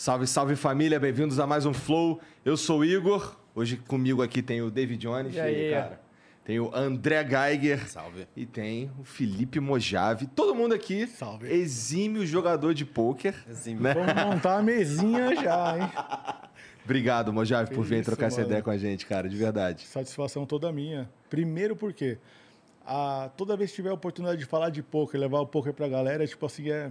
[0.00, 2.18] Salve, salve família, bem-vindos a mais um Flow.
[2.42, 3.36] Eu sou o Igor.
[3.54, 5.34] Hoje comigo aqui tem o David Jones.
[5.34, 5.72] E aí?
[5.72, 6.00] cara?
[6.42, 7.86] Tem o André Geiger.
[7.86, 8.26] Salve.
[8.34, 10.26] E tem o Felipe Mojave.
[10.26, 11.06] Todo mundo aqui.
[11.06, 11.52] Salve.
[11.52, 13.34] Exímio jogador de pôquer.
[13.46, 13.82] Exímio.
[13.82, 13.92] Né?
[13.92, 15.92] Vamos montar a mesinha já, hein?
[16.82, 18.48] Obrigado, Mojave, por vir Isso, trocar essa mano.
[18.48, 19.86] ideia com a gente, cara, de verdade.
[19.86, 21.10] Satisfação toda minha.
[21.28, 22.16] Primeiro porque
[22.86, 25.86] a, toda vez que tiver a oportunidade de falar de poker, levar o poker pra
[25.88, 26.90] galera, tipo assim, é,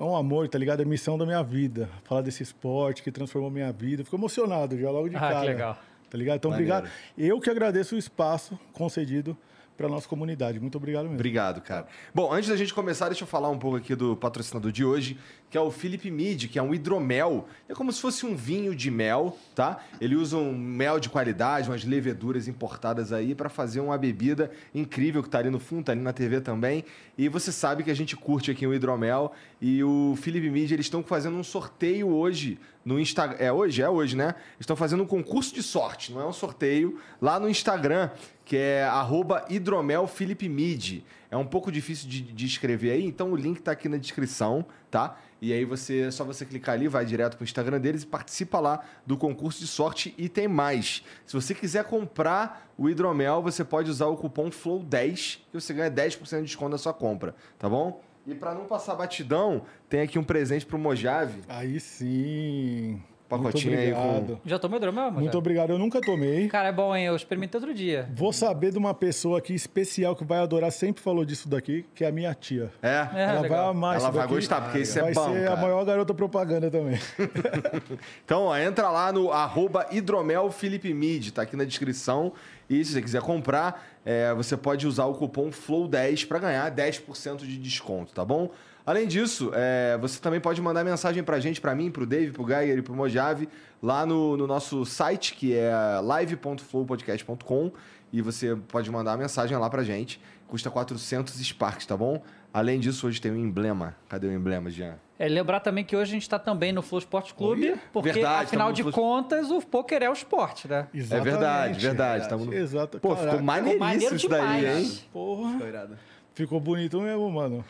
[0.00, 0.80] é um amor, tá ligado?
[0.80, 1.88] É a missão da minha vida.
[2.04, 4.02] Falar desse esporte que transformou minha vida.
[4.02, 5.40] Fico emocionado já logo de Ah, cara.
[5.40, 5.78] que legal.
[6.08, 6.36] Tá ligado?
[6.38, 6.74] Então, Maneiro.
[6.74, 6.92] obrigado.
[7.16, 9.36] Eu que agradeço o espaço concedido
[9.76, 10.58] pra nossa comunidade.
[10.58, 11.14] Muito obrigado mesmo.
[11.16, 11.86] Obrigado, cara.
[12.14, 15.16] Bom, antes da gente começar, deixa eu falar um pouco aqui do patrocinador de hoje,
[15.50, 17.48] que é o Philip Mid, que é um hidromel.
[17.68, 19.80] É como se fosse um vinho de mel, tá?
[20.00, 25.22] Ele usa um mel de qualidade, umas leveduras importadas aí para fazer uma bebida incrível
[25.22, 26.84] que tá ali no fundo, tá ali na TV também.
[27.18, 30.86] E você sabe que a gente curte aqui o hidromel e o Philip Mid, eles
[30.86, 33.36] estão fazendo um sorteio hoje no Instagram.
[33.40, 33.82] É hoje?
[33.82, 34.36] É hoje, né?
[34.58, 38.10] Estão fazendo um concurso de sorte, não é um sorteio, lá no Instagram,
[38.44, 41.04] que é arroba hidromelphilipmid.
[41.30, 44.64] É um pouco difícil de, de escrever aí, então o link tá aqui na descrição,
[44.90, 45.16] tá?
[45.40, 48.60] E aí você é só você clicar ali, vai direto pro Instagram deles e participa
[48.60, 51.02] lá do concurso de sorte e tem mais.
[51.24, 55.90] Se você quiser comprar o hidromel, você pode usar o cupom FLOW10, que você ganha
[55.90, 58.02] 10% de desconto na sua compra, tá bom?
[58.26, 61.40] E para não passar batidão, tem aqui um presente pro Mojave.
[61.48, 63.02] Aí sim.
[63.30, 64.40] Pacotinho Muito aí com- obrigado.
[64.44, 65.70] Já tomou hidromel, Muito obrigado.
[65.70, 66.48] Eu nunca tomei.
[66.48, 67.04] Cara, é bom, hein?
[67.06, 68.08] Eu experimentei outro dia.
[68.12, 72.04] Vou saber de uma pessoa aqui especial que vai adorar, sempre falou disso daqui, que
[72.04, 72.72] é a minha tia.
[72.82, 72.88] É?
[72.88, 73.68] É, Ela vai legal.
[73.70, 74.34] amar Ela isso vai daqui.
[74.34, 75.52] gostar, porque isso é vai bom, ser cara.
[75.52, 76.98] a maior garota propaganda também.
[78.24, 82.32] Então, ó, entra lá no arroba hidromelphilipmid, tá aqui na descrição.
[82.68, 87.38] E se você quiser comprar, é, você pode usar o cupom FLOW10 para ganhar 10%
[87.38, 88.50] de desconto, tá bom?
[88.90, 92.44] Além disso, é, você também pode mandar mensagem pra gente, pra mim, pro Dave, pro
[92.44, 93.48] Geiger e pro Mojave,
[93.80, 95.70] lá no, no nosso site, que é
[96.02, 97.70] live.flowpodcast.com.
[98.12, 100.20] E você pode mandar uma mensagem lá pra gente.
[100.48, 102.20] Custa 400 Sparks, tá bom?
[102.52, 103.94] Além disso, hoje tem um emblema.
[104.08, 104.96] Cadê o emblema, Jean?
[105.16, 108.46] É, lembrar também que hoje a gente está também no Flow Esporte Clube, porque, verdade,
[108.46, 110.88] afinal de no Flow- contas, o poker é o esporte, né?
[110.92, 112.34] É verdade, verdade.
[112.34, 112.98] No- Exato.
[112.98, 114.98] Pô, Caraca, ficou maneiro maneiríssimo isso daí, hein?
[115.12, 115.64] Porra.
[115.64, 115.96] irado.
[116.34, 117.64] Ficou bonito mesmo, mano.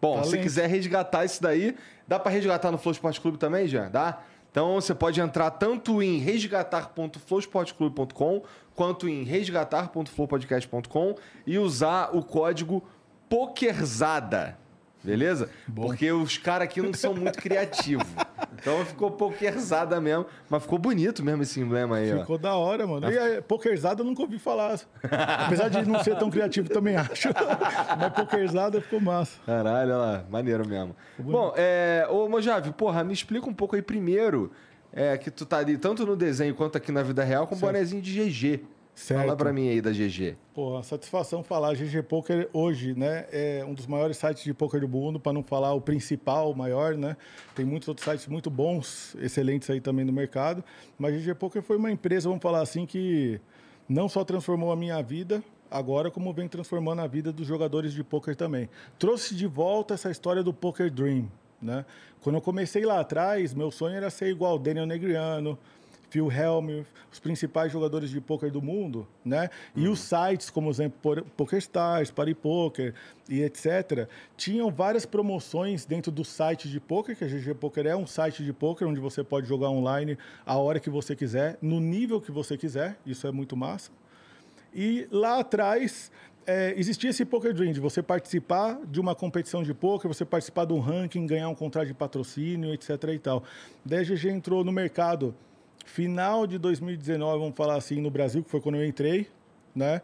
[0.00, 0.42] Bom, se Talento.
[0.42, 1.74] quiser resgatar isso daí,
[2.06, 3.88] dá pra resgatar no Flow Esporte Clube também, já?
[3.88, 4.20] Dá?
[4.50, 8.42] Então você pode entrar tanto em resgatar.flowsportclube.com
[8.74, 11.14] quanto em resgatar.flowpodcast.com
[11.46, 12.82] e usar o código
[13.28, 14.56] POKERZADA.
[15.06, 15.48] Beleza?
[15.74, 18.06] Porque os caras aqui não são muito criativos.
[18.58, 20.26] Então ficou pokerzada mesmo.
[20.48, 22.20] Mas ficou bonito mesmo esse emblema aí, ó.
[22.20, 23.10] Ficou da hora, mano.
[23.10, 24.80] E a pokerzada eu nunca ouvi falar.
[25.44, 27.28] Apesar de não ser tão criativo, também acho.
[27.98, 29.38] Mas pokerzada ficou massa.
[29.46, 30.96] Caralho, olha lá, maneiro mesmo.
[31.18, 34.50] Bom, é, ô Mojave, porra, me explica um pouco aí primeiro
[34.92, 37.58] é, que tu tá ali tanto no desenho quanto aqui na vida real com um
[37.58, 38.64] bonezinho de GG.
[38.96, 39.20] Certo.
[39.20, 40.38] Fala pra mim aí da GG.
[40.54, 41.74] Pô, satisfação falar.
[41.74, 45.42] GG Poker hoje, né, é um dos maiores sites de poker do mundo, para não
[45.42, 47.14] falar o principal, o maior, né?
[47.54, 50.64] Tem muitos outros sites muito bons, excelentes aí também no mercado.
[50.98, 53.38] Mas GG Poker foi uma empresa, vamos falar assim, que
[53.86, 58.02] não só transformou a minha vida, agora como vem transformando a vida dos jogadores de
[58.02, 58.66] poker também.
[58.98, 61.30] Trouxe de volta essa história do Poker Dream,
[61.60, 61.84] né?
[62.22, 65.58] Quando eu comecei lá atrás, meu sonho era ser igual Daniel Negriano,
[66.16, 69.50] Phil Helmuth, os principais jogadores de poker do mundo, né?
[69.74, 72.94] E os sites, como exemplo, PokerStars, PariPoker
[73.28, 77.94] e etc., tinham várias promoções dentro do site de poker, que a GG Poker é
[77.94, 80.16] um site de poker onde você pode jogar online
[80.46, 82.96] a hora que você quiser, no nível que você quiser.
[83.04, 83.90] Isso é muito massa.
[84.74, 86.10] E lá atrás
[86.46, 90.64] é, existia esse Poker Dream, de você participar de uma competição de poker, você participar
[90.64, 92.90] de um ranking, ganhar um contrato de patrocínio, etc.
[93.12, 93.42] e tal.
[93.84, 95.34] Daí a GG entrou no mercado
[95.86, 99.28] final de 2019, vamos falar assim, no Brasil, que foi quando eu entrei,
[99.74, 100.02] né?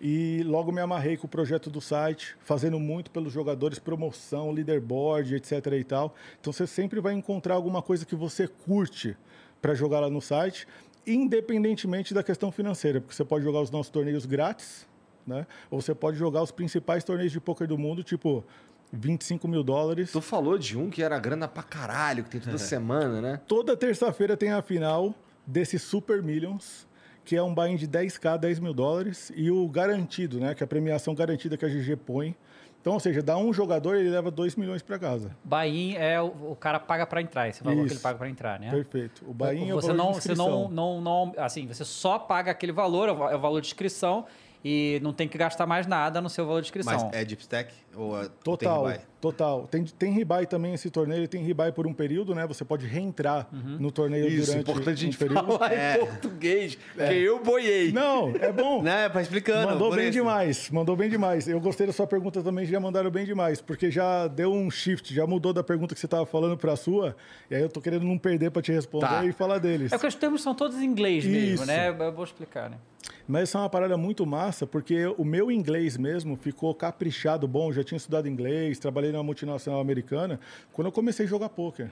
[0.00, 5.34] E logo me amarrei com o projeto do site, fazendo muito pelos jogadores, promoção, leaderboard,
[5.34, 5.66] etc.
[5.78, 6.14] e tal.
[6.40, 9.16] Então você sempre vai encontrar alguma coisa que você curte
[9.60, 10.66] para jogar lá no site,
[11.06, 14.88] independentemente da questão financeira, porque você pode jogar os nossos torneios grátis,
[15.26, 15.46] né?
[15.70, 18.44] Ou você pode jogar os principais torneios de poker do mundo, tipo
[18.92, 20.12] 25 mil dólares.
[20.12, 23.40] Tu falou de um que era grana pra caralho, que tem toda semana, né?
[23.48, 25.14] Toda terça-feira tem a final
[25.46, 26.86] desse Super Millions,
[27.24, 30.54] que é um buy-in de 10k, 10 mil dólares, e o garantido, né?
[30.54, 32.36] Que é a premiação garantida que a GG põe.
[32.80, 35.30] Então, ou seja, dá um jogador ele leva 2 milhões para casa.
[35.44, 38.02] Buy-in é o, o cara paga para entrar, esse valor que ele Isso.
[38.02, 38.70] paga para entrar, né?
[38.70, 39.24] Perfeito.
[39.24, 40.68] O buy-in é o você valor não, de você inscrição.
[40.68, 44.26] não, não, não, assim, você só paga aquele valor, é é o valor de inscrição
[44.64, 46.92] e não tem que gastar mais nada no seu valor de inscrição.
[46.92, 47.72] Mas é deep stack?
[47.94, 49.68] Ou é, Total, tem total.
[49.70, 52.46] Tem, tem rebuy também esse torneio, ele tem rebuy por um período, né?
[52.46, 55.46] Você pode reentrar no torneio Isso, durante importante a um gente período.
[55.58, 55.96] falar É.
[55.96, 57.92] em português, que eu boiei.
[57.92, 58.82] Não, é bom.
[58.82, 59.08] Né?
[59.10, 59.68] Pra explicando.
[59.68, 60.12] Mandou bem isso.
[60.12, 61.46] demais, mandou bem demais.
[61.46, 65.14] Eu gostei da sua pergunta também, já mandaram bem demais, porque já deu um shift,
[65.14, 67.14] já mudou da pergunta que você estava falando para a sua,
[67.50, 69.24] e aí eu tô querendo não perder para te responder Tá.
[69.24, 69.92] e falar deles.
[69.92, 71.66] É porque os termos são todos em inglês mesmo, Isso.
[71.66, 71.90] né?
[71.90, 72.78] Eu vou explicar, né?
[73.26, 77.68] Mas isso é uma parada muito massa, porque o meu inglês mesmo ficou caprichado bom.
[77.68, 80.38] Eu já tinha estudado inglês, trabalhei numa multinacional americana,
[80.72, 81.90] quando eu comecei a jogar poker.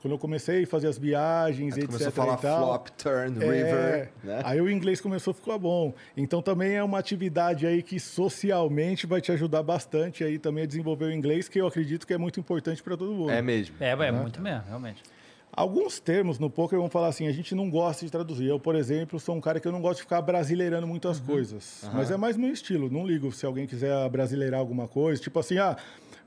[0.00, 1.86] Quando eu comecei a fazer as viagens, Aí etc.
[1.86, 2.66] começou a falar e tal.
[2.66, 4.42] flop, turn, É, river, né?
[4.44, 5.94] Aí o inglês começou a ficar bom.
[6.14, 10.66] Então também é uma atividade aí que socialmente vai te ajudar bastante aí também a
[10.66, 13.30] desenvolver o inglês, que eu acredito que é muito importante para todo mundo.
[13.30, 13.76] É mesmo.
[13.80, 15.02] É, é muito mesmo, realmente.
[15.56, 18.46] Alguns termos no poker vão falar assim, a gente não gosta de traduzir.
[18.48, 21.20] Eu, por exemplo, sou um cara que eu não gosto de ficar brasileirando muito as
[21.20, 21.82] coisas.
[21.94, 22.90] Mas é mais meu estilo.
[22.90, 25.22] Não ligo se alguém quiser brasileirar alguma coisa.
[25.22, 25.76] Tipo assim, ah,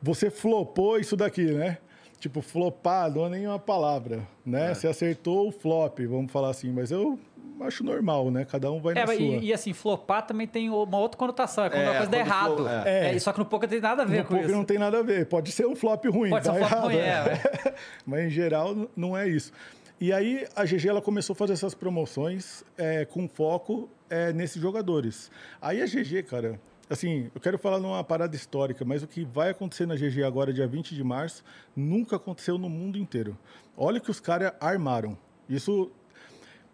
[0.02, 1.78] você flopou isso daqui, né?
[2.20, 4.74] Tipo, flopar não é nenhuma palavra, né?
[4.74, 6.72] Você acertou o flop, vamos falar assim.
[6.72, 7.20] Mas eu
[7.62, 8.46] acho normal, né?
[8.46, 9.26] Cada um vai É, na mas sua.
[9.26, 11.66] e, e assim, flopar também tem uma outra conotação.
[11.66, 12.68] É quando É, a coisa dá errado.
[12.68, 13.14] É.
[13.16, 14.56] e só que no poker tem nada a ver No com poker isso.
[14.56, 15.26] não tem nada a ver.
[15.28, 16.30] Pode ser um flop ruim.
[16.30, 17.42] Pode ser um flop errado, ruim, né?
[17.66, 17.74] é,
[18.06, 19.52] Mas em geral não é isso.
[20.00, 24.62] E aí a GG ela começou a fazer essas promoções é, com foco é, nesses
[24.62, 25.32] jogadores.
[25.60, 26.60] Aí a GG, cara,
[26.90, 30.54] assim, eu quero falar numa parada histórica, mas o que vai acontecer na GG agora,
[30.54, 31.44] dia 20 de março,
[31.76, 33.36] nunca aconteceu no mundo inteiro.
[33.76, 35.18] Olha o que os caras armaram.
[35.50, 35.90] Isso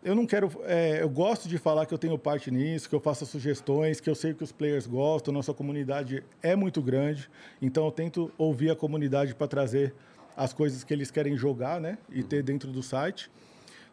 [0.03, 0.51] eu não quero.
[0.65, 4.09] é, eu gosto de falar que eu tenho parte nisso, que eu faço sugestões, que
[4.09, 7.29] eu sei que os players gostam, nossa comunidade é muito grande,
[7.61, 9.93] então eu tento ouvir a comunidade para trazer
[10.35, 11.97] as coisas que eles querem jogar, né?
[12.11, 13.31] E ter dentro do site.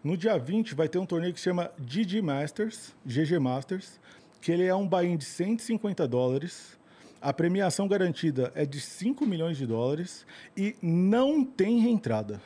[0.02, 4.00] No dia 20 vai ter um torneio que se chama GG Masters, GG Masters,
[4.40, 6.78] que ele é um buy-in de 150 dólares.
[7.20, 10.26] A premiação garantida é de 5 milhões de dólares
[10.56, 12.40] e não tem reentrada.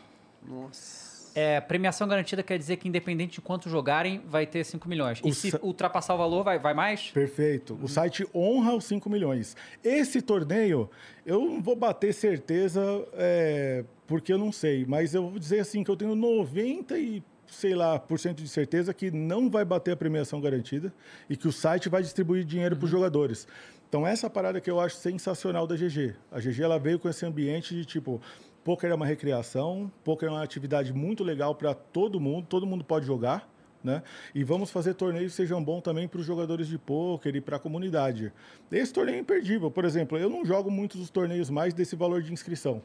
[1.35, 5.21] É, premiação garantida quer dizer que independente de quanto jogarem, vai ter 5 milhões.
[5.25, 7.11] E O se sa- ultrapassar o valor, vai, vai mais?
[7.11, 7.77] Perfeito.
[7.83, 9.57] O site honra os 5 milhões.
[9.83, 10.89] Esse torneio,
[11.27, 12.81] eu não vou bater certeza,
[13.15, 17.23] é, porque eu não sei, mas eu vou dizer assim que eu tenho 90 e
[17.47, 20.93] sei lá, por cento de certeza que não vai bater a premiação garantida
[21.29, 23.47] e que o site vai distribuir dinheiro para os jogadores.
[23.89, 26.15] Então essa parada que eu acho sensacional da GG.
[26.33, 28.21] A GG ela veio com esse ambiente de tipo,
[28.65, 32.83] poker é uma recreação, poker é uma atividade muito legal para todo mundo, todo mundo
[32.83, 33.49] pode jogar.
[33.85, 34.03] Né?
[34.35, 37.57] E vamos fazer torneios que sejam bons também para os jogadores de pôquer e para
[37.57, 38.33] a comunidade.
[38.73, 39.71] Esse torneio é imperdível.
[39.71, 42.81] Por exemplo, eu não jogo muitos dos torneios mais desse valor de inscrição.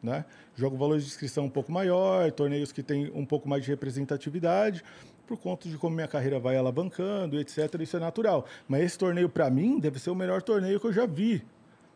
[0.00, 0.24] Né?
[0.54, 4.84] Jogo valores de inscrição um pouco maior, torneios que têm um pouco mais de representatividade,
[5.26, 7.80] por conta de como minha carreira vai alavancando, etc.
[7.80, 8.46] Isso é natural.
[8.68, 11.44] Mas esse torneio, para mim, deve ser o melhor torneio que eu já vi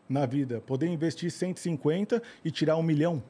[0.07, 0.61] na vida.
[0.61, 3.21] Poder investir 150 e tirar um milhão.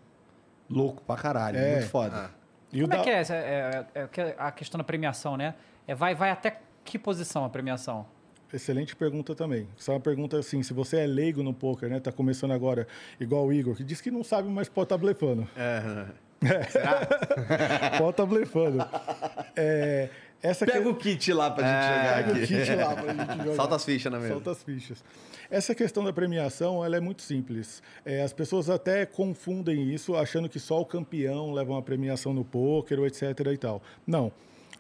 [0.70, 1.76] Louco pra caralho, É.
[1.76, 2.32] muito foda.
[2.74, 5.38] E o Como é da- que é, essa- é, é- é a questão da premiação,
[5.38, 5.54] né?
[5.88, 8.06] É, vai, vai até que posição a premiação?
[8.54, 9.68] Excelente pergunta também.
[9.78, 12.00] Só uma pergunta assim, se você é leigo no poker, né?
[12.00, 12.88] Tá começando agora,
[13.20, 15.48] igual o Igor, que diz que não sabe, mas pode estar blefando.
[15.56, 16.06] É,
[17.98, 18.78] Pode estar blefando.
[19.58, 20.10] É,
[20.42, 20.88] essa Pega que...
[20.88, 22.48] o kit lá pra gente jogar Pega o aqui.
[22.48, 23.56] kit lá pra gente jogar.
[23.56, 24.34] Solta as fichas na mesa.
[24.34, 25.04] Solta as fichas.
[25.50, 27.82] Essa questão da premiação, ela é muito simples.
[28.04, 32.44] É, as pessoas até confundem isso, achando que só o campeão leva uma premiação no
[32.44, 33.22] poker, ou etc
[33.54, 33.82] e tal.
[34.06, 34.32] Não.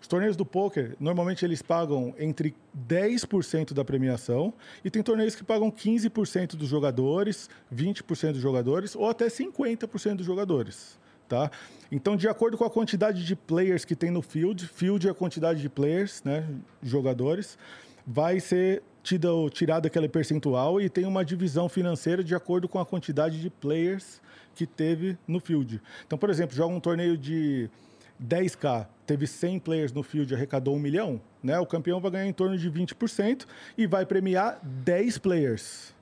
[0.01, 2.53] Os torneios do poker, normalmente eles pagam entre
[2.87, 9.09] 10% da premiação e tem torneios que pagam 15% dos jogadores, 20% dos jogadores ou
[9.09, 10.95] até 50% dos jogadores.
[11.27, 11.49] Tá?
[11.91, 15.13] Então, de acordo com a quantidade de players que tem no field, field é a
[15.13, 16.47] quantidade de players, né,
[16.83, 17.57] jogadores,
[18.05, 22.85] vai ser tido, tirado aquele percentual e tem uma divisão financeira de acordo com a
[22.85, 24.21] quantidade de players
[24.53, 25.81] que teve no field.
[26.05, 27.69] Então, por exemplo, joga um torneio de
[28.23, 31.59] 10k, teve 100 players no field arrecadou 1 milhão, né?
[31.59, 33.45] O campeão vai ganhar em torno de 20%
[33.77, 35.94] e vai premiar 10 players.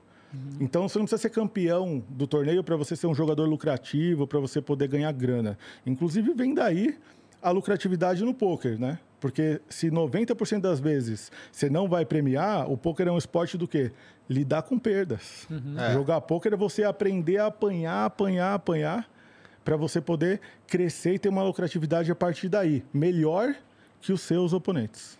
[0.60, 4.38] Então você não precisa ser campeão do torneio para você ser um jogador lucrativo, para
[4.38, 5.58] você poder ganhar grana.
[5.84, 6.98] Inclusive vem daí
[7.42, 8.98] a lucratividade no poker, né?
[9.20, 13.66] Porque se 90% das vezes você não vai premiar, o poker é um esporte do
[13.66, 13.90] quê?
[14.28, 15.46] Lidar com perdas.
[15.92, 19.08] Jogar poker é você aprender a apanhar, apanhar, apanhar,
[19.64, 23.54] para você poder crescer e ter uma lucratividade a partir daí, melhor
[24.00, 25.18] que os seus oponentes.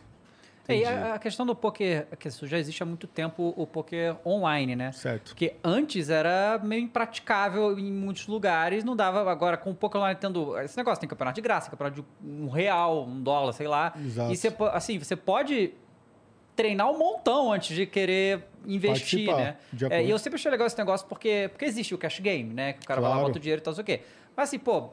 [0.67, 3.67] É, e a, a questão do poker, que isso já existe há muito tempo, o
[3.67, 4.93] poker online, né?
[4.93, 5.29] Certo.
[5.29, 9.31] Porque antes era meio impraticável em muitos lugares, não dava.
[9.31, 10.59] Agora, com o poker online tendo.
[10.61, 13.93] Esse negócio tem campeonato de graça, campeonato de um real, um dólar, sei lá.
[14.03, 14.33] Exato.
[14.33, 15.75] E você, assim, você pode
[16.57, 19.57] treinar um montão antes de querer investir, Participar, né?
[19.73, 22.55] de É, e eu sempre achei legal esse negócio porque, porque existe o cash game,
[22.55, 22.75] né?
[22.75, 23.29] Que o cara vai lá, Claro.
[23.29, 24.01] bota o dinheiro e tal, não sei o quê.
[24.37, 24.91] Mas assim, pô,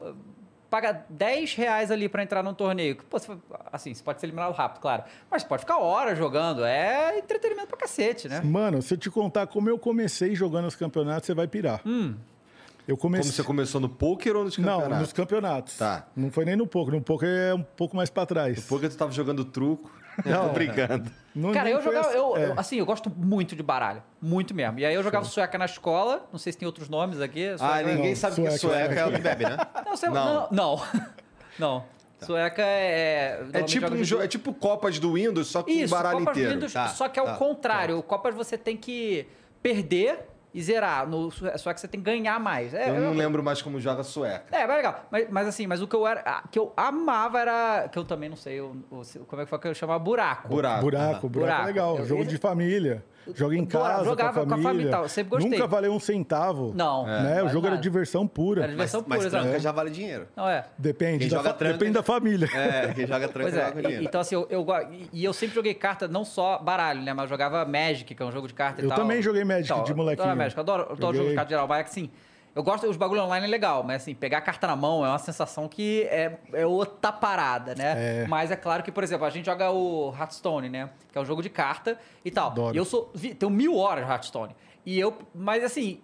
[0.72, 2.96] paga 10 reais ali pra entrar num torneio.
[3.10, 3.30] Pô, você,
[3.70, 5.02] assim, você pode ser eliminado rápido, claro.
[5.30, 6.64] Mas pode ficar horas jogando.
[6.64, 8.40] É entretenimento pra cacete, né?
[8.42, 11.82] Mano, se eu te contar como eu comecei jogando os campeonatos, você vai pirar.
[11.84, 13.30] Eu Como comecei.
[13.32, 14.98] você começou no poker ou nos Não, campeonatos?
[15.02, 15.76] nos campeonatos.
[15.76, 16.06] Tá.
[16.16, 16.94] Não foi nem no poker.
[16.94, 18.56] No poker é um pouco mais pra trás.
[18.56, 19.90] No poker tu tava jogando truco.
[20.24, 20.48] Não.
[20.48, 21.10] Tô brincando.
[21.34, 22.08] Não- Cara, eu jogava.
[22.08, 22.16] assim.
[22.18, 22.52] Eu, É.
[22.56, 24.02] assim, eu gosto muito de baralho.
[24.20, 24.78] Muito mesmo.
[24.78, 26.28] E aí eu jogava sueca na escola.
[26.30, 27.48] Não sei se tem outros nomes aqui.
[27.54, 29.56] Ah, Sueca- ninguém Não, sabe que é sueca, sueca é o que bebe, né?
[29.86, 30.14] Não, você- Não.
[30.14, 30.48] não.
[30.50, 30.82] Não.
[31.58, 31.84] Não.
[32.20, 33.32] Sueca é.
[33.32, 35.74] É normalmente tipo, um de jo- duas- é tipo Copas do Windows, só com o
[35.74, 36.54] Isso, baralho Copas inteiro.
[36.54, 37.98] Windows, Tá, só que é tá, o contrário.
[37.98, 39.26] O Copas você tem que
[39.62, 40.18] perder
[40.54, 41.06] e zerar.
[41.08, 42.74] No Su- Sueca você tem que ganhar mais.
[42.74, 44.44] É, Eu é- não lembro mais como joga sueca.
[44.54, 45.04] É, mas legal.
[45.10, 46.42] Mas, mas assim, mas o que eu era.
[46.50, 47.88] que eu amava era.
[47.88, 50.48] Que eu também não sei o, o- como é que foi que eu chamava buraco.
[50.48, 50.80] Buraco.
[50.82, 51.62] Buraco, buraco, Buraco.
[51.62, 51.98] é legal.
[51.98, 53.04] Eu- Jogo de família.
[53.34, 54.68] Joga em Adorava, casa, jogava com a com a família.
[54.70, 55.50] família e tal, sempre gostei.
[55.50, 56.72] Nunca valeu um centavo.
[56.74, 57.06] Não.
[57.06, 57.42] Né?
[57.42, 57.82] O jogo era nada.
[57.82, 58.62] diversão pura.
[58.62, 59.44] Era diversão Mas, mas pura, exato.
[59.44, 60.26] tranca já vale dinheiro.
[60.36, 60.64] Não é.
[60.76, 62.48] Depende, Quem da, joga fa- tranca- depende da família.
[62.54, 64.04] É, quem joga tranca Pois é, joga dinheiro.
[64.04, 64.66] então assim, eu, eu
[65.12, 67.12] e- eu sempre joguei carta, não só baralho, né?
[67.12, 68.98] Mas eu jogava Magic, que é um jogo de carta e Eu tal.
[68.98, 70.24] também joguei Magic Então, de eu molequinho.
[70.24, 71.34] Adoro Magic, eu adoro, eu adoro jogo de Joguei.
[71.36, 72.10] carta geral, mas assim,
[72.54, 75.08] eu gosto, os bagulho online é legal, mas assim, pegar a carta na mão é
[75.08, 78.22] uma sensação que é, é outra parada, né?
[78.22, 78.26] É.
[78.28, 80.90] Mas é claro que, por exemplo, a gente joga o Hearthstone, né?
[81.10, 82.48] Que é um jogo de carta e tal.
[82.50, 82.74] Adoro.
[82.74, 84.54] E eu sou, vi- tenho mil horas de Hearthstone.
[84.84, 86.00] E eu, mas assim,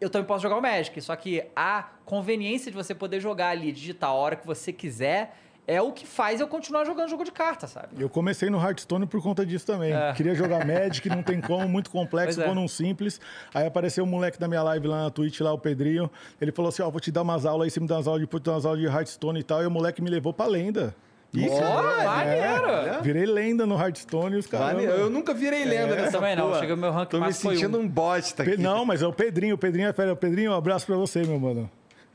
[0.00, 3.70] eu também posso jogar o Magic, só que a conveniência de você poder jogar ali,
[3.70, 5.36] digitar a hora que você quiser,
[5.74, 7.88] é o que faz eu continuar jogando jogo de carta, sabe?
[7.98, 9.92] Eu comecei no Hearthstone por conta disso também.
[9.92, 10.12] É.
[10.12, 12.54] Queria jogar Magic, não tem como, muito complexo, Pois é.
[12.54, 13.20] num simples.
[13.54, 16.10] Aí apareceu um moleque da minha live lá na Twitch, lá o Pedrinho.
[16.40, 18.20] Ele falou assim: Ó, vou te dar umas aulas aí, você me dá umas aulas,
[18.22, 19.62] depois te dá umas aulas de Hearthstone e tal.
[19.62, 20.94] E o moleque me levou pra lenda.
[21.32, 22.66] Ó, maneiro!
[22.68, 24.82] É, virei lenda no Hearthstone e os caras.
[24.82, 27.82] Eu nunca virei lenda Eu nessa também não, chega meu rank Tô me sentindo um.
[27.82, 28.56] um bosta aqui.
[28.56, 29.54] Pe- Não, mas é o Pedrinho.
[29.54, 30.16] O Pedrinho é fera.
[30.16, 31.70] Pedrinho, um abraço pra você, meu mano.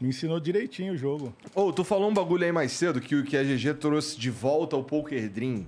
[0.05, 1.33] Me ensinou direitinho o jogo.
[1.55, 4.29] Ô, tu falou um bagulho aí mais cedo que o que a GG trouxe de
[4.29, 5.65] volta ao Poker Dream.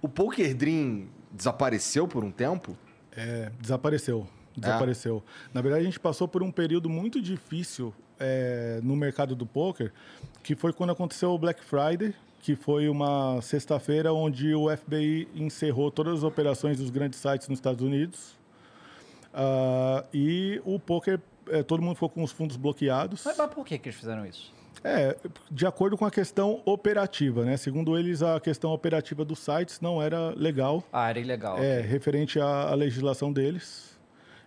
[0.00, 2.74] O Poker Dream desapareceu por um tempo?
[3.14, 4.26] É, desapareceu.
[4.56, 5.22] Desapareceu.
[5.52, 9.92] Na verdade, a gente passou por um período muito difícil é, no mercado do poker,
[10.42, 15.90] que foi quando aconteceu o Black Friday, que foi uma sexta-feira onde o FBI encerrou
[15.90, 18.38] todas as operações dos grandes sites nos Estados Unidos.
[19.34, 21.20] Ah, e o poker,
[21.50, 23.22] é, todo mundo ficou com os fundos bloqueados.
[23.24, 24.52] Mas, mas por que, que eles fizeram isso?
[24.84, 25.16] É,
[25.50, 27.56] de acordo com a questão operativa, né?
[27.56, 31.58] Segundo eles, a questão operativa dos sites não era legal, Ah, era ilegal.
[31.58, 33.98] é, referente à, à legislação deles.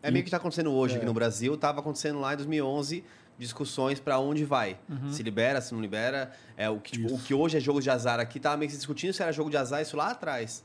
[0.01, 3.03] É meio que está acontecendo hoje aqui no Brasil, estava acontecendo lá em 2011
[3.37, 4.77] discussões para onde vai.
[5.09, 6.31] Se libera, se não libera.
[6.55, 8.73] É, o, que, tipo, o que hoje é jogo de azar aqui, estava meio que
[8.73, 10.63] se discutindo se era jogo de azar isso lá atrás.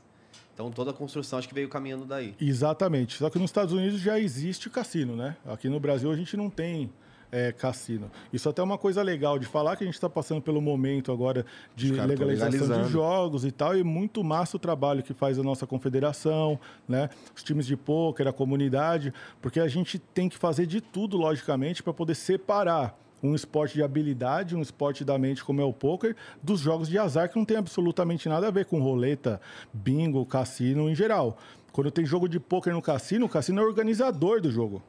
[0.57, 2.33] Então toda a construção acho que veio caminhando daí.
[2.41, 3.19] Exatamente.
[3.19, 5.37] Só que nos Estados Unidos já existe cassino, né?
[5.45, 6.89] Aqui no Brasil a gente não tem
[7.31, 8.09] é, cassino.
[8.33, 11.11] Isso até é uma coisa legal de falar que a gente está passando pelo momento
[11.11, 11.45] agora
[11.75, 15.67] de legalização de jogos e tal, e muito massa o trabalho que faz a nossa
[15.67, 16.59] confederação,
[16.89, 17.07] né?
[17.35, 21.83] Os times de pôquer, a comunidade, porque a gente tem que fazer de tudo, logicamente,
[21.83, 26.15] para poder separar um esporte de habilidade, um esporte da mente como é o poker,
[26.41, 29.41] dos jogos de azar que não tem absolutamente nada a ver com roleta,
[29.73, 31.37] bingo, cassino em geral.
[31.71, 34.81] Quando tem jogo de poker no cassino, o cassino é o organizador do jogo,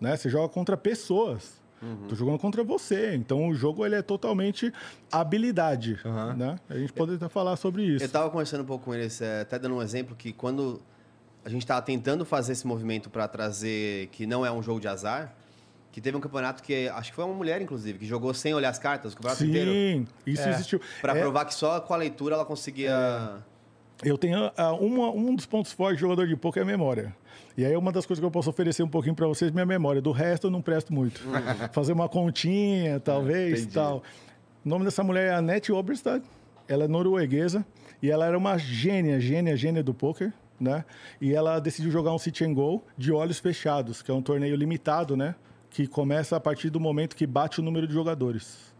[0.00, 0.16] né?
[0.16, 1.60] Você joga contra pessoas.
[2.08, 3.14] Tô jogando contra você.
[3.16, 4.72] Então o jogo ele é totalmente
[5.10, 5.98] habilidade,
[6.36, 6.56] né?
[6.70, 8.04] A gente pode até falar sobre isso.
[8.04, 10.80] Eu estava conversando um pouco com eles, é, até dando um exemplo que quando
[11.44, 14.86] a gente estava tentando fazer esse movimento para trazer que não é um jogo de
[14.86, 15.34] azar,
[15.92, 18.70] que teve um campeonato que acho que foi uma mulher inclusive que jogou sem olhar
[18.70, 20.80] as cartas o campeonato inteiro Sim, isso existiu.
[21.00, 23.36] para É, provar que só com a leitura ela conseguia
[24.02, 27.14] Eu tenho ah, uma- um dos pontos fortes de jogador de poker é a memória.
[27.56, 29.66] E aí uma das coisas que eu posso oferecer um pouquinho para vocês é minha
[29.66, 30.00] memória.
[30.02, 31.20] Do resto eu não presto muito.
[31.72, 33.74] Fazer uma continha, talvez, entendi.
[33.74, 34.02] tal.
[34.64, 36.22] O nome dessa mulher é Annette Oberstad.
[36.66, 37.64] Ela é norueguesa
[38.02, 40.84] e ela era uma gênia, gênia, gênia do poker, né?
[41.20, 44.56] E ela decidiu jogar um sit and go de olhos fechados, que é um torneio
[44.56, 45.34] limitado, né?
[45.72, 48.72] Que começa a partir do momento que bate o número de jogadores.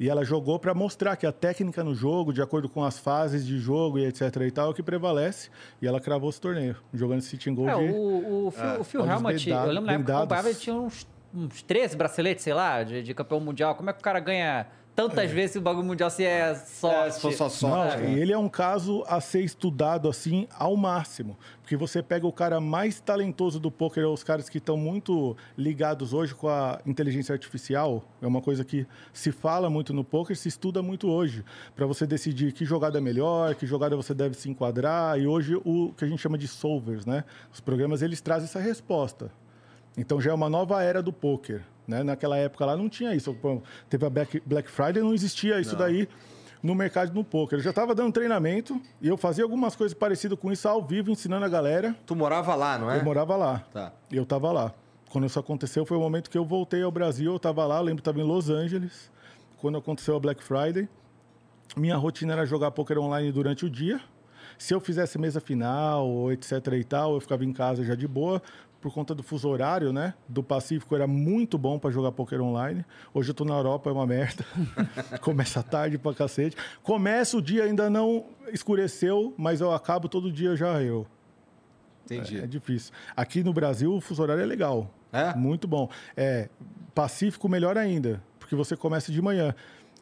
[0.00, 3.44] E ela jogou para mostrar que a técnica no jogo, de acordo com as fases
[3.44, 5.50] de jogo e etc e tal, é o que prevalece.
[5.82, 7.92] E ela cravou esse torneio, jogando esse sit and go É, de...
[7.92, 11.06] o, o Phil, o Phil Helmut, eu lembro na época que acompanhava, ele tinha uns,
[11.34, 13.74] uns 13 braceletes, sei lá, de, de campeão mundial.
[13.74, 17.06] Como é que o cara ganha tantas vezes o bagulho mundial se é sorte?
[17.06, 17.98] É, se for só Não, sorte.
[17.98, 18.14] né?
[18.14, 21.38] e ele é um caso a ser estudado assim ao máximo.
[21.62, 26.12] Porque você pega o cara mais talentoso do poker, os caras que estão muito ligados
[26.12, 30.48] hoje com a inteligência artificial, é uma coisa que se fala muito no poker, se
[30.48, 31.44] estuda muito hoje,
[31.76, 35.54] para você decidir que jogada é melhor, que jogada você deve se enquadrar, e hoje
[35.64, 37.22] o que a gente chama de solvers, né?
[37.52, 39.30] Os programas eles trazem essa resposta.
[39.96, 41.62] Então já é uma nova era do poker.
[41.88, 42.02] Né?
[42.02, 43.34] Naquela época lá não tinha isso.
[43.88, 46.06] Teve a Black, Friday, não existia isso daí
[46.62, 47.58] no mercado no poker.
[47.58, 51.10] Eu já estava dando treinamento e eu fazia algumas coisas parecidas com isso ao vivo,
[51.10, 51.96] ensinando a galera.
[52.04, 52.98] Tu morava lá, não é?
[52.98, 53.64] Eu morava lá.
[53.72, 53.92] Tá.
[54.12, 54.74] E eu estava lá.
[55.08, 57.30] Quando isso aconteceu, foi o momento que eu voltei ao Brasil.
[57.32, 59.10] Eu estava lá, eu lembro que estava em Los Angeles,
[59.56, 60.86] quando aconteceu a Black Friday.
[61.74, 64.00] Minha rotina era jogar poker online durante o dia.
[64.58, 68.08] Se eu fizesse mesa final, ou etc e tal, eu ficava em casa já de
[68.08, 68.42] boa.
[68.80, 70.14] Por conta do fuso horário, né?
[70.28, 72.84] Do Pacífico era muito bom para jogar poker online.
[73.12, 74.44] Hoje eu tô na Europa, é uma merda.
[75.20, 76.56] Começa tarde pra cacete.
[76.82, 81.06] Começa o dia, ainda não escureceu, mas eu acabo todo dia já eu.
[82.04, 82.38] Entendi.
[82.38, 82.92] É difícil.
[83.16, 84.88] Aqui no Brasil, o fuso horário é legal.
[85.12, 85.34] É?
[85.34, 85.90] Muito bom.
[86.16, 86.48] É,
[86.94, 89.54] Pacífico, melhor ainda, porque você começa de manhã.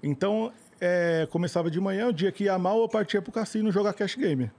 [0.02, 3.92] Então, é, começava de manhã, o dia que ia mal, eu partia pro cassino jogar
[3.92, 4.50] cash game.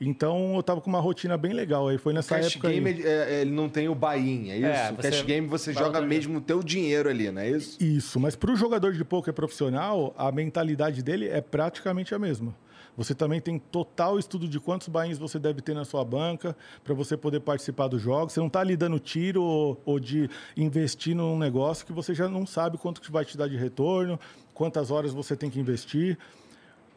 [0.00, 1.88] Então, eu tava com uma rotina bem legal.
[1.88, 2.94] Aí foi nessa Cash época game, aí.
[2.94, 4.66] ele, é, ele não tem o buy-in, é isso?
[4.66, 7.82] É, o cash game você joga mesmo o teu dinheiro ali, não é isso?
[7.82, 12.54] Isso, mas para o jogador de poker profissional, a mentalidade dele é praticamente a mesma.
[12.96, 16.92] Você também tem total estudo de quantos bains você deve ter na sua banca para
[16.94, 18.32] você poder participar dos jogos.
[18.32, 22.28] Você não está ali dando tiro ou, ou de investir num negócio que você já
[22.28, 24.18] não sabe quanto que vai te dar de retorno,
[24.52, 26.18] quantas horas você tem que investir.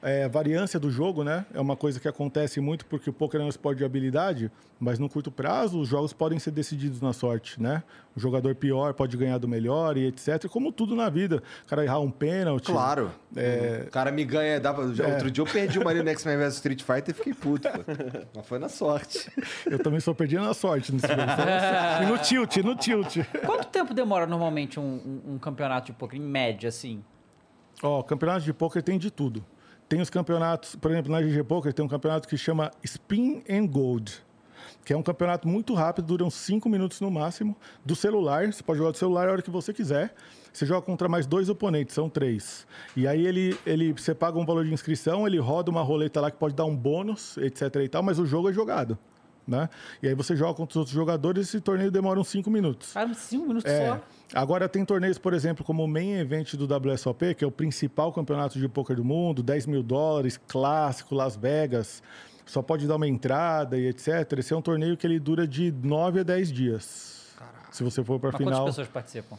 [0.04, 1.46] É, variância do jogo, né?
[1.54, 4.98] É uma coisa que acontece muito porque o poker é um esporte de habilidade, mas
[4.98, 7.84] no curto prazo os jogos podem ser decididos na sorte, né?
[8.16, 10.48] O jogador pior pode ganhar do melhor e etc.
[10.50, 11.44] Como tudo na vida.
[11.64, 12.66] O cara errar um pênalti.
[12.72, 13.12] Claro.
[13.36, 13.84] É.
[13.88, 14.60] O cara me ganha.
[14.60, 17.14] Dá pra- já- Outro dia eu perdi o Mario Next Man vs Street Fighter e
[17.14, 17.70] fiquei puto.
[17.70, 17.80] pô.
[18.36, 19.32] Mas foi na sorte.
[19.68, 21.22] Eu também só perdi na sorte nesse jogo.
[22.02, 23.18] E no tilt, no tilt.
[23.46, 24.84] Quanto tempo demora normalmente um,
[25.28, 27.04] um- um campeonato de poker, em média, assim?
[27.84, 29.46] Ó, campeonato de poker tem de tudo.
[29.92, 33.68] Tem os campeonatos, por exemplo, na GG Poker tem um campeonato que chama Spin and
[33.68, 34.24] Gold,
[34.86, 38.46] que é um campeonato muito rápido, dura uns 5 minutos no máximo, do celular.
[38.54, 40.16] Você pode jogar do celular a hora que você quiser.
[40.54, 42.66] Você joga contra mais dois oponentes, são três.
[42.96, 46.32] E aí ele, ele, você paga um valor de inscrição, ele roda uma roleta lá
[46.32, 48.98] que pode dar um bônus, etc e tal, mas o jogo é jogado.
[49.46, 49.68] Né?
[50.02, 52.94] E aí você joga contra os outros jogadores e esse torneio demora uns 5 minutos.
[52.94, 53.88] Cara, cinco minutos É.
[53.88, 54.02] só.
[54.34, 58.14] Agora tem torneios, por exemplo, como o Main Event do WSOP, que é o principal
[58.14, 62.02] campeonato de poker do mundo, 10 mil dólares, clássico, Las Vegas,
[62.46, 64.38] só pode dar uma entrada e etc.
[64.38, 67.36] Esse é um torneio que ele dura de 9 a 10 dias.
[67.72, 68.66] Se você for para quantas final.
[68.66, 69.38] pessoas participam?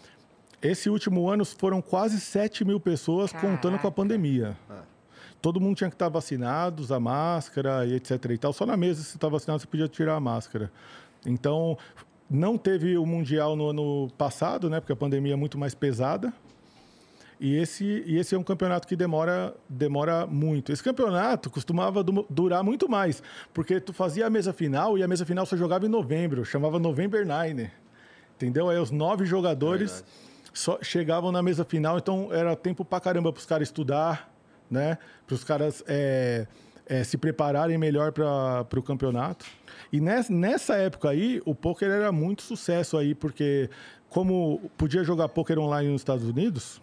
[0.61, 4.57] Esse último ano foram quase 7 mil pessoas, contando com a pandemia.
[5.41, 8.25] Todo mundo tinha que estar vacinado, usar máscara e etc.
[8.31, 8.53] E tal.
[8.53, 10.71] Só na mesa, se estava vacinado, você podia tirar a máscara.
[11.27, 11.77] Então,
[12.33, 14.81] não teve o Mundial no ano passado, né?
[14.81, 16.33] Porque a pandemia é muito mais pesada.
[17.39, 20.73] E esse, e esse é um campeonato que demora, demora muito.
[20.73, 23.21] Esse campeonato costumava du- durar muito mais,
[23.53, 26.79] porque tu fazia a mesa final e a mesa final só jogava em novembro, chamava
[26.79, 27.71] November Nine.
[28.37, 28.69] Entendeu?
[28.69, 30.05] Aí os nove jogadores
[30.55, 34.33] só chegavam na mesa final, então era tempo pra caramba pros caras estudar,
[34.71, 34.97] né?
[35.27, 36.47] Para os caras é,
[36.93, 39.47] é, se prepararem melhor para o campeonato.
[39.91, 43.71] E nes- nessa época aí, o poker era muito sucesso aí, porque
[44.11, 46.83] como podia jogar poker online nos Estados Unidos,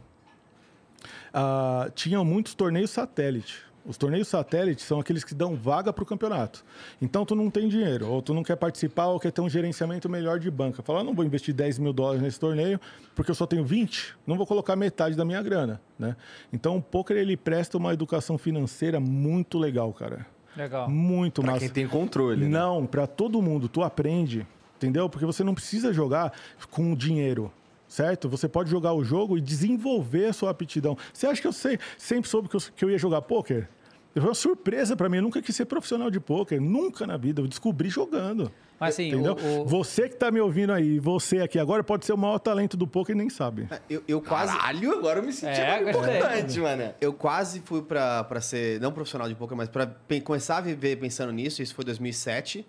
[1.31, 3.63] ah, tinham muitos torneios satélite.
[3.85, 6.63] Os torneios satélite são aqueles que dão vaga para o campeonato.
[7.01, 10.07] Então, tu não tem dinheiro, ou tu não quer participar, ou quer ter um gerenciamento
[10.09, 10.83] melhor de banca.
[10.83, 12.79] Fala, "Ah, não vou investir 10 mil dólares nesse torneio,
[13.15, 15.81] porque eu só tenho 20, não vou colocar metade da minha grana.
[15.97, 16.15] Né?
[16.53, 20.25] Então, o poker ele presta uma educação financeira muito legal, cara.
[20.55, 20.89] Legal.
[20.89, 21.65] Muito Pra massa.
[21.65, 22.41] quem tem controle.
[22.45, 22.47] né?
[22.49, 23.67] Não, para todo mundo.
[23.69, 24.45] Tu aprende,
[24.77, 25.07] entendeu?
[25.09, 26.33] Porque você não precisa jogar
[26.69, 27.51] com dinheiro,
[27.89, 28.29] certo?
[28.29, 30.97] Você pode jogar o jogo e desenvolver a sua aptidão.
[31.13, 33.67] Você acha que eu sei, sempre soube que eu, que eu ia jogar pôquer?
[34.13, 35.17] Foi uma surpresa pra mim.
[35.17, 36.59] Eu nunca quis ser profissional de pôquer.
[36.59, 37.41] Nunca na vida.
[37.41, 38.51] Eu descobri jogando.
[38.77, 39.33] Mas assim, Entendeu?
[39.41, 42.37] o, o- Você que tá me ouvindo aí, você aqui agora, pode ser o maior
[42.39, 43.69] talento do pôquer e nem sabe.
[43.89, 44.51] Eu, eu quase.
[44.57, 46.93] Caralho, agora eu me senti É, importante, mano.
[46.99, 49.89] Eu quase fui pra, pra ser, não profissional de poker, mas pra
[50.23, 51.61] começar a viver pensando nisso.
[51.61, 52.65] Isso foi 2007.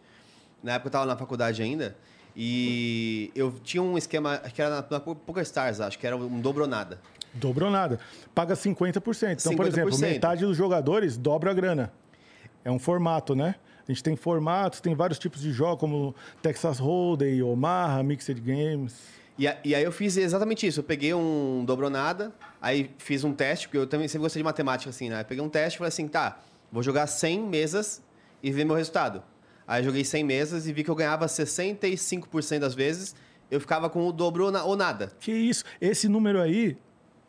[0.63, 1.97] Na época eu tava na faculdade ainda.
[2.37, 6.17] E eu tinha um esquema, acho que era na, na Poker Stars, acho que era
[6.17, 7.01] um dobro ou nada.
[7.33, 8.01] Dobrou nada.
[8.35, 9.39] Paga 50%.
[9.41, 10.01] Então, por exemplo, 50%.
[10.01, 11.93] metade dos jogadores dobra a grana.
[12.65, 13.55] É um formato, né?
[13.89, 18.95] A gente tem formatos, tem vários tipos de jogos, como Texas Hold'em, Omaha, Mixed Games.
[19.39, 20.81] E, a- e aí eu fiz exatamente isso.
[20.81, 24.91] Eu peguei um dobronada, aí fiz um teste, porque eu também sempre gostei de matemática,
[24.91, 25.21] assim, né?
[25.23, 26.39] Eu peguei um teste e falei assim, tá,
[26.71, 28.03] vou jogar 100 mesas
[28.43, 29.23] e ver meu resultado.
[29.71, 33.15] Aí eu joguei 100 mesas e vi que eu ganhava 65% das vezes,
[33.49, 35.13] eu ficava com o dobro ou na- ou nada.
[35.21, 35.63] Que isso?
[35.81, 36.77] Esse número aí,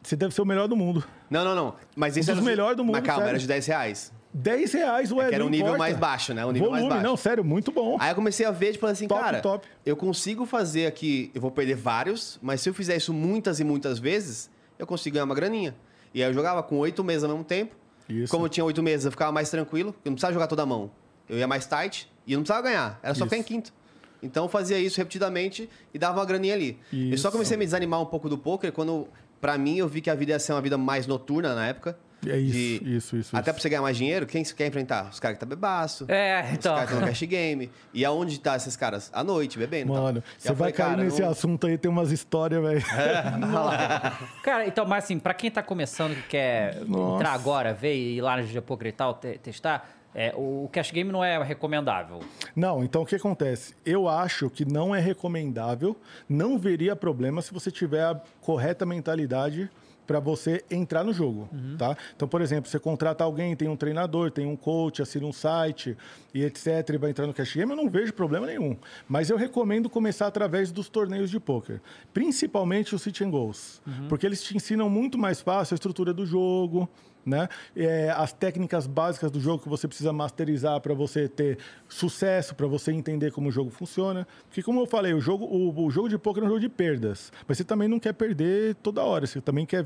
[0.02, 1.04] você deve ser o melhor do mundo.
[1.30, 1.76] Não, não, não.
[1.96, 3.30] Mas esse Um dos era melhores do mundo, Mas calma, sério.
[3.30, 4.12] era de 10 reais.
[4.34, 5.78] 10 reais, ué, É que era um nível importa.
[5.80, 6.44] mais baixo, né?
[6.44, 7.08] Um nível Volume, mais baixo.
[7.12, 7.98] não, sério, muito bom.
[8.00, 9.68] Aí eu comecei a ver, tipo assim, Top, cara, top.
[9.86, 13.64] eu consigo fazer aqui, eu vou perder vários, mas se eu fizer isso muitas e
[13.64, 14.50] muitas vezes,
[14.80, 15.76] eu consigo ganhar uma graninha.
[16.14, 17.76] E aí eu jogava com oito mesas ao mesmo tempo.
[18.10, 18.32] Isso.
[18.32, 20.66] Como eu tinha oito mesas, eu ficava mais tranquilo, eu não precisava jogar toda a
[20.66, 20.90] mão.
[21.32, 23.30] Eu ia mais tight e eu não precisava ganhar, era só Isso.
[23.30, 23.74] ficar em quinto.
[24.22, 26.78] Então eu fazia isso repetidamente e dava uma graninha ali.
[26.94, 27.32] Eu só Isso.
[27.32, 29.08] comecei a me desanimar um pouco do poker quando,
[29.40, 31.98] pra mim, eu vi que a vida ia ser uma vida mais noturna na época.
[32.24, 33.36] É isso, De- isso, isso.
[33.36, 33.54] Até isso.
[33.56, 35.10] pra você ganhar mais dinheiro, quem você quer enfrentar?
[35.10, 36.06] Os caras que tá bebaço.
[36.08, 36.76] É, Os então.
[36.76, 37.72] caras que estão no cash game.
[37.96, 39.10] E aonde tá esses caras?
[39.12, 39.92] À noite, bebendo.
[39.92, 40.04] tal.
[40.04, 42.84] Mano, você vai falei, cair cara, nesse não- assunto aí, tem umas histórias, velho.
[44.44, 47.16] Cara, então, mas assim, pra quem tá começando, que quer Nossa.
[47.16, 50.70] entrar agora, ver e ir lá no GG Poker e tal, te- testar, é, o
[50.72, 52.20] cash game não é recomendável.
[52.56, 53.76] Não, então o que acontece?
[53.86, 55.96] Eu acho que não é recomendável,
[56.28, 59.70] não veria problema se você tiver a correta mentalidade
[60.06, 61.48] para você entrar no jogo,
[61.78, 61.96] tá?
[62.14, 65.96] Então, por exemplo, você contrata alguém, tem um treinador, tem um coach, assina um site
[66.34, 68.76] e etc, e vai entrar no cash game, eu não vejo problema nenhum.
[69.08, 71.80] Mas eu recomendo começar através dos torneios de poker,
[72.14, 76.26] principalmente os sit and goes, porque eles te ensinam muito mais fácil a estrutura do
[76.26, 76.90] jogo,
[77.26, 77.48] né?
[77.76, 81.58] É, as técnicas básicas do jogo que você precisa masterizar para você ter
[81.88, 84.28] sucesso, para você entender como o jogo funciona.
[84.48, 86.70] Porque, como eu falei, o jogo, o, o jogo de poker é um jogo de
[86.70, 87.32] perdas.
[87.48, 89.26] Mas você também não quer perder toda hora.
[89.26, 89.86] Você também quer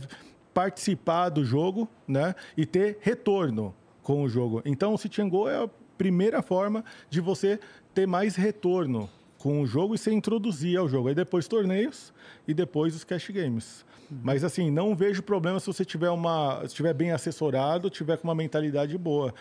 [0.53, 2.33] participar do jogo né?
[2.55, 4.61] e ter retorno com o jogo.
[4.65, 7.59] Então, o and Go é a primeira forma de você
[7.93, 11.07] ter mais retorno com o jogo e se introduzir ao jogo.
[11.07, 12.13] Aí depois torneios
[12.47, 13.85] e depois os cash games.
[14.09, 18.27] Mas assim, não vejo problema se você tiver uma, se estiver bem assessorado, tiver com
[18.27, 19.33] uma mentalidade boa.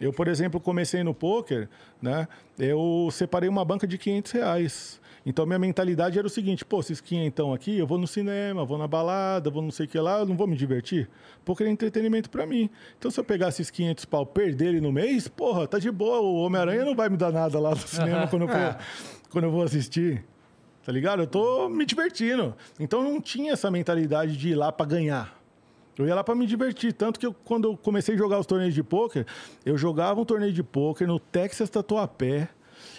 [0.00, 1.68] Eu, por exemplo, comecei no poker,
[2.00, 2.26] né?
[2.58, 5.00] Eu separei uma banca de 500 reais.
[5.26, 8.78] Então, minha mentalidade era o seguinte: pô, esses 500 aqui, eu vou no cinema, vou
[8.78, 11.08] na balada, vou não sei o que lá, eu não vou me divertir.
[11.44, 12.70] Poker é entretenimento para mim.
[12.98, 16.20] Então, se eu pegar esses 500 pau, perder ele no mês, porra, tá de boa.
[16.20, 18.78] O Homem-Aranha não vai me dar nada lá no cinema quando eu for,
[19.30, 20.24] quando eu vou assistir.
[20.84, 21.22] Tá ligado?
[21.22, 22.54] Eu tô me divertindo.
[22.78, 25.38] Então não tinha essa mentalidade de ir lá pra ganhar.
[25.98, 26.92] Eu ia lá pra me divertir.
[26.94, 29.26] Tanto que eu, quando eu comecei a jogar os torneios de pôquer,
[29.66, 32.48] eu jogava um torneio de pôquer no Texas Tatuapé.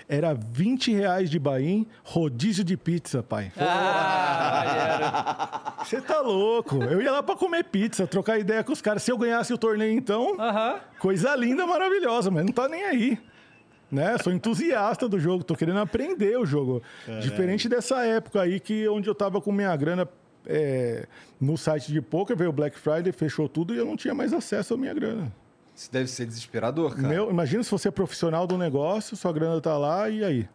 [0.08, 3.52] Era 20 reais de bain, rodízio de pizza, pai.
[3.58, 6.84] Ah, Você tá louco.
[6.84, 9.02] Eu ia lá pra comer pizza, trocar ideia com os caras.
[9.04, 10.80] Se eu ganhasse o torneio, então, Aham.
[11.00, 13.18] coisa linda, maravilhosa, mas não tá nem aí.
[13.92, 14.18] Né?
[14.20, 16.82] Sou entusiasta do jogo, tô querendo aprender o jogo.
[17.22, 20.08] Diferente dessa época aí que onde eu tava com minha grana
[20.46, 21.08] é,
[21.40, 24.34] no site de poker, veio o Black Friday, fechou tudo e eu não tinha mais
[24.34, 25.32] acesso à minha grana.
[25.76, 27.08] Isso deve ser desesperador, cara.
[27.08, 30.50] Meu, imagina se você é profissional do negócio, sua grana tá lá e aí?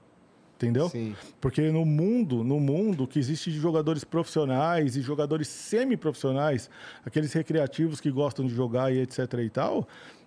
[0.57, 0.89] Entendeu?
[0.89, 1.15] Sim.
[1.39, 6.71] Porque no mundo, no mundo que existe de jogadores profissionais e jogadores semi-profissionais,
[7.05, 9.87] aqueles recreativos que gostam de jogar e etc e tal,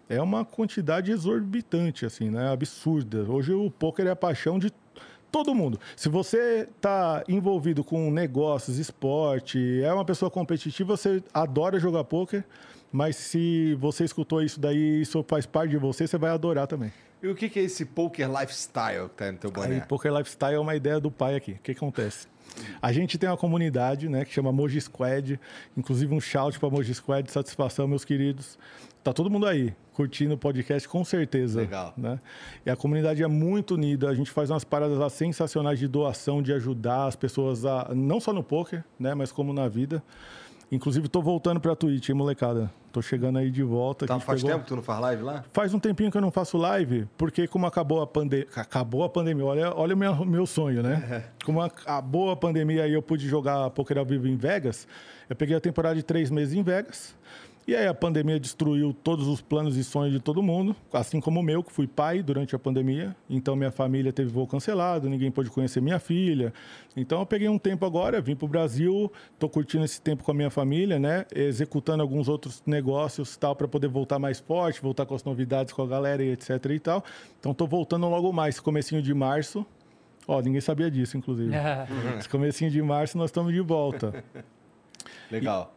[0.09, 2.51] é uma quantidade exorbitante, assim, né?
[2.51, 3.23] Absurda.
[3.29, 4.73] Hoje o poker é a paixão de
[5.31, 5.79] todo mundo.
[5.95, 12.43] Se você está envolvido com negócios, esporte, é uma pessoa competitiva, você adora jogar poker,
[12.91, 16.91] mas se você escutou isso daí, isso faz parte de você, você vai adorar também.
[17.21, 19.75] E o que é esse poker lifestyle que tá no teu boné?
[19.75, 21.51] Aí, Poker Lifestyle é uma ideia do pai aqui.
[21.51, 22.27] O que acontece?
[22.81, 25.39] A gente tem uma comunidade, né, que chama Moji Squad.
[25.77, 28.57] Inclusive um shout para Moji Squad, satisfação, meus queridos.
[29.03, 31.61] Tá todo mundo aí curtindo o podcast, com certeza.
[31.61, 31.93] Legal.
[31.97, 32.19] Né?
[32.65, 34.09] E a comunidade é muito unida.
[34.09, 38.19] A gente faz umas paradas lá sensacionais de doação, de ajudar as pessoas a não
[38.19, 40.01] só no poker, né, mas como na vida.
[40.71, 42.71] Inclusive, tô voltando pra Twitch, hein, molecada?
[42.91, 44.05] Tô chegando aí de volta.
[44.05, 45.43] Tá, faz pegou- tempo que tu não faz live lá?
[45.51, 48.47] Faz um tempinho que eu não faço live, porque como acabou a pandemia.
[48.55, 51.25] Acabou a pandemia, olha, olha o meu, meu sonho, né?
[51.43, 54.87] Como acabou a pandemia e eu pude jogar poker ao vivo em Vegas,
[55.29, 57.15] eu peguei a temporada de três meses em Vegas
[57.69, 61.39] E aí a pandemia destruiu todos os planos e sonhos de todo mundo, assim como
[61.39, 63.15] o meu, que fui pai durante a pandemia.
[63.29, 66.51] Então minha família teve voo cancelado, ninguém pôde conhecer minha filha.
[66.97, 70.31] Então eu peguei um tempo agora, vim para o Brasil, estou curtindo esse tempo com
[70.31, 71.27] a minha família, né?
[71.31, 75.83] Executando alguns outros negócios tal para poder voltar mais forte, voltar com as novidades com
[75.83, 77.03] a galera e etc e tal.
[77.39, 79.63] Então estou voltando logo mais, comecinho de março.
[80.27, 81.53] Ó, ninguém sabia disso, inclusive.
[82.17, 84.23] Esse comecinho de março nós estamos de volta.
[85.29, 85.71] Legal.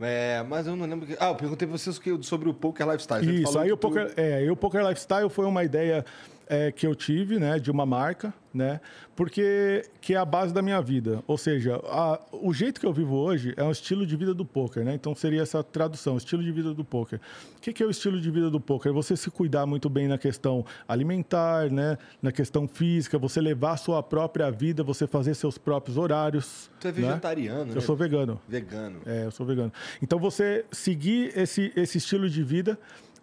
[0.00, 1.06] É, mas eu não lembro.
[1.06, 1.16] Que...
[1.18, 3.42] Ah, eu perguntei pra vocês sobre o Poker Lifestyle.
[3.42, 6.04] Isso, aí o poker, é, o poker Lifestyle foi uma ideia
[6.48, 8.80] é, que eu tive, né, de uma marca, né,
[9.14, 11.22] porque que é a base da minha vida.
[11.26, 14.44] Ou seja, a- o jeito que eu vivo hoje é um estilo de vida do
[14.44, 14.94] poker, né?
[14.94, 17.20] Então seria essa tradução, estilo de vida do poker.
[17.56, 18.90] O que, que é o estilo de vida do poker?
[18.90, 23.72] É você se cuidar muito bem na questão alimentar, né, na questão física, você levar
[23.72, 26.70] a sua própria vida, você fazer seus próprios horários.
[26.80, 27.00] Tu é né?
[27.08, 27.72] vegetariano, né?
[27.74, 28.40] Eu sou vegano.
[28.48, 29.00] Vegano.
[29.04, 29.72] É, eu sou vegano.
[30.02, 32.78] Então você seguir esse, esse estilo de vida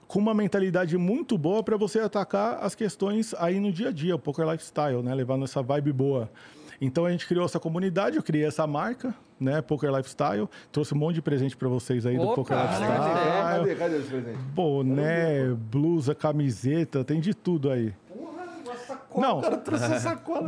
[0.08, 4.15] com uma mentalidade muito boa para você atacar as questões aí no dia a dia,
[4.15, 5.13] o poker lifestyle, né?
[5.13, 6.30] Levando essa vibe boa.
[6.80, 9.62] Então a gente criou essa comunidade, eu criei essa marca, né?
[9.62, 10.48] Poker Lifestyle.
[10.72, 12.72] Trouxe um monte de presente para vocês aí do Opa, Poker legal.
[12.72, 13.60] Lifestyle.
[13.60, 14.38] Cadê, cadê esse presente?
[14.54, 17.94] Boné, blusa, camiseta, tem de tudo aí.
[19.15, 19.41] Não,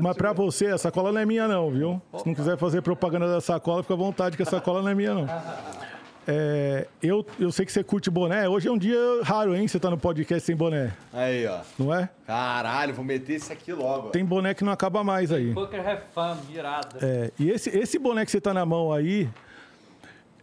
[0.02, 2.02] mas pra você, a sacola não é minha não, viu?
[2.18, 4.96] Se não quiser fazer propaganda da sacola, fica à vontade que a sacola não é
[4.96, 5.26] minha não.
[6.30, 8.50] É, eu, eu sei que você curte boné.
[8.50, 9.66] Hoje é um dia raro, hein?
[9.68, 11.60] Você tá no podcast sem boné, Aí, ó.
[11.80, 12.10] não é?
[12.26, 14.08] Caralho, vou meter esse aqui logo.
[14.08, 14.12] ó.
[14.12, 15.54] Tem boné que não acaba mais aí.
[15.54, 16.98] Poker have fun, virada.
[17.02, 19.30] É, e esse, esse boné que você tá na mão aí,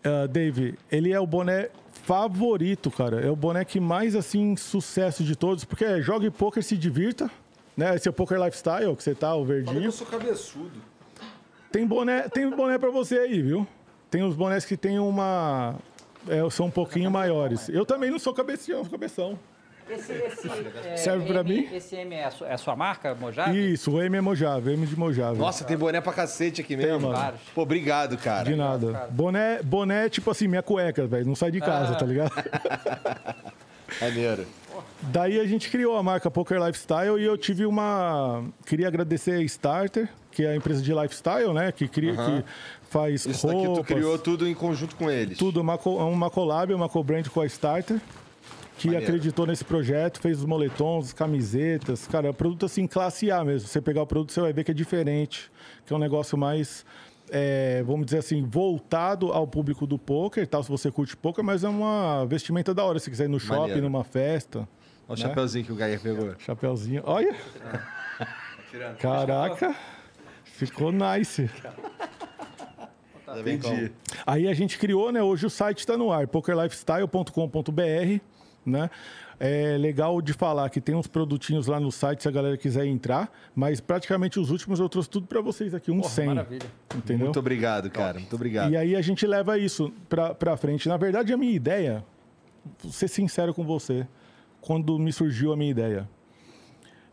[0.03, 3.21] ah, Dave, ele é o boné favorito, cara.
[3.21, 5.65] É o boné que mais, assim, sucesso de todos.
[5.67, 7.31] Porque é, jogue poker, se divirta.
[7.77, 7.95] Né?
[7.95, 9.85] Esse é o Poker Lifestyle, que você tá, o Fala verdinho.
[9.85, 10.81] eu sou cabeçudo.
[11.73, 13.67] Tem boné, tem boné pra você aí, viu?
[14.15, 15.75] Tem os bonés que tem uma.
[16.29, 17.69] é, são um pouquinho maiores.
[17.69, 19.37] Eu também não sou cabeção, sou cabeção.
[19.91, 20.49] Esse, esse,
[20.87, 21.69] é, Serve pra M- mim?
[21.75, 23.73] Esse M é a, sua, é a sua marca, Mojave?
[23.73, 25.37] Isso, o M é Mojave, M de Mojave.
[25.37, 27.01] Nossa, tem boné pra cacete aqui mesmo.
[27.09, 27.15] mano.
[27.19, 27.41] Vários.
[27.53, 28.45] Pô, obrigado, cara.
[28.45, 29.09] De nada.
[29.11, 31.27] Boné, boné tipo assim, minha cueca, velho.
[31.27, 31.97] Não sai de casa, Ah.
[31.97, 32.31] tá ligado?
[34.01, 34.47] Maneiro.
[35.03, 38.45] Daí a gente criou a marca Poker Lifestyle e eu tive uma.
[38.65, 41.71] Queria agradecer a Starter, que é a empresa de lifestyle, né?
[41.73, 42.45] Que, cria, que
[42.95, 45.37] faz Isso daqui roupas, tu criou tudo em conjunto com eles.
[45.37, 48.01] tudo, uma, co- uma collab, uma co-brand com a Starter,
[48.79, 49.05] que Maneiro.
[49.07, 52.07] acreditou nesse projeto, fez os moletons, as camisetas.
[52.07, 53.67] Cara, é um produto assim, classe A mesmo.
[53.69, 55.51] Você pegar o produto, você vai ver que é diferente,
[55.85, 56.85] que é um negócio mais.
[57.31, 61.65] é, vamos dizer assim, voltado ao público do poker, tal, se você curte poker, mas
[61.65, 63.83] é uma vestimenta da hora, se quiser ir no shopping, Maneiro.
[63.83, 64.69] numa festa.
[65.09, 65.29] Olha o né?
[65.29, 66.35] chapeuzinho que o Gaia pegou.
[66.39, 67.03] Chapeuzinho.
[67.05, 67.35] Olha!
[69.01, 69.75] Caraca!
[70.45, 71.51] Ficou nice.
[73.41, 73.93] Entendi.
[74.27, 75.23] Aí a gente criou, né?
[75.23, 78.21] Hoje o site está no ar, pokerlifestyle.com.br,
[78.65, 78.91] né?
[79.39, 82.87] É legal de falar que tem uns produtinhos lá no site se a galera quiser
[82.87, 86.27] entrar, mas praticamente os últimos eu trouxe tudo para vocês aqui, um Porra, 100.
[86.27, 86.67] maravilha.
[86.95, 87.25] Entendeu?
[87.27, 88.19] Muito obrigado, cara.
[88.21, 88.71] Muito obrigado.
[88.73, 90.89] E aí a gente leva isso pra frente.
[90.89, 92.05] Na verdade, a minha ideia,
[92.81, 94.07] vou ser sincero com você,
[94.61, 96.09] quando me surgiu a minha ideia,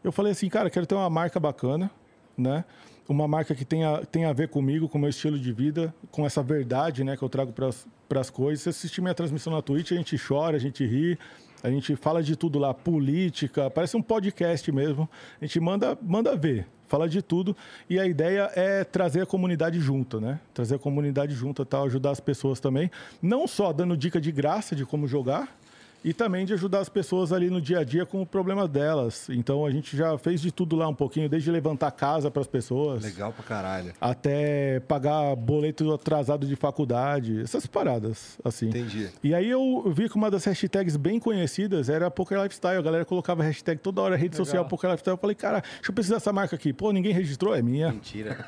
[0.04, 1.90] eu falei assim, cara, quero ter uma marca bacana,
[2.38, 2.64] né?
[3.12, 6.26] Uma marca que tenha, tenha a ver comigo, com o meu estilo de vida, com
[6.26, 8.64] essa verdade, né, que eu trago para as coisas.
[8.64, 11.20] Você assistir minha transmissão na Twitch, a gente chora, a gente ri,
[11.62, 15.10] a gente fala de tudo lá, política, parece um podcast mesmo.
[15.42, 17.54] A gente manda, manda ver, fala de tudo.
[17.90, 20.40] E a ideia é trazer a comunidade junto, né?
[20.54, 22.90] Trazer a comunidade junto, tal, ajudar as pessoas também.
[23.22, 25.60] Não só dando dica de graça de como jogar,
[26.04, 29.30] e também de ajudar as pessoas ali no dia a dia com o problema delas.
[29.30, 32.48] Então a gente já fez de tudo lá um pouquinho, desde levantar casa para as
[32.48, 33.94] pessoas, Legal pra caralho.
[34.00, 38.68] até pagar boleto atrasado de faculdade, essas paradas, assim.
[38.70, 39.10] Entendi.
[39.24, 42.78] E aí eu vi que uma das hashtags bem conhecidas era Poker Lifestyle.
[42.78, 45.16] A galera colocava hashtag toda hora, rede social Poker Lifestyle.
[45.16, 46.74] Eu falei, cara, deixa eu pesquisar essa marca aqui.
[46.74, 47.56] Pô, ninguém registrou?
[47.56, 47.92] É minha.
[47.92, 48.46] Mentira.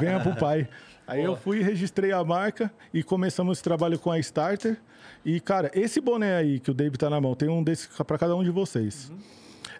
[0.00, 0.68] Venha pro pai.
[1.06, 4.76] Aí eu fui, registrei a marca e começamos esse trabalho com a Starter.
[5.24, 8.18] E, cara, esse boné aí que o David tá na mão, tem um desse para
[8.18, 9.12] cada um de vocês.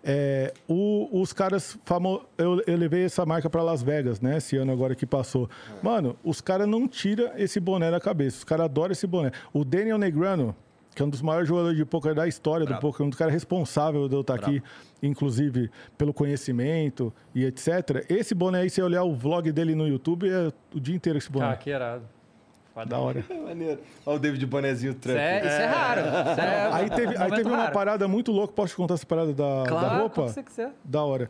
[0.08, 2.22] É, o- os caras famo...
[2.38, 4.36] eu, eu levei essa marca para Las Vegas, né?
[4.36, 5.50] Esse ano agora que passou.
[5.82, 8.38] Mano, os caras não tiram esse boné da cabeça.
[8.38, 9.32] Os caras adoram esse boné.
[9.52, 10.54] O Daniel Negrano,
[10.96, 13.34] que é um dos maiores jogadores de poker da história do poker, um dos caras
[13.34, 14.62] responsáveis de eu estar aqui,
[15.02, 18.04] inclusive pelo conhecimento e etc.
[18.08, 21.18] Esse boné aí, se você olhar o vlog dele no YouTube, é o dia inteiro
[21.18, 21.44] esse boné.
[21.46, 22.02] Cara, que irado.
[22.88, 23.24] Da hora.
[23.46, 23.80] Maneiro.
[24.04, 25.16] Olha o David Bonezinho Isso Trump.
[25.18, 26.00] é, isso é raro.
[26.00, 27.72] Isso é Aí teve, aí momento teve uma raro.
[27.72, 28.52] parada muito louca.
[28.54, 30.14] Posso te contar essa parada da, Claro, da roupa?
[30.14, 30.72] como você quiser.
[30.84, 31.28] Da hora.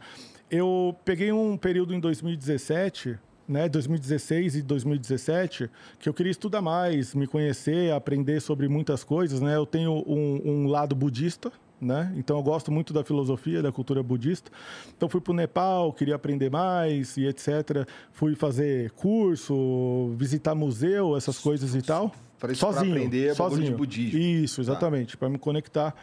[0.48, 7.14] Eu peguei um período em 2017 né, 2016 e 2017, que eu queria estudar mais,
[7.14, 9.56] me conhecer, aprender sobre muitas coisas, né?
[9.56, 12.12] Eu tenho um, um lado budista, né?
[12.16, 14.50] Então eu gosto muito da filosofia, da cultura budista.
[14.96, 17.86] Então fui para o Nepal, queria aprender mais e etc.
[18.12, 22.12] Fui fazer curso, visitar museu, essas coisas e tal.
[22.38, 23.70] Para isso, pra sozinho, aprender bagulho sozinho.
[23.70, 24.18] de budismo.
[24.18, 25.94] Isso, exatamente, para me conectar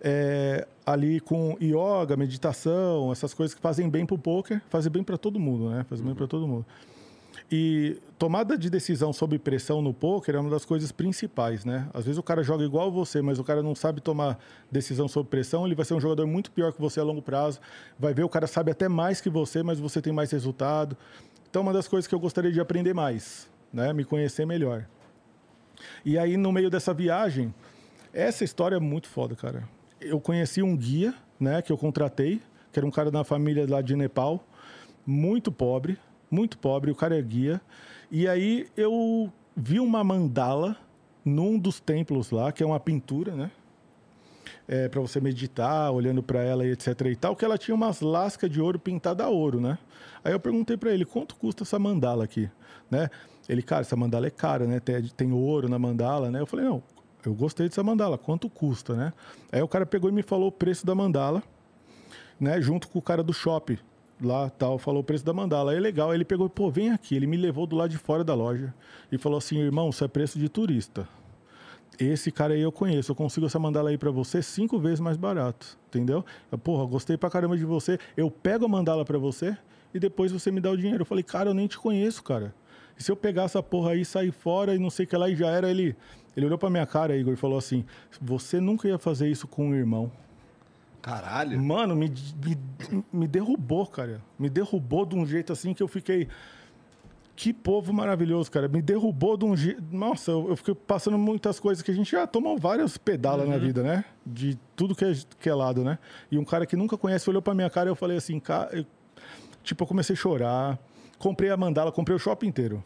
[0.00, 5.02] é, ali com yoga, meditação, essas coisas que fazem bem para o poker, fazem bem
[5.02, 5.84] para todo mundo, né?
[5.88, 6.66] Fazem bem para todo mundo.
[7.50, 11.88] E tomada de decisão sob pressão no poker é uma das coisas principais, né?
[11.92, 14.38] Às vezes o cara joga igual você, mas o cara não sabe tomar
[14.70, 17.60] decisão sob pressão, ele vai ser um jogador muito pior que você a longo prazo.
[17.98, 20.96] Vai ver o cara sabe até mais que você, mas você tem mais resultado.
[21.48, 23.92] Então, uma das coisas que eu gostaria de aprender mais, né?
[23.92, 24.86] Me conhecer melhor.
[26.04, 27.54] E aí, no meio dessa viagem,
[28.12, 29.68] essa história é muito foda, cara.
[30.04, 32.40] Eu conheci um guia, né, que eu contratei,
[32.72, 34.44] que era um cara da família lá de Nepal,
[35.06, 35.98] muito pobre,
[36.30, 37.60] muito pobre, o cara é guia.
[38.10, 40.76] E aí eu vi uma mandala
[41.24, 43.50] num dos templos lá, que é uma pintura, né?
[44.66, 48.00] É, para você meditar, olhando para ela e etc e tal, que ela tinha umas
[48.00, 49.78] lascas de ouro pintada a ouro, né?
[50.22, 52.50] Aí eu perguntei para ele, quanto custa essa mandala aqui,
[52.90, 53.08] né?
[53.48, 54.80] Ele, cara, essa mandala é cara, né?
[54.80, 56.40] Tem, tem ouro na mandala, né?
[56.40, 56.82] Eu falei, não,
[57.24, 59.12] eu gostei dessa mandala, quanto custa, né?
[59.50, 61.42] Aí o cara pegou e me falou o preço da mandala,
[62.38, 62.60] né?
[62.60, 63.78] Junto com o cara do shopping
[64.20, 65.72] lá, tal, falou o preço da mandala.
[65.72, 67.14] Aí legal, aí ele pegou, pô, vem aqui.
[67.14, 68.74] Ele me levou do lado de fora da loja
[69.10, 71.08] e falou assim, irmão, isso é preço de turista.
[71.98, 75.16] Esse cara aí eu conheço, eu consigo essa mandala aí para você cinco vezes mais
[75.16, 76.24] barato, entendeu?
[76.50, 77.98] Eu, Porra, gostei pra caramba de você.
[78.16, 79.56] Eu pego a mandala para você
[79.92, 81.02] e depois você me dá o dinheiro.
[81.02, 82.52] Eu falei, cara, eu nem te conheço, cara.
[82.98, 85.28] E se eu pegar essa porra aí, sair fora e não sei o que lá
[85.28, 85.96] e já era, ele,
[86.36, 87.84] ele olhou pra minha cara, Igor, e falou assim:
[88.20, 90.10] Você nunca ia fazer isso com um irmão.
[91.02, 91.62] Caralho.
[91.62, 92.08] Mano, me,
[92.42, 94.22] me, me derrubou, cara.
[94.38, 96.28] Me derrubou de um jeito assim que eu fiquei.
[97.36, 98.68] Que povo maravilhoso, cara.
[98.68, 99.82] Me derrubou de um jeito.
[99.90, 103.58] Nossa, eu, eu fiquei passando muitas coisas que a gente já tomou várias pedalas na
[103.58, 104.04] vida, né?
[104.24, 105.98] De tudo que é, que é lado, né?
[106.30, 108.70] E um cara que nunca conhece olhou pra minha cara e eu falei assim, cara.
[108.76, 108.86] eu-
[109.62, 110.78] Tipo, eu comecei a chorar.
[111.18, 112.82] Comprei a mandala, comprei o shopping inteiro.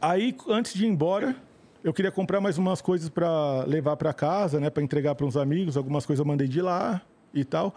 [0.00, 1.34] Aí, antes de ir embora,
[1.82, 5.36] eu queria comprar mais umas coisas para levar para casa, né, para entregar para uns
[5.36, 5.76] amigos.
[5.76, 7.00] Algumas coisas eu mandei de lá
[7.32, 7.74] e tal.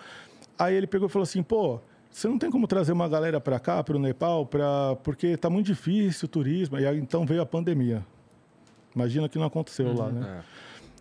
[0.58, 3.60] Aí ele pegou e falou assim: pô, você não tem como trazer uma galera para
[3.60, 4.96] cá, para o Nepal, pra...
[5.04, 6.78] porque tá muito difícil o turismo.
[6.78, 8.06] E aí, então veio a pandemia.
[8.96, 10.44] Imagina que não aconteceu lá, né?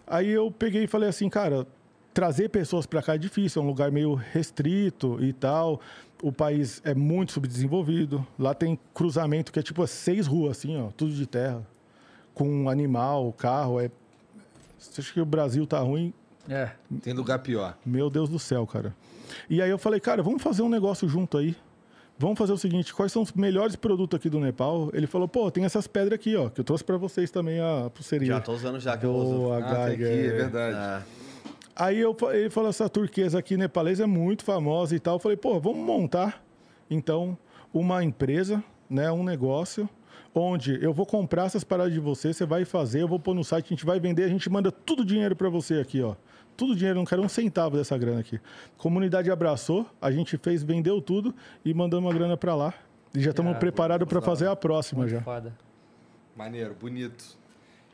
[0.07, 1.67] Aí eu peguei e falei assim, cara,
[2.15, 5.81] trazer pessoas para cá é difícil, é um lugar meio restrito e tal.
[6.23, 8.25] O país é muito subdesenvolvido.
[8.39, 11.67] Lá tem cruzamento que é tipo seis ruas, assim, ó, tudo de terra.
[12.41, 13.79] Com animal, carro.
[13.79, 13.91] É...
[14.79, 16.15] Você acha que o Brasil tá ruim?
[16.49, 16.71] É.
[17.03, 17.77] Tem lugar pior.
[17.85, 18.97] Meu Deus do céu, cara.
[19.51, 21.55] E aí eu falei, cara, vamos fazer um negócio junto aí.
[22.19, 24.89] Vamos fazer o seguinte, quais são os melhores produtos aqui do Nepal?
[24.95, 27.91] Ele falou, pô, tem essas pedras aqui, ó, que eu trouxe para vocês também a
[27.93, 28.33] pulseirinha.
[28.33, 29.37] Já tô usando já que eu uso.
[29.37, 30.77] Boa, Ah, tem aqui, é verdade.
[30.77, 31.03] Ah,
[31.77, 35.17] Aí eu, ele falou, essa turquesa aqui nepalesa é muito famosa e tal.
[35.17, 36.43] Eu falei, pô, vamos montar,
[36.91, 37.37] então,
[37.73, 39.87] uma empresa, né, um negócio,
[40.35, 43.43] onde eu vou comprar essas paradas de você, você vai fazer, eu vou pôr no
[43.45, 46.15] site, a gente vai vender, a gente manda tudo dinheiro para você aqui, ó.
[46.57, 48.39] Tudo dinheiro, não quero um centavo dessa grana aqui.
[48.77, 52.75] Comunidade abraçou, a gente fez, vendeu tudo e mandamos a grana para lá.
[53.15, 55.23] E já estamos Ah, preparados para fazer a próxima Muito já.
[55.23, 55.53] foda.
[56.37, 57.39] Maneiro, bonito.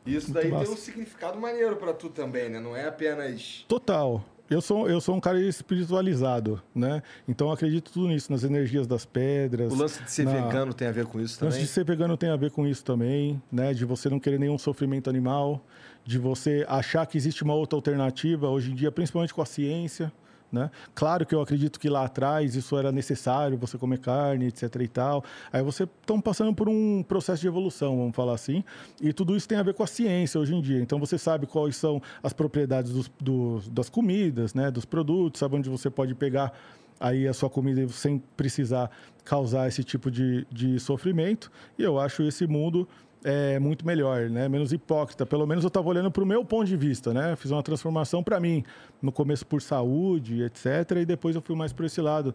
[0.05, 0.71] Isso daí tem massa.
[0.71, 2.59] um significado maneiro pra tu também, né?
[2.59, 3.65] Não é apenas.
[3.67, 4.23] Total.
[4.49, 7.03] Eu sou, eu sou um cara espiritualizado, né?
[7.27, 9.71] Então acredito tudo nisso, nas energias das pedras.
[9.71, 11.65] O lance de ser na- vegano tem a ver com isso O lance também?
[11.65, 13.73] de ser vegano tem a ver com isso também, né?
[13.73, 15.61] De você não querer nenhum sofrimento animal,
[16.05, 20.11] de você achar que existe uma outra alternativa hoje em dia, principalmente com a ciência,
[20.51, 20.71] né?
[20.95, 24.87] Claro que eu acredito que lá atrás isso era necessário, você comer carne, etc e
[24.87, 25.23] tal.
[25.51, 28.63] Aí você estão passando por um processo de evolução, vamos falar assim,
[29.01, 30.79] e tudo isso tem a ver com a ciência hoje em dia.
[30.79, 34.71] Então você sabe quais são as propriedades dos, dos- das comidas, né?
[34.71, 36.53] Dos produtos, sabe onde você pode pegar
[36.99, 38.89] aí a sua comida sem precisar
[39.23, 41.51] causar esse tipo de, de sofrimento.
[41.77, 42.87] E eu acho esse mundo
[43.27, 44.47] é, muito melhor, né?
[44.47, 45.25] menos hipócrita.
[45.25, 47.13] Pelo menos eu estava olhando para o meu ponto de vista.
[47.13, 47.35] Né?
[47.35, 48.63] Fiz uma transformação para mim,
[49.01, 50.65] no começo por saúde, etc.
[51.01, 52.33] E depois eu fui mais por esse lado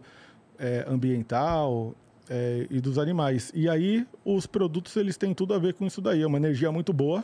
[0.59, 1.95] é, ambiental
[2.29, 3.51] é, e dos animais.
[3.55, 6.21] E aí os produtos eles têm tudo a ver com isso daí.
[6.21, 7.23] É uma energia muito boa,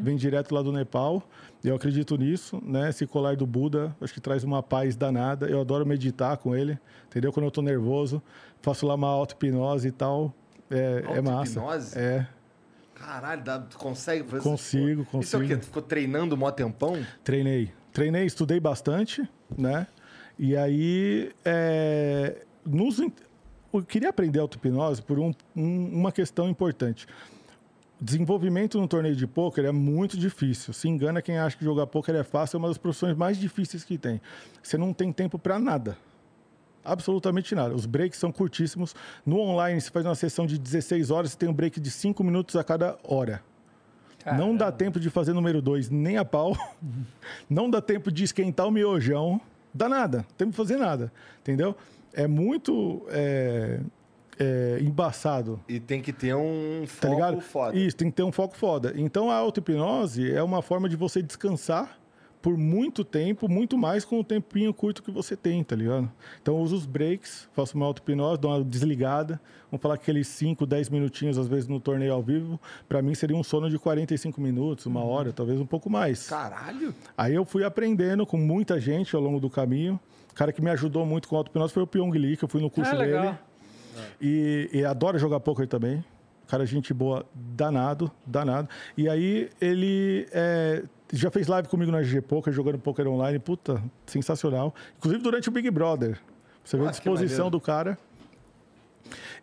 [0.00, 1.20] vem direto lá do Nepal.
[1.64, 2.88] Eu acredito nisso, né?
[2.90, 5.48] Esse colar do Buda, acho que traz uma paz danada.
[5.48, 7.32] Eu adoro meditar com ele, entendeu?
[7.32, 8.22] Quando eu tô nervoso,
[8.62, 10.32] faço lá uma auto-hipnose e tal.
[10.70, 11.98] É, é massa.
[11.98, 12.26] É,
[12.98, 15.20] Caralho, dá, tu consegue fazer Consigo, Isso, pô?
[15.20, 15.48] Isso é o quê?
[15.48, 15.60] consigo.
[15.62, 17.04] Tu ficou treinando mó tempão?
[17.24, 17.72] treinei.
[17.92, 19.86] Treinei, estudei bastante, né?
[20.38, 22.98] E aí, é, nos
[23.72, 27.06] eu queria aprender auto-hipnose por um, um, uma questão importante.
[28.00, 30.72] Desenvolvimento no torneio de pôquer é muito difícil.
[30.72, 33.82] Se engana quem acha que jogar pôquer é fácil, é uma das profissões mais difíceis
[33.82, 34.20] que tem.
[34.62, 35.98] Você não tem tempo para nada.
[36.92, 37.74] Absolutamente nada.
[37.74, 38.94] Os breaks são curtíssimos.
[39.24, 42.22] No online, você faz uma sessão de 16 horas, você tem um break de 5
[42.24, 43.42] minutos a cada hora.
[44.22, 44.44] Caramba.
[44.44, 46.56] Não dá tempo de fazer número 2 nem a pau.
[47.48, 49.40] Não dá tempo de esquentar o miojão.
[49.72, 50.18] Dá nada.
[50.18, 51.12] Não tem que fazer nada.
[51.40, 51.76] Entendeu?
[52.12, 53.80] É muito é,
[54.38, 55.60] é, embaçado.
[55.68, 57.40] E tem que ter um Tá foco ligado?
[57.40, 57.78] foda.
[57.78, 58.92] Isso, tem que ter um foco foda.
[58.96, 61.97] Então a auto-hipnose é uma forma de você descansar
[62.40, 66.10] por muito tempo, muito mais com o tempinho curto que você tem, tá ligado?
[66.40, 69.40] Então eu uso os breaks, faço uma auto-hipnose, dou uma desligada.
[69.70, 72.58] Vamos falar que aqueles 5, 10 minutinhos, às vezes, no torneio ao vivo,
[72.88, 75.06] para mim seria um sono de 45 minutos, uma Uhum.
[75.08, 76.28] hora, talvez um pouco mais.
[76.28, 76.94] Caralho!
[77.16, 79.98] Aí eu fui aprendendo com muita gente ao longo do caminho.
[80.30, 82.60] O cara que me ajudou muito com auto-hipnose foi o Pyong Lee, que eu fui
[82.62, 83.22] no curso Ah, legal.
[83.24, 83.38] dele.
[84.20, 86.04] E, e adora jogar poker também.
[86.48, 88.68] Cara, gente boa, danado, danado.
[88.96, 90.82] E aí ele é,
[91.12, 93.38] já fez live comigo na GG Poker, jogando poker online.
[93.38, 94.74] Puta, sensacional.
[94.96, 96.18] Inclusive durante o Big Brother.
[96.64, 97.98] Você vê Ah, a disposição do cara.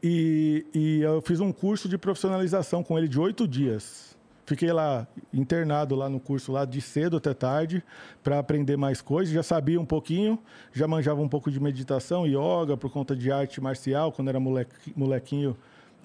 [0.03, 4.16] E, e eu fiz um curso de profissionalização com ele de oito dias.
[4.45, 7.84] Fiquei lá internado lá no curso lá de cedo até tarde
[8.24, 9.34] para aprender mais coisas.
[9.34, 10.38] Já sabia um pouquinho,
[10.72, 14.12] já manjava um pouco de meditação, yoga por conta de arte marcial.
[14.12, 15.58] Quando era moleque- molequinho,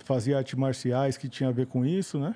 [0.05, 2.35] fazia artes marciais que tinha a ver com isso, né?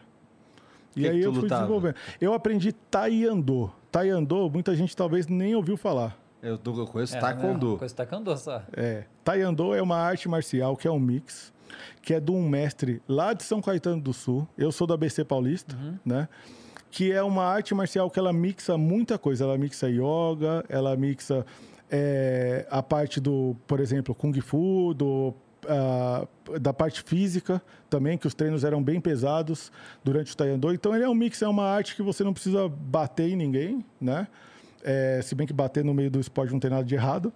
[0.97, 1.63] E Que aí que eu fui lutava?
[1.63, 1.95] desenvolvendo.
[2.21, 3.73] Eu aprendi Taekwondo.
[3.91, 6.17] Taekwondo, muita gente talvez nem ouviu falar.
[6.43, 7.71] Eu, eu conheço É, Taekwondo.
[7.71, 8.63] não, Coisa taekwondo só.
[8.77, 9.05] É.
[9.25, 11.53] Taekwondo é uma arte marcial que é um mix,
[12.03, 14.47] que é de um mestre lá de São Caetano do Sul.
[14.57, 16.29] Eu sou da BC Paulista, né?
[16.91, 19.45] Que é uma arte marcial que ela mixa muita coisa.
[19.45, 21.45] Ela mixa yoga, ela mixa
[21.91, 25.35] é, a parte do, por exemplo, Kung Fu, do,
[25.69, 26.27] ah,
[26.61, 29.71] da parte física também, que os treinos eram bem pesados
[30.03, 30.73] durante o Taekwondo.
[30.73, 33.85] Então ele é um mix, é uma arte que você não precisa bater em ninguém,
[34.01, 34.29] né?
[34.83, 37.33] É, se bem que bater no meio do esporte não tem nada de errado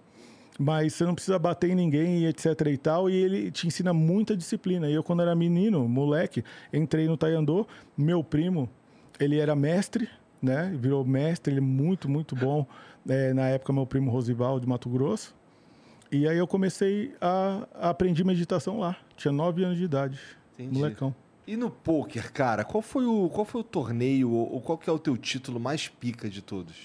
[0.59, 3.93] mas você não precisa bater em ninguém e etc e tal, e ele te ensina
[3.93, 4.89] muita disciplina.
[4.89, 7.65] E eu, quando era menino, moleque, entrei no Taekwondo,
[7.97, 8.69] meu primo,
[9.17, 10.09] ele era mestre,
[10.41, 10.75] né?
[10.77, 12.67] Virou mestre, ele é muito, muito bom.
[13.07, 15.33] É, na época, meu primo Rosival, de Mato Grosso.
[16.11, 18.97] E aí eu comecei a, a aprender meditação lá.
[19.15, 20.19] Tinha nove anos de idade,
[20.53, 20.77] Entendi.
[20.77, 21.13] molecão.
[21.45, 24.93] E no poker, cara, qual foi o, qual foi o torneio ou qual que é
[24.93, 26.75] o teu título mais pica de todos?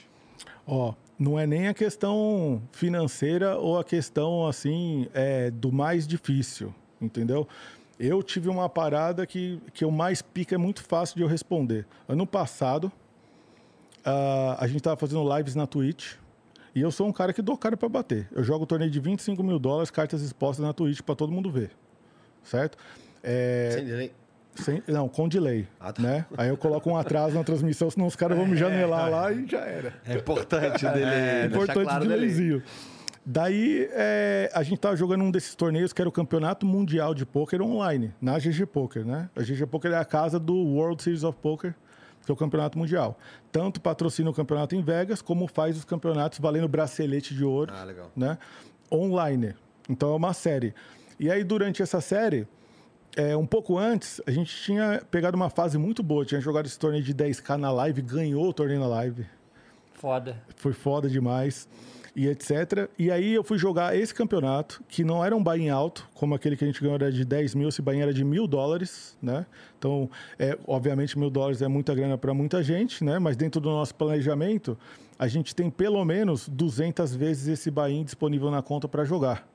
[0.66, 6.74] Ó, não é nem a questão financeira ou a questão, assim, é, do mais difícil,
[7.00, 7.46] entendeu?
[7.98, 11.86] Eu tive uma parada que, que o mais pica é muito fácil de eu responder.
[12.08, 12.90] Ano passado,
[14.04, 16.14] ah, a gente estava fazendo lives na Twitch
[16.74, 18.28] e eu sou um cara que dou cara para bater.
[18.32, 21.70] Eu jogo torneio de 25 mil dólares, cartas expostas na Twitch para todo mundo ver,
[22.42, 22.76] certo?
[23.22, 24.12] É, Sem delay.
[24.56, 26.02] sem- não, com delay, Ah, tá.
[26.02, 26.26] né?
[26.36, 29.46] Aí eu coloco um atraso na transmissão, senão os caras vão me janelar lá e
[29.46, 29.94] já era.
[30.06, 31.04] É importante dele.
[31.04, 32.14] É, deixar Importante claro dele.
[32.20, 32.62] delayzinho.
[33.26, 37.24] Daí, é, a gente tava jogando um desses torneios que era o Campeonato Mundial de
[37.24, 39.30] Poker online, na GG Poker, né?
[39.34, 41.74] A GG Poker é a casa do World Series of Poker,
[42.24, 43.18] que é o campeonato mundial.
[43.52, 47.84] Tanto patrocina o campeonato em Vegas, como faz os campeonatos valendo bracelete de ouro, Ah,
[47.84, 48.10] legal.
[48.16, 48.38] né?
[48.92, 49.54] Online.
[49.88, 50.74] Então é uma série.
[51.20, 52.46] E aí, durante essa série,
[53.16, 56.24] é, um pouco antes, a gente tinha pegado uma fase muito boa.
[56.24, 59.26] Tinha jogado esse torneio de 10k na live, ganhou o torneio na live
[59.94, 60.36] Foda.
[60.56, 61.68] foi foda demais
[62.14, 62.88] e etc.
[62.98, 66.56] E aí eu fui jogar esse campeonato, que não era um buy-in alto, como aquele
[66.56, 69.46] que a gente ganhou era de 10 mil, esse buy-in era de mil dólares, né?
[69.78, 70.08] Então,
[70.38, 73.18] é, obviamente, mil dólares é muita grana para muita gente, né?
[73.18, 74.78] Mas dentro do nosso planejamento,
[75.18, 79.46] a gente tem pelo menos 200 vezes esse buy-in disponível na conta para jogar.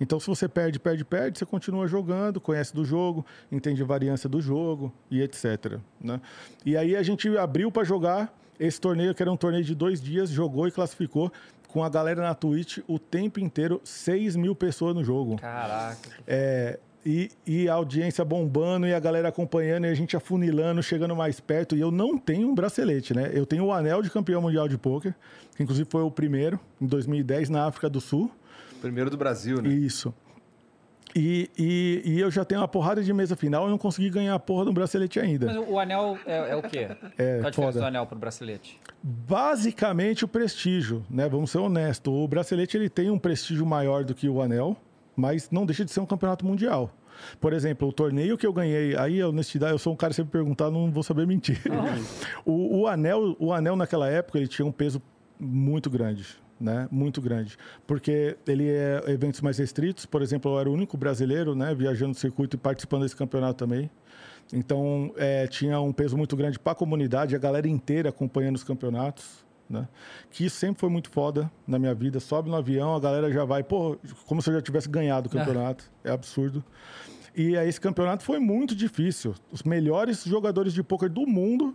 [0.00, 4.28] Então, se você perde, perde, perde, você continua jogando, conhece do jogo, entende a variância
[4.28, 5.78] do jogo e etc.
[6.00, 6.20] Né?
[6.64, 10.00] E aí a gente abriu para jogar esse torneio, que era um torneio de dois
[10.00, 11.32] dias, jogou e classificou
[11.68, 15.36] com a galera na Twitch o tempo inteiro, 6 mil pessoas no jogo.
[15.36, 16.08] Caraca.
[16.26, 21.14] É, e, e a audiência bombando e a galera acompanhando e a gente afunilando, chegando
[21.14, 21.76] mais perto.
[21.76, 23.30] E eu não tenho um bracelete, né?
[23.34, 25.14] Eu tenho o anel de campeão mundial de pôquer,
[25.56, 28.30] que inclusive foi o primeiro, em 2010, na África do Sul.
[28.80, 29.68] Primeiro do Brasil, né?
[29.68, 30.14] Isso.
[31.14, 34.34] E, e, e eu já tenho uma porrada de mesa final e não consegui ganhar
[34.34, 35.46] a porra do bracelete ainda.
[35.46, 36.88] Mas o anel é, é o quê?
[37.16, 37.80] É, Qual a diferença foda.
[37.80, 38.80] do anel pro bracelete?
[39.02, 41.28] Basicamente o prestígio, né?
[41.28, 42.12] Vamos ser honestos.
[42.12, 44.76] O bracelete ele tem um prestígio maior do que o anel,
[45.14, 46.90] mas não deixa de ser um campeonato mundial.
[47.40, 50.32] Por exemplo, o torneio que eu ganhei, aí a honestidade, eu sou um cara sempre
[50.32, 51.60] perguntar, não vou saber mentir.
[52.44, 55.00] o, o anel, o anel naquela época ele tinha um peso
[55.38, 56.26] muito grande,
[56.60, 56.88] né?
[56.90, 57.56] Muito grande.
[57.86, 60.06] Porque ele é eventos mais restritos.
[60.06, 61.74] Por exemplo, eu era o único brasileiro, né?
[61.74, 63.90] Viajando no circuito e participando desse campeonato também.
[64.52, 68.64] Então, é, tinha um peso muito grande para a comunidade, a galera inteira acompanhando os
[68.64, 69.44] campeonatos.
[69.68, 69.88] Né?
[70.30, 72.20] Que sempre foi muito foda na minha vida.
[72.20, 73.96] Sobe no avião, a galera já vai, pô,
[74.26, 75.90] como se eu já tivesse ganhado o campeonato.
[76.02, 76.62] É absurdo.
[77.34, 79.34] E aí, esse campeonato foi muito difícil.
[79.50, 81.74] Os melhores jogadores de pôquer do mundo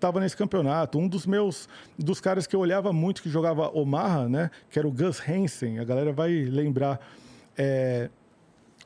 [0.00, 0.98] estavam nesse campeonato.
[0.98, 4.50] Um dos meus, dos caras que eu olhava muito, que jogava Omaha, né?
[4.70, 5.78] Que era o Gus Hansen.
[5.78, 6.98] A galera vai lembrar.
[7.56, 8.08] É,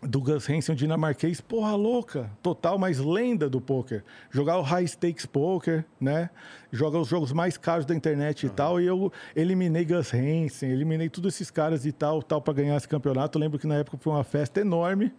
[0.03, 4.05] do Gus Hansen, dinamarquês, porra louca, total, mais lenda do poker.
[4.31, 6.29] Jogar o high stakes poker, né?
[6.71, 8.53] Joga os jogos mais caros da internet uhum.
[8.53, 8.81] e tal.
[8.81, 12.89] E eu eliminei Gus Hansen, eliminei todos esses caras e tal, tal para ganhar esse
[12.89, 13.39] campeonato.
[13.39, 15.13] Eu lembro que na época foi uma festa enorme.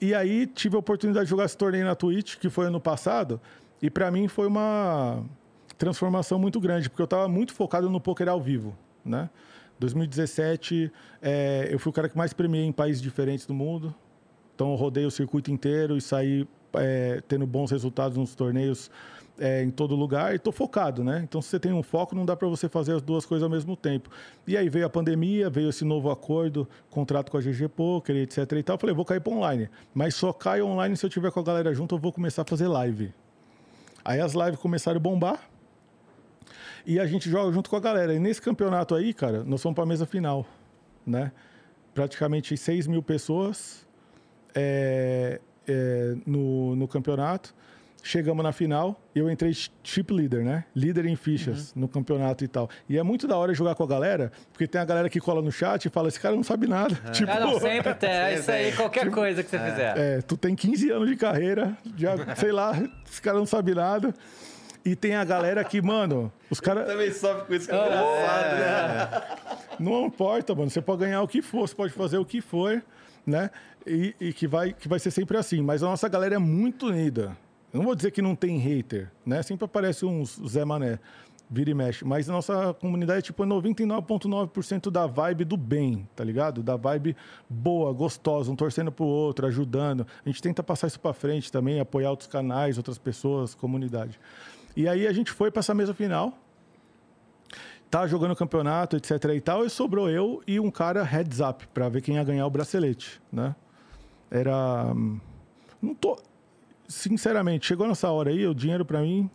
[0.00, 3.40] E aí tive a oportunidade de jogar esse torneio na Twitch, que foi ano passado.
[3.80, 5.24] E para mim foi uma
[5.76, 9.30] transformação muito grande, porque eu estava muito focado no poker ao vivo, né?
[9.78, 10.90] 2017,
[11.22, 13.94] é, eu fui o cara que mais premiei em países diferentes do mundo.
[14.54, 18.90] Então, eu rodei o circuito inteiro e saí é, tendo bons resultados nos torneios
[19.38, 21.20] é, em todo lugar e estou focado, né?
[21.22, 23.48] Então, se você tem um foco, não dá para você fazer as duas coisas ao
[23.48, 24.10] mesmo tempo.
[24.48, 28.50] E aí veio a pandemia, veio esse novo acordo, contrato com a GG Poker, etc
[28.52, 28.74] e tal.
[28.74, 29.70] Eu falei, vou cair para online.
[29.94, 32.44] Mas só caio online se eu tiver com a galera junto, eu vou começar a
[32.44, 33.14] fazer live.
[34.08, 35.38] Aí as lives começaram a bombar.
[36.86, 38.14] E a gente joga junto com a galera.
[38.14, 40.46] E nesse campeonato aí, cara, nós fomos para a mesa final,
[41.06, 41.30] né?
[41.92, 43.86] Praticamente 6 mil pessoas
[44.54, 47.54] é, é, no, no campeonato.
[48.02, 50.64] Chegamos na final, eu entrei chip leader, né?
[50.74, 51.82] Líder em fichas uhum.
[51.82, 52.70] no campeonato e tal.
[52.88, 55.42] E é muito da hora jogar com a galera, porque tem a galera que cola
[55.42, 56.98] no chat e fala: esse cara não sabe nada.
[57.04, 57.12] Uhum.
[57.18, 58.10] Tipo, ah, não, sempre tem.
[58.10, 59.70] É isso aí, qualquer tipo, coisa que você é.
[59.70, 59.98] fizer.
[59.98, 62.72] É, tu tem 15 anos de carreira, já, sei lá,
[63.08, 64.14] esse cara não sabe nada.
[64.84, 66.86] E tem a galera que, mano, os caras.
[66.86, 69.22] Também sofre com isso que é engraçado, né?
[69.78, 70.70] Não importa, mano.
[70.70, 72.82] Você pode ganhar o que for, você pode fazer o que for,
[73.26, 73.50] né?
[73.86, 75.60] E, e, que, vai, que vai ser sempre assim.
[75.60, 77.36] Mas a nossa galera é muito unida.
[77.72, 79.42] Eu não vou dizer que não tem hater, né?
[79.42, 80.98] Sempre aparece uns Zé Mané,
[81.50, 82.04] vira e mexe.
[82.04, 86.62] Mas a nossa comunidade é tipo 99,9% da vibe do bem, tá ligado?
[86.62, 87.16] Da vibe
[87.48, 90.06] boa, gostosa, um torcendo pro outro, ajudando.
[90.24, 94.18] A gente tenta passar isso para frente também, apoiar outros canais, outras pessoas, comunidade.
[94.76, 96.38] E aí a gente foi para essa mesa final.
[97.90, 101.88] Tá jogando campeonato, etc e tal, e sobrou eu e um cara heads up para
[101.88, 103.56] ver quem ia ganhar o bracelete, né?
[104.30, 105.18] Era hum,
[105.80, 106.18] não tô
[106.88, 109.30] sinceramente, chegou nessa hora aí, o dinheiro para mim,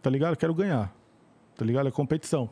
[0.00, 0.32] tá ligado?
[0.32, 0.94] Eu quero ganhar.
[1.56, 1.88] Tá ligado?
[1.88, 2.48] É competição.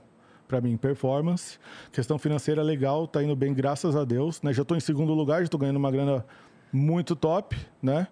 [0.48, 1.58] Para mim, performance,
[1.90, 4.52] questão financeira legal, tá indo bem, graças a Deus, né?
[4.52, 6.26] Já estou em segundo lugar, já tô ganhando uma grana
[6.70, 8.08] muito top, né?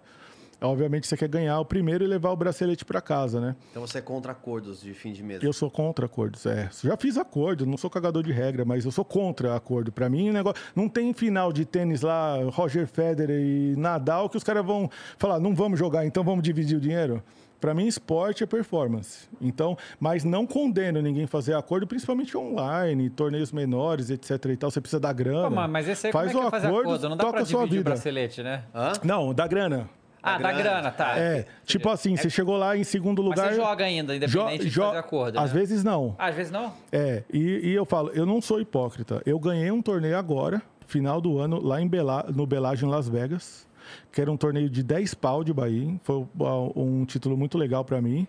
[0.63, 3.55] Obviamente você quer ganhar o primeiro e levar o bracelete para casa, né?
[3.69, 5.43] Então você é contra acordos de fim de mês?
[5.43, 6.69] Eu sou contra acordos, é.
[6.81, 9.91] Já fiz acordo, não sou cagador de regra, mas eu sou contra acordo.
[9.91, 14.37] Para mim, o negócio não tem final de tênis lá, Roger Federer e Nadal que
[14.37, 17.21] os caras vão falar, não vamos jogar, então vamos dividir o dinheiro.
[17.59, 19.27] Para mim, esporte é performance.
[19.39, 24.31] Então, mas não condeno ninguém fazer acordo, principalmente online, torneios menores, etc.
[24.49, 24.69] E tal.
[24.69, 25.49] Você precisa dar grana.
[25.49, 27.43] Pô, mas esse aí faz como é que o acordo, acordo, não dá toca pra
[27.43, 27.79] dividir sua vida.
[27.79, 28.65] o bracelete, né?
[28.75, 28.91] Hã?
[29.01, 29.89] Não, dá grana.
[30.23, 31.19] Ah, da grana, tá.
[31.19, 33.47] É, tipo assim, você chegou lá em segundo lugar.
[33.47, 35.37] Mas você joga ainda, independente jo de fazer acordo.
[35.37, 35.59] Às né?
[35.59, 36.15] vezes não.
[36.17, 36.73] às vezes não?
[36.93, 39.21] É, e, e, eu falo, eu não sou hipócrita.
[39.25, 43.67] Eu ganhei um torneio agora, final do ano, lá em Bela, no Belagem, Las Vegas,
[44.13, 45.93] que era um torneio de 10 pau de Bahia.
[46.03, 46.25] Foi
[46.73, 48.25] um título muito legal para mim.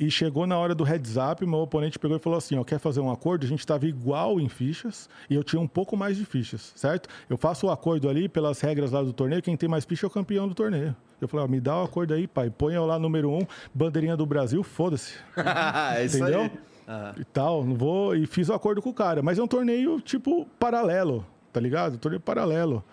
[0.00, 2.78] E chegou na hora do heads up, meu oponente pegou e falou assim: ó, quer
[2.78, 3.44] fazer um acordo?
[3.44, 7.08] A gente estava igual em fichas e eu tinha um pouco mais de fichas, certo?
[7.28, 10.08] Eu faço o acordo ali pelas regras lá do torneio, quem tem mais ficha é
[10.08, 10.94] o campeão do torneio.
[11.20, 12.48] Eu falei, ó, me dá o acordo aí, pai.
[12.48, 13.40] Põe eu lá número um,
[13.74, 15.14] bandeirinha do Brasil, foda-se.
[15.96, 16.42] é Entendeu?
[16.42, 16.50] Aí.
[16.88, 17.12] Uhum.
[17.18, 18.14] E tal, não vou.
[18.14, 19.20] E fiz o acordo com o cara.
[19.20, 21.98] Mas é um torneio, tipo, paralelo, tá ligado?
[21.98, 22.84] Torneio paralelo.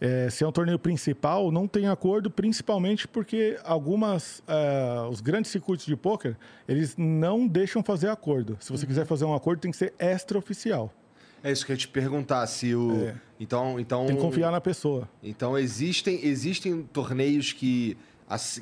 [0.00, 5.50] É, se é um torneio principal, não tem acordo, principalmente porque algumas, uh, os grandes
[5.50, 6.36] circuitos de pôquer,
[6.68, 8.56] eles não deixam fazer acordo.
[8.60, 8.88] Se você uhum.
[8.88, 10.92] quiser fazer um acordo, tem que ser extraoficial.
[11.42, 13.06] É isso que eu ia te perguntar, se o...
[13.06, 13.14] É.
[13.38, 14.06] Então, então...
[14.06, 15.08] Tem que confiar na pessoa.
[15.22, 17.96] Então, existem, existem torneios que,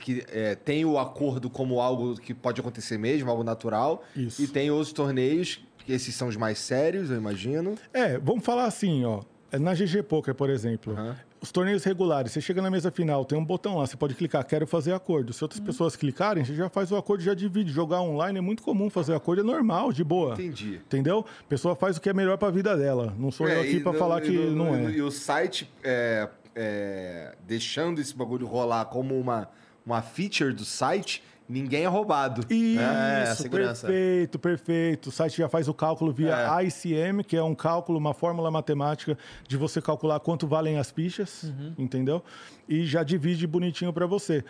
[0.00, 4.02] que é, tem o acordo como algo que pode acontecer mesmo, algo natural.
[4.16, 4.42] Isso.
[4.42, 7.76] E tem outros torneios, que esses são os mais sérios, eu imagino.
[7.92, 9.22] É, vamos falar assim, ó.
[9.52, 11.14] É na GG Poker, por exemplo, uhum.
[11.38, 14.42] os torneios regulares, você chega na mesa final, tem um botão lá, você pode clicar,
[14.46, 15.30] quero fazer acordo.
[15.34, 15.66] Se outras uhum.
[15.66, 17.70] pessoas clicarem, você já faz o acordo, já divide.
[17.70, 20.32] Jogar online é muito comum fazer acordo, é normal, de boa.
[20.32, 20.76] Entendi.
[20.76, 21.26] Entendeu?
[21.40, 23.14] A pessoa faz o que é melhor para a vida dela.
[23.18, 24.90] Não sou é, eu aqui para falar que no, não é.
[24.90, 29.50] E o site, é, é, deixando esse bagulho rolar como uma,
[29.84, 32.42] uma feature do site, ninguém é roubado.
[32.52, 33.86] Isso, É, a segurança.
[33.86, 35.06] perfeito, perfeito.
[35.08, 36.64] O site já faz o cálculo via É.
[36.64, 39.16] ICM, que é um cálculo, uma fórmula matemática
[39.46, 41.74] de você calcular quanto valem as fichas, Uhum.
[41.78, 42.22] entendeu?
[42.68, 44.44] E já divide bonitinho para você.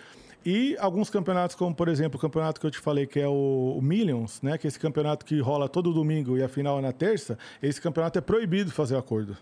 [0.44, 3.78] E alguns campeonatos, como por exemplo o campeonato que eu te falei, que é o,
[3.80, 4.58] Millions, né?
[4.58, 7.80] Que é esse campeonato que rola todo domingo e a final é na terça, esse
[7.80, 9.36] campeonato é proibido fazer acordo.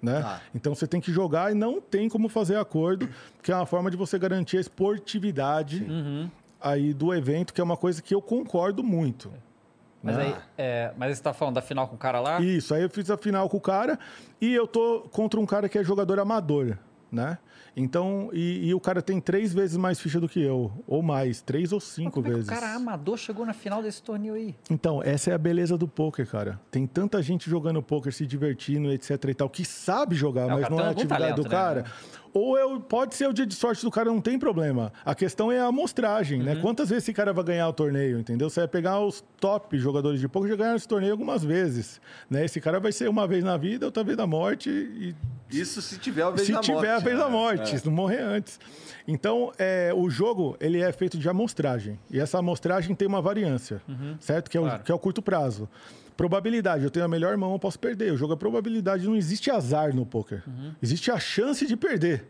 [0.00, 0.20] Né?
[0.22, 0.40] Tá.
[0.54, 3.08] Então você tem que jogar e não tem como fazer acordo,
[3.42, 5.84] que é uma forma de você garantir a esportividade
[6.60, 9.30] aí do evento, que é uma coisa que eu concordo muito.
[10.02, 10.24] Mas né?
[10.24, 12.40] aí, é, mas você tá falando da final com o cara lá?
[12.40, 13.98] Isso, aí eu fiz a final com o cara
[14.40, 16.78] e eu tô contra um cara que é jogador amador,
[17.10, 17.38] né?
[17.76, 21.40] Então, e, e o cara tem três vezes mais ficha do que eu, ou mais,
[21.40, 22.46] três ou Mas cinco é vezes.
[22.46, 24.54] o cara amador chegou na final desse torneio aí?
[24.68, 26.60] Então, essa é a beleza do poker, cara.
[26.72, 30.60] Tem tanta gente jogando poker, se divertindo, etc e tal, que sabe jogar, É, o
[30.60, 31.48] mas não é a atividade talento, do né?
[31.50, 31.84] cara.
[32.32, 34.92] Ou é, o- pode ser o dia de sorte do cara, não tem problema.
[35.04, 36.44] A questão é a amostragem, Uhum.
[36.46, 36.56] né?
[36.56, 38.48] Quantas vezes esse cara vai ganhar o torneio, entendeu?
[38.50, 42.00] Você vai pegar os top jogadores de poker já ganharam esse torneio algumas vezes,
[42.30, 42.44] né?
[42.44, 45.14] Esse cara vai ser uma vez na vida, outra vez na morte e
[45.50, 46.88] Isso se tiver a vez se da tiver morte.
[46.90, 47.30] a vez da né?
[47.30, 47.78] morte, É.
[47.78, 48.58] se não morrer antes.
[49.06, 51.98] Então, é, o jogo ele é feito de amostragem.
[52.10, 53.80] E essa amostragem tem uma variância,
[54.20, 54.50] certo?
[54.50, 54.82] Que é, o, Claro.
[54.82, 55.68] que é o curto prazo.
[56.18, 58.12] Probabilidade, eu tenho a melhor mão, eu posso perder.
[58.12, 60.42] O jogo é probabilidade, não existe azar no poker.
[60.82, 62.26] Existe a chance de perder.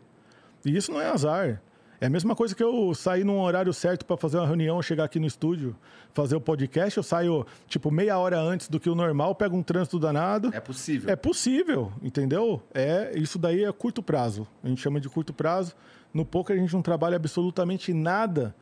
[0.63, 1.59] E isso não é azar.
[1.99, 5.05] É a mesma coisa que eu sair num horário certo para fazer uma reunião, chegar
[5.05, 5.75] aqui no estúdio,
[6.13, 9.63] fazer o podcast, eu saio tipo meia hora antes do que o normal, pego um
[9.63, 10.51] trânsito danado.
[10.53, 11.09] É possível.
[11.09, 12.61] É possível, entendeu?
[12.71, 14.47] É, isso daí é curto prazo.
[14.63, 15.73] A gente chama de curto prazo.
[16.13, 18.55] No poker a gente não trabalha absolutamente nada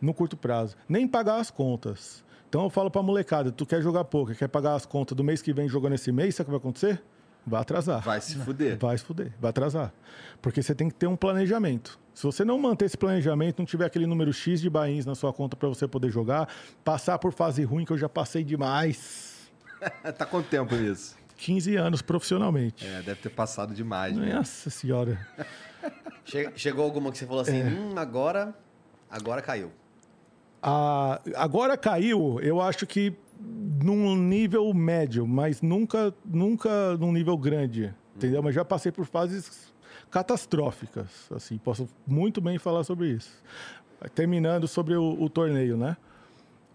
[0.00, 2.24] no curto prazo, nem pagar as contas.
[2.52, 5.40] Então eu falo pra molecada, tu quer jogar poker, quer pagar as contas do mês
[5.40, 7.02] que vem jogando esse mês, sabe o que vai acontecer?
[7.46, 8.02] Vai atrasar.
[8.02, 8.76] Vai se fuder.
[8.78, 9.90] Vai se fuder, vai atrasar.
[10.42, 11.98] Porque você tem que ter um planejamento.
[12.12, 15.32] Se você não manter esse planejamento, não tiver aquele número X de bains na sua
[15.32, 16.46] conta para você poder jogar,
[16.84, 19.50] passar por fase ruim, que eu já passei demais.
[20.18, 21.16] tá quanto tempo nisso?
[21.38, 22.86] 15 anos profissionalmente.
[22.86, 24.34] É, deve ter passado demais, né?
[24.34, 25.18] Nossa senhora.
[26.26, 27.64] Che- Chegou alguma que você falou assim, É.
[27.64, 28.54] hum, agora,
[29.10, 29.72] agora caiu.
[31.34, 33.14] Agora caiu, eu acho que
[33.82, 38.42] num nível médio, mas nunca, nunca num nível grande, entendeu?
[38.42, 39.72] Mas já passei por fases
[40.10, 43.42] catastróficas, assim, posso muito bem falar sobre isso.
[44.14, 45.96] Terminando sobre o, o torneio, né?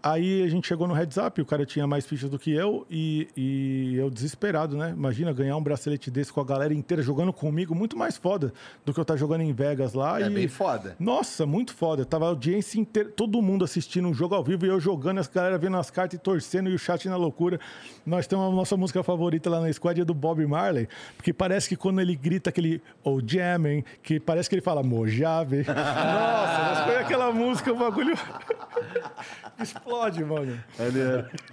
[0.02, 2.86] Aí a gente chegou no heads up, o cara tinha mais fichas do que eu
[2.88, 4.94] e, e eu desesperado, né?
[4.96, 8.52] Imagina ganhar um bracelete desse com a galera inteira jogando comigo, muito mais foda
[8.84, 10.20] do que eu estar jogando em Vegas lá.
[10.20, 10.30] É e...
[10.30, 10.94] bem foda.
[11.00, 12.04] Nossa, muito foda.
[12.04, 15.26] Tava a audiência inteira, todo mundo assistindo um jogo ao vivo e eu jogando, as
[15.26, 17.58] galera vendo as cartas e torcendo e o chat na loucura.
[18.06, 21.68] Nós temos a nossa música favorita lá na squad é do Bob Marley, porque parece
[21.68, 25.64] que quando ele grita aquele oh jamming, que parece que ele fala Mojave.
[25.68, 28.16] Nossa, mas foi aquela música, o bagulho
[29.60, 30.58] explode, mano.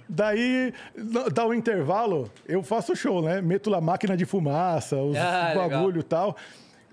[0.08, 3.40] Daí, no- dá um intervalo, eu faço show, né?
[3.40, 6.36] Meto lá máquina de fumaça, os Ah, bagulho e tal.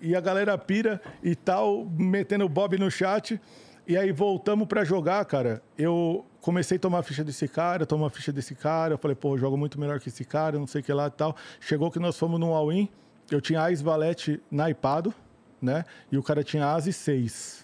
[0.01, 3.39] E a galera pira e tal, metendo o Bob no chat.
[3.87, 5.61] E aí voltamos pra jogar, cara.
[5.77, 8.93] Eu comecei a tomar a ficha desse cara, tomar a ficha desse cara.
[8.93, 11.07] Eu falei, pô, eu jogo muito melhor que esse cara, não sei o que lá
[11.07, 11.35] e tal.
[11.59, 12.89] Chegou que nós fomos num all-in.
[13.31, 15.13] Eu tinha Ais Valete naipado,
[15.61, 15.85] né?
[16.11, 17.62] E o cara tinha As e 6.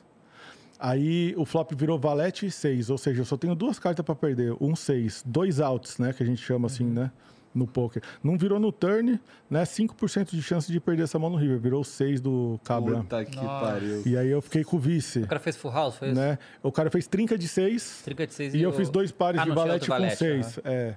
[0.79, 4.15] Aí o flop virou valete e 6, ou seja, eu só tenho duas cartas para
[4.15, 7.11] perder, um 6, dois outs, né, que a gente chama assim, né,
[7.53, 8.01] no poker.
[8.23, 9.19] Não virou no turn,
[9.49, 12.97] né, 5% de chance de perder essa mão no river, virou 6 do cabra.
[12.99, 14.03] Puta que pariu.
[14.05, 16.19] E aí eu fiquei com o vice, O cara fez full house, foi isso?
[16.21, 16.37] né?
[16.63, 19.41] O cara fez trinca de 6 Trinca de seis e eu o- fiz dois pares
[19.41, 20.59] Ah, de valete com 6.
[20.63, 20.95] É.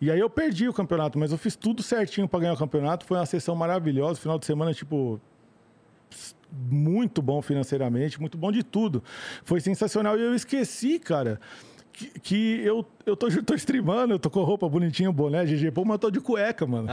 [0.00, 3.04] E aí eu perdi o campeonato, mas eu fiz tudo certinho para ganhar o campeonato.
[3.04, 5.20] Foi uma sessão maravilhosa, final de semana, tipo,
[6.52, 9.02] muito bom financeiramente, muito bom de tudo.
[9.44, 10.18] Foi sensacional.
[10.18, 11.40] E eu esqueci, cara,
[11.92, 15.84] que, que eu, eu tô, tô streamando, eu tô com roupa bonitinha, boné, GG, pô,
[15.84, 16.88] mas eu tô de cueca, mano.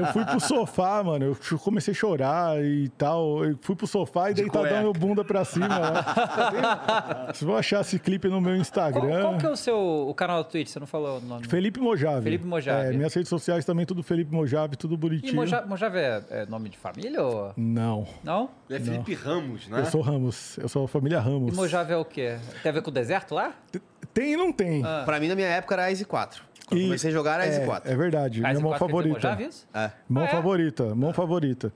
[0.00, 1.36] eu fui pro sofá, mano.
[1.50, 3.44] Eu comecei a chorar e tal.
[3.44, 4.82] Eu fui pro sofá e deitadão cueca.
[4.82, 5.66] meu bunda pra cima.
[5.78, 7.26] lá.
[7.32, 9.22] Vocês vão achar esse clipe no meu Qual, Instagram.
[9.22, 9.76] qual que é o seu
[10.08, 10.68] o canal do Twitch?
[10.68, 11.46] Você não falou o nome.
[11.46, 12.22] Felipe Mojave.
[12.22, 12.88] Felipe Mojave.
[12.88, 15.32] É, minhas redes sociais também, tudo Felipe Mojave, tudo bonitinho.
[15.32, 17.52] E Mojave, Mojave é, é nome de família ou...
[17.56, 18.06] Não.
[18.22, 18.50] Não?
[18.70, 19.80] É Felipe Ramos, né?
[19.80, 20.56] Eu sou Ramos.
[20.58, 21.52] Eu sou a família Ramos.
[21.52, 22.36] E Mojave é o quê?
[22.62, 23.52] Tem a ver com o deserto lá?
[23.70, 23.80] Tem
[24.22, 24.82] e não tem.
[25.04, 26.42] Pra mim, na minha época, era Ice 4.
[26.66, 27.90] Quando E- comecei a jogar, era Ice é, 4.
[27.92, 28.40] É verdade.
[28.44, 29.36] Ah, minha mão favorita.
[29.40, 29.66] Isso?
[29.74, 29.90] É.
[30.08, 30.30] Mão Ah, é?
[30.30, 31.72] favorita, mão favorita.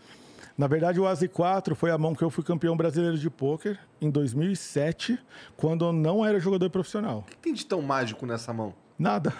[0.57, 3.79] Na verdade, o Asi 4 foi a mão que eu fui campeão brasileiro de pôquer
[4.01, 5.17] em 2007,
[5.57, 7.19] quando eu não era jogador profissional.
[7.19, 8.75] O que tem de tão mágico nessa mão?
[8.99, 9.33] Nada.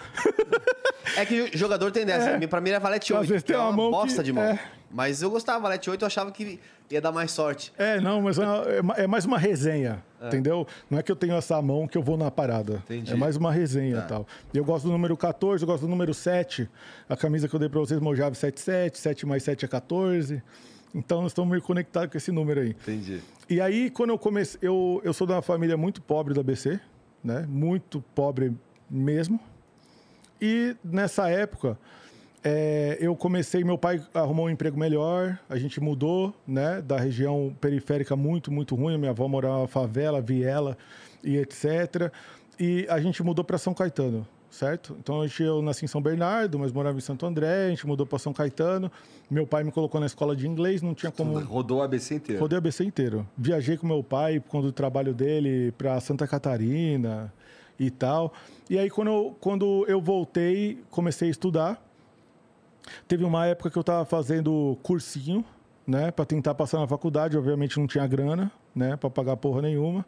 [1.17, 2.29] É que jogador tem dessa.
[2.29, 2.47] É.
[2.47, 3.27] Pra mim era valete Às 8.
[3.29, 4.43] vezes que tem é uma uma mão bosta que- de mão.
[4.43, 4.59] é.
[4.91, 6.59] Mas eu gostava, valete 8 eu achava que
[6.91, 7.71] ia dar mais sorte.
[7.77, 10.67] É, não, mas é, é é mais uma resenha, entendeu?
[10.89, 12.83] Não é que eu tenho essa mão que eu vou na parada.
[12.85, 13.11] Entendi.
[13.11, 14.27] É mais uma resenha e tal.
[14.53, 16.69] Eu gosto do número 14, eu gosto do número 7.
[17.07, 20.41] A camisa que eu dei pra vocês, Mojave 77, 7 mais 7 é 14.
[20.93, 22.69] Então nós estamos meio conectados com esse número aí.
[22.71, 23.21] Entendi.
[23.49, 26.79] E aí, quando eu comecei, eu, eu sou de uma família muito pobre do ABC,
[27.23, 27.45] né?
[27.47, 28.53] Muito pobre
[28.89, 29.39] mesmo.
[30.41, 31.77] E nessa época,
[32.43, 36.81] é, eu comecei, meu pai arrumou um emprego melhor, a gente mudou, né?
[36.81, 38.97] Da região periférica muito, muito ruim.
[38.97, 40.77] Minha avó morava na favela, viela
[41.23, 42.11] e etc.
[42.57, 44.95] E a gente mudou para São Caetano, certo?
[44.99, 48.05] Então gente, eu nasci em São Bernardo, mas morava em Santo André, a gente mudou
[48.05, 48.89] para São Caetano.
[49.29, 51.37] Meu pai me colocou na escola de inglês, não tinha como.
[51.39, 52.41] Rodou o ABC inteiro.
[52.41, 53.27] Rodei o ABC inteiro.
[53.37, 57.33] Viajei com meu pai, quando o trabalho dele, para Santa Catarina
[57.77, 58.33] e tal.
[58.69, 61.88] E aí, quando eu, quando eu voltei, comecei a estudar.
[63.07, 65.43] Teve uma época que eu estava fazendo cursinho,
[65.87, 67.37] né, para tentar passar na faculdade.
[67.37, 70.05] Obviamente não tinha grana, né, para pagar porra nenhuma.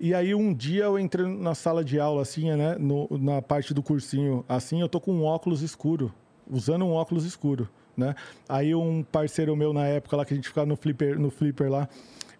[0.00, 3.72] E aí um dia eu entrei na sala de aula, assim, né, no- na parte
[3.72, 6.12] do cursinho, assim, eu tô com um óculos escuro,
[6.50, 8.14] usando um óculos escuro, né.
[8.48, 11.70] Aí um parceiro meu na época lá que a gente ficava no flipper, no flipper
[11.70, 11.88] lá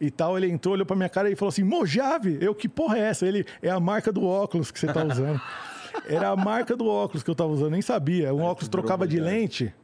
[0.00, 2.98] e tal, ele entrou, olhou pra minha cara e falou assim: Mojave, eu que porra
[2.98, 3.24] é essa?
[3.24, 5.40] Ele é a marca do óculos que você tá usando.
[6.08, 8.32] Era a marca do óculos que eu tava usando, nem sabia.
[8.34, 9.74] Um óculos trocava de lente.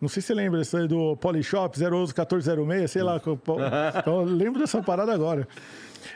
[0.00, 3.20] Não sei se você lembra isso aí do Polishop 011 1406, sei lá.
[3.24, 3.38] eu-
[3.98, 5.46] Então, eu lembro dessa parada agora.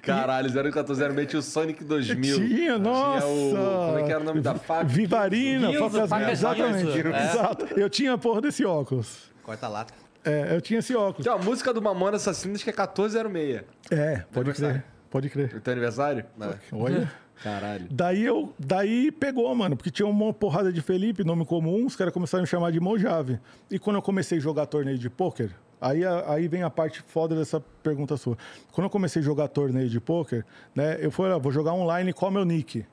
[0.03, 2.37] Caralho, 01406 tinha o Sonic 2000.
[2.37, 3.25] Tinha, nossa.
[3.27, 4.93] o- como é que era o nome da fábrica?
[4.93, 7.07] Vivarina, facas, faca exatamente.
[7.07, 7.25] É.
[7.31, 7.67] Exato.
[7.79, 9.31] Eu tinha a porra desse óculos.
[9.45, 9.95] Corta lata.
[10.25, 11.25] É, eu tinha esse óculos.
[11.25, 13.63] Tem uma música do Mamona Assassinos que é 1406.
[13.93, 14.85] É, pode crer.
[15.09, 15.55] Pode crer.
[15.55, 16.25] O teu aniversário?
[16.73, 17.09] Olha.
[17.43, 17.87] Caralho.
[17.91, 22.13] Daí eu, daí pegou, mano, porque tinha uma porrada de Felipe, nome comum, os caras
[22.13, 23.39] começaram a me chamar de Mojave.
[23.71, 27.35] E quando eu comecei a jogar torneio de pôquer, aí, aí vem a parte foda
[27.35, 28.37] dessa pergunta sua.
[28.73, 32.13] Quando eu comecei a jogar torneio de pôquer, né, eu falei, ah, vou jogar online,
[32.13, 32.87] qual é o meu nick?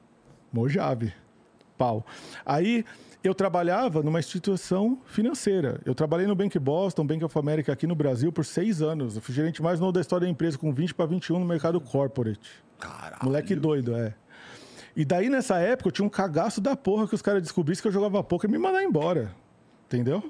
[0.52, 1.14] Mojave.
[1.78, 2.06] Pau.
[2.46, 2.86] Aí
[3.24, 5.80] eu trabalhava numa instituição financeira.
[5.86, 9.16] Eu trabalhei no Bank Boston, Bank of America aqui no Brasil por seis anos.
[9.16, 11.80] Eu fui gerente mais novo da história da empresa, com 20 para 21 no mercado
[11.80, 12.64] corporate.
[12.78, 13.24] Caralho.
[13.24, 14.14] Moleque doido, é.
[14.96, 17.88] E daí, nessa época, eu tinha um cagaço da porra que os caras descobrissem que
[17.88, 19.32] eu jogava poker e me mandar embora.
[19.88, 20.24] Entendeu?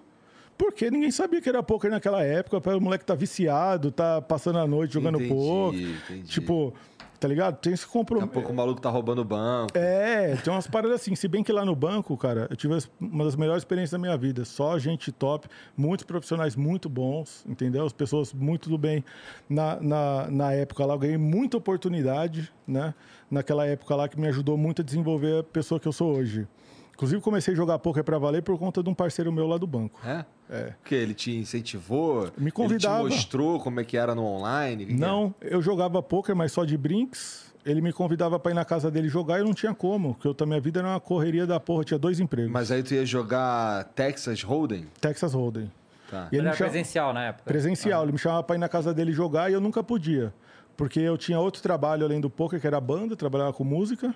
[0.58, 2.76] Porque ninguém sabia que era poker naquela época.
[2.78, 5.80] O moleque tá viciado, tá passando a noite jogando Entendi, poker.
[5.82, 6.28] entendi.
[6.30, 6.74] Tipo,
[7.20, 7.58] tá ligado?
[7.58, 8.28] Tem esse Daqui a compromisso.
[8.30, 9.76] pouco o maluco tá roubando o banco.
[9.78, 11.16] É, tem umas paradas assim.
[11.16, 14.16] Se bem que lá no banco, cara, eu tive uma das melhores experiências da minha
[14.16, 14.46] vida.
[14.46, 17.86] Só gente top, muitos profissionais muito bons, entendeu?
[17.86, 19.04] As pessoas muito do bem.
[19.50, 22.94] Na, na, na época lá, eu ganhei muita oportunidade, né?
[23.34, 26.48] Naquela época lá que me ajudou muito a desenvolver a pessoa que eu sou hoje.
[26.94, 29.66] Inclusive, comecei a jogar poker pra valer por conta de um parceiro meu lá do
[29.66, 30.00] banco.
[30.06, 30.24] É?
[30.48, 30.74] É.
[30.80, 32.30] Porque ele te incentivou?
[32.38, 33.00] Me convidava.
[33.02, 34.86] Ele te mostrou como é que era no online?
[34.94, 37.52] Não, eu jogava poker, mas só de brinks.
[37.66, 40.28] Ele me convidava pra ir na casa dele jogar e eu não tinha como, porque
[40.28, 42.52] eu, a minha vida era uma correria da porra, eu tinha dois empregos.
[42.52, 44.86] Mas aí tu ia jogar Texas Hold'em?
[45.02, 45.72] Texas Hold'em.
[46.12, 46.28] Tá.
[46.32, 47.46] E ele Era presencial na época.
[47.46, 48.04] Presencial.
[48.04, 50.32] Ele me chamava pra ir na casa dele jogar e eu nunca podia.
[50.76, 54.14] Porque eu tinha outro trabalho além do poker, que era banda, trabalhava com música.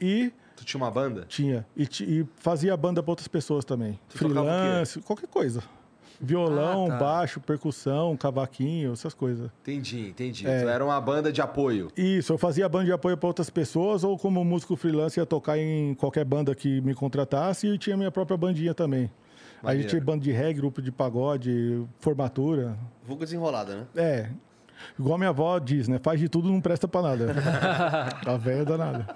[0.00, 1.24] E Tu tinha uma banda?
[1.28, 1.66] tinha.
[1.76, 3.98] E, e fazia banda pra outras pessoas também.
[4.08, 4.18] Tu?
[4.18, 5.62] Freelance, qualquer coisa.
[6.20, 6.96] Violão, Ah, tá.
[6.98, 9.50] baixo, percussão, cavaquinho, essas coisas.
[9.62, 10.46] Entendi, entendi.
[10.46, 10.62] É.
[10.62, 11.90] Tu era uma banda de apoio.
[11.96, 15.58] Isso, eu fazia banda de apoio para outras pessoas, ou como músico freelance ia tocar
[15.58, 19.02] em qualquer banda que me contratasse e tinha minha própria bandinha também.
[19.02, 19.10] Aí
[19.60, 19.82] a Maneiro.
[19.82, 22.78] gente tinha banda de reggae, grupo de pagode, formatura.
[23.04, 23.86] Vulgo desenrolada, né?
[23.96, 24.30] É.
[24.98, 25.98] Igual minha avó diz, né?
[26.02, 27.34] Faz de tudo, não presta pra nada.
[28.26, 29.06] a velha é danada.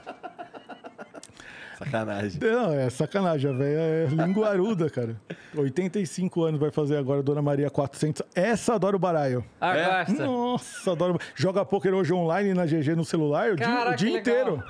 [1.79, 2.41] Sacanagem.
[2.41, 3.51] Não, é sacanagem.
[3.51, 5.15] A velha é linguaruda, cara.
[5.57, 8.23] 85 anos vai fazer agora, Dona Maria 400.
[8.35, 9.45] Essa adora o baralho.
[9.61, 10.05] Ah, É?
[10.05, 10.25] gosta.
[10.27, 11.19] Nossa, adoro.
[11.37, 14.63] Joga pôquer hoje online na GG no celular o dia, o dia que inteiro.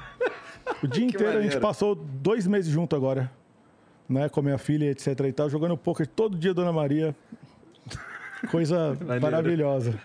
[0.82, 1.61] O dia inteiro a gente maneiro.
[1.62, 3.30] passou dois meses junto agora.
[4.07, 7.14] Né, com a minha filha, etc e tal, jogando pôquer todo dia, Dona Maria.
[8.51, 9.99] Coisa maravilhosa.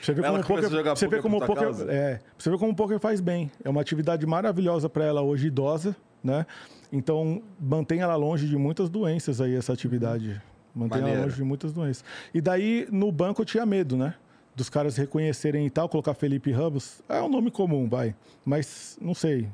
[0.00, 2.58] Você vê Ela como o poker, jogar você vê como o poker, é, você vê
[2.58, 3.50] como o poker faz bem.
[3.64, 6.46] É uma atividade maravilhosa para ela hoje idosa, né?
[6.92, 10.40] Então mantém ela longe de muitas doenças aí essa atividade.
[10.74, 11.22] Mantém ela Maneiro.
[11.24, 12.04] longe de muitas doenças.
[12.32, 14.14] E daí no banco eu tinha medo, né?
[14.54, 17.02] Dos caras reconhecerem e tal, colocar Felipe Ramos.
[17.08, 18.14] É um nome comum, vai.
[18.44, 19.48] Mas não sei.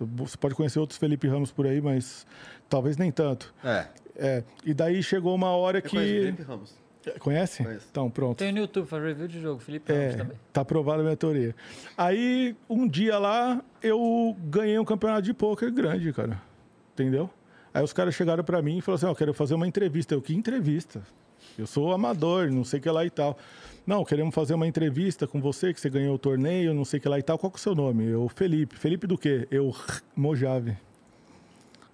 [0.00, 2.26] Você pode conhecer outros Felipe Ramos por aí, mas
[2.68, 3.54] talvez nem tanto.
[3.62, 3.86] É.
[4.16, 5.96] É, e daí chegou uma hora Eu que.
[5.96, 6.83] Felipe Ramos.
[7.18, 7.62] Conhece?
[7.64, 7.86] Conheço.
[7.90, 8.38] Então, pronto.
[8.38, 9.60] Tem no YouTube, faz review de jogo.
[9.60, 10.36] Felipe Ramos É, também.
[10.52, 11.54] tá aprovada a minha teoria.
[11.96, 16.40] Aí, um dia lá, eu ganhei um campeonato de pôquer grande, cara.
[16.92, 17.28] entendeu?
[17.72, 20.14] Aí os caras chegaram para mim e falaram assim: Ó, oh, quero fazer uma entrevista.
[20.14, 21.02] Eu, que entrevista?
[21.58, 23.36] Eu sou amador, não sei o que lá e tal.
[23.86, 27.02] Não, queremos fazer uma entrevista com você, que você ganhou o torneio, não sei o
[27.02, 27.36] que lá e tal.
[27.38, 28.06] Qual que é o seu nome?
[28.06, 28.76] Eu, Felipe.
[28.76, 29.46] Felipe do quê?
[29.50, 29.74] Eu,
[30.16, 30.76] Mojave.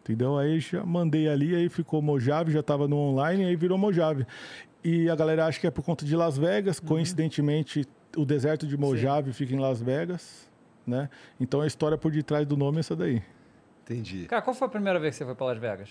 [0.03, 0.39] Entendeu?
[0.39, 4.27] Aí já mandei ali, aí ficou Mojave, já estava no online, aí virou Mojave.
[4.83, 6.79] E a galera acha que é por conta de Las Vegas.
[6.79, 6.87] Uhum.
[6.87, 9.39] Coincidentemente, o deserto de Mojave Sim.
[9.39, 10.49] fica em Las Vegas,
[10.87, 11.09] né?
[11.39, 13.23] Então a história por detrás do nome é essa daí.
[13.85, 14.27] Entendi.
[14.27, 15.91] Cara, qual foi a primeira vez que você foi para Las Vegas?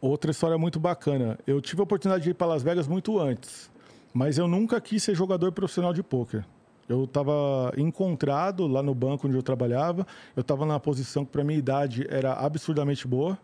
[0.00, 1.38] Outra história muito bacana.
[1.46, 3.70] Eu tive a oportunidade de ir para Las Vegas muito antes,
[4.12, 6.44] mas eu nunca quis ser jogador profissional de pôquer.
[6.88, 10.04] Eu estava encontrado lá no banco onde eu trabalhava.
[10.34, 13.38] Eu estava na posição que, para minha idade, era absurdamente boa.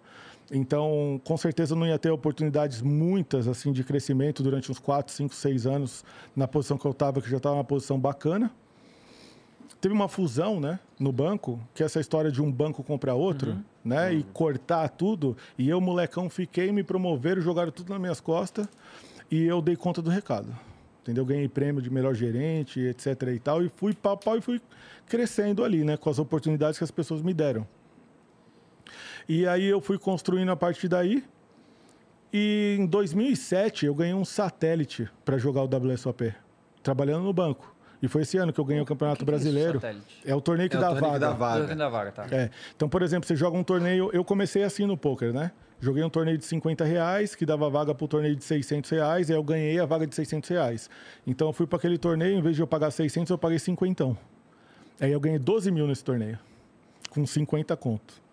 [0.50, 5.34] Então, com certeza, não ia ter oportunidades muitas assim de crescimento durante uns 4, 5,
[5.34, 8.52] 6 anos na posição que eu estava, que já estava uma posição bacana
[9.80, 13.52] teve uma fusão, né, no banco, que é essa história de um banco comprar outro,
[13.52, 13.62] uhum.
[13.84, 14.18] né, uhum.
[14.18, 15.36] e cortar tudo.
[15.58, 18.66] E eu, molecão, fiquei, me promoveram, jogaram tudo nas minhas costas
[19.30, 20.48] e eu dei conta do recado.
[21.02, 21.24] Entendeu?
[21.24, 24.60] Ganhei prêmio de melhor gerente, etc e tal, e fui pau, pau e fui
[25.06, 27.66] crescendo ali, né, com as oportunidades que as pessoas me deram.
[29.28, 31.24] E aí eu fui construindo a partir daí.
[32.32, 36.34] E em 2007 eu ganhei um satélite para jogar o WSOP,
[36.82, 37.74] trabalhando no banco.
[38.02, 39.80] E foi esse ano que eu ganhei o Campeonato que que é Brasileiro.
[39.82, 41.18] É, é, o torneio que é dá, torneio vaga.
[41.18, 41.58] dá vaga.
[41.58, 42.26] torneio da vaga, tá.
[42.30, 42.50] É.
[42.74, 44.10] Então, por exemplo, você joga um torneio.
[44.12, 45.50] Eu comecei assim no poker, né?
[45.80, 49.28] Joguei um torneio de 50 reais, que dava vaga para o torneio de 600 reais,
[49.28, 50.90] e aí eu ganhei a vaga de 600 reais.
[51.26, 54.16] Então, eu fui para aquele torneio, em vez de eu pagar 600, eu paguei 50.
[55.00, 56.38] Aí eu ganhei 12 mil nesse torneio,
[57.10, 58.25] com 50 conto.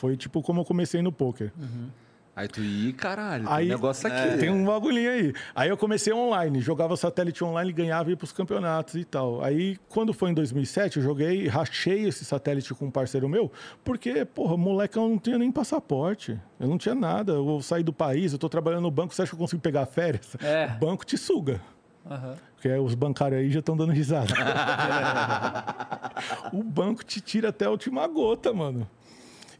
[0.00, 1.52] Foi tipo como eu comecei no poker.
[1.58, 1.90] Uhum.
[2.34, 4.16] Aí tu ia, caralho, aí, tem um negócio aqui.
[4.16, 5.34] É, tem um bagulhinho aí.
[5.54, 9.44] Aí eu comecei online, jogava satélite online, ganhava e ia pros campeonatos e tal.
[9.44, 13.52] Aí, quando foi em 2007, eu joguei, rachei esse satélite com um parceiro meu,
[13.84, 16.40] porque, porra, molecão não tinha nem passaporte.
[16.58, 17.32] Eu não tinha nada.
[17.32, 19.84] Eu saí do país, eu tô trabalhando no banco, você acha que eu consigo pegar
[19.84, 20.34] férias?
[20.40, 20.72] É.
[20.76, 21.60] O banco te suga.
[22.06, 22.34] Uhum.
[22.54, 24.32] Porque os bancários aí já estão dando risada.
[26.54, 28.88] o banco te tira até a última gota, mano.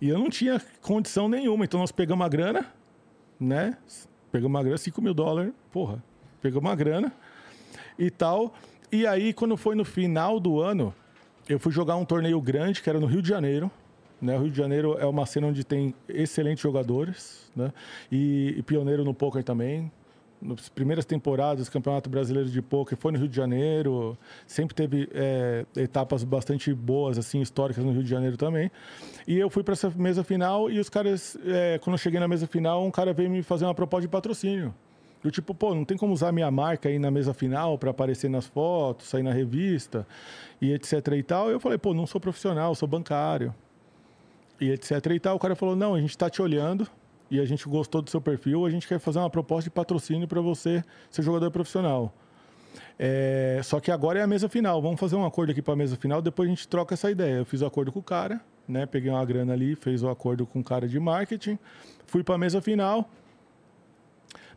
[0.01, 1.65] E eu não tinha condição nenhuma.
[1.65, 2.67] Então nós pegamos a grana,
[3.39, 3.77] né?
[4.33, 6.03] Pegamos uma grana, 5 mil dólares, porra.
[6.41, 7.13] Pegamos uma grana
[7.99, 8.55] e tal.
[8.91, 10.95] E aí, quando foi no final do ano,
[11.49, 13.71] eu fui jogar um torneio grande, que era no Rio de Janeiro.
[14.21, 14.37] Né?
[14.37, 17.73] O Rio de Janeiro é uma cena onde tem excelentes jogadores, né?
[18.11, 19.91] E, e pioneiro no poker também
[20.41, 24.17] nas primeiras temporadas do Campeonato Brasileiro de Poker foi no Rio de Janeiro,
[24.47, 28.71] sempre teve é, etapas bastante boas, assim, históricas no Rio de Janeiro também.
[29.27, 32.29] E eu fui para essa mesa final e os caras, é, quando eu cheguei na
[32.29, 34.75] mesa final, um cara veio me fazer uma proposta de patrocínio.
[35.23, 38.31] Eu tipo, pô, não tem como usar minha marca aí na mesa final para aparecer
[38.31, 40.07] nas fotos, sair na revista
[40.61, 41.51] e etc e tal.
[41.51, 43.55] Eu falei, pô, não sou profissional, sou bancário
[44.59, 45.37] e etc e tal.
[45.37, 46.89] O cara falou, não, a gente está te olhando,
[47.31, 50.27] e a gente gostou do seu perfil, a gente quer fazer uma proposta de patrocínio
[50.27, 52.13] para você ser jogador profissional.
[52.99, 54.81] É, só que agora é a mesa final.
[54.83, 57.37] Vamos fazer um acordo aqui para a mesa final, depois a gente troca essa ideia.
[57.37, 58.85] Eu fiz o um acordo com o cara, né?
[58.85, 61.59] Peguei uma grana ali, fez o um acordo com o cara de marketing,
[62.07, 63.09] fui para a mesa final.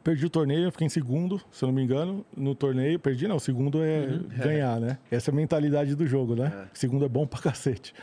[0.04, 3.00] Perdi o torneio, fiquei em segundo, se eu não me engano, no torneio.
[3.00, 4.28] Perdi, não, o segundo é uhum.
[4.38, 4.98] ganhar, né?
[5.10, 6.52] Essa é a mentalidade do jogo, né?
[6.54, 6.68] É.
[6.74, 7.94] Segundo é bom pra cacete.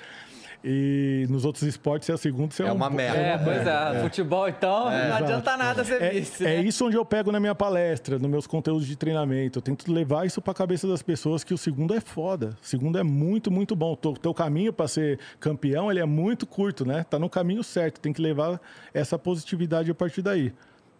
[0.62, 2.92] E nos outros esportes, se é a segunda, você é, é uma um...
[2.92, 3.18] merda.
[3.18, 3.96] É, pois é.
[3.96, 4.02] é.
[4.02, 5.08] Futebol, então, é.
[5.08, 6.44] não adianta nada ser é, vice.
[6.44, 6.62] É né?
[6.62, 9.58] isso onde eu pego na minha palestra, nos meus conteúdos de treinamento.
[9.58, 12.56] Eu tento levar isso para a cabeça das pessoas que o segundo é foda.
[12.62, 13.92] O segundo é muito, muito bom.
[13.92, 17.04] O teu caminho para ser campeão, ele é muito curto, né?
[17.08, 17.98] Tá no caminho certo.
[17.98, 18.60] Tem que levar
[18.92, 20.52] essa positividade a partir daí.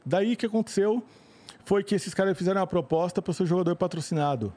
[0.07, 1.03] Daí que aconteceu
[1.67, 4.53] foi que esses caras fizeram uma proposta para ser jogador patrocinado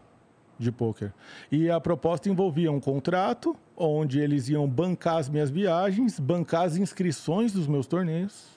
[0.58, 1.14] de pôquer.
[1.52, 6.78] E a proposta envolvia um contrato onde eles iam bancar as minhas viagens, bancar as
[6.78, 8.54] inscrições dos meus torneios.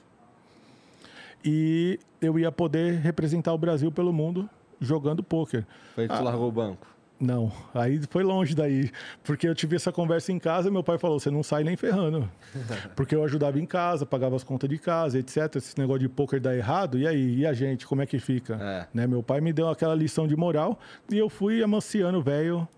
[1.45, 4.49] E eu ia poder representar o Brasil pelo mundo
[4.81, 5.67] jogando pôquer.
[5.95, 6.87] Foi que tu ah, largou o banco?
[7.19, 8.91] Não, aí foi longe daí,
[9.25, 11.75] porque eu tive essa conversa em casa e meu pai falou: você não sai nem
[11.75, 12.31] ferrando.
[12.95, 15.57] Porque eu ajudava em casa, pagava as contas de casa, etc.
[15.57, 17.39] Esse negócio de poker dá errado, e aí?
[17.39, 18.59] E a gente, como é que fica?
[18.61, 18.87] É.
[18.93, 19.07] Né?
[19.07, 20.79] Meu pai me deu aquela lição de moral
[21.11, 22.69] e eu fui amanciando o velho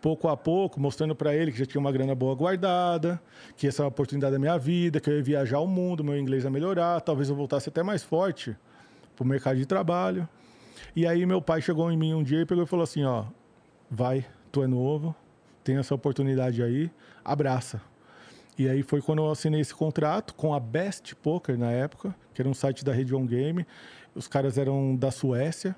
[0.00, 3.22] pouco a pouco, mostrando para ele que já tinha uma grana boa guardada,
[3.56, 6.18] que essa é uma oportunidade da minha vida, que eu ia viajar ao mundo, meu
[6.18, 8.56] inglês ia melhorar, talvez eu voltasse até mais forte
[9.14, 10.28] para o mercado de trabalho.
[10.96, 13.26] E aí meu pai chegou em mim um dia e pegou e falou assim, ó,
[13.92, 15.14] vai, tu é novo,
[15.62, 16.90] tem essa oportunidade aí,
[17.22, 17.80] abraça.
[18.58, 22.40] E aí foi quando eu assinei esse contrato com a Best Poker na época, que
[22.40, 23.66] era um site da Rede On Game.
[24.14, 25.76] Os caras eram da Suécia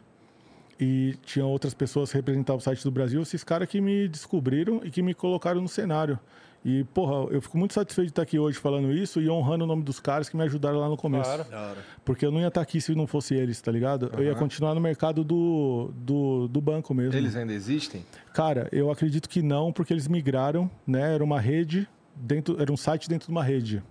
[0.79, 3.21] e tinham outras pessoas que representavam o site do Brasil.
[3.21, 6.19] Esses caras que me descobriram e que me colocaram no cenário.
[6.65, 9.67] E, porra, eu fico muito satisfeito de estar aqui hoje falando isso e honrando o
[9.67, 11.45] nome dos caras que me ajudaram lá no começo.
[11.45, 11.77] Claro.
[12.05, 14.11] Porque eu não ia estar aqui se não fosse eles, tá ligado?
[14.17, 17.19] Eu ia continuar no mercado do, do, do banco mesmo.
[17.19, 18.03] Eles ainda existem?
[18.33, 21.15] Cara, eu acredito que não, porque eles migraram, né?
[21.15, 21.87] Era uma rede
[22.17, 23.83] dentro, era um site dentro de uma rede,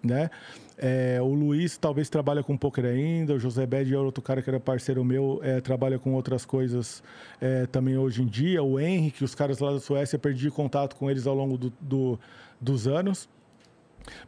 [0.00, 0.30] né?
[0.78, 4.50] É, o Luiz talvez trabalha com poker ainda, o José Bed é outro cara que
[4.50, 7.02] era parceiro meu, é, trabalha com outras coisas
[7.40, 8.62] é, também hoje em dia.
[8.62, 12.18] O Henrique, os caras lá da Suécia, perdi contato com eles ao longo do- do-
[12.60, 13.26] dos anos.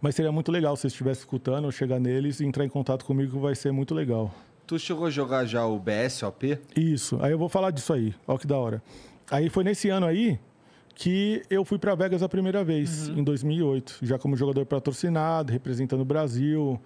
[0.01, 3.38] Mas seria muito legal se você estivesse escutando, chegar neles e entrar em contato comigo,
[3.38, 4.34] vai ser muito legal.
[4.66, 6.59] Tu chegou a jogar já o BSOP?
[6.74, 8.82] Isso, aí eu vou falar disso aí, olha que da hora.
[9.30, 10.38] Aí foi nesse ano aí
[10.99, 16.01] que eu fui para Vegas a primeira vez, em 2008, já como jogador patrocinado, representando
[16.01, 16.78] o Brasil,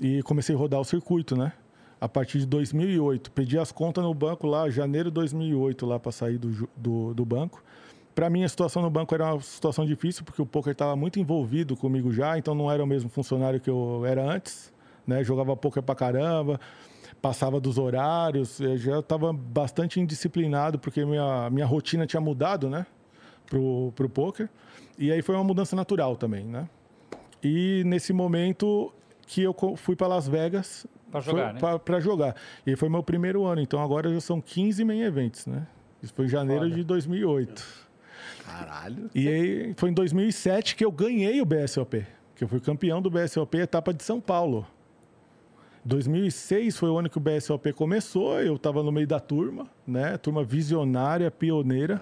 [0.00, 1.52] e comecei a rodar o circuito, né?
[2.00, 3.30] A partir de 2008.
[3.30, 7.24] Pedi as contas no banco lá, janeiro de 2008, lá para sair do, do, do
[7.24, 7.62] banco.
[8.16, 11.20] Para mim, a situação no banco era uma situação difícil, porque o poker estava muito
[11.20, 14.72] envolvido comigo já, então não era o mesmo funcionário que eu era antes,
[15.06, 15.22] né?
[15.22, 16.60] Jogava poker pra caramba,
[17.22, 22.84] passava dos horários, eu já estava bastante indisciplinado, porque minha, minha rotina tinha mudado, né?
[23.52, 24.48] Pro, pro poker.
[24.98, 26.66] E aí foi uma mudança natural também, né?
[27.42, 28.90] E nesse momento
[29.26, 31.60] que eu fui para Las Vegas Pra jogar, né?
[31.84, 32.34] para jogar.
[32.66, 35.66] E aí foi meu primeiro ano, então agora já são 15 main events, né?
[36.02, 36.74] Isso foi em janeiro Foda.
[36.74, 37.64] de 2008.
[38.46, 39.10] Caralho.
[39.14, 43.10] E aí foi em 2007 que eu ganhei o BSOP, que eu fui campeão do
[43.10, 44.66] BSOP etapa de São Paulo.
[45.84, 50.16] 2006 foi o ano que o BSOP começou, eu estava no meio da turma, né?
[50.16, 52.00] Turma visionária, pioneira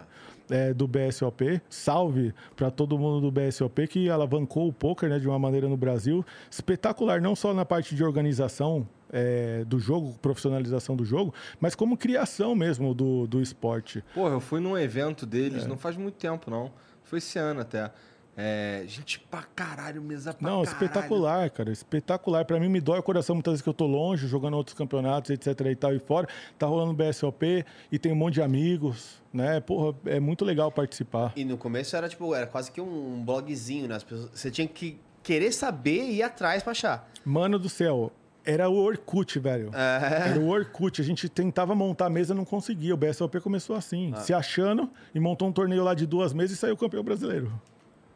[0.50, 1.60] é, do BSOP.
[1.68, 5.76] Salve para todo mundo do BSOP que alavancou o poker né, de uma maneira no
[5.76, 11.74] Brasil espetacular, não só na parte de organização é, do jogo, profissionalização do jogo, mas
[11.74, 14.04] como criação mesmo do, do esporte.
[14.14, 16.70] Porra, eu fui num evento deles, não faz muito tempo, não.
[17.02, 17.90] Foi esse ano até.
[18.36, 20.72] É, gente pra caralho, mesa pra Não, caralho.
[20.74, 21.70] espetacular, cara.
[21.70, 22.44] Espetacular.
[22.44, 25.30] Pra mim me dói o coração muitas vezes que eu tô longe, jogando outros campeonatos,
[25.30, 26.26] etc e tal, e fora.
[26.58, 29.60] Tá rolando BSOP e tem um monte de amigos, né?
[29.60, 31.32] Porra, é muito legal participar.
[31.36, 33.96] E no começo era tipo, era quase que um blogzinho, né?
[33.96, 37.10] As pessoas, você tinha que querer saber e ir atrás pra achar.
[37.24, 38.10] Mano do céu,
[38.44, 39.70] era o Orkut, velho.
[39.74, 40.30] É.
[40.30, 41.00] Era o Orkut.
[41.00, 42.94] A gente tentava montar a mesa, não conseguia.
[42.94, 46.60] O BSOP começou assim, se achando e montou um torneio lá de duas mesas e
[46.60, 47.52] saiu campeão brasileiro.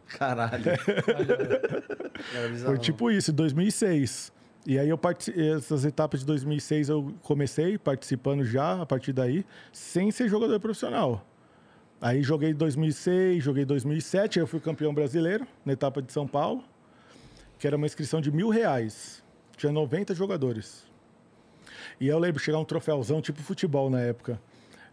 [0.09, 0.63] Caralho.
[2.65, 4.33] Foi tipo isso, em 2006.
[4.67, 9.45] E aí eu partici- essas etapas de 2006 eu comecei participando já a partir daí,
[9.73, 11.27] sem ser jogador profissional.
[12.01, 16.63] Aí joguei 2006, joguei 2007, aí eu fui campeão brasileiro na etapa de São Paulo,
[17.59, 19.23] que era uma inscrição de mil reais.
[19.57, 20.87] Tinha 90 jogadores.
[22.01, 24.41] E eu lembro chegar um troféuzão tipo futebol na época.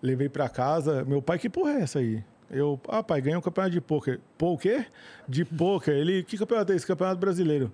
[0.01, 2.23] Levei pra casa, meu pai, que porra é essa aí?
[2.51, 4.19] Eu, ah, pai, ganhei um campeonato de pôquer.
[4.37, 4.85] Pô, o quê?
[5.27, 5.95] De pôquer.
[5.95, 6.85] Ele, que campeonato é esse?
[6.85, 7.71] Campeonato brasileiro.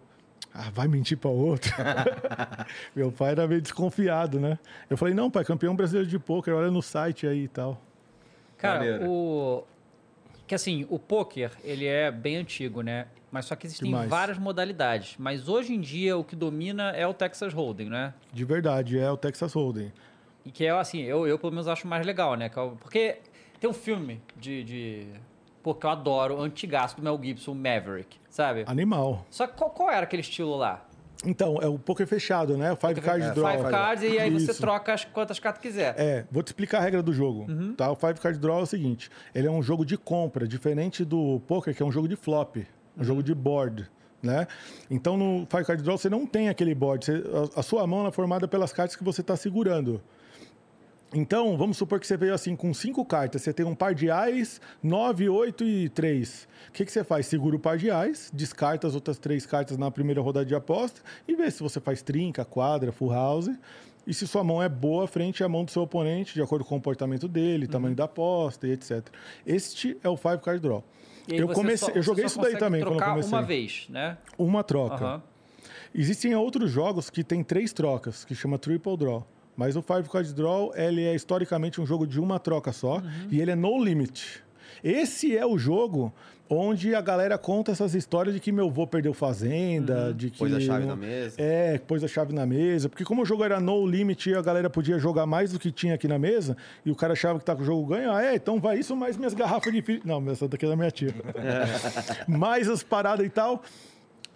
[0.53, 1.71] Ah, vai mentir pra outro.
[2.95, 4.59] meu pai era meio desconfiado, né?
[4.89, 7.82] Eu falei, não, pai, campeão brasileiro de pôquer, olha no site aí e tal.
[8.57, 9.09] Cara, Maneiro.
[9.09, 9.63] o.
[10.45, 13.07] Que assim, o poker, ele é bem antigo, né?
[13.30, 14.09] Mas só que existem Demais.
[14.09, 15.15] várias modalidades.
[15.17, 18.13] Mas hoje em dia o que domina é o Texas Hold'em, né?
[18.32, 19.91] De verdade, é o Texas Hold'em.
[20.45, 22.49] E que é assim, eu, eu pelo menos acho mais legal, né?
[22.80, 23.17] Porque
[23.60, 24.64] tem um filme de.
[24.64, 25.08] de
[25.64, 28.64] pô, que eu adoro, antigaço do Mel Gibson, Maverick, sabe?
[28.68, 29.26] Animal.
[29.30, 30.84] Só que qual, qual era aquele estilo lá?
[31.26, 32.72] Então, é o poker fechado, né?
[32.72, 33.51] O Five Card é, Draw.
[33.58, 34.62] Five cards e aí você Isso.
[34.62, 35.95] troca as, quantas cartas quiser.
[35.97, 37.47] É, vou te explicar a regra do jogo.
[37.76, 37.91] Tá?
[37.91, 41.41] O Five Card Draw é o seguinte: ele é um jogo de compra, diferente do
[41.47, 42.58] poker, que é um jogo de flop,
[42.95, 43.89] um jogo de board.
[44.22, 44.47] Né?
[44.89, 47.24] Então no Five Card Draw você não tem aquele board, você-
[47.55, 50.01] a, a sua mão é formada pelas cartas que você está segurando.
[51.14, 53.41] Então, vamos supor que você veio assim com cinco cartas.
[53.41, 56.47] Você tem um par de ais, nove, oito e três.
[56.68, 57.26] O que, que você faz?
[57.28, 61.01] Segura o par de ais, descarta as outras três cartas na primeira rodada de aposta
[61.28, 63.49] e vê se você faz trinca, quadra, full house.
[64.05, 66.76] E se sua mão é boa frente à mão do seu oponente, de acordo com
[66.76, 69.05] o comportamento dele, tamanho da aposta e etc.
[69.45, 70.84] Este é o Five Card Draw.
[71.28, 73.32] Eu, comecei, só- eu joguei isso daí também quando eu trocar comecei.
[73.34, 74.18] uma vez, né?
[74.38, 74.95] Uma troca.
[75.05, 75.24] Aham.
[75.93, 79.28] Existem outros jogos que tem três trocas, que chama Triple Draw.
[79.58, 83.01] Mas o Five Card Draw, ele é historicamente um jogo de uma troca só
[83.32, 84.43] e ele é no limit.
[84.84, 86.14] Esse é o jogo
[86.49, 90.38] onde a galera conta essas histórias de que meu avô perdeu fazenda, de que...
[90.38, 91.36] Pôs a chave na mesa.
[91.41, 92.88] É, pôs a chave na mesa.
[92.88, 95.95] Porque como o jogo era no limit, a galera podia jogar mais do que tinha
[95.95, 96.55] aqui na mesa,
[96.86, 98.95] e o cara achava que tá com o jogo ganho, ah, é, então vai isso
[98.95, 100.01] mais minhas garrafas de...
[100.05, 101.14] Não, essa daqui é da minha tia.
[102.28, 103.62] mais as paradas e tal.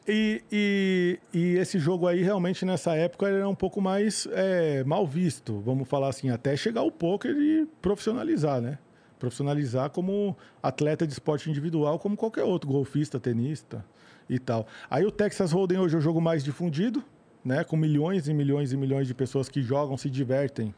[0.08, 5.06] E, e, e esse jogo aí, realmente, nessa época, era um pouco mais é, mal
[5.06, 8.80] visto, vamos falar assim, até chegar o poker e profissionalizar, né?
[9.20, 13.86] Profissionalizar como atleta de esporte individual, como qualquer outro, golfista, tenista
[14.28, 14.66] e tal.
[14.90, 17.04] Aí o Texas Hold'em hoje é o jogo mais difundido,
[17.46, 17.64] né?
[17.64, 20.74] Com milhões e milhões e milhões de pessoas que jogam, se divertem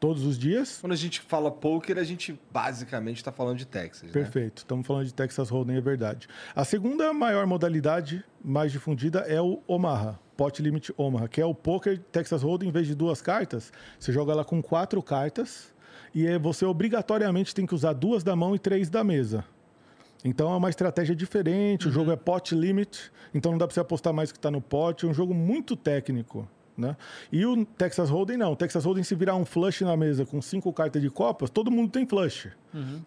[0.00, 0.78] todos os dias.
[0.80, 4.04] Quando a gente fala poker, a gente basicamente está falando de Texas.
[4.04, 4.12] né?
[4.12, 4.58] Perfeito.
[4.58, 6.26] Estamos falando de Texas Hold'em, é verdade.
[6.56, 11.54] A segunda maior modalidade mais difundida é o Omaha, Pot Limit Omaha, que é o
[11.54, 15.72] poker Texas Hold'em, em vez de duas cartas, você joga ela com quatro cartas
[16.14, 19.44] e é- você obrigatoriamente tem que usar duas da mão e três da mesa.
[20.24, 23.80] Então é uma estratégia diferente, o jogo é pot limit, então não dá para você
[23.80, 26.48] apostar mais que está no pot, é um jogo muito técnico.
[26.80, 26.96] Né?
[27.30, 28.52] E o Texas Hold'em não.
[28.52, 31.70] O Texas Hold'em se virar um flush na mesa com cinco cartas de copas, todo
[31.70, 32.48] mundo tem flush.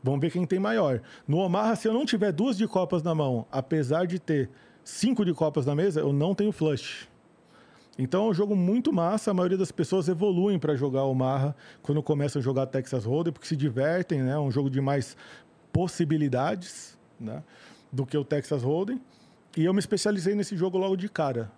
[0.03, 1.01] Vamos ver quem tem maior.
[1.27, 4.49] No Omaha, se eu não tiver duas de copas na mão, apesar de ter
[4.83, 7.09] cinco de copas na mesa, eu não tenho flush.
[7.97, 9.31] Então é um jogo muito massa.
[9.31, 13.47] A maioria das pessoas evoluem para jogar Omaha quando começam a jogar Texas Hold'em, porque
[13.47, 14.33] se divertem, né?
[14.33, 15.17] É um jogo de mais
[15.71, 17.43] possibilidades, né?
[17.91, 19.01] Do que o Texas Hold'em.
[19.57, 21.51] E eu me especializei nesse jogo logo de cara,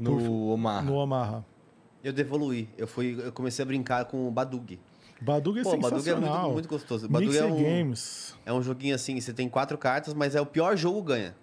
[0.00, 0.84] No Omar.
[0.84, 1.44] no Omaha.
[2.02, 2.68] Eu devoluí.
[2.78, 4.78] Eu, fui, eu comecei a brincar com o Badug.
[5.20, 6.42] Badug é Pô, o Badug é sensacional.
[6.44, 7.06] muito, muito gostoso.
[7.08, 8.34] Badug Mixer é um, Games.
[8.46, 11.34] é um joguinho assim, você tem quatro cartas, mas é o pior jogo ganha.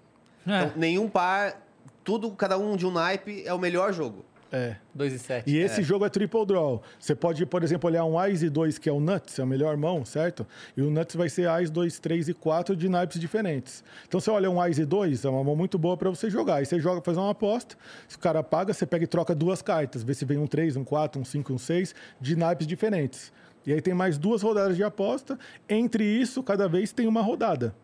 [0.47, 1.61] É, Então, nenhum par,
[2.03, 4.25] tudo, cada um de um naipe, é o melhor jogo.
[4.51, 4.75] É.
[4.93, 5.49] 2 e 7.
[5.49, 6.81] E esse jogo é triple draw.
[6.99, 9.45] Você pode, por exemplo, olhar um Ais e 2, que é o Nuts, é a
[9.45, 10.47] melhor mão, certo?
[10.75, 13.83] E o Nuts vai ser Ais 2, 3 e 4 de naipes diferentes.
[14.07, 16.55] Então você olha um Ais e 2, é uma mão muito boa para você jogar.
[16.55, 17.75] Aí você joga, faz uma aposta,
[18.07, 20.77] se o cara paga, você pega e troca duas cartas, vê se vem um 3,
[20.77, 23.31] um 4, um 5, um 6, de naipes diferentes.
[23.65, 25.37] E aí tem mais duas rodadas de aposta.
[25.67, 27.75] Entre isso, cada vez tem uma rodada.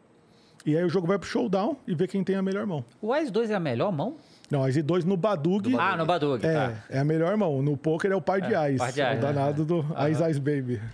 [0.66, 2.86] E aí o jogo vai pro showdown e vê quem tem a melhor mão.
[3.02, 4.16] O Ais 2 é a melhor mão?
[4.54, 5.76] Não, e 2 no Badug.
[5.80, 6.46] Ah, no Badug.
[6.46, 6.74] É, tá.
[6.90, 7.62] é a melhor mão.
[7.64, 8.78] No poker é o par de ais.
[8.78, 9.80] par de é ais, o danado do
[10.12, 10.80] Ice Ice Baby.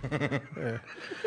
[0.56, 0.80] É.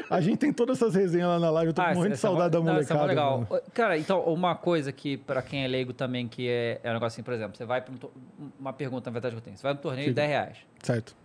[0.09, 1.69] A gente tem todas essas resenhas lá na live.
[1.69, 3.05] Eu tô Ah, morrendo de é saudade da não, é molecada.
[3.05, 3.47] legal.
[3.49, 3.61] mano.
[3.73, 7.15] Cara, então, uma coisa que, pra quem é leigo também, que é, é um negócio
[7.15, 8.11] assim, por exemplo, você vai pra um to-
[8.59, 9.55] Uma pergunta, na verdade, que eu tenho.
[9.57, 10.21] Você vai no torneio Diga.
[10.21, 10.57] 10 reais.
[10.81, 11.15] Certo.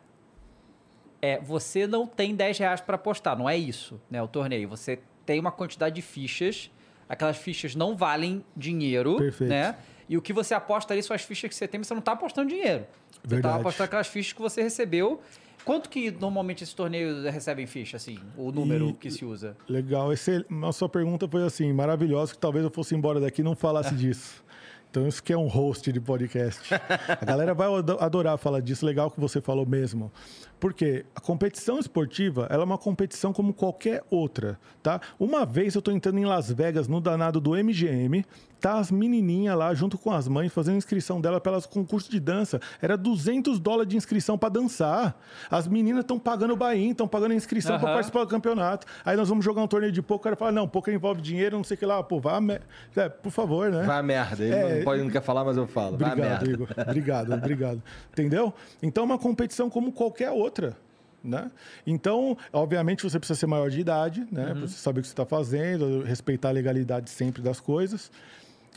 [1.21, 4.23] É, você não tem 10 reais pra apostar, não é isso, né?
[4.23, 4.69] O torneio.
[4.69, 6.71] Você tem uma quantidade de fichas,
[7.09, 9.51] aquelas fichas não valem dinheiro, Perfeito.
[9.51, 9.75] né?
[10.09, 12.01] E o que você aposta ali são as fichas que você tem, mas você não
[12.01, 12.85] tá apostando dinheiro.
[13.11, 13.61] Você tá Verdade.
[13.61, 15.21] apostando aquelas fichas que você recebeu.
[15.65, 18.19] Quanto que normalmente esses torneios recebem ficha, assim?
[18.37, 19.55] O número E- que se usa?
[19.69, 20.13] Legal.
[20.13, 23.55] Esse, a sua pergunta foi assim, maravilhosa, que talvez eu fosse embora daqui e não
[23.55, 24.43] falasse disso.
[24.91, 26.73] Então, isso que é um host de podcast.
[27.21, 28.87] A galera vai ado- adorar falar disso.
[28.87, 30.11] Legal que você falou mesmo.
[30.59, 34.99] Porque a competição esportiva, ela é uma competição como qualquer outra, tá?
[35.21, 38.25] Uma vez eu tô entrando em Las Vegas, no danado do MGM,
[38.61, 42.61] tá as menininhas lá, junto com as mães, fazendo inscrição dela pelas concurso de dança.
[42.83, 45.19] Era 200 dólares de inscrição para dançar.
[45.51, 47.95] As meninas estão pagando o bain, estão pagando a inscrição para Aham.
[47.95, 48.87] participar do campeonato.
[49.05, 51.57] Aí nós vamos jogar um torneio de poker, o cara fala, não, poker envolve dinheiro,
[51.57, 52.03] não sei o que lá.
[52.03, 52.63] Pô, vá a mer-
[52.97, 53.83] é, por favor, né?
[53.85, 54.43] Vai a merda.
[54.45, 55.95] Ele É, não, pode, não quer falar, mas eu falo.
[55.95, 56.51] Obrigado, merda.
[56.51, 56.69] Igor.
[56.77, 57.83] Obrigado, obrigado.
[58.13, 58.53] Entendeu?
[58.83, 60.77] Então é uma competição como qualquer outra.
[61.23, 61.51] Né?
[61.85, 64.47] Então, obviamente, você precisa ser maior de idade, né?
[64.53, 68.11] Pra você saber o que você está fazendo, respeitar a legalidade sempre das coisas.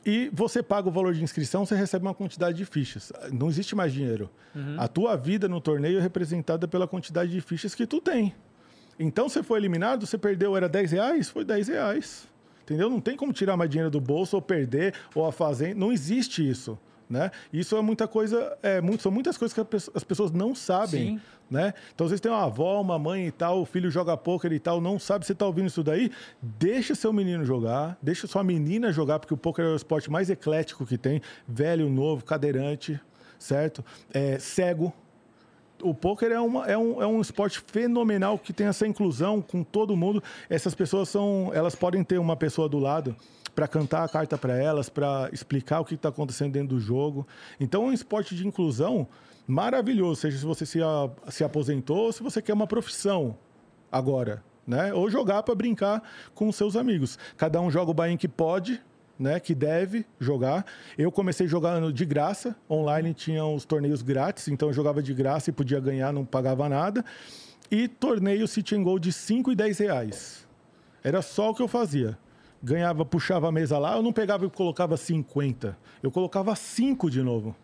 [0.05, 3.11] E você paga o valor de inscrição, você recebe uma quantidade de fichas.
[3.31, 4.29] Não existe mais dinheiro.
[4.77, 8.33] A tua vida no torneio é representada pela quantidade de fichas que tu tem.
[8.99, 11.29] Então, você foi eliminado, você perdeu, era 10 reais?
[11.29, 12.27] Foi 10 reais.
[12.63, 12.89] Entendeu?
[12.89, 15.75] Não tem como tirar mais dinheiro do bolso ou perder ou a fazer.
[15.75, 16.77] Não existe isso.
[17.11, 17.29] Né?
[17.51, 21.17] Isso é muita coisa, é, muito, são muitas coisas que as pessoas não sabem.
[21.17, 21.21] Sim.
[21.49, 21.73] Né?
[21.93, 24.59] Então, às vezes tem uma avó, uma mãe e tal, o filho joga pôquer e
[24.59, 26.09] tal, não sabe se está ouvindo isso daí.
[26.41, 30.29] Deixa seu menino jogar, deixa sua menina jogar, porque o pôquer é o esporte mais
[30.29, 31.21] eclético que tem.
[31.45, 32.97] Velho, novo, cadeirante,
[33.37, 33.83] certo?
[34.13, 34.93] É, cego,
[35.83, 39.63] o poker é, uma, é, um, é um esporte fenomenal que tem essa inclusão com
[39.65, 40.23] todo mundo.
[40.49, 43.13] Essas pessoas são, elas podem ter uma pessoa do lado
[43.55, 47.27] para cantar a carta para elas, para explicar o que está acontecendo dentro do jogo.
[47.59, 49.07] Então, é um esporte de inclusão
[49.47, 53.37] maravilhoso, seja se você se, a- se aposentou ou se você quer uma profissão
[53.91, 54.93] agora, né?
[54.93, 56.01] Ou jogar para brincar
[56.33, 57.19] com seus amigos.
[57.35, 58.81] Cada um joga o bain que pode,
[59.19, 60.65] né, que deve jogar.
[60.97, 65.49] Eu comecei jogando de graça, online tinha os torneios grátis, então eu jogava de graça
[65.49, 67.03] e podia ganhar, não pagava nada.
[67.69, 70.47] E torneio City and Goal de 5 e 10 reais.
[71.03, 72.17] Era só o que eu fazia.
[72.63, 75.77] Ganhava, puxava a mesa lá, eu não pegava e colocava 50.
[76.03, 77.55] Eu colocava 5 de novo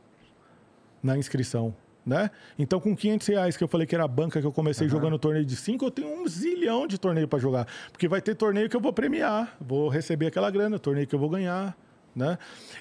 [1.04, 1.76] na inscrição,
[2.06, 2.32] né?
[2.58, 5.20] Então, com 500 reais que eu falei que era a banca que eu comecei jogando
[5.20, 7.68] torneio de 5, eu tenho um zilhão de torneio para jogar.
[7.92, 11.20] Porque vai ter torneio que eu vou premiar, vou receber aquela grana, torneio que eu
[11.20, 11.78] vou ganhar,
[12.16, 12.38] né?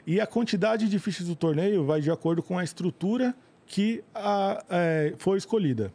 [0.06, 3.34] E a quantidade de fichas do torneio vai de acordo com a estrutura
[3.66, 5.92] que a, é, foi escolhida.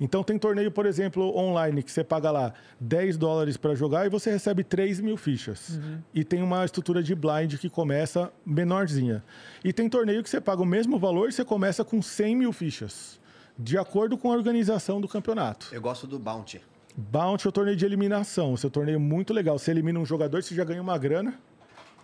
[0.00, 4.08] Então tem torneio, por exemplo, online, que você paga lá 10 dólares para jogar e
[4.08, 5.78] você recebe 3 mil fichas.
[6.14, 9.22] E tem uma estrutura de blind que começa menorzinha.
[9.64, 12.52] E tem torneio que você paga o mesmo valor e você começa com 100 mil
[12.52, 13.20] fichas.
[13.58, 15.68] De acordo com a organização do campeonato.
[15.72, 16.60] Eu gosto do Bounty.
[16.96, 18.54] Bounty é o torneio de eliminação.
[18.54, 19.58] Esse é um torneio muito legal.
[19.58, 21.38] Você elimina um jogador, você já ganha uma grana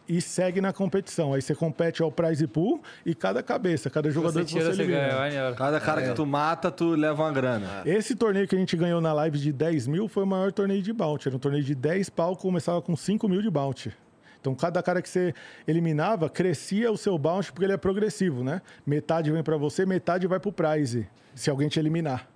[0.08, 1.34] e segue na competição.
[1.34, 4.74] Aí você compete ao prize pool e cada cabeça, cada jogador Você que você tira,
[4.74, 5.08] você elimina.
[5.08, 5.52] ganha.
[5.54, 7.82] Cada cara que tu mata, tu leva uma grana.
[7.84, 10.82] Esse torneio que a gente ganhou na live de 10 mil foi o maior torneio
[10.82, 11.28] de bounty.
[11.28, 13.92] Era um torneio de 10 pau, começava com 5 mil de bounty.
[14.40, 15.34] Então, cada cara que você
[15.66, 18.62] eliminava, crescia o seu bounty, porque ele é progressivo, né?
[18.86, 22.28] Metade vem para você, metade vai pro prize, se alguém te eliminar.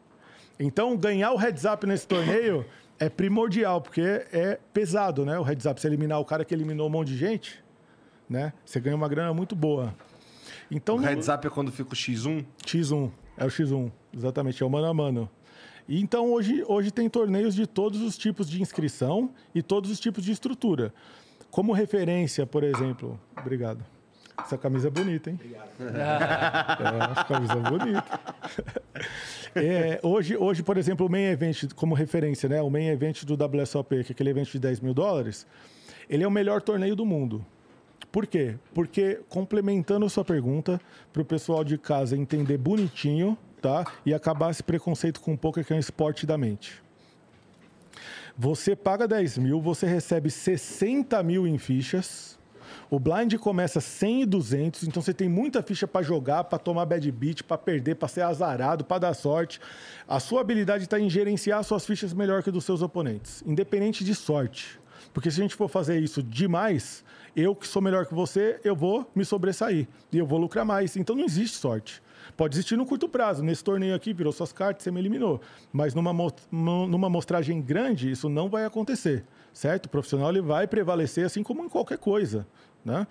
[0.59, 2.66] Então, ganhar o heads up nesse torneio
[3.05, 5.37] é primordial, porque é pesado, né?
[5.39, 7.62] O heads up, você eliminar o cara que eliminou um monte de gente,
[8.31, 8.53] né?
[8.65, 9.93] Você ganha uma grana muito boa.
[10.70, 12.45] Então, O heads up é quando fica o X1.
[12.65, 15.29] X1, é o X1, exatamente, é o mano a mano.
[15.89, 19.99] E então hoje, hoje tem torneios de todos os tipos de inscrição e todos os
[19.99, 20.95] tipos de estrutura.
[21.51, 23.85] Como referência, por exemplo, obrigado.
[24.38, 25.38] Essa camisa é bonita, hein?
[25.44, 28.04] É, essa camisa é bonita.
[29.54, 32.62] É, hoje, hoje, por exemplo, o main event, como referência, né?
[32.62, 35.46] O main event do WSOP, que é aquele evento de 10 mil dólares,
[36.09, 37.44] ele é o melhor torneio do mundo.
[38.10, 38.56] Por quê?
[38.72, 40.80] Porque, complementando a sua pergunta,
[41.12, 43.86] para o pessoal de casa entender bonitinho, tá?
[44.04, 46.82] E acabar esse preconceito com o poker, que é um esporte da mente.
[48.36, 52.38] Você paga 10 mil, você recebe 60 mil em fichas.
[52.93, 56.85] O blind começa 100 e 200, então você tem muita ficha para jogar, para tomar
[56.85, 59.59] bad beat, para perder, para ser azarado, para dar sorte.
[60.06, 64.14] A sua habilidade está em gerenciar suas fichas melhor que dos seus oponentes, independente de
[64.14, 64.78] sorte.
[65.14, 67.02] Porque se a gente for fazer isso demais,
[67.35, 70.94] eu que sou melhor que você, eu vou me sobressair e eu vou lucrar mais.
[70.94, 72.02] Então não existe sorte.
[72.36, 73.43] Pode existir no curto prazo.
[73.43, 75.40] Nesse torneio aqui, virou suas cartas, você me eliminou.
[75.73, 76.12] Mas numa,
[76.51, 79.86] numa mostragem grande, isso não vai acontecer, certo?
[79.86, 82.47] O profissional ele vai prevalecer assim como em qualquer coisa,
[82.84, 83.06] né?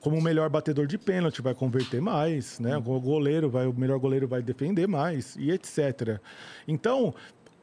[0.00, 2.76] Como o melhor batedor de pênalti vai converter mais, né?
[2.76, 6.18] O goleiro vai, o melhor goleiro vai defender mais e etc.
[6.66, 7.14] Então,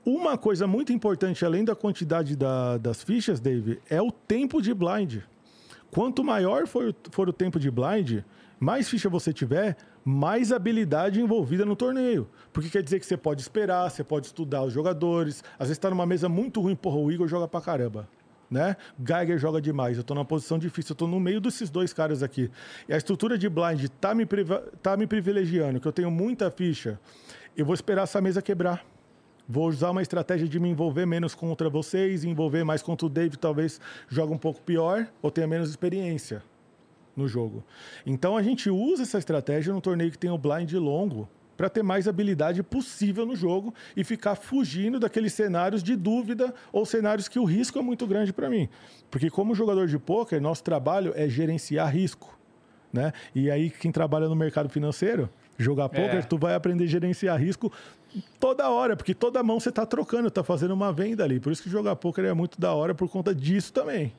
[0.06, 4.74] uma coisa muito importante, além da quantidade da- das fichas, Dave, é o tempo de
[4.74, 5.18] blind.
[5.90, 8.20] Quanto maior for, for o tempo de blind,
[8.60, 9.76] mais ficha você tiver,
[10.06, 12.30] mais habilidade envolvida no torneio.
[12.54, 15.44] Porque quer dizer que você pode esperar, você pode estudar os jogadores.
[15.54, 18.08] Às vezes está numa mesa muito ruim, porra, o Igor joga pra caramba.
[18.50, 18.78] Né?
[19.06, 19.98] Geiger joga demais.
[19.98, 22.50] Eu tô numa posição difícil, eu tô no meio desses dois caras aqui.
[22.88, 24.26] E a estrutura de blind tá me,
[24.82, 27.00] tá me privilegiando, que eu tenho muita ficha.
[27.56, 28.86] Eu vou esperar essa mesa quebrar.
[29.50, 33.38] Vou usar uma estratégia de me envolver menos contra vocês, envolver mais contra o Dave,
[33.38, 33.80] talvez
[34.10, 36.44] jogue um pouco pior ou tenha menos experiência
[37.16, 37.64] no jogo.
[38.06, 41.84] Então a gente usa essa estratégia no torneio que tem o blind longo para ter
[41.84, 47.40] mais habilidade possível no jogo e ficar fugindo daqueles cenários de dúvida ou cenários que
[47.40, 48.70] o risco é muito grande para mim.
[49.10, 52.38] Porque como jogador de pôquer, nosso trabalho é gerenciar risco,
[52.94, 53.12] né?
[53.34, 55.28] E aí quem trabalha no mercado financeiro,
[55.58, 57.74] jogar pôquer, tu vai aprender a gerenciar risco
[58.40, 61.40] toda hora, porque toda mão você está trocando, está fazendo uma venda ali.
[61.40, 64.14] Por isso que jogar pôquer é muito da hora por conta disso também.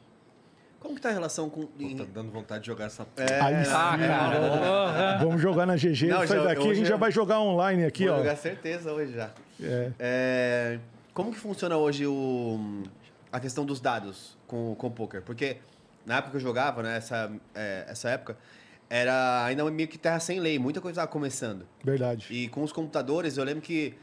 [0.81, 1.63] Como que tá a relação com...
[1.67, 3.05] Tá dando vontade de jogar essa.
[3.43, 4.37] Aí sim, Ah, cara.
[4.41, 5.19] porra.
[5.25, 7.85] Vamos jogar na GG, Não, sai já- daqui, a gente já eu- vai jogar online
[7.85, 8.19] aqui, Vou ó.
[8.19, 9.31] jogar certeza hoje já.
[9.61, 9.91] É.
[9.99, 10.79] É,
[11.13, 12.83] como que funciona hoje o,
[13.33, 15.21] a questão dos dados com, com o poker?
[15.23, 15.57] Porque
[16.07, 18.37] na época que eu jogava, né, essa, é, essa época,
[18.89, 21.67] era ainda meio que terra sem lei, muita coisa estava começando.
[21.85, 22.29] Verdade.
[22.31, 23.95] E com os computadores, eu lembro que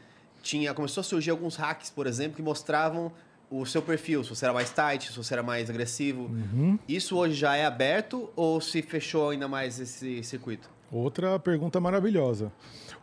[0.42, 3.10] tinha começou a surgir alguns hacks, por exemplo, que mostravam
[3.50, 6.22] o seu perfil, se você era mais tight, se você era mais agressivo.
[6.22, 6.78] Uhum.
[6.88, 10.68] Isso hoje já é aberto ou se fechou ainda mais esse circuito?
[10.90, 12.52] Outra pergunta maravilhosa.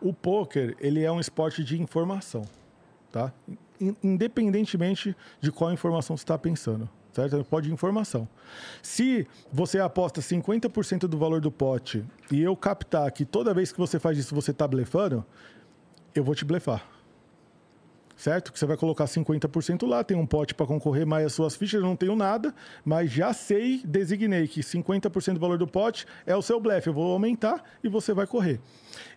[0.02, 2.44] O poker, ele é um esporte de informação,
[3.11, 3.32] tá?
[3.80, 7.44] In- Independentemente de qual informação você está pensando, certo?
[7.45, 8.28] Pode informação.
[8.82, 13.78] Se você aposta 50% do valor do pote e eu captar que toda vez que
[13.80, 15.26] você faz isso você está blefando,
[16.15, 16.86] eu vou te blefar.
[18.23, 18.53] Certo?
[18.53, 21.81] Que você vai colocar 50% lá, tem um pote para concorrer mais as suas fichas,
[21.81, 22.55] eu não tenho nada,
[22.85, 26.93] mas já sei, designei que 50% do valor do pote é o seu blefe, eu
[26.93, 28.61] vou aumentar e você vai correr.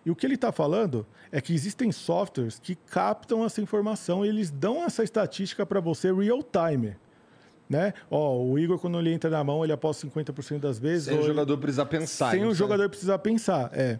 [0.05, 4.27] E o que ele está falando é que existem softwares que captam essa informação e
[4.27, 6.97] eles dão essa estatística para você real time.
[7.69, 7.93] Né?
[8.11, 11.05] Ó, o Igor, quando ele entra na mão, ele aposta 50% das vezes.
[11.05, 12.31] Sem o ou ele- jogador precisar pensar.
[12.31, 12.55] sem o sabe?
[12.55, 13.69] jogador precisar pensar.
[13.71, 13.99] É.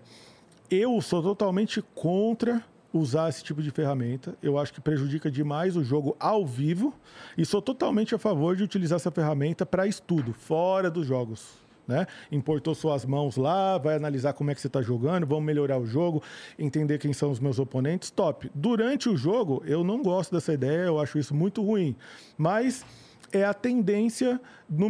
[0.70, 2.62] Eu sou totalmente contra
[2.94, 4.36] usar esse tipo de ferramenta.
[4.42, 6.94] Eu acho que prejudica demais o jogo ao vivo.
[7.38, 11.66] E sou totalmente a favor de utilizar essa ferramenta para estudo, fora dos jogos.
[11.88, 12.06] Né?
[12.30, 15.86] Importou suas mãos lá, vai analisar como é que você está jogando, vamos melhorar o
[15.86, 16.22] jogo,
[16.60, 18.52] entender quem são os meus oponentes, top.
[18.54, 21.96] Durante o jogo, eu não gosto dessa ideia, eu acho isso muito ruim.
[22.38, 22.86] Mas
[23.32, 24.40] é a tendência
[24.70, 24.90] no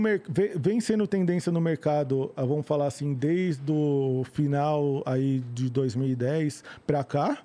[0.60, 6.64] vem sendo tendência no mercado, ah, vamos falar assim, desde o final aí de 2010
[6.86, 7.40] para cá,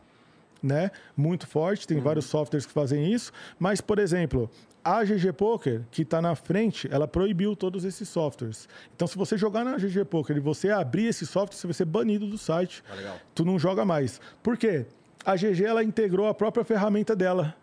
[0.63, 0.91] né?
[1.17, 2.03] Muito forte, tem uhum.
[2.03, 4.51] vários softwares que fazem isso, mas por exemplo,
[4.85, 8.69] a GG Poker, que está na frente, ela proibiu todos esses softwares.
[8.95, 11.85] Então, se você jogar na GG Poker e você abrir esse software, você vai ser
[11.85, 12.83] banido do site.
[12.91, 14.21] Ah, tu não joga mais.
[14.43, 14.87] Por quê?
[15.25, 17.55] A GG ela integrou a própria ferramenta dela.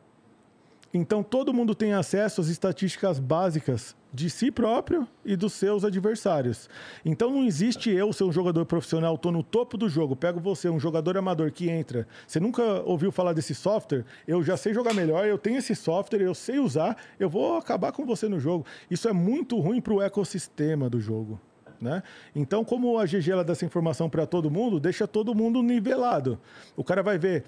[0.93, 6.67] Então, todo mundo tem acesso às estatísticas básicas de si próprio e dos seus adversários.
[7.05, 10.67] Então, não existe eu ser um jogador profissional, estou no topo do jogo, pego você,
[10.67, 12.07] um jogador amador que entra.
[12.25, 14.03] Você nunca ouviu falar desse software?
[14.27, 17.91] Eu já sei jogar melhor, eu tenho esse software, eu sei usar, eu vou acabar
[17.91, 18.65] com você no jogo.
[18.89, 21.39] Isso é muito ruim para o ecossistema do jogo.
[21.79, 22.01] Né?
[22.35, 26.39] Então, como a GG ela dá essa informação para todo mundo, deixa todo mundo nivelado.
[26.75, 27.45] O cara vai ver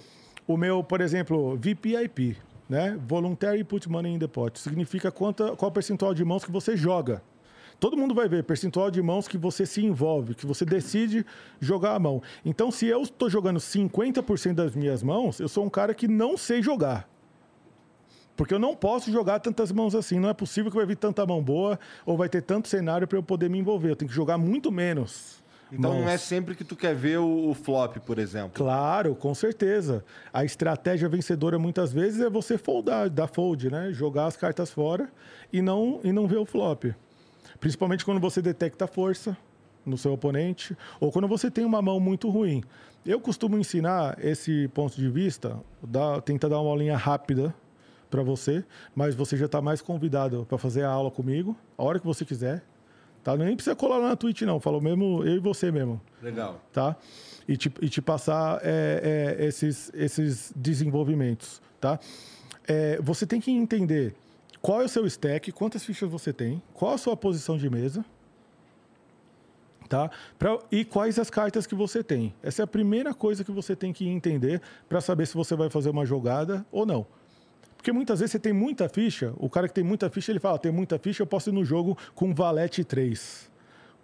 [0.47, 2.37] o meu, por exemplo, VPIP
[2.71, 2.97] né?
[3.05, 4.57] Voluntary Put Money in the Pot.
[4.57, 7.21] Significa quanta, qual percentual de mãos que você joga.
[7.81, 11.25] Todo mundo vai ver percentual de mãos que você se envolve, que você decide
[11.59, 12.21] jogar a mão.
[12.45, 16.37] Então, se eu estou jogando 50% das minhas mãos, eu sou um cara que não
[16.37, 17.09] sei jogar.
[18.37, 20.17] Porque eu não posso jogar tantas mãos assim.
[20.17, 23.17] Não é possível que vai vir tanta mão boa ou vai ter tanto cenário para
[23.17, 23.89] eu poder me envolver.
[23.89, 25.40] Eu tenho que jogar muito menos.
[25.71, 28.51] Então não é sempre que tu quer ver o, o, flop, por exemplo.
[28.53, 30.03] Claro, com certeza.
[30.33, 33.91] A estratégia vencedora muitas vezes é você foldar, dar fold, né?
[33.93, 35.09] Jogar as cartas fora
[35.51, 36.85] e não, e não ver o flop.
[37.59, 39.37] Principalmente quando você detecta força
[39.85, 42.63] no seu oponente ou quando você tem uma mão muito ruim.
[43.05, 47.53] Eu costumo ensinar esse ponto de vista, dá, tenta dar uma aulinha rápida
[48.09, 51.99] para você, mas você já está mais convidado para fazer a aula comigo, a hora
[51.99, 52.61] que você quiser.
[53.23, 53.37] Tá?
[53.37, 54.59] Nem precisa colar lá na Twitch, não.
[54.59, 56.01] Falou mesmo eu e você mesmo.
[56.21, 56.59] Legal.
[56.73, 56.95] Tá?
[57.47, 61.61] E te, e te passar é, é, esses, esses desenvolvimentos.
[61.79, 61.99] Tá?
[62.67, 64.15] É, você tem que entender
[64.61, 68.03] qual é o seu stack, quantas fichas você tem, qual a sua posição de mesa.
[69.89, 70.09] Tá?
[70.39, 72.33] Pra, e quais as cartas que você tem.
[72.41, 75.69] Essa é a primeira coisa que você tem que entender para saber se você vai
[75.69, 77.05] fazer uma jogada ou não.
[77.81, 80.59] Porque muitas vezes você tem muita ficha, o cara que tem muita ficha, ele fala,
[80.59, 83.49] tem muita ficha, eu posso ir no jogo com valete 3.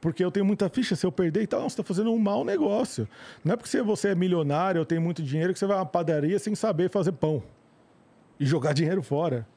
[0.02, 2.44] Porque eu tenho muita ficha, se eu perder e tal, você está fazendo um mau
[2.44, 3.08] negócio.
[3.46, 6.40] Não é porque você é milionário ou tem muito dinheiro que você vai uma padaria
[6.40, 7.44] sem saber fazer pão.
[8.40, 9.48] E jogar dinheiro fora.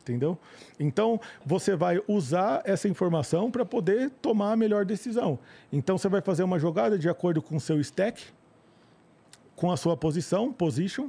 [0.00, 0.36] Entendeu?
[0.80, 5.38] Então, você vai usar essa informação para poder tomar a melhor decisão.
[5.72, 8.24] Então, você vai fazer uma jogada de acordo com o seu stack,
[9.54, 11.08] com a sua posição, position,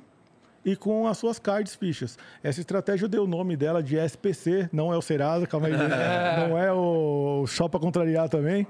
[0.64, 2.18] e com as suas cards fichas.
[2.44, 5.74] Essa estratégia eu dei o nome dela de SPC, não é o Serasa, calma aí,
[6.48, 8.68] não é o só para contrariar também.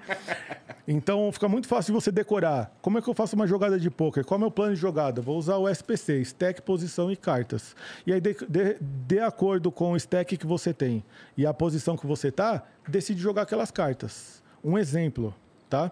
[0.87, 2.71] Então fica muito fácil de você decorar.
[2.81, 4.25] Como é que eu faço uma jogada de poker?
[4.25, 5.21] Qual é o meu plano de jogada?
[5.21, 7.75] Vou usar o SPC, stack, posição e cartas.
[8.05, 11.03] E aí, de, de, de acordo com o stack que você tem
[11.37, 14.41] e a posição que você tá, decide jogar aquelas cartas.
[14.63, 15.33] Um exemplo,
[15.69, 15.91] tá?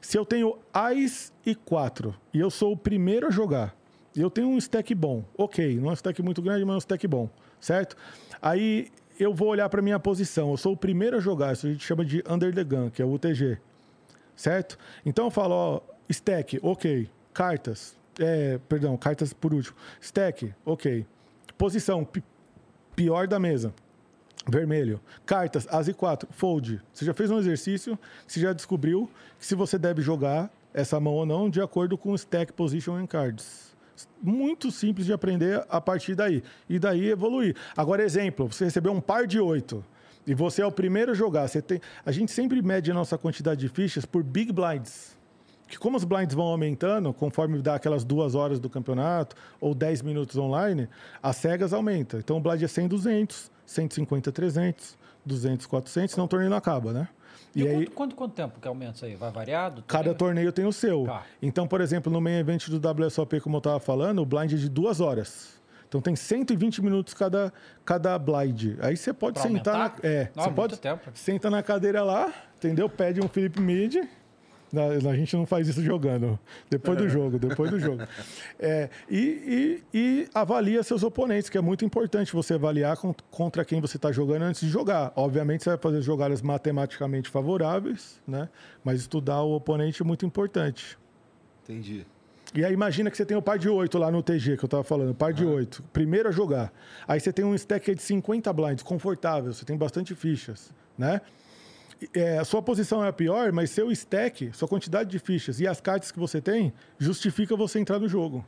[0.00, 3.74] Se eu tenho Ais e 4 e eu sou o primeiro a jogar,
[4.22, 5.24] eu tenho um stack bom.
[5.36, 7.28] Ok, não é um stack muito grande, mas é um stack bom,
[7.60, 7.96] certo?
[8.40, 8.88] Aí
[9.18, 10.50] eu vou olhar para minha posição.
[10.50, 13.02] Eu sou o primeiro a jogar, isso a gente chama de under the gun, que
[13.02, 13.58] é o UTG,
[14.36, 14.78] certo?
[15.04, 17.08] Então eu falo, ó, stack, ok.
[17.32, 19.76] Cartas, é, perdão, cartas por último.
[20.00, 21.06] Stack, ok.
[21.56, 22.06] Posição,
[22.96, 23.72] pior da mesa.
[24.48, 25.00] Vermelho.
[25.26, 26.80] Cartas, As e 4, fold.
[26.92, 31.14] Você já fez um exercício, você já descobriu que se você deve jogar essa mão
[31.14, 33.67] ou não de acordo com o stack, position and cards
[34.22, 36.42] muito simples de aprender a partir daí.
[36.68, 37.56] E daí evoluir.
[37.76, 39.84] Agora, exemplo, você recebeu um par de oito
[40.26, 41.48] e você é o primeiro a jogar.
[41.48, 41.80] Você tem...
[42.04, 45.16] A gente sempre mede a nossa quantidade de fichas por big blinds.
[45.66, 50.02] Que como os blinds vão aumentando, conforme dá aquelas duas horas do campeonato ou 10
[50.02, 50.88] minutos online,
[51.22, 52.18] as cegas aumentam.
[52.18, 56.92] Então o blind é 100, 200, 150, 300, 200, 400, senão o torneio não acaba,
[56.92, 57.08] né?
[57.54, 59.14] E, e aí, quanto, quanto, quanto, tempo que aumenta isso aí?
[59.14, 59.82] Vai variado?
[59.86, 61.04] Cada torneio tem o seu.
[61.04, 61.24] Tá.
[61.40, 64.56] Então, por exemplo, no main event do WSOP, como eu estava falando, o blind é
[64.56, 65.58] de duas horas.
[65.88, 67.52] Então tem 120 minutos cada,
[67.84, 68.76] cada blind.
[68.80, 70.02] Aí você pode pra sentar aumentar?
[70.02, 70.08] na.
[70.08, 70.78] É, Não, você pode.
[70.78, 71.10] Tempo.
[71.14, 72.88] Senta na cadeira lá, entendeu?
[72.90, 73.96] Pede um Felipe Mid
[74.74, 76.38] a gente não faz isso jogando.
[76.68, 78.02] Depois do jogo, depois do jogo.
[78.60, 82.96] É, e, e, e, avalia seus oponentes, que é muito importante você avaliar
[83.30, 85.12] contra quem você está jogando antes de jogar.
[85.14, 88.48] Obviamente, você vai fazer jogadas matematicamente favoráveis, né?
[88.82, 90.98] Mas estudar o oponente é muito importante.
[91.62, 92.04] Entendi.
[92.54, 94.66] E aí imagina que você tem o par de 8 lá no TG que eu
[94.66, 96.72] estava falando, par de 8, primeiro a jogar.
[97.06, 101.20] Aí você tem um stack de 50 blinds, confortável, você tem bastante fichas, né?
[102.14, 105.66] É, a sua posição é a pior, mas seu stack, sua quantidade de fichas e
[105.66, 108.44] as cartas que você tem, justifica você entrar no jogo.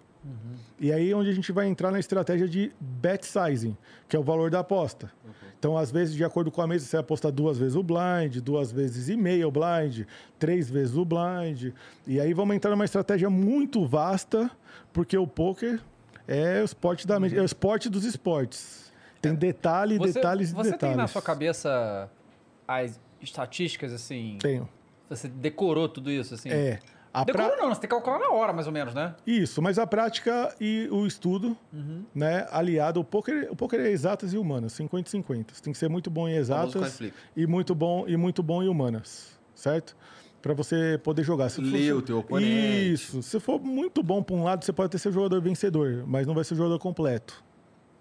[0.79, 3.77] E aí é onde a gente vai entrar na estratégia de bet sizing,
[4.09, 5.11] que é o valor da aposta.
[5.59, 8.71] Então, às vezes, de acordo com a mesa, você aposta duas vezes o blind, duas
[8.73, 10.07] vezes e meia o blind,
[10.39, 11.73] três vezes o blind.
[12.07, 14.51] E aí vamos entrar numa estratégia muito vasta,
[14.93, 15.81] porque o poker
[16.27, 18.91] é o esporte da mente, é o esporte dos esportes.
[19.21, 20.95] Tem detalhe, Você, detalhes e você detalhes.
[20.95, 22.11] tem na sua cabeça
[22.67, 24.39] as estatísticas, assim?
[24.41, 24.69] Tenho.
[25.09, 26.51] Você decorou tudo isso, assim?
[26.51, 26.79] É.
[27.13, 29.17] A pra- Decorou não, você tem que calcular na hora, mais ou menos, né?
[29.27, 32.05] Isso, mas a prática e o estudo, Uhum.
[32.15, 35.53] né, aliado, o poker, o poker é exatas e humanas, 50 e 50.
[35.55, 37.01] Você tem que ser muito bom em exatas
[37.37, 39.97] e muito bom e muito bom em humanas, certo?
[40.41, 41.49] Para você poder jogar.
[41.49, 42.93] Se Ler for- o teu oponente.
[42.93, 43.21] Isso.
[43.25, 46.35] Se for muito bom para um lado, você pode ter seu jogador vencedor, mas não
[46.35, 47.43] vai ser o jogador completo,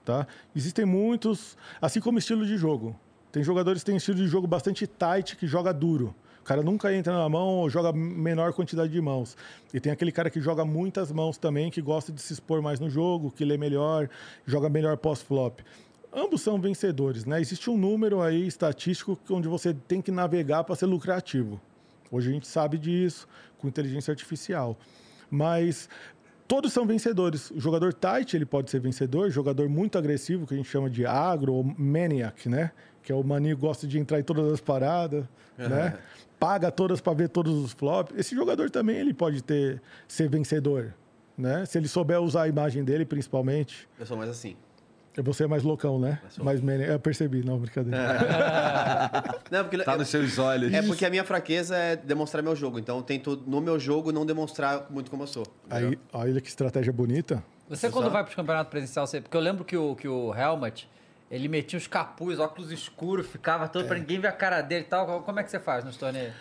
[0.05, 0.27] tá?
[0.55, 2.95] Existem muitos, assim como estilo de jogo.
[3.31, 6.15] Tem jogadores que têm estilo de jogo bastante tight que joga duro.
[6.41, 9.37] O cara nunca entra na mão ou joga menor quantidade de mãos.
[9.71, 12.79] E tem aquele cara que joga muitas mãos também, que gosta de se expor mais
[12.79, 14.09] no jogo, que lê melhor,
[14.47, 15.59] joga melhor pós-flop.
[16.11, 17.39] Ambos são vencedores, né?
[17.39, 21.61] Existe um número aí estatístico onde você tem que navegar para ser lucrativo.
[22.11, 23.27] Hoje a gente sabe disso
[23.59, 24.75] com inteligência artificial.
[25.29, 25.87] Mas
[26.47, 27.51] todos são vencedores.
[27.51, 31.05] O jogador tight, ele pode ser vencedor, jogador muito agressivo, que a gente chama de
[31.05, 32.71] agro ou maniac, né?
[33.03, 35.25] Que é o maninho que gosta de entrar em todas as paradas,
[35.57, 35.97] né?
[36.39, 38.17] Paga todas para ver todos os flops.
[38.17, 40.93] Esse jogador também ele pode ter ser vencedor,
[41.37, 41.65] né?
[41.65, 43.87] Se ele souber usar a imagem dele, principalmente.
[43.99, 44.55] Eu sou mais assim.
[45.17, 46.19] Você é mais loucão, né?
[46.29, 46.45] sou.
[46.45, 46.91] Mais maniac.
[46.91, 47.97] Eu percebi, não, brincadeira.
[49.51, 50.71] Não, porque Tá eu- nos seus olhos.
[50.73, 52.79] é porque a minha fraqueza é demonstrar meu jogo.
[52.79, 55.45] Então eu tento, no meu jogo, não demonstrar muito como eu sou.
[55.69, 57.43] Aí, olha que estratégia bonita.
[57.67, 59.19] Você quando vai pro campeonato presencial, você...
[59.19, 60.89] porque eu lembro que o, que o Helmut,
[61.29, 64.87] ele metia os capuz, óculos escuros, ficava todo pra ninguém ver a cara dele e
[64.87, 65.21] tal.
[65.21, 66.33] Como é que você faz nos torneios?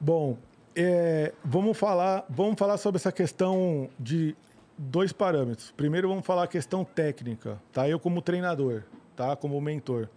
[0.00, 0.36] Bom,
[0.74, 4.36] é, vamos falar, vamos falar sobre essa questão de
[4.76, 5.72] dois parâmetros.
[5.76, 7.88] Primeiro, vamos falar a questão técnica, tá?
[7.88, 8.82] Eu como treinador,
[9.14, 9.36] tá?
[9.36, 10.08] Como mentor.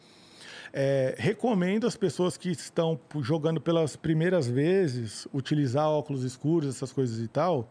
[0.73, 7.19] É, recomendo às pessoas que estão jogando pelas primeiras vezes utilizar óculos escuros, essas coisas
[7.19, 7.69] e tal.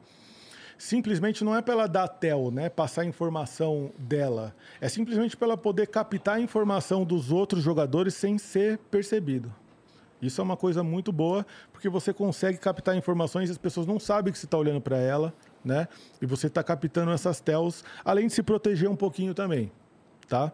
[0.78, 2.68] Simplesmente não é para ela dar tel, né?
[2.68, 4.54] Passar a informação dela.
[4.80, 9.52] É simplesmente para ela poder captar a informação dos outros jogadores sem ser percebido.
[10.22, 13.98] Isso é uma coisa muito boa, porque você consegue captar informações e as pessoas não
[13.98, 15.34] sabem que você está olhando para ela,
[15.64, 15.88] né?
[16.22, 19.72] E você está captando essas tells, além de se proteger um pouquinho também,
[20.28, 20.52] tá?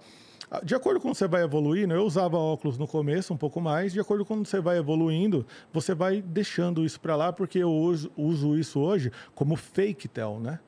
[0.62, 4.00] De acordo com você vai evoluindo, eu usava óculos no começo um pouco mais, de
[4.00, 8.56] acordo com você vai evoluindo, você vai deixando isso para lá, porque eu uso, uso
[8.56, 10.58] isso hoje como fake tell, né?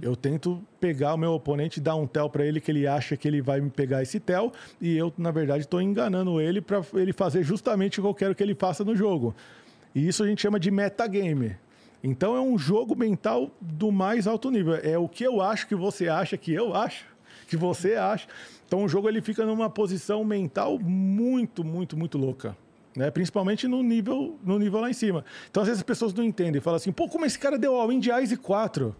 [0.00, 3.28] Eu tento pegar o meu oponente, dar um tel para ele que ele acha que
[3.28, 4.50] ele vai me pegar esse tel,
[4.80, 8.34] e eu, na verdade, estou enganando ele para ele fazer justamente o que eu quero
[8.34, 9.34] que ele faça no jogo.
[9.94, 11.56] E isso a gente chama de metagame.
[12.02, 14.74] Então é um jogo mental do mais alto nível.
[14.76, 17.04] É o que eu acho que você acha que eu acho,
[17.48, 18.28] que você acha.
[18.68, 22.54] Então o jogo ele fica numa posição mental muito, muito, muito louca.
[22.94, 23.10] Né?
[23.10, 25.24] Principalmente no nível, no nível lá em cima.
[25.50, 26.60] Então, às vezes, as pessoas não entendem.
[26.60, 28.94] Falam assim, pô, como esse cara deu all-in de Ice 4?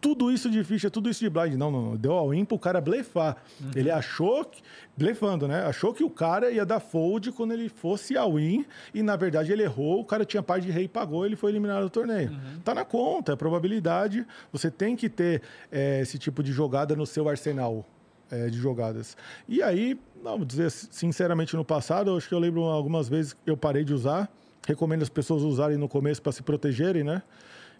[0.00, 1.54] Tudo isso de ficha, tudo isso de blind.
[1.54, 1.96] Não, não, não.
[1.96, 3.36] Deu all-in pro cara blefar.
[3.76, 4.62] Ele achou, que,
[4.96, 5.64] blefando, né?
[5.66, 8.64] Achou que o cara ia dar fold quando ele fosse all-in.
[8.94, 10.00] E, na verdade, ele errou.
[10.00, 12.30] O cara tinha par de rei, pagou, ele foi eliminado do torneio.
[12.64, 14.26] Tá na conta, é probabilidade.
[14.50, 17.84] Você tem que ter eh, esse tipo de jogada no seu arsenal
[18.30, 19.16] é, de jogadas.
[19.48, 23.32] E aí, não, vou dizer sinceramente, no passado, eu acho que eu lembro algumas vezes
[23.32, 24.30] que eu parei de usar.
[24.66, 27.22] Recomendo as pessoas usarem no começo para se protegerem, né?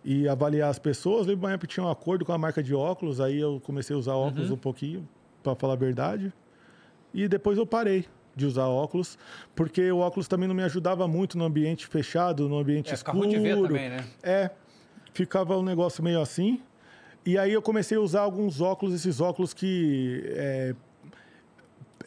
[0.05, 1.27] E avaliar as pessoas.
[1.27, 3.95] Lembro uma época que tinha um acordo com a marca de óculos, aí eu comecei
[3.95, 5.07] a usar óculos um pouquinho,
[5.43, 6.33] para falar a verdade.
[7.13, 9.19] E depois eu parei de usar óculos,
[9.55, 13.29] porque o óculos também não me ajudava muito no ambiente fechado, no ambiente É, escuro.
[13.69, 14.05] também, né?
[14.23, 14.51] É,
[15.13, 16.61] ficava um negócio meio assim.
[17.25, 20.75] E aí eu comecei a usar alguns óculos, esses óculos que é,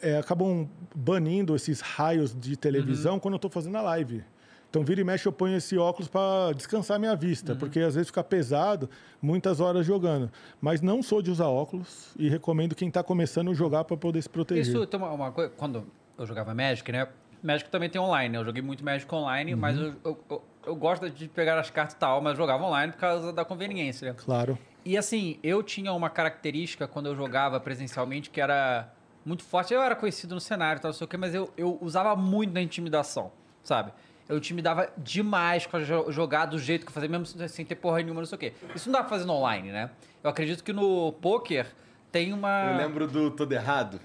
[0.02, 4.24] é, acabam banindo esses raios de televisão quando eu estou fazendo a live.
[4.68, 8.08] Então, vira e mexe, eu ponho esse óculos para descansar minha vista, porque às vezes
[8.08, 8.90] fica pesado,
[9.22, 10.28] muitas horas jogando.
[10.60, 14.20] Mas não sou de usar óculos e recomendo quem está começando a jogar para poder
[14.20, 14.66] se proteger.
[14.66, 15.52] Isso tem uma, uma coisa.
[15.56, 15.86] Quando
[16.18, 17.06] eu jogava Magic, né?
[17.40, 18.38] Magic também tem online, né?
[18.38, 21.94] Eu joguei muito Magic online, mas eu, eu, eu, eu gosto de pegar as cartas
[21.94, 24.08] e tal, mas jogava online por causa da conveniência.
[24.08, 24.16] né?
[24.18, 24.58] Claro.
[24.84, 28.92] E assim, eu tinha uma característica quando eu jogava presencialmente que era
[29.24, 29.72] muito forte.
[29.72, 32.14] Eu era conhecido no cenário, e tal, não sei o quê, mas eu, eu usava
[32.14, 33.32] muito na intimidação,
[33.62, 33.92] sabe?
[34.28, 35.78] Eu intimidava demais com
[36.10, 38.52] jogar do jeito que eu fazia, mesmo sem ter porra nenhuma, não sei o quê.
[38.74, 39.90] Isso não dá pra fazer no online, né?
[40.22, 41.66] Eu acredito que no poker
[42.10, 42.72] tem uma.
[42.72, 44.00] Eu lembro do Todo Errado,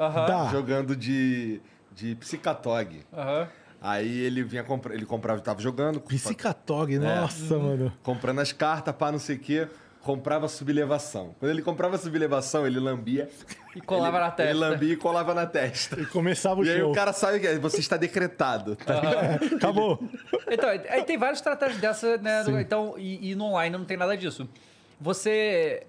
[0.52, 1.62] jogando de,
[1.94, 3.02] de Psicatog.
[3.14, 3.48] Aham.
[3.82, 7.94] Aí ele vinha comprar, ele comprava, tava jogando, Psicatog, nossa, mano.
[8.04, 9.70] comprando as cartas, pá, não sei o quê.
[10.02, 11.36] Comprava sublevação.
[11.40, 13.30] Quando ele comprava sublevação, ele lambia.
[13.76, 14.52] E colava ele, na testa.
[14.52, 16.00] Ele lambia e colava na testa.
[16.00, 16.92] E começava o E aí show.
[16.92, 18.76] o cara sabe que você está decretado.
[18.78, 19.56] tá ligado?
[19.58, 20.00] Acabou.
[20.50, 22.44] Então, aí tem várias estratégias dessa, né?
[22.46, 22.58] Sim.
[22.60, 24.48] Então, e, e no online não tem nada disso.
[25.00, 25.84] Você.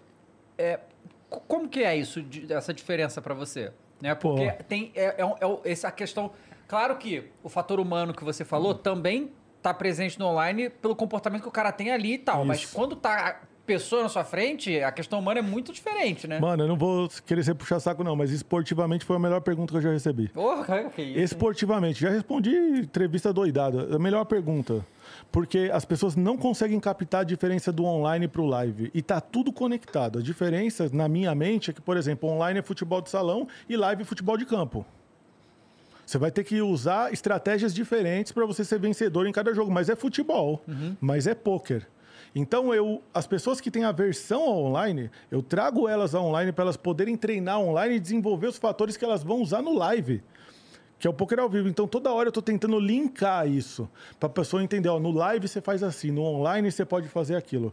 [0.59, 0.81] É,
[1.29, 3.73] co- como que é isso, essa diferença pra você?
[4.01, 4.15] Né?
[4.15, 4.65] Porque Pô.
[4.65, 5.23] tem é, é,
[5.65, 6.33] é essa questão.
[6.67, 9.31] Claro que o fator humano que você falou também
[9.63, 12.45] tá presente no online pelo comportamento que o cara tem ali e tal.
[12.45, 12.75] Mas Isso.
[12.75, 16.41] quando tá pessoa na sua frente, a questão humana é muito diferente, né?
[16.41, 19.71] Mano, eu não vou querer ser puxar saco, não, mas esportivamente foi a melhor pergunta
[19.71, 20.27] que eu já recebi.
[20.29, 21.21] Porra, que isso.
[21.21, 23.95] Esportivamente, já respondi entrevista doidada.
[23.95, 24.85] A melhor pergunta.
[25.31, 28.91] Porque as pessoas não conseguem captar a diferença do online pro live.
[28.93, 30.19] E tá tudo conectado.
[30.19, 33.77] A diferença, na minha mente, é que, por exemplo, online é futebol de salão e
[33.77, 34.85] live é futebol de campo.
[36.05, 39.71] Você vai ter que usar estratégias diferentes para você ser vencedor em cada jogo.
[39.71, 40.61] Mas é futebol,
[41.01, 41.87] mas é pôquer.
[42.35, 46.65] Então, eu, as pessoas que têm aversão ao online, eu trago elas ao online para
[46.65, 50.23] elas poderem treinar online e desenvolver os fatores que elas vão usar no live
[51.01, 51.67] que é o poker ao vivo.
[51.67, 53.89] Então, toda hora eu tô tentando linkar isso,
[54.21, 57.37] para a pessoa entender, ó, no live você faz assim, no online você pode fazer
[57.37, 57.73] aquilo.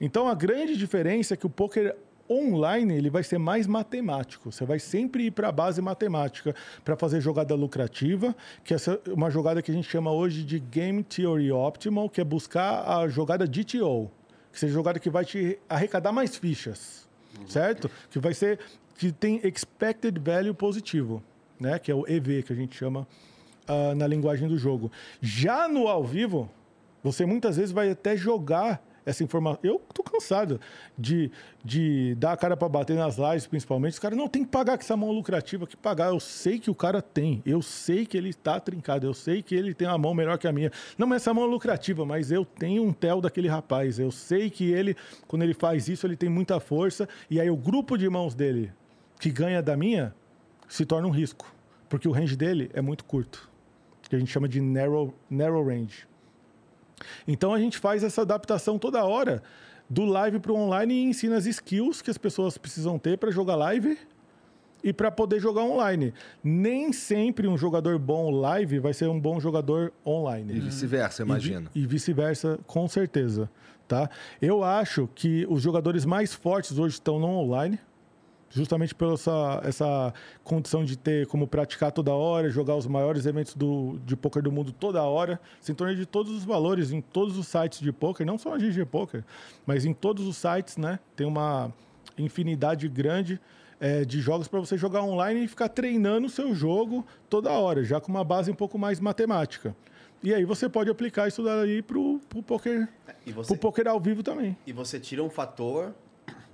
[0.00, 1.96] Então, a grande diferença é que o poker
[2.30, 4.52] online, ele vai ser mais matemático.
[4.52, 6.54] Você vai sempre ir para a base matemática
[6.84, 8.76] para fazer jogada lucrativa, que é
[9.08, 13.08] uma jogada que a gente chama hoje de Game Theory Optimal, que é buscar a
[13.08, 14.10] jogada DTO,
[14.52, 17.08] que seja a jogada que vai te arrecadar mais fichas,
[17.48, 17.90] certo?
[18.10, 18.60] Que vai ser
[18.96, 21.22] que tem expected value positivo,
[21.58, 21.78] né?
[21.78, 23.08] Que é o EV que a gente chama
[23.66, 24.92] ah, na linguagem do jogo.
[25.20, 26.50] Já no ao vivo,
[27.02, 29.60] você muitas vezes vai até jogar essa informação.
[29.62, 30.60] Eu tô cansado
[30.98, 31.30] de,
[31.64, 33.94] de dar a cara para bater nas lives, principalmente.
[33.94, 36.08] Os caras não tem que pagar com essa mão lucrativa, que pagar.
[36.08, 39.54] Eu sei que o cara tem, eu sei que ele está trincado, eu sei que
[39.54, 40.70] ele tem uma mão melhor que a minha.
[40.96, 43.98] Não, mas essa mão é lucrativa, mas eu tenho um tel daquele rapaz.
[43.98, 44.96] Eu sei que ele,
[45.26, 47.08] quando ele faz isso, ele tem muita força.
[47.30, 48.72] E aí o grupo de mãos dele
[49.18, 50.14] que ganha da minha
[50.66, 51.52] se torna um risco,
[51.88, 53.50] porque o range dele é muito curto,
[54.08, 56.09] que a gente chama de narrow, narrow range.
[57.26, 59.42] Então a gente faz essa adaptação toda hora
[59.88, 63.30] do live para o online e ensina as skills que as pessoas precisam ter para
[63.30, 63.98] jogar live
[64.82, 66.14] e para poder jogar online.
[66.42, 70.54] Nem sempre um jogador bom live vai ser um bom jogador online.
[70.54, 71.70] E vice-versa, imagino.
[71.74, 73.50] E, e vice-versa, com certeza.
[73.86, 74.08] Tá?
[74.40, 77.78] Eu acho que os jogadores mais fortes hoje estão no online,
[78.50, 83.54] justamente pela essa, essa condição de ter como praticar toda hora, jogar os maiores eventos
[83.54, 87.38] do, de poker do mundo toda hora, sem torneio de todos os valores, em todos
[87.38, 89.24] os sites de poker, não só a GG Poker,
[89.64, 90.98] mas em todos os sites, né?
[91.14, 91.72] Tem uma
[92.18, 93.40] infinidade grande
[93.78, 97.82] é, de jogos para você jogar online e ficar treinando o seu jogo toda hora,
[97.84, 99.74] já com uma base um pouco mais matemática.
[100.22, 102.86] E aí você pode aplicar isso daí pro, pro poker,
[103.32, 104.56] você, pro poker ao vivo também.
[104.66, 105.94] e você tira um fator.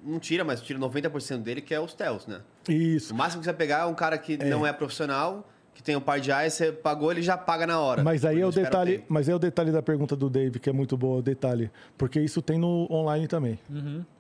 [0.07, 2.41] Não tira, mas tira 90% dele, que é os tells, né?
[2.69, 3.13] Isso.
[3.13, 5.95] O máximo que você vai pegar é um cara que não é profissional, que tem
[5.95, 8.03] um par de eyes, você pagou, ele já paga na hora.
[8.03, 9.07] Mas aí é o detalhe, tempo.
[9.09, 12.19] mas é o detalhe da pergunta do Dave, que é muito boa, o detalhe, porque
[12.21, 13.59] isso tem no online também.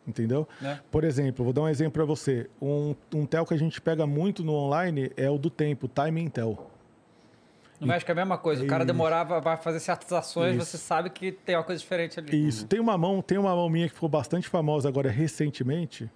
[0.06, 0.46] Entendeu?
[0.60, 0.80] Né?
[0.90, 2.50] Por exemplo, vou dar um exemplo para você.
[2.60, 6.28] Um, um tel que a gente pega muito no online é o do tempo, timing
[6.28, 6.70] tel.
[7.80, 8.64] No México é a mesma coisa.
[8.64, 8.92] O cara Isso.
[8.92, 10.64] demorava para fazer certas ações, Isso.
[10.64, 12.48] você sabe que tem uma coisa diferente ali.
[12.48, 12.66] Isso.
[12.66, 16.10] Tem uma mão, tem uma mão minha que ficou bastante famosa agora recentemente.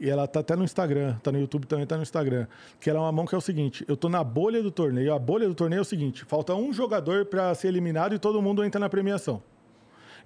[0.00, 2.46] E ela tá até no Instagram, tá no YouTube também, tá no Instagram.
[2.78, 5.12] Que ela é uma mão que é o seguinte: eu tô na bolha do torneio.
[5.12, 8.40] A bolha do torneio é o seguinte: falta um jogador para ser eliminado e todo
[8.40, 9.42] mundo entra na premiação.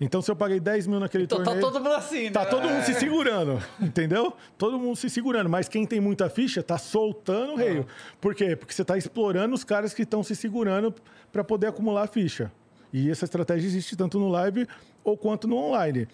[0.03, 1.65] Então, se eu paguei 10 mil naquele Então tá torneio.
[1.65, 2.31] todo mundo assim, né?
[2.31, 4.33] Tá todo mundo se segurando, entendeu?
[4.59, 5.49] Todo mundo se segurando.
[5.49, 7.87] Mas quem tem muita ficha tá soltando o reio.
[8.21, 8.57] Por quê?
[8.57, 10.93] Porque você tá explorando os caras que estão se segurando
[11.31, 12.51] para poder acumular ficha.
[12.93, 14.67] E essa estratégia existe tanto no live
[15.05, 16.09] ou quanto no online.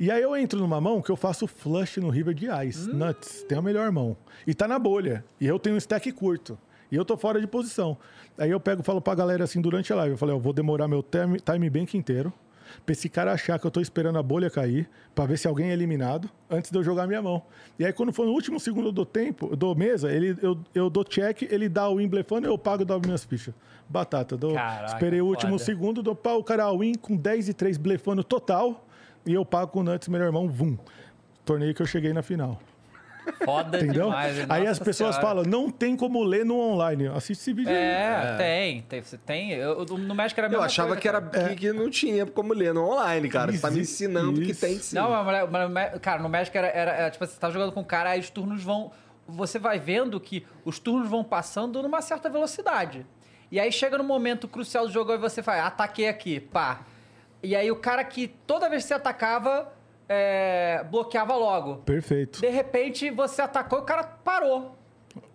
[0.00, 2.88] E aí eu entro numa mão que eu faço flush no river de ice.
[2.88, 4.16] Nuts, tem a melhor mão.
[4.46, 5.22] E tá na bolha.
[5.38, 6.58] E eu tenho um stack curto.
[6.90, 7.98] E eu tô fora de posição.
[8.38, 10.12] Aí eu pego e falo pra galera assim durante a live.
[10.12, 12.32] Eu falei, eu vou demorar meu time, time bank inteiro
[12.84, 15.70] pra esse cara achar que eu tô esperando a bolha cair, pra ver se alguém
[15.70, 17.42] é eliminado, antes de eu jogar minha mão.
[17.78, 21.04] E aí, quando for no último segundo do tempo, dou mesa, ele, eu, eu dou
[21.04, 23.54] check, ele dá o win blefando, eu pago e dou minhas fichas.
[23.88, 24.36] Batata.
[24.36, 25.64] Dou, Caraca, esperei o último foda.
[25.64, 28.86] segundo, dou pau, o cara win com 10 e 3 blefando total,
[29.26, 30.76] e eu pago com o Nuts, meu irmão, vum.
[31.44, 32.60] Torneio que eu cheguei na final.
[33.44, 34.04] Foda Entendeu?
[34.06, 34.38] demais.
[34.38, 34.46] hein?
[34.48, 35.34] aí Nossa as pessoas Senhora.
[35.34, 37.08] falam, não tem como ler no online.
[37.08, 37.76] Assiste esse vídeo aí.
[37.76, 39.02] É, tem, tem.
[39.02, 39.52] Você tem.
[39.52, 41.48] Eu, no México era a Eu achava coisa, que, era, cara.
[41.50, 43.52] que, que não tinha como ler no online, cara.
[43.52, 44.60] Você tá me Isso, ensinando que isso.
[44.60, 44.96] tem sim.
[44.96, 47.80] Não, mas, mas, mas, cara, no México era, era, era, tipo, você tá jogando com
[47.80, 48.90] o cara, aí os turnos vão.
[49.26, 53.06] Você vai vendo que os turnos vão passando numa certa velocidade.
[53.50, 56.80] E aí chega no momento crucial do jogo e você fala, ataquei aqui, pá.
[57.42, 59.72] E aí o cara que toda vez que você atacava,
[60.08, 61.76] é, bloqueava logo.
[61.78, 62.40] Perfeito.
[62.40, 64.76] De repente você atacou e o cara parou.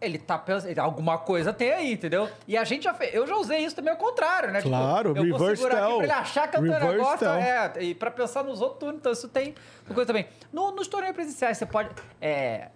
[0.02, 2.30] Ele tá pensando, alguma coisa tem aí, entendeu?
[2.46, 4.62] E a gente já fez, eu já usei isso também ao contrário, né?
[4.62, 5.98] Claro, tipo, eu vou reverse segurar aqui tell.
[5.98, 9.12] pra ele achar que eu tô negócio, é, e pra pensar nos outros turnos, então
[9.14, 9.56] isso tem
[9.86, 10.28] uma coisa também.
[10.52, 11.90] No, nos torneios presenciais, você pode,
[12.20, 12.68] é,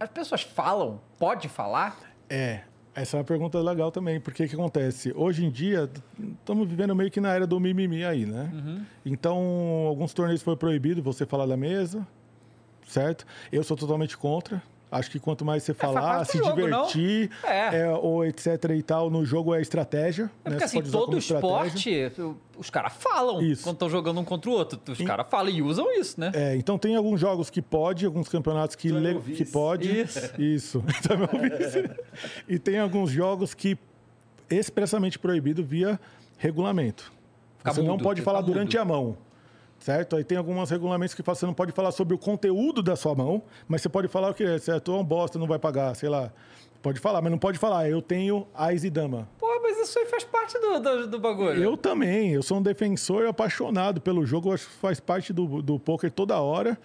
[0.00, 1.98] as pessoas falam, pode falar?
[2.30, 2.62] É,
[2.94, 5.12] essa é uma pergunta legal também, porque o que acontece?
[5.16, 5.90] Hoje em dia,
[6.38, 8.50] estamos vivendo meio que na era do mimimi aí, né?
[8.52, 8.82] Uhum.
[9.04, 9.38] Então,
[9.88, 12.06] alguns torneios foi proibido você falar da mesa,
[12.86, 13.26] certo?
[13.50, 14.62] Eu sou totalmente contra.
[14.98, 17.80] Acho que quanto mais você faz falar, parte se jogo, divertir, É.
[17.82, 18.46] é, ou etc
[18.76, 20.30] e tal, no jogo é estratégia.
[20.44, 20.56] É né?
[20.56, 22.12] porque Você assim, todo esporte,
[22.56, 23.64] os caras falam Isso.
[23.64, 24.80] quando estão jogando um contra o outro.
[24.88, 26.30] Os caras falam e usam isso, né?
[26.34, 30.00] É, então tem alguns jogos que pode, alguns campeonatos que, é le- que pode.
[30.00, 30.30] Isso.
[30.40, 30.84] Isso.
[31.02, 31.90] Tu é meu vice.
[32.48, 33.76] e tem alguns jogos que
[34.48, 35.98] expressamente proibido via
[36.38, 37.12] regulamento.
[37.58, 38.52] Fica você não pode falar mudo.
[38.52, 39.16] durante a mão.
[39.84, 40.16] Certo?
[40.16, 43.14] Aí tem alguns regulamentos que falam, você não pode falar sobre o conteúdo da sua
[43.14, 45.94] mão, mas você pode falar o que é, tu é um bosta, não vai pagar,
[45.94, 46.32] sei lá.
[46.80, 49.28] Pode falar, mas não pode falar, eu tenho Ais e Dama.
[49.38, 51.62] Pô, mas isso aí faz parte do, do, do bagulho.
[51.62, 55.78] Eu também, eu sou um defensor apaixonado pelo jogo, acho que faz parte do, do
[55.78, 56.78] poker toda hora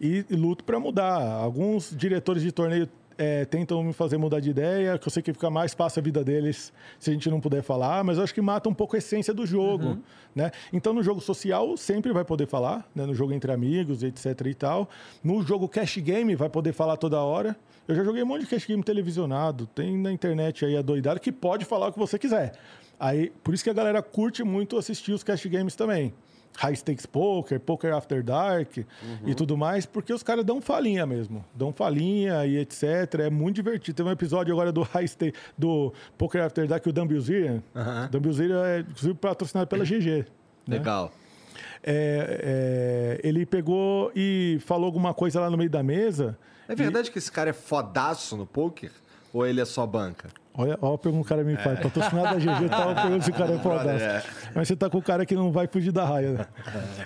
[0.00, 1.20] e, e luto para mudar.
[1.20, 2.88] Alguns diretores de torneio
[3.20, 6.02] é, tentam me fazer mudar de ideia, que eu sei que fica mais fácil a
[6.02, 8.96] vida deles se a gente não puder falar, mas eu acho que mata um pouco
[8.96, 9.98] a essência do jogo,
[10.34, 10.50] né?
[10.72, 13.04] Então no jogo social sempre vai poder falar, né?
[13.04, 14.88] No jogo entre amigos, etc e tal.
[15.22, 17.54] No jogo cash game vai poder falar toda hora.
[17.86, 21.20] Eu já joguei um monte de cash game televisionado, tem na internet aí a doidada
[21.20, 22.54] que pode falar o que você quiser.
[22.98, 26.14] Aí, por isso que a galera curte muito assistir os cash games também.
[26.58, 28.76] High Stakes Poker, Poker After Dark
[29.24, 31.44] e tudo mais, porque os caras dão falinha mesmo.
[31.54, 32.84] Dão falinha e etc.
[33.20, 33.96] É muito divertido.
[33.96, 37.62] Teve um episódio agora do High Stakes, do Poker After Dark, o Dan Bilzerian.
[38.10, 40.26] Dan Bilzerian é, inclusive, patrocinado pela GG.
[40.66, 40.78] né?
[40.78, 41.12] Legal.
[41.82, 46.36] É, é, ele pegou e falou alguma coisa lá no meio da mesa.
[46.68, 48.92] É verdade que esse cara é fodaço no poker?
[49.32, 50.28] Ou ele é só banca?
[50.52, 51.78] Olha, olha a pergunta que o cara me faz.
[51.80, 54.26] Patrocinado da GG, tal, pergunta se o cara é fodaço.
[54.54, 56.32] Mas você tá com o cara que não vai fugir da raia.
[56.32, 56.46] né?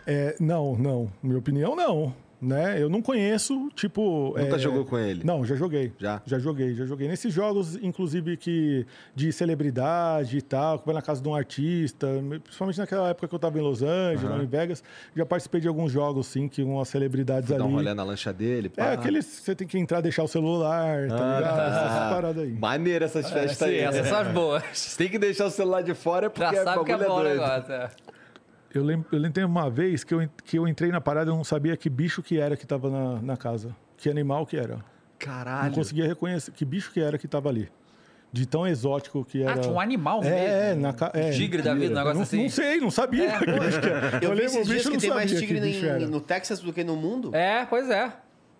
[0.07, 1.11] É, não, não.
[1.23, 2.15] Minha opinião, não.
[2.45, 2.83] Né?
[2.83, 4.35] Eu não conheço, tipo...
[4.39, 5.23] Nunca é, jogou com ele?
[5.25, 5.93] Não, já joguei.
[5.99, 6.21] Já?
[6.27, 7.09] Já joguei, já joguei.
[7.09, 12.07] Nesses jogos, inclusive, que de celebridade e tal, que vai na casa de um artista,
[12.43, 14.83] principalmente naquela época que eu tava em Los Angeles, lá em Vegas,
[15.17, 17.65] já participei de alguns jogos, sim, que umas celebridades Dá ali...
[17.65, 18.69] um rolê na lancha dele?
[18.69, 18.85] pá.
[18.91, 21.57] É, aqueles que você tem que entrar, deixar o celular, tá Ah, ligado?
[21.57, 21.67] tá.
[21.87, 22.53] Essas paradas aí.
[22.53, 23.79] Maneira essas festas aí.
[23.79, 24.63] Sim, essas são as boas.
[24.73, 27.05] Você tem que deixar o celular de fora porque Já é sabe que é bom
[27.05, 27.29] o doido.
[27.41, 27.73] negócio.
[27.73, 27.91] é.
[28.75, 31.37] Eu lembro, eu lembro uma vez que eu, que eu entrei na parada e eu
[31.37, 33.75] não sabia que bicho que era que tava na, na casa.
[33.97, 34.77] Que animal que era.
[34.77, 34.83] Não
[35.19, 35.73] Caralho.
[35.75, 37.71] conseguia reconhecer que bicho que era que tava ali.
[38.33, 39.53] De tão exótico que era.
[39.53, 40.35] Ah, tinha um animal mesmo.
[40.35, 41.13] É, é, na ca...
[41.15, 42.43] é, Tigre da vida, um negócio não, assim.
[42.43, 43.39] Não sei, não sabia.
[43.39, 44.17] que era.
[44.17, 45.59] Eu, vi lembro esses o dias bicho, que não tem mais tigre
[46.03, 47.33] em- no Texas do que no mundo.
[47.33, 48.13] É, pois é.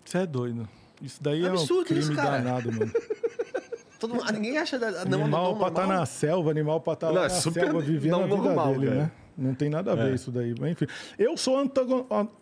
[0.05, 0.65] Você é doido.
[1.01, 2.37] Isso daí é, um Absurdo crime isso, cara.
[2.41, 2.89] danado, mano.
[3.99, 5.99] Todo mundo- ninguém acha da, não, animal não, pra estar normal.
[5.99, 8.37] na selva, animal pra estar Não, lá é na super selva vivendo não a vida
[8.37, 8.99] normal, dele, cara.
[9.01, 9.11] né?
[9.37, 10.53] Não tem nada a ver isso daí.
[10.71, 10.85] Enfim,
[11.19, 11.57] eu sou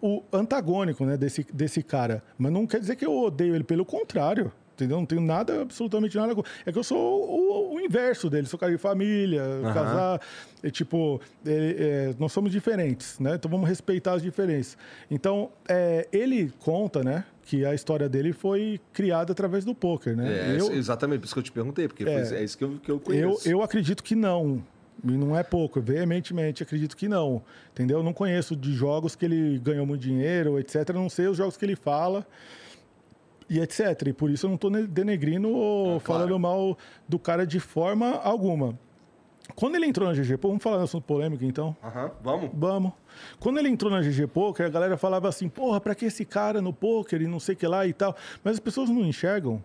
[0.02, 3.86] o antagônico né, desse, desse cara, mas não quer dizer que eu odeio ele, pelo
[3.86, 4.52] contrário.
[4.76, 4.98] Entendeu?
[4.98, 6.34] Não tenho nada, absolutamente nada.
[6.66, 8.48] É que eu sou o, o inverso dele.
[8.48, 10.20] Sou cara de família, casar.
[10.64, 13.36] É, tipo, ele- é, nós somos diferentes, né?
[13.36, 14.76] Então vamos respeitar as diferenças.
[15.12, 17.24] Então, é, ele conta, né?
[17.44, 20.56] Que a história dele foi criada através do poker, né?
[20.56, 22.26] É, eu, exatamente, por isso que eu te perguntei, porque É.
[22.26, 23.48] foi- é isso que eu, que eu eu, conheço.
[23.48, 24.64] eu acredito que não.
[25.04, 27.42] E não é pouco, veementemente acredito que não.
[27.72, 28.00] Entendeu?
[28.00, 30.90] Eu não conheço de jogos que ele ganhou muito dinheiro, etc.
[30.94, 32.26] Não sei os jogos que ele fala
[33.50, 34.08] e etc.
[34.08, 36.78] E por isso eu não estou denegrindo ou falando mal
[37.08, 38.78] do cara de forma alguma.
[39.56, 41.76] Quando ele entrou na GG Poker, vamos falar no assunto polêmico então?
[41.84, 42.50] Aham, vamos?
[42.54, 42.92] Vamos.
[43.40, 46.62] Quando ele entrou na GG Poker, a galera falava assim, porra, pra que esse cara
[46.62, 48.16] no poker e não sei o que lá e tal.
[48.42, 49.62] Mas as pessoas não enxergam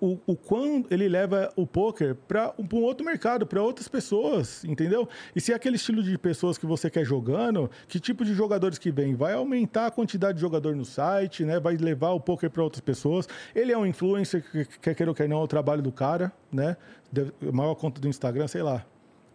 [0.00, 4.64] o, o quão ele leva o poker para um, um outro mercado, para outras pessoas,
[4.64, 5.08] entendeu?
[5.34, 8.78] E se é aquele estilo de pessoas que você quer jogando, que tipo de jogadores
[8.78, 9.14] que vem?
[9.14, 11.58] Vai aumentar a quantidade de jogador no site, né?
[11.58, 13.28] Vai levar o poker para outras pessoas.
[13.54, 16.32] Ele é um influencer, que quer queira ou quer não, é o trabalho do cara,
[16.52, 16.76] né?
[17.16, 18.84] A maior conta do Instagram, sei lá.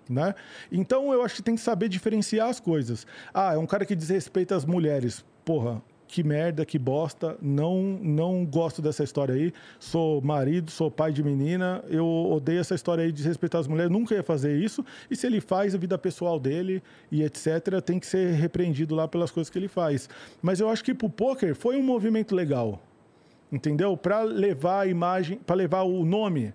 [0.10, 0.34] Né?
[0.72, 3.06] Então eu acho que tem que saber diferenciar as coisas.
[3.32, 5.24] Ah, é um cara que desrespeita as mulheres.
[5.46, 7.38] Porra, que merda, que bosta.
[7.40, 9.54] Não, não gosto dessa história aí.
[9.80, 11.84] Sou marido, sou pai de menina.
[11.88, 13.92] Eu odeio essa história aí de desrespeitar as mulheres.
[13.92, 14.84] Nunca ia fazer isso.
[15.10, 16.82] E se ele faz a vida pessoal dele
[17.12, 20.10] e etc, tem que ser repreendido lá pelas coisas que ele faz.
[20.42, 22.82] Mas eu acho que pro poker foi um movimento legal
[23.52, 23.98] entendeu?
[23.98, 26.54] Para levar a imagem, para levar o nome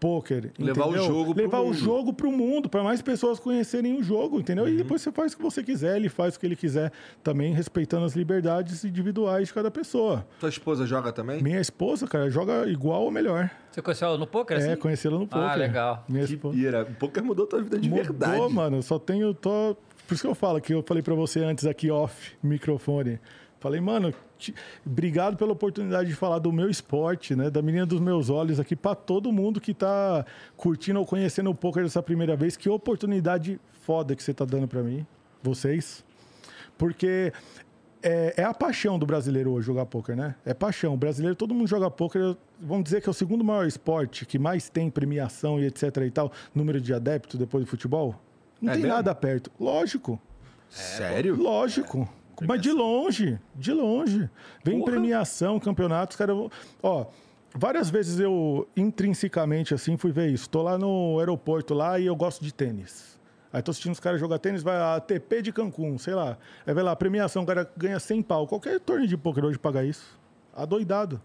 [0.00, 0.50] Poker.
[0.58, 1.06] Levar o entendeu?
[1.06, 1.74] jogo pro Levar o mundo.
[1.76, 4.64] jogo pro mundo, para mais pessoas conhecerem o jogo, entendeu?
[4.64, 4.70] Uhum.
[4.70, 6.92] E depois você faz o que você quiser, ele faz o que ele quiser,
[7.22, 10.26] também respeitando as liberdades individuais de cada pessoa.
[10.38, 11.42] Tua esposa joga também?
[11.42, 13.50] Minha esposa, cara, joga igual ou melhor.
[13.70, 14.70] Você conheceu ela no poker, assim?
[14.70, 15.48] É, conhecê-la no poker.
[15.48, 16.04] Ah, legal.
[16.08, 16.56] Minha Que esposa.
[16.56, 16.82] pira.
[16.82, 18.52] O poker mudou tua vida de Mudou, verdade.
[18.54, 18.76] mano.
[18.78, 19.34] Eu Só tenho.
[19.34, 19.76] Tô...
[20.06, 23.18] Por isso que eu falo que eu falei pra você antes aqui off microfone.
[23.60, 24.14] Falei, mano,
[24.86, 27.50] obrigado pela oportunidade de falar do meu esporte, né?
[27.50, 30.24] Da menina dos meus olhos aqui pra todo mundo que tá
[30.56, 32.56] curtindo ou conhecendo o poker dessa primeira vez.
[32.56, 35.06] Que oportunidade foda que você tá dando pra mim,
[35.42, 36.04] vocês.
[36.76, 37.32] Porque
[38.02, 40.34] é, é a paixão do brasileiro hoje jogar poker, né?
[40.44, 40.94] É paixão.
[40.94, 42.36] O brasileiro, todo mundo joga poker.
[42.60, 46.10] Vamos dizer que é o segundo maior esporte que mais tem premiação e etc e
[46.10, 48.14] tal, número de adeptos depois do futebol.
[48.60, 48.96] Não É tem mesmo?
[48.96, 49.50] nada perto.
[49.58, 50.20] Lógico.
[50.68, 51.34] Sério?
[51.36, 52.08] Lógico.
[52.46, 54.28] Mas de longe, de longe.
[54.64, 54.92] Vem Porra.
[54.92, 56.32] premiação, campeonatos, cara.
[56.82, 57.06] Ó,
[57.54, 60.48] várias vezes eu intrinsecamente assim fui ver isso.
[60.48, 63.18] Tô lá no aeroporto lá e eu gosto de tênis.
[63.52, 66.36] Aí tô assistindo os caras jogar tênis, vai a TP de Cancún, sei lá.
[66.66, 68.46] Aí vai lá, premiação, o cara ganha 100 pau.
[68.46, 70.18] Qualquer torneio de poker hoje paga isso.
[70.54, 71.20] Adoidado.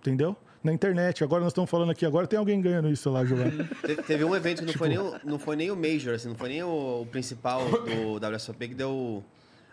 [0.00, 0.36] Entendeu?
[0.64, 1.22] Na internet.
[1.22, 3.64] Agora nós estamos falando aqui, agora tem alguém ganhando isso lá jogando.
[3.86, 6.14] Te- Teve um evento que não, foi Tipo- nem o, não foi nem o Major,
[6.14, 9.22] assim, não foi nem o, o principal do WSOP que deu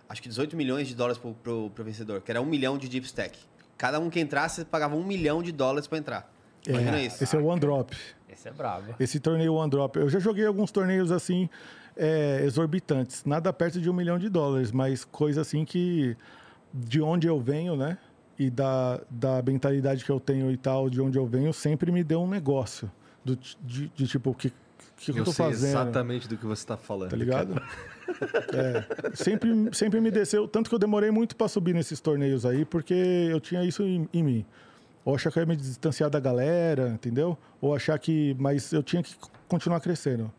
[0.10, 2.90] acho que 18 milhões de dólares pro, pro, pro vencedor, que era um milhão de
[2.90, 3.38] deep stack.
[3.77, 6.34] Cada um que entrasse pagava um milhão de dólares pra entrar.
[6.68, 7.23] Imagina É, isso.
[7.23, 7.95] Esse é o One Drop.
[8.27, 8.94] Esse é brabo.
[8.99, 9.98] Esse torneio One Drop.
[9.98, 11.49] Eu já joguei alguns torneios assim,
[11.95, 13.23] é, exorbitantes.
[13.23, 16.18] Nada perto de um milhão de dólares, mas coisa assim que.
[16.73, 17.98] De onde eu venho, né?
[18.38, 22.03] E da, da mentalidade que eu tenho e tal, de onde eu venho, sempre me
[22.03, 22.91] deu um negócio.
[23.23, 24.49] Do, de, de tipo, o que,
[24.98, 25.69] que, que eu Eu tô sei fazendo?
[25.69, 27.10] exatamente do que você tá falando.
[27.10, 27.61] Tá ligado?
[28.53, 30.48] É, sempre, sempre me desceu.
[30.48, 34.07] Tanto que eu demorei muito para subir nesses torneios aí, porque eu tinha isso em,
[34.14, 34.45] em mim.
[35.06, 37.38] Ou achar que eu ia me distanciar da galera, entendeu?
[37.61, 38.36] Ou achar que.
[38.40, 39.15] Mas eu tinha que
[39.48, 40.31] continuar crescendo.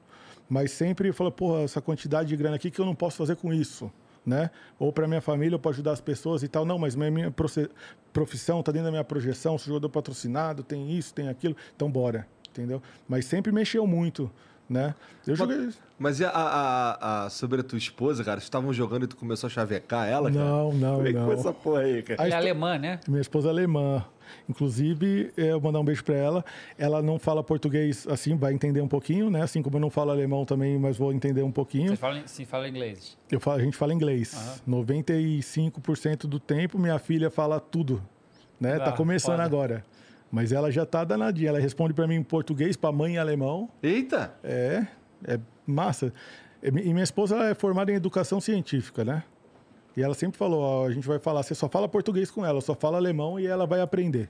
[0.48, 3.36] Mas sempre eu falo, porra, essa quantidade de grana aqui que eu não posso fazer
[3.36, 3.90] com isso.
[4.26, 4.50] Né?
[4.78, 6.66] Ou para minha família, eu posso ajudar as pessoas e tal.
[6.66, 7.34] Não, mas minha, minha
[8.12, 11.56] profissão tá dentro da minha projeção, sou jogador patrocinado, tem isso, tem aquilo.
[11.74, 12.82] Então, bora, entendeu?
[13.08, 14.30] Mas sempre mexeu muito,
[14.70, 14.94] né?
[15.26, 15.68] Eu joguei.
[15.98, 18.38] Mas e a, a, a- sobre a tua esposa, cara?
[18.38, 20.42] Vocês estavam jogando e tu começou a chavecar ela, cara?
[20.44, 21.26] Não, não, Como é que não.
[21.26, 22.22] foi essa porra aí, cara?
[22.22, 23.00] A Ele é alemã, né?
[23.06, 24.04] Minha esposa é alemã.
[24.48, 26.44] Inclusive, eu vou mandar um beijo para ela.
[26.78, 29.42] Ela não fala português assim, vai entender um pouquinho, né?
[29.42, 31.90] Assim como eu não falo alemão também, mas vou entender um pouquinho.
[31.90, 33.18] Você fala, se fala inglês.
[33.30, 34.62] Eu falo, a gente fala inglês.
[34.68, 38.02] 95% do tempo, minha filha fala tudo.
[38.60, 38.78] Né?
[38.78, 39.42] tá Ah, começando foda.
[39.44, 39.84] agora.
[40.30, 41.48] Mas ela já tá danadinha.
[41.48, 43.68] Ela responde para mim em português, para mãe em alemão.
[43.82, 44.34] Eita!
[44.44, 44.86] É,
[45.24, 46.12] é massa.
[46.62, 49.24] E mi- minha esposa é formada em educação científica, né?
[49.96, 52.60] E ela sempre falou, ó, a gente vai falar, você só fala português com ela,
[52.60, 54.28] só fala alemão e ela vai aprender.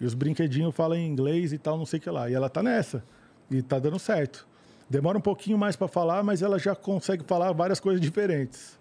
[0.00, 2.28] E os brinquedinhos falam em inglês e tal, não sei o que lá.
[2.28, 3.04] E ela tá nessa.
[3.50, 4.46] E tá dando certo.
[4.90, 8.78] Demora um pouquinho mais para falar, mas ela já consegue falar várias coisas diferentes.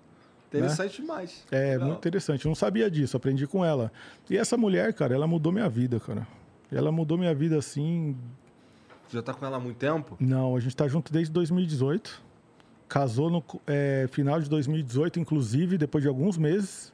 [0.47, 1.43] Interessante demais.
[1.51, 1.87] É, Legal.
[1.87, 2.45] muito interessante.
[2.45, 3.91] Eu não sabia disso, aprendi com ela.
[4.29, 6.25] E essa mulher, cara, ela mudou minha vida, cara.
[6.71, 8.15] Ela mudou minha vida assim,
[9.09, 10.17] já tá com ela há muito tempo?
[10.19, 12.21] não, a gente tá junto desde 2018.
[12.89, 16.93] Casou no é, final de 2018, inclusive, depois de alguns meses.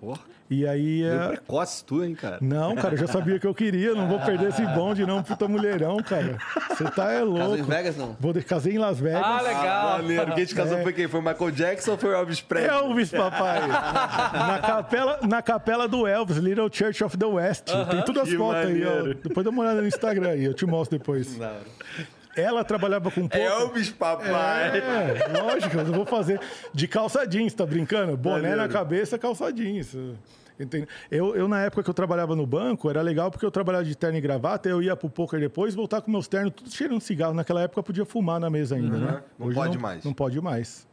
[0.00, 0.20] Porra.
[0.48, 1.02] E aí.
[1.04, 1.28] É...
[1.28, 2.38] precoce tu, hein, cara?
[2.40, 3.94] Não, cara, eu já sabia que eu queria.
[3.94, 6.38] Não vou perder esse bonde, não, puta mulherão, cara.
[6.68, 7.64] Você tá é Casou em louco.
[7.64, 8.16] Vegas, não?
[8.20, 8.42] Vou de...
[8.42, 9.22] Casei em Las Vegas.
[9.24, 9.98] Ah, legal.
[9.98, 10.34] Maneiro.
[10.34, 10.82] Quem te casou É.
[10.82, 11.08] foi quem?
[11.08, 12.70] Foi o Michael Jackson ou foi o Elvis Presley?
[12.70, 13.66] Elvis, papai!
[13.66, 17.64] na, capela, na capela do Elvis, Little Church of the West.
[17.90, 19.14] Tem todas as Que fotos aí, ó.
[19.22, 21.36] Depois dá uma olhada no Instagram aí, eu te mostro depois.
[21.36, 21.50] Não.
[22.36, 23.36] Ela trabalhava com pouco.
[23.36, 24.78] Elvis, papai!
[24.78, 26.38] É, lógico, eu não vou fazer
[26.72, 28.16] de calça jeans, tá brincando?
[28.16, 29.96] Boné na cabeça, calça jeans.
[30.58, 30.88] Entende?
[31.10, 33.94] Eu, eu, na época que eu trabalhava no banco, era legal porque eu trabalhava de
[33.94, 37.34] terno e gravata, eu ia pro poker depois, voltar com meus ternos, tudo cheirando cigarro.
[37.34, 39.22] Naquela época eu podia fumar na mesa ainda, né?
[39.38, 40.04] Não pode mais.
[40.04, 40.86] Não pode mais.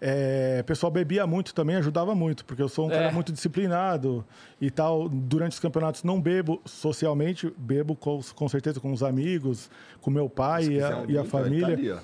[0.00, 3.12] É, o pessoal bebia muito também, ajudava muito, porque eu sou um cara É.
[3.12, 4.24] muito disciplinado
[4.60, 5.08] e tal.
[5.08, 9.70] Durante os campeonatos não bebo socialmente, bebo com, com certeza com os amigos,
[10.00, 12.02] com meu pai Se e a, um e a vai, família.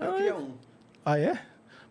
[0.00, 0.04] Ó.
[0.04, 0.50] Eu queria um.
[1.04, 1.38] Ah, é?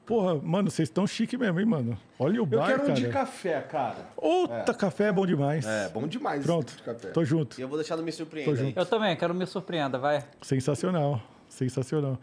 [0.06, 1.98] Porra, mano, vocês estão chique mesmo, hein, mano?
[2.19, 2.99] Olha o Eu bar, quero um cara.
[2.99, 4.10] de café, cara.
[4.18, 5.65] Outra, café é bom demais.
[5.65, 6.43] É, bom demais.
[6.43, 7.14] Pronto, esse tipo de café.
[7.14, 7.57] tô junto.
[7.60, 8.35] E eu vou deixar no Me junto.
[8.76, 10.26] Eu também, quero me surpreenda, vai.
[10.41, 12.19] Sensacional, sensacional.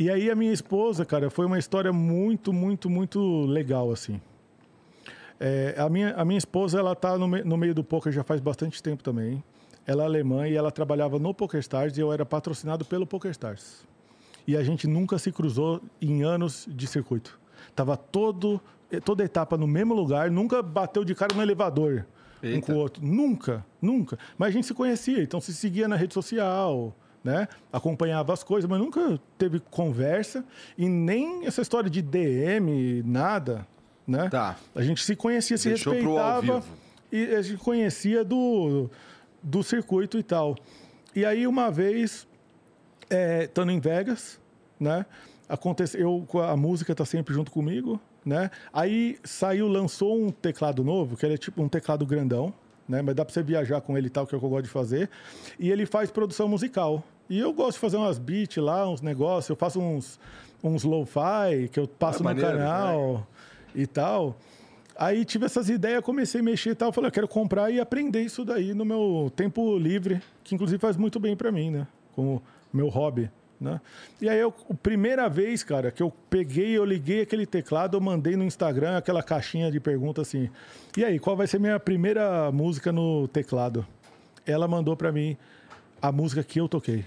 [0.00, 4.18] E aí a minha esposa, cara, foi uma história muito, muito, muito legal, assim.
[5.38, 8.22] É, a, minha, a minha esposa, ela tá no, me- no meio do poker já
[8.24, 9.42] faz bastante tempo também.
[9.86, 13.84] Ela é alemã e ela trabalhava no PokerStars e eu era patrocinado pelo PokerStars.
[14.46, 17.38] E a gente nunca se cruzou em anos de circuito.
[17.76, 18.58] Tava todo,
[19.04, 22.06] toda etapa no mesmo lugar, nunca bateu de cara no elevador.
[22.42, 22.66] um Eita.
[22.66, 23.04] com o outro.
[23.04, 24.18] Nunca, nunca.
[24.38, 27.48] Mas a gente se conhecia, então se seguia na rede social, né?
[27.72, 30.44] Acompanhava as coisas, mas nunca teve conversa
[30.76, 33.66] e nem essa história de DM, nada,
[34.06, 34.28] né?
[34.28, 34.56] Tá.
[34.74, 36.62] A gente se conhecia, se Deixou respeitava
[37.12, 38.88] e a gente conhecia do,
[39.42, 40.56] do circuito e tal.
[41.14, 42.26] E aí uma vez,
[43.08, 44.40] é, estando em Vegas,
[44.78, 45.04] né?
[45.48, 48.50] Aconteceu, eu, a música tá sempre junto comigo, né?
[48.72, 52.54] Aí saiu, lançou um teclado novo, que é tipo um teclado grandão,
[52.90, 53.00] né?
[53.00, 54.64] Mas dá pra você viajar com ele e tal, que é o que eu gosto
[54.64, 55.08] de fazer.
[55.58, 57.02] E ele faz produção musical.
[57.28, 60.18] E eu gosto de fazer umas beats lá, uns negócios, eu faço uns,
[60.62, 63.26] uns lo-fi que eu passo no maneiro, canal
[63.74, 64.36] e tal.
[64.96, 66.92] Aí tive essas ideias, comecei a mexer e tal.
[66.92, 70.96] Falei, eu quero comprar e aprender isso daí no meu tempo livre, que inclusive faz
[70.96, 71.86] muito bem pra mim, né?
[72.14, 72.42] Como
[72.72, 73.30] meu hobby,
[73.60, 73.80] né?
[74.20, 78.00] E aí, eu, a primeira vez, cara, que eu peguei, eu liguei aquele teclado, eu
[78.00, 80.48] mandei no Instagram aquela caixinha de pergunta assim:
[80.96, 83.86] e aí, qual vai ser minha primeira música no teclado?
[84.46, 85.36] Ela mandou pra mim
[86.00, 87.04] a música que eu toquei.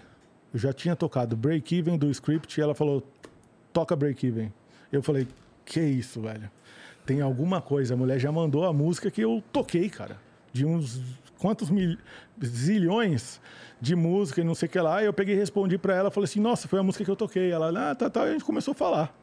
[0.53, 3.03] Eu já tinha tocado Break Even do script e ela falou:
[3.73, 4.53] toca Break Even.
[4.91, 5.27] Eu falei:
[5.65, 6.49] que isso, velho?
[7.05, 7.95] Tem alguma coisa.
[7.95, 10.17] A mulher já mandou a música que eu toquei, cara.
[10.53, 11.01] De uns
[11.39, 11.97] quantos mil,
[12.43, 13.41] zilhões
[13.81, 15.01] de música e não sei o que lá.
[15.01, 17.15] E eu peguei e respondi pra ela, falei assim: "Nossa, foi a música que eu
[17.15, 17.51] toquei".
[17.51, 18.25] Ela: "Ah, tá, tá".
[18.25, 19.13] E a gente começou a falar.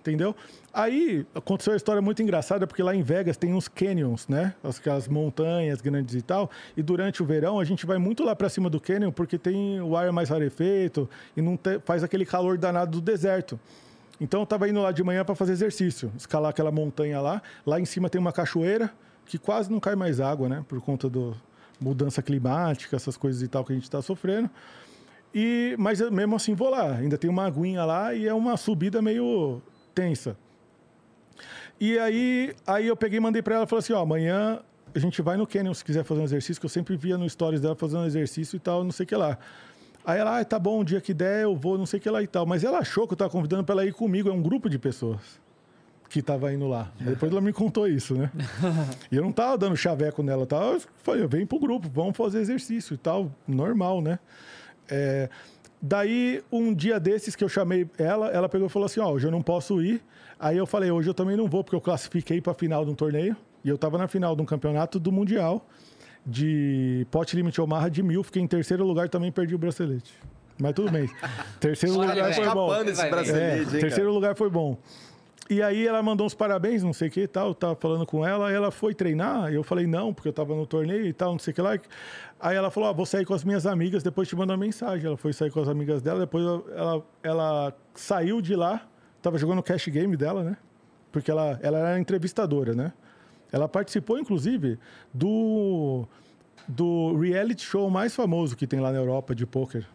[0.00, 0.36] Entendeu?
[0.70, 4.52] Aí aconteceu uma história muito engraçada, porque lá em Vegas tem uns canyons, né?
[4.62, 6.50] Aquelas montanhas grandes e tal.
[6.76, 9.80] E durante o verão a gente vai muito lá pra cima do canyon, porque tem
[9.80, 13.58] o ar mais rarefeito e não te- faz aquele calor danado do deserto.
[14.20, 17.40] Então eu tava indo lá de manhã para fazer exercício, escalar aquela montanha lá.
[17.64, 18.92] Lá em cima tem uma cachoeira
[19.24, 20.62] que quase não cai mais água, né?
[20.68, 21.34] Por conta do
[21.80, 24.50] mudança climática, essas coisas e tal que a gente está sofrendo.
[25.34, 29.02] E mas mesmo assim vou lá, ainda tem uma aguinha lá e é uma subida
[29.02, 29.60] meio
[29.94, 30.36] tensa.
[31.80, 34.60] E aí, aí eu peguei e mandei para ela, falei assim, ó, amanhã
[34.94, 37.28] a gente vai no Canyon se quiser fazer um exercício, que eu sempre via no
[37.28, 39.36] stories dela fazendo um exercício e tal, não sei o que lá.
[40.06, 42.08] Aí ela, ah, tá bom, o dia que der eu vou, não sei o que
[42.08, 42.46] lá e tal.
[42.46, 44.78] Mas ela achou que eu tava convidando para ela ir comigo, é um grupo de
[44.78, 45.43] pessoas
[46.14, 46.92] que tava indo lá.
[47.00, 48.30] Depois ela me contou isso, né?
[49.10, 52.38] e eu não tava dando chaveco nela, tava, eu falei, vem pro grupo, vamos fazer
[52.38, 54.20] exercício e tal, normal, né?
[54.88, 55.28] É,
[55.82, 59.26] daí, um dia desses que eu chamei ela, ela pegou e falou assim: Ó, hoje
[59.26, 60.00] eu não posso ir.
[60.38, 62.92] Aí eu falei: hoje eu também não vou, porque eu classifiquei para a final de
[62.92, 63.36] um torneio.
[63.64, 65.66] E eu tava na final de um campeonato do Mundial
[66.24, 68.22] de Pot Limit Omaha de mil.
[68.22, 70.12] Fiquei em terceiro lugar também perdi o bracelete.
[70.60, 71.10] Mas tudo bem.
[71.58, 72.82] Terceiro Olha, lugar foi bom.
[72.84, 73.02] Esse.
[73.02, 74.12] É, bracelete, hein, terceiro cara?
[74.12, 74.78] lugar foi bom.
[75.48, 78.06] E aí ela mandou uns parabéns, não sei o que e tal, eu tava falando
[78.06, 81.32] com ela, ela foi treinar, eu falei não, porque eu tava no torneio e tal,
[81.32, 81.78] não sei o que lá.
[82.40, 85.06] Aí ela falou, ah, vou sair com as minhas amigas, depois te mando uma mensagem.
[85.06, 88.86] Ela foi sair com as amigas dela, depois ela, ela saiu de lá,
[89.20, 90.56] tava jogando o cash game dela, né?
[91.12, 92.92] Porque ela, ela era entrevistadora, né?
[93.52, 94.78] Ela participou, inclusive,
[95.12, 96.06] do,
[96.66, 99.86] do reality show mais famoso que tem lá na Europa de pôquer.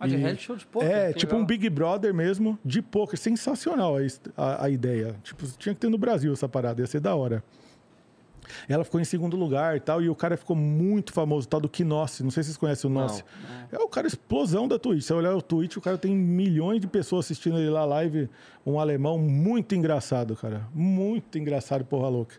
[0.00, 0.88] Ah, de E- reality show de poker.
[0.90, 1.40] É, tipo legal.
[1.42, 3.18] um Big Brother mesmo, de poker.
[3.18, 4.00] Sensacional a,
[4.42, 5.16] a, a ideia.
[5.22, 7.42] Tipo, tinha que ter no Brasil essa parada, ia ser da hora.
[8.66, 11.68] Ela ficou em segundo lugar e tal, e o cara ficou muito famoso, tal do
[11.68, 12.22] Kinossi.
[12.22, 13.22] Não sei se vocês conhecem o Nossi.
[13.70, 15.02] É o cara explosão da Twitch.
[15.02, 18.30] Se você olhar o Twitch, o cara tem milhões de pessoas assistindo ele lá live.
[18.64, 20.66] Um alemão muito engraçado, cara.
[20.72, 22.36] Muito engraçado, porra louca.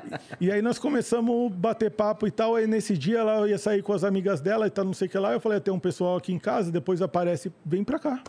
[0.40, 2.56] E, aí nós começamos a bater papo e tal.
[2.56, 5.10] Aí nesse dia ela ia sair com as amigas dela e tal, não sei o
[5.10, 5.32] que lá.
[5.32, 8.22] Eu falei, tem um pessoal aqui em casa, depois aparece, vem pra cá.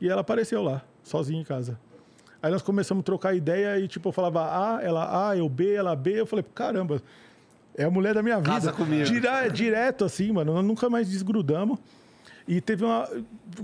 [0.00, 1.78] E ela apareceu lá, sozinha em casa.
[2.42, 5.74] Aí nós começamos a trocar ideia e, tipo, eu falava A, ela A, eu B,
[5.74, 6.20] ela B.
[6.20, 7.00] Eu falei, caramba,
[7.76, 8.50] é a mulher da minha vida.
[8.50, 9.04] Casa comigo.
[9.04, 10.54] Dire- direto, assim, mano.
[10.54, 11.78] Nós nunca mais desgrudamos.
[12.46, 13.08] E teve uma.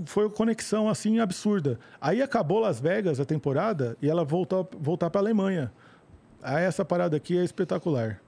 [0.05, 1.79] Foi uma conexão, assim, absurda.
[2.01, 5.71] Aí acabou Las Vegas, a temporada, e ela voltou voltar pra Alemanha.
[6.43, 8.19] Aí essa parada aqui é espetacular.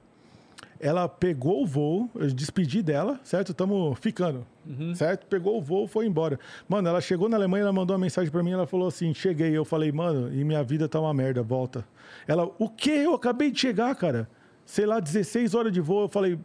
[0.80, 3.52] Ela pegou o voo, eu despedi dela, certo?
[3.52, 4.46] Estamos ficando,
[4.94, 5.26] certo?
[5.28, 6.40] Pegou o voo, foi embora.
[6.68, 9.56] Mano, ela chegou na Alemanha, ela mandou uma mensagem pra mim, ela falou assim: cheguei.
[9.56, 11.86] Eu falei, mano, e minha vida tá uma merda, volta.
[12.28, 12.92] Ela, o quê?
[12.92, 14.30] Eu acabei de chegar, cara.
[14.66, 16.04] Sei lá, 16 horas de voo.
[16.04, 16.38] Eu falei,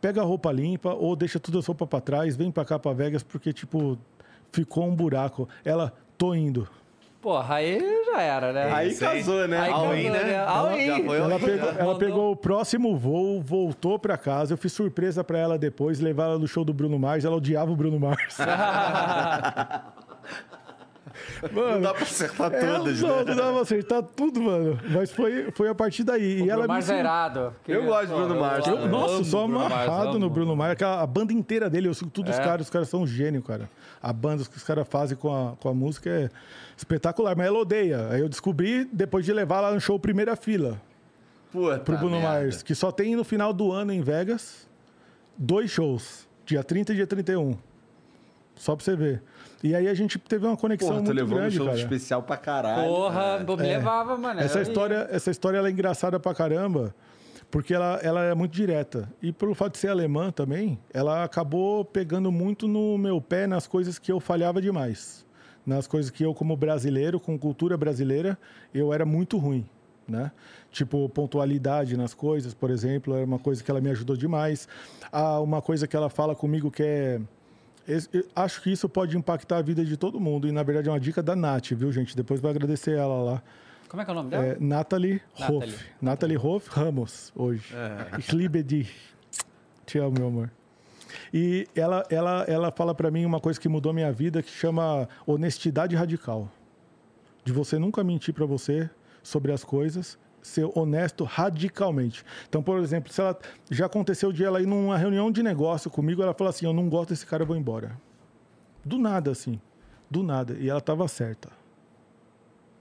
[0.00, 2.92] pega a roupa limpa ou deixa toda a roupa pra trás, vem pra cá, pra
[2.92, 3.98] Vegas, porque, tipo,
[4.52, 5.48] ficou um buraco.
[5.64, 6.68] Ela, tô indo.
[7.24, 8.64] Porra, aí já era, né?
[8.70, 8.94] Aí aí.
[8.96, 9.58] casou, né?
[9.58, 10.22] Aí All casou, in, né?
[10.24, 10.44] né?
[10.46, 11.04] All in.
[11.06, 11.40] foi Ela in.
[11.40, 14.52] pegou, ela Mandou- pegou o próximo voo, voltou pra casa.
[14.52, 17.24] Eu fiz surpresa pra ela depois, levar ela no show do Bruno Mars.
[17.24, 18.36] Ela odiava o Bruno Mars.
[21.52, 23.24] Não mano, dá pra acertar é, todas, não, né?
[23.24, 24.78] não dava pra acertar tudo, mano.
[24.90, 26.42] Mas foi, foi a partir daí.
[26.42, 27.54] e ela me mais ensinou- zerado.
[27.68, 28.88] Eu gosto de Bruno Mars, Eu.
[28.88, 30.72] Nossa, sou Mars, amarrado no Bruno Mars.
[30.72, 32.42] Aquela, a banda inteira dele, eu sigo tudo os É.
[32.42, 32.66] caras.
[32.66, 33.70] Os caras são um gênio, cara.
[34.04, 36.28] A banda que os caras fazem com a, com a música é
[36.76, 37.34] espetacular.
[37.36, 38.08] Mas ela odeia.
[38.10, 40.80] Aí eu descobri depois de levar lá no show primeira fila.
[41.50, 42.28] Puta pro Bruno merda.
[42.28, 44.68] Mars, que só tem no final do ano em Vegas
[45.36, 47.56] dois shows, dia 30 e dia 31.
[48.56, 49.22] Só pra você ver.
[49.62, 51.78] E aí a gente teve uma conexão Porra, tu muito levou um grande, show cara.
[51.78, 52.88] especial pra caralho.
[52.88, 53.56] Porra, cara.
[53.56, 54.40] me levava, mano.
[54.40, 56.94] Essa história, essa história ela é engraçada pra caramba,
[57.54, 59.08] porque ela, ela é muito direta.
[59.22, 63.64] E pelo fato de ser alemã também, ela acabou pegando muito no meu pé nas
[63.64, 65.24] coisas que eu falhava demais.
[65.64, 68.36] Nas coisas que eu, como brasileiro, com cultura brasileira,
[68.74, 69.64] eu era muito ruim.
[70.08, 70.32] Né?
[70.72, 74.66] Tipo, pontualidade nas coisas, por exemplo, era uma coisa que ela me ajudou demais.
[75.12, 77.20] Ah, uma coisa que ela fala comigo que é.
[78.34, 80.48] Acho que isso pode impactar a vida de todo mundo.
[80.48, 82.16] E, na verdade, é uma dica da Nath, viu, gente?
[82.16, 83.42] Depois vai agradecer ela lá.
[83.94, 84.44] Como é que é o nome dela?
[84.44, 85.22] É, Nathalie.
[85.38, 85.86] Hoff.
[86.02, 87.72] Nathalie Hoff Ramos, hoje.
[88.18, 88.90] Ich liebe dich.
[89.86, 90.50] Te amo, meu amor.
[91.32, 95.08] E ela, ela, ela fala pra mim uma coisa que mudou minha vida, que chama
[95.24, 96.50] honestidade radical.
[97.44, 98.90] De você nunca mentir pra você
[99.22, 102.24] sobre as coisas, ser honesto radicalmente.
[102.48, 103.38] Então, por exemplo, se ela
[103.70, 106.88] já aconteceu de ela ir numa reunião de negócio comigo, ela fala assim: "Eu não
[106.88, 107.96] gosto desse cara, eu vou embora".
[108.84, 109.60] Do nada assim.
[110.10, 111.48] Do nada, e ela estava certa.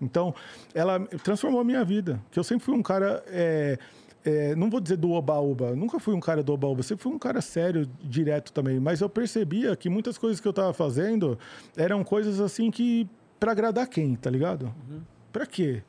[0.04, 0.34] Então,
[0.74, 2.20] ela transformou a minha vida.
[2.32, 3.24] Que eu sempre fui um cara.
[3.28, 3.78] é,
[4.26, 7.20] é, não vou dizer do oba-oba, nunca fui um cara do oba-oba, sempre fui um
[7.20, 8.80] cara sério, direto também.
[8.80, 11.38] Mas eu percebia que muitas coisas que eu estava fazendo
[11.76, 13.08] eram coisas assim que.
[13.40, 14.74] para agradar quem, tá ligado?
[15.32, 15.84] Pra quê?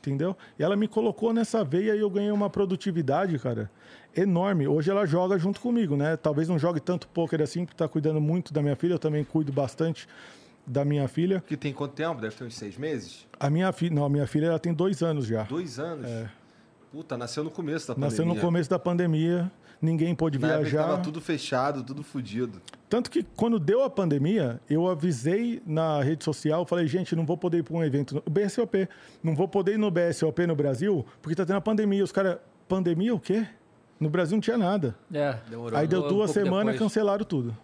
[0.00, 0.36] Entendeu?
[0.58, 3.70] E ela me colocou nessa veia e eu ganhei uma produtividade, cara,
[4.16, 4.66] enorme.
[4.66, 6.16] Hoje ela joga junto comigo, né?
[6.16, 8.94] Talvez não jogue tanto pôquer assim, porque tá cuidando muito da minha filha.
[8.94, 10.08] Eu também cuido bastante
[10.68, 11.42] da minha filha.
[11.46, 12.20] Que tem quanto tempo?
[12.20, 13.26] Deve ter uns seis meses?
[13.40, 15.42] A minha filha, não, a minha filha ela tem dois anos já.
[15.44, 16.06] Dois anos?
[16.92, 17.98] Puta, nasceu no começo da É.
[18.00, 18.46] Nasceu no pandemia.
[18.46, 20.86] começo da pandemia, ninguém pôde Na época viajar.
[20.88, 22.60] tava tudo fechado, tudo fudido.
[22.88, 27.36] Tanto que quando deu a pandemia, eu avisei na rede social, falei, gente, não vou
[27.36, 28.88] poder ir para um evento, no BSOP,
[29.22, 32.02] não vou poder ir no BSOP no Brasil, porque tá tendo a pandemia.
[32.02, 33.46] Os caras, pandemia o quê?
[34.00, 34.96] No Brasil não tinha nada.
[35.12, 35.36] É.
[35.50, 35.78] Demorou.
[35.78, 36.78] Aí deu Um duas pouco semanas, depois.
[36.78, 37.54] cancelaram tudo.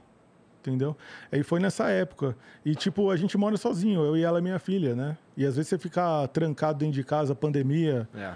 [0.65, 0.97] Entendeu?
[1.31, 2.35] Aí foi nessa época.
[2.65, 5.15] E, tipo, a gente mora sozinho, eu e ela, minha filha, né?
[5.37, 8.09] E às vezes você fica trancado dentro de casa, pandemia.
[8.15, 8.33] É.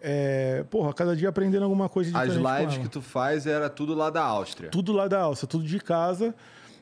[0.00, 0.64] É...
[0.68, 2.42] Porra, cada dia aprendendo alguma coisa As diferente.
[2.42, 4.70] com lives que tu faz era tudo lá da Áustria.
[4.70, 6.34] Tudo lá da alça, tudo de casa.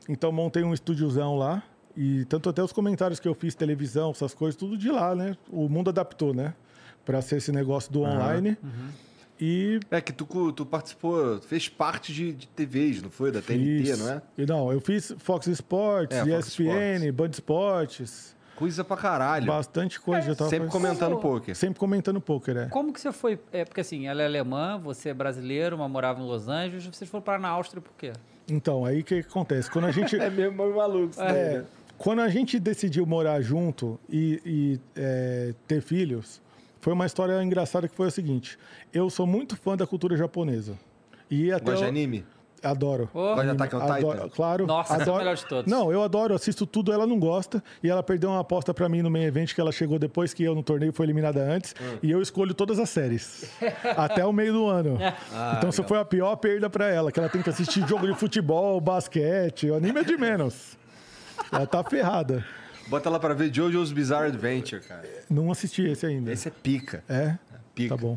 [0.09, 1.62] Então montei um estúdiozão lá.
[1.94, 5.36] E tanto até os comentários que eu fiz, televisão, essas coisas, tudo de lá, né?
[5.51, 6.55] O mundo adaptou, né?
[7.05, 8.56] Pra ser esse negócio do online.
[9.40, 13.30] E É que tu, tu participou, tu fez parte de, de TVs, não foi?
[13.30, 13.98] Da TNT, fiz.
[13.98, 14.22] não é?
[14.38, 19.46] E não, eu fiz Fox Sports, É, ESPN, Band Esportes, Coisa pra caralho.
[19.46, 20.34] bastante coisa.
[20.34, 21.54] tava Sempre fazendo- comentando poker.
[21.54, 22.66] Sempre comentando poker, é.
[22.68, 23.38] Como que você foi?
[23.52, 27.10] É, porque assim, ela é alemã, você é brasileiro, mas morava em Los Angeles, vocês
[27.10, 28.12] foram parar na Áustria por quê?
[28.48, 29.70] Então, aí o que, que acontece?
[29.70, 30.16] Quando a gente.
[30.18, 31.64] É mesmo maluco É, né?
[31.98, 36.40] quando a gente decidiu morar junto e, e, é, ter filhos,
[36.86, 38.56] foi uma história engraçada que foi a seguinte:
[38.94, 40.78] eu sou muito fã da cultura japonesa.
[41.28, 42.24] E até Gosta de anime?
[42.62, 43.10] Adoro.
[43.12, 43.34] Oh.
[43.34, 44.28] Gosta de Attack on Adoro- Titan?
[44.28, 44.66] Claro.
[44.68, 45.18] Nossa, esse é o adoro.
[45.18, 45.72] melhor de todos.
[45.72, 47.60] Não, eu adoro, assisto tudo, ela não gosta.
[47.82, 50.44] E ela perdeu uma aposta pra mim no main event que ela chegou depois que
[50.44, 51.74] eu no torneio foi eliminada antes.
[51.80, 51.98] Ah.
[52.04, 53.50] E eu escolho todas as séries.
[53.96, 54.96] até o meio do ano.
[55.34, 58.06] Ah, então, isso foi a pior perda pra ela, que ela tem que assistir jogo
[58.06, 60.78] de futebol, basquete, o anime é de menos.
[61.50, 62.44] Ela tá ferrada.
[62.88, 65.08] Bota lá pra ver Jojo's Bizarre Adventure, cara.
[65.28, 66.32] Não assisti esse ainda.
[66.32, 67.02] Esse é pica.
[67.08, 67.36] É?
[67.74, 67.96] Pica.
[67.96, 68.16] Tá bom.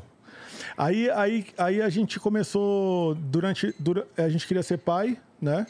[0.77, 5.65] Aí, aí, aí a gente começou durante, dura- a gente queria ser pai, né?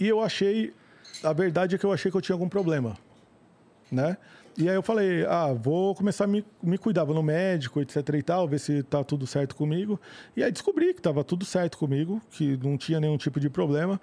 [0.00, 0.72] E eu achei,
[1.22, 2.96] a verdade é que eu achei que eu tinha algum problema,
[3.90, 4.16] né?
[4.56, 7.96] E aí eu falei, ah, vou começar a me, me cuidar, vou no médico, etc
[8.14, 10.00] e tal, ver se tá tudo certo comigo.
[10.36, 14.00] E aí descobri que tava tudo certo comigo, que não tinha nenhum tipo de problema.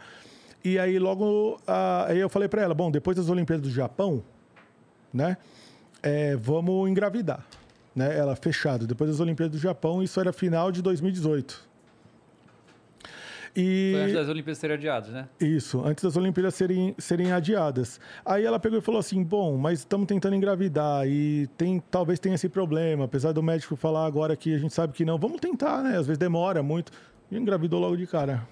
[0.63, 4.23] E aí logo, ah, aí eu falei para ela, bom, depois das Olimpíadas do Japão,
[5.15, 5.37] né?
[6.05, 7.43] é, vamos engravidar.
[7.95, 8.15] Né?
[8.15, 8.85] Ela fechado.
[8.85, 11.75] Depois das Olimpíadas do Japão, isso era final de 2018.
[13.57, 15.29] E Foi antes das Olimpíadas serem adiadas, né?
[15.39, 18.01] isso, antes das Olimpíadas serem, serem adiadas.
[18.25, 22.35] Aí ela pegou e falou assim: bom, mas estamos tentando engravidar e tem, talvez tenha
[22.35, 25.17] esse problema, apesar do médico falar agora que a gente sabe que não.
[25.17, 25.91] Vamos tentar, né?
[25.91, 26.91] Às vezes demora muito.
[27.31, 28.45] E engravidou logo de cara.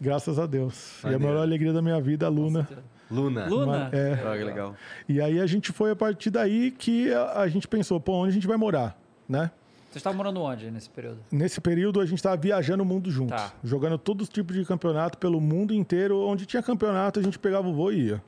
[0.00, 1.04] Graças a Deus.
[1.04, 2.68] E a maior alegria da minha vida, a Luna.
[3.10, 3.46] Luna.
[3.48, 3.90] Luna?
[3.92, 4.76] É, Ah, que legal.
[5.08, 8.30] e aí a gente foi a partir daí que a, a gente pensou, pô, onde
[8.30, 8.96] a gente vai morar,
[9.28, 9.50] né?
[9.90, 11.18] Vocês estavam morando onde nesse período?
[11.32, 13.52] Nesse período a gente estava viajando o mundo junto, Tá.
[13.64, 17.66] jogando todos os tipos de campeonato pelo mundo inteiro, onde tinha campeonato a gente pegava
[17.66, 18.22] o voo e ia.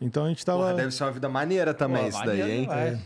[0.00, 2.60] Então a gente estava, deve ser uma vida maneira também Pô, isso daí, hein?
[2.62, 3.00] demais.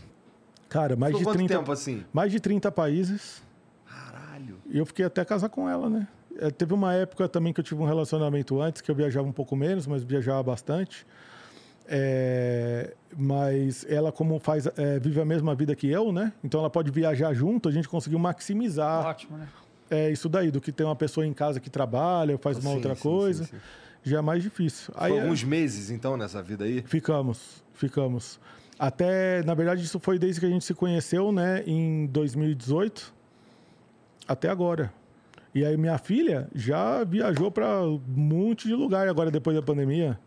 [0.69, 2.05] cara, mais Ficou de quanto 30 tempo assim?
[2.13, 3.43] mais de 30 países.
[3.85, 4.57] Caralho.
[4.65, 6.07] E eu fiquei até casar com ela, né?
[6.39, 9.31] Eh, Teve uma época também que eu tive um relacionamento antes, que eu viajava um
[9.31, 11.05] pouco menos, mas viajava bastante.
[11.87, 16.33] É, mas ela, como faz, é, vive a mesma vida que eu, né?
[16.43, 19.47] Então ela pode viajar junto, a gente conseguiu maximizar Ótimo, né?
[19.91, 22.75] é, isso daí, do que ter uma pessoa em casa que trabalha, faz uma Sim,
[22.77, 23.43] outra sim, coisa.
[23.43, 23.61] sim, sim.
[24.03, 24.93] Já é mais difícil.
[24.97, 26.83] Aí Foi é- alguns meses, então, nessa vida aí?
[26.87, 28.39] Ficamos, ficamos.
[28.79, 33.13] Até, na verdade, isso foi desde que a gente se conheceu, né, em 2018
[34.27, 34.91] até agora.
[35.55, 40.19] E aí minha filha já viajou para um monte de lugar agora depois da pandemia.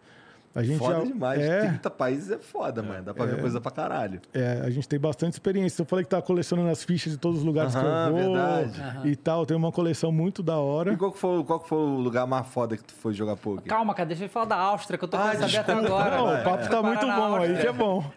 [0.55, 1.41] A gente Foda já, demais.
[1.41, 3.03] É, 30 países é foda, mano.
[3.05, 4.21] Dá pra ver coisa pra caralho.
[4.33, 5.83] é, a gente tem bastante experiência.
[5.83, 8.35] Eu falei que tá colecionando as fichas de todos os lugares Aham, que eu vou
[8.35, 9.09] verdade.
[9.09, 9.45] e tal.
[9.45, 10.95] Tem uma coleção muito da hora.
[10.95, 13.37] E qual que, foi, qual que foi o lugar mais foda que tu foi jogar
[13.37, 13.69] poker?
[13.69, 16.17] Calma, cara, deixa eu falar da Áustria, que eu tô Ah, até agora.
[16.17, 18.11] Não, o papo Vai tá muito bom, aí que é bom.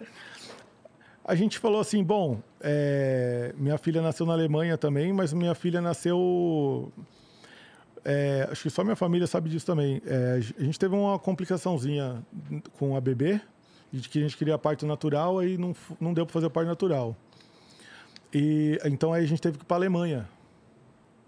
[1.25, 5.81] A gente falou assim, bom, é, minha filha nasceu na Alemanha também, mas minha filha
[5.81, 6.91] nasceu...
[8.05, 10.01] é, acho que só minha família sabe disso também.
[10.05, 12.23] É, a gente teve uma complicaçãozinha
[12.77, 13.41] com a bebê,
[13.91, 17.15] de que a gente queria parto natural, aí não, não deu para fazer parto natural.
[18.33, 20.29] E então aí a gente teve que ir para Alemanha,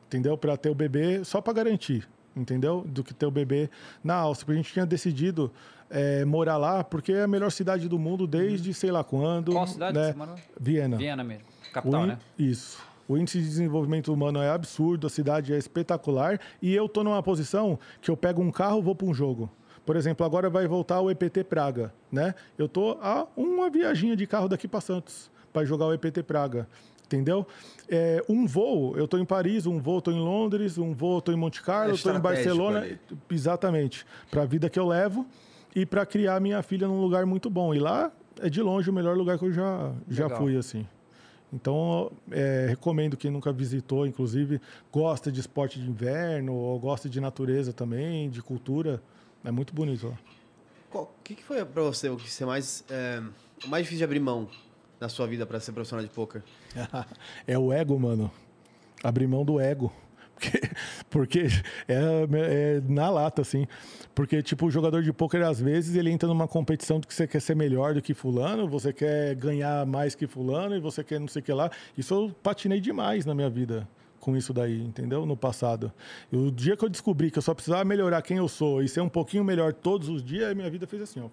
[0.07, 0.37] entendeu?
[0.37, 2.85] Para ter o bebê só para garantir, entendeu?
[2.87, 3.69] Do que ter o bebê
[4.03, 4.45] na Áustria.
[4.45, 5.51] Porque a gente tinha decidido
[5.89, 9.51] é, morar lá porque é a melhor cidade do mundo desde sei lá quando.
[9.51, 10.11] Qual cidade né?
[10.11, 10.35] você morou?
[10.59, 10.97] Viena.
[10.97, 12.17] Viena mesmo, capital, in- né?
[12.37, 12.77] Isso.
[13.07, 17.21] O índice de desenvolvimento humano é absurdo, a cidade é espetacular e eu tô numa
[17.21, 19.49] posição que eu pego um carro vou para um jogo.
[19.85, 22.33] Por exemplo, agora vai voltar o EPT Praga, né?
[22.57, 26.65] Eu tô a uma viaginha de carro daqui para Santos para jogar o EPT Praga.
[27.05, 27.45] Entendeu?
[27.89, 31.17] É, um voo, eu tô em Paris, um voo eu tô em Londres, um voo
[31.17, 32.79] eu tô em Monte Carlo, É eu tô em Barcelona.
[32.79, 32.97] ali.
[33.29, 34.05] Exatamente.
[34.31, 35.27] Para a vida que eu levo
[35.75, 37.73] e para criar minha filha num lugar muito bom.
[37.73, 40.39] E lá é de longe o melhor lugar que eu já, já Legal.
[40.39, 40.87] fui, assim.
[41.51, 44.59] Então, é, recomendo quem nunca visitou, inclusive,
[44.91, 49.01] gosta de esporte de inverno ou gosta de natureza também, de cultura.
[49.45, 50.17] É muito bonito lá.
[50.99, 53.21] O que, que foi pra você o que você mais, é,
[53.63, 54.47] o mais difícil de abrir mão
[54.99, 56.41] na sua vida pra ser profissional de poker?
[57.45, 58.31] é o ego, mano.
[59.03, 59.93] Abrir mão do ego.
[60.33, 60.59] Porque,
[61.13, 61.45] porque
[61.87, 63.67] é, é na lata, assim.
[64.15, 67.27] Porque, tipo, o jogador de pôquer, às vezes, ele entra numa competição de que você
[67.27, 71.19] quer ser melhor do que fulano, você quer ganhar mais que fulano e você quer
[71.19, 71.69] não sei o que lá.
[71.95, 73.87] Isso eu patinei demais na minha vida
[74.19, 75.25] com isso daí, entendeu?
[75.25, 75.91] No passado.
[76.31, 78.87] E o dia que eu descobri que eu só precisava melhorar quem eu sou e
[78.87, 81.27] ser um pouquinho melhor todos os dias, minha vida fez assim, ó.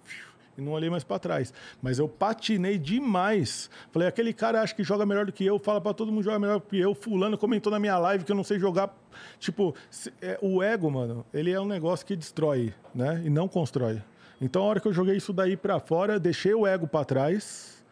[0.57, 1.53] E não olhei mais para trás.
[1.81, 3.71] Mas eu patinei demais.
[3.93, 6.39] Falei, aquele cara acha que joga melhor do que eu, fala para todo mundo jogar
[6.39, 6.95] melhor do que eu.
[6.95, 8.95] Fulano comentou na minha live que eu não sei jogar.
[9.39, 9.75] Tipo,
[10.21, 13.23] é, o ego, mano, ele é um negócio que destrói, né?
[13.25, 14.03] E não constrói.
[14.41, 17.85] Então, a hora que eu joguei isso daí para fora, deixei o ego para trás,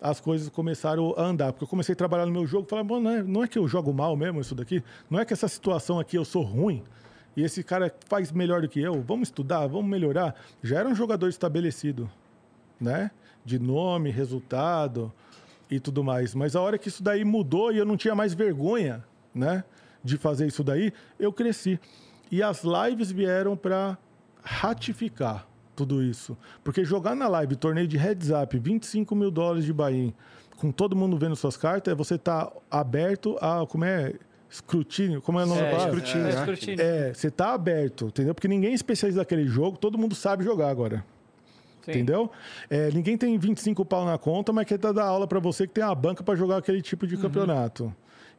[0.00, 1.52] as coisas começaram a andar.
[1.52, 3.58] Porque eu comecei a trabalhar no meu jogo, falei, "Bom, não é, não é que
[3.58, 4.82] eu jogo mal mesmo isso daqui?
[5.08, 6.82] Não é que essa situação aqui eu sou ruim?
[7.36, 9.00] E esse cara faz melhor do que eu?
[9.02, 10.34] Vamos estudar, vamos melhorar?
[10.62, 12.10] Já era um jogador estabelecido,
[12.80, 13.10] né?
[13.44, 15.12] De nome, resultado
[15.70, 16.34] e tudo mais.
[16.34, 19.04] Mas a hora que isso daí mudou e eu não tinha mais vergonha,
[19.34, 19.64] né?
[20.04, 21.80] De fazer isso daí, eu cresci.
[22.30, 23.96] E as lives vieram para
[24.42, 26.36] ratificar tudo isso.
[26.62, 30.14] Porque jogar na live, torneio de heads up, 25 mil dólares de buy
[30.62, 34.14] com todo mundo vendo suas cartas, é você tá aberto a, como é,
[34.52, 35.96] escrutínio, como é o nome da palavra?
[35.96, 36.84] escrutínio, é, escrutínio.
[36.84, 38.34] É, você tá aberto, entendeu?
[38.34, 41.02] Porque ninguém é especialista daquele jogo, todo mundo sabe jogar agora.
[41.82, 41.90] Sim.
[41.90, 42.30] Entendeu?
[42.68, 45.82] É, ninguém tem 25 pau na conta, mas quer dar aula para você que tem
[45.82, 47.92] uma banca para jogar aquele tipo de campeonato.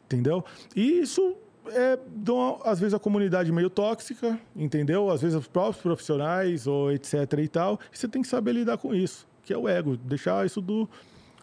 [0.06, 0.45] Entendeu?
[0.76, 1.35] E isso
[1.68, 5.10] é, dão, às vezes, a comunidade meio tóxica, entendeu?
[5.10, 7.80] Às vezes os próprios profissionais ou etc e tal.
[7.91, 10.88] E você tem que saber lidar com isso, que é o ego, deixar isso do,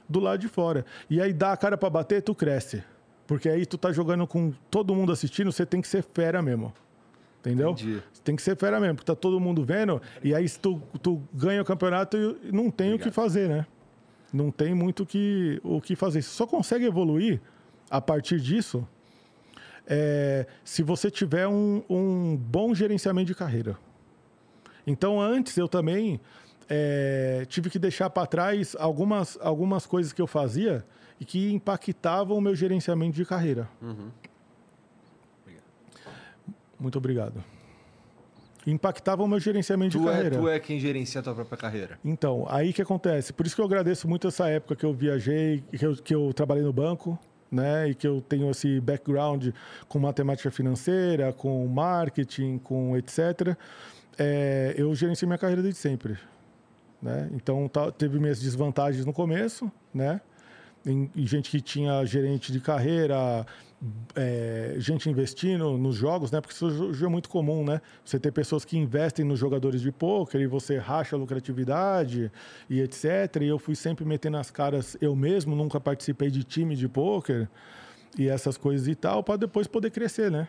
[0.09, 0.87] do lado de fora.
[1.11, 2.83] E aí dá a cara para bater, tu cresce.
[3.31, 6.73] Porque aí tu tá jogando com todo mundo assistindo, você tem que ser fera mesmo.
[7.39, 7.71] Entendeu?
[7.71, 8.03] Entendi.
[8.25, 10.03] Tem que ser fera mesmo, porque tá todo mundo vendo.
[10.21, 13.67] E aí, se tu, tu ganha o campeonato, não tem o que fazer, né?
[14.33, 16.23] Não tem muito o que, o que fazer.
[16.23, 17.41] Você só consegue evoluir
[17.89, 18.85] a partir disso
[19.87, 23.79] é, se você tiver um, um bom gerenciamento de carreira.
[24.85, 26.21] Então, antes eu também
[26.69, 30.85] é, tive que deixar para trás algumas, algumas coisas que eu fazia
[31.21, 33.69] e que impactavam o meu gerenciamento de carreira.
[36.79, 37.43] Muito obrigado.
[38.67, 40.37] Impactavam o meu gerenciamento de Tu é, carreira.
[40.39, 41.99] tu é quem gerencia a tua própria carreira.
[42.05, 43.33] Então, aí que acontece.
[43.33, 46.33] Por isso que eu agradeço muito essa época que eu viajei, que eu, que eu
[46.33, 47.19] trabalhei no banco,
[47.51, 47.89] né?
[47.89, 49.49] E que eu tenho esse background
[49.89, 53.57] com matemática financeira, com marketing, com etc.
[54.19, 56.19] É, eu gerenciei minha carreira desde sempre,
[57.01, 57.31] né?
[57.33, 60.21] Então, tá- teve minhas desvantagens no começo, né?
[60.85, 63.47] Em, em gente que tinha gerente de carreira,
[64.15, 66.41] é, gente investindo nos jogos, né?
[66.41, 67.81] Porque isso é muito comum, né?
[68.05, 72.31] Você ter pessoas que investem nos jogadores de pôquer e você racha a lucratividade
[72.69, 73.37] e etc.
[73.41, 77.49] E eu fui sempre metendo as caras eu mesmo, nunca participei de time de pôquer
[78.19, 80.49] e essas coisas e tal, para depois poder crescer, né?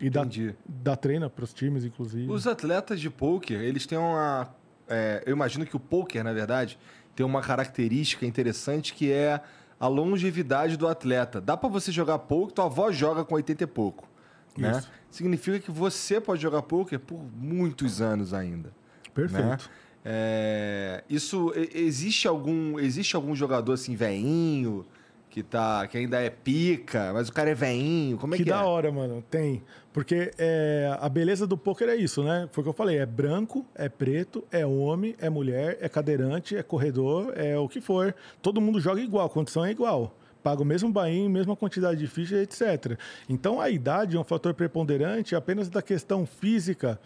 [0.00, 0.54] E Entendi.
[0.66, 2.30] dar treino para os times, inclusive.
[2.30, 4.54] Os atletas de poker, eles têm uma.
[4.88, 6.78] é, eu imagino que o poker, na verdade,
[7.14, 9.40] tem uma característica interessante que é
[9.78, 11.40] a longevidade do atleta.
[11.40, 14.08] Dá pra você jogar poker, tua avó joga com 80 e pouco.
[14.56, 14.70] Né?
[14.70, 14.90] Isso.
[15.10, 18.70] Significa que você pode jogar poker por muitos anos ainda.
[19.14, 19.44] Perfeito.
[19.44, 19.58] né?
[20.04, 24.84] É, isso existe algum existe algum jogador assim veinho
[25.32, 28.50] que tá que ainda é pica, mas o cara é veinho, como é que, que
[28.50, 28.64] da é?
[28.64, 29.24] hora, mano.
[29.30, 29.62] Tem.
[29.90, 32.46] Porque é, a beleza do poker é isso, né?
[32.52, 32.98] Foi o que eu falei.
[32.98, 37.80] É branco, é preto, é homem, é mulher, é cadeirante, é corredor, é o que
[37.80, 38.14] for.
[38.42, 40.14] Todo mundo joga igual, a condição é igual.
[40.42, 42.98] Paga o mesmo bainho, mesma quantidade de ficha, etc.
[43.26, 47.00] Então a idade é um fator preponderante apenas da questão física.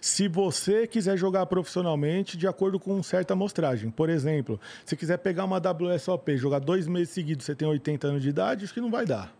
[0.00, 3.90] Se você quiser jogar profissionalmente de acordo com certa amostragem.
[3.90, 8.22] Por exemplo, se quiser pegar uma WSOP, jogar dois meses seguidos, você tem 80 anos
[8.22, 9.34] de idade, acho que não vai dar.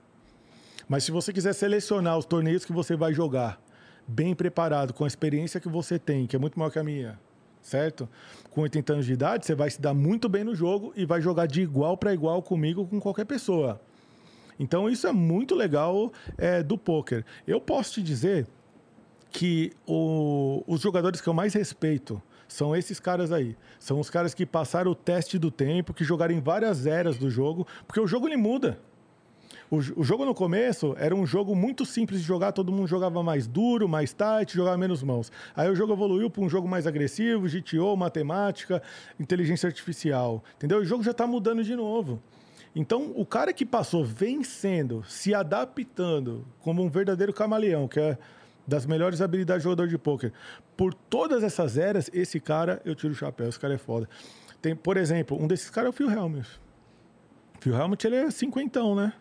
[0.88, 3.60] Mas se você quiser selecionar os torneios que você vai jogar,
[4.06, 7.18] bem preparado, com a experiência que você tem, que é muito maior que a minha,
[7.60, 8.08] certo?
[8.50, 11.20] Com 80 anos de idade, você vai se dar muito bem no jogo e vai
[11.20, 13.80] jogar de igual para igual comigo, com qualquer pessoa.
[14.58, 17.24] Então isso é muito legal é, do poker.
[17.46, 18.46] Eu posso te dizer
[19.30, 23.56] que o- os jogadores que eu mais respeito são esses caras aí.
[23.78, 27.28] São os caras que passaram o teste do tempo, que jogaram em várias eras do
[27.30, 28.78] jogo, porque o jogo ele muda.
[29.70, 33.22] O, o jogo no começo era um jogo muito simples de jogar, todo mundo jogava
[33.22, 35.30] mais duro, mais tight, jogava menos mãos.
[35.54, 38.82] Aí o jogo evoluiu para um jogo mais agressivo, GTO, matemática,
[39.20, 40.42] inteligência artificial.
[40.56, 40.78] Entendeu?
[40.78, 42.18] O jogo já está mudando de novo.
[42.74, 48.16] Então, o cara que passou vencendo, se adaptando como um verdadeiro camaleão, que é
[48.68, 50.30] das melhores habilidades de jogador de pôquer,
[50.76, 54.06] por todas essas eras, esse cara, eu tiro o chapéu, esse cara é foda.
[54.60, 56.60] Tem, por exemplo, um desses caras é o Phil Helmut.
[57.60, 59.14] Phil Helmut, ele é cinquentão, né?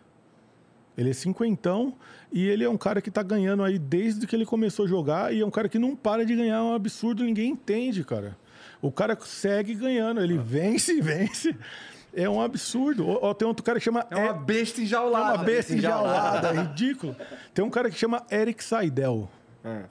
[0.98, 1.96] Ele é cinquentão
[2.30, 5.34] e ele é um cara que tá ganhando aí desde que ele começou a jogar
[5.34, 8.38] e é um cara que não para de ganhar, é um absurdo, ninguém entende, cara.
[8.82, 11.56] O cara segue ganhando, ele vence e vence.
[12.14, 13.08] É um absurdo.
[13.08, 14.06] Ó, tem outro cara que chama...
[14.10, 15.36] É uma besta é enjaulada.
[15.36, 17.16] uma besta enjaulada, é ridículo.
[17.54, 19.30] Tem um cara que chama Eric Seidel.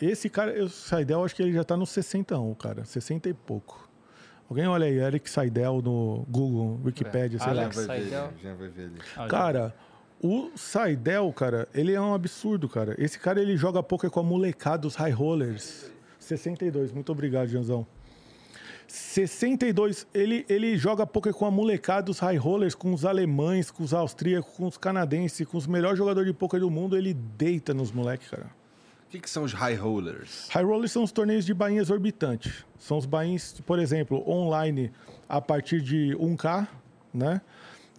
[0.01, 2.85] Esse cara, o Seidel, acho que ele já tá no 60, cara.
[2.85, 3.89] 60 e pouco.
[4.49, 7.63] Alguém olha aí, Eric Seidel no Google, Wikipedia, sei lá.
[7.63, 8.33] Alex Já vai ver, Seidel.
[8.43, 8.99] já vai ver ali.
[9.17, 9.75] Ah, Cara,
[10.23, 12.95] o Saidel, cara, ele é um absurdo, cara.
[12.99, 15.91] Esse cara, ele joga poker com a molecada, os high rollers.
[16.19, 17.87] 62, muito obrigado, Janzão.
[18.89, 23.83] 62, ele, ele joga poker com a molecada, os high rollers, com os alemães, com
[23.83, 27.75] os austríacos, com os canadenses, com os melhores jogadores de poker do mundo, ele deita
[27.75, 28.47] nos moleques, cara.
[29.07, 30.49] O que, que são os high rollers?
[30.51, 32.65] High rollers são os torneios de bainha exorbitantes.
[32.77, 34.91] São os bains, por exemplo, online
[35.29, 36.67] a partir de 1K,
[37.15, 37.41] né?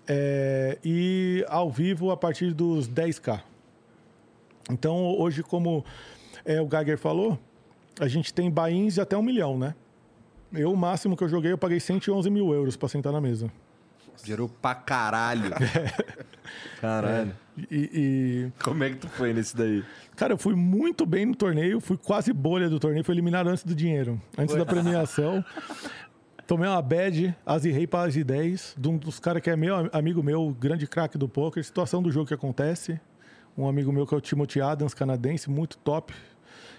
[0.05, 3.41] É, e ao vivo a partir dos 10K.
[4.69, 5.83] Então, hoje, como
[6.43, 7.39] é, o Geiger falou,
[7.99, 9.75] a gente tem bains de até um milhão, né?
[10.53, 13.49] Eu, o máximo que eu joguei, eu paguei 111 mil euros para sentar na mesa.
[14.23, 15.51] Gerou pra caralho.
[16.81, 17.35] Caralho.
[17.71, 17.89] E,
[18.51, 19.83] e- Como é que tu foi nesse daí?
[20.15, 23.63] Cara, eu fui muito bem no torneio, fui quase bolha do torneio, fui eliminado antes
[23.63, 25.43] do dinheiro, antes da premiação.
[26.45, 30.23] Tomei uma bad, azirrei para as 10, de um dos caras que é meu amigo
[30.23, 31.63] meu, grande craque do poker.
[31.63, 32.99] Situação do jogo que acontece.
[33.57, 36.13] Um amigo meu que é o Timothy Adams, canadense, muito top.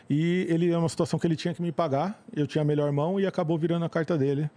[0.08, 2.22] E ele é uma situação que ele tinha que me pagar.
[2.34, 4.48] Eu tinha a melhor mão e acabou virando a carta dele.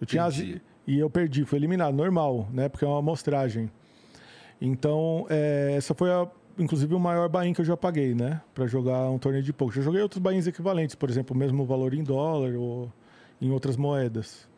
[0.00, 2.68] Eu tinha azi- e eu perdi, fui eliminado, normal, né?
[2.68, 3.68] Porque é uma amostragem.
[4.60, 6.26] Então, é, essa foi, a,
[6.58, 8.40] inclusive, o maior bain que eu já paguei, né?
[8.54, 9.76] Para jogar um torneio de poker.
[9.76, 12.92] Já joguei outros bains equivalentes, por exemplo, o mesmo valor em dólar ou
[13.40, 14.48] em outras moedas.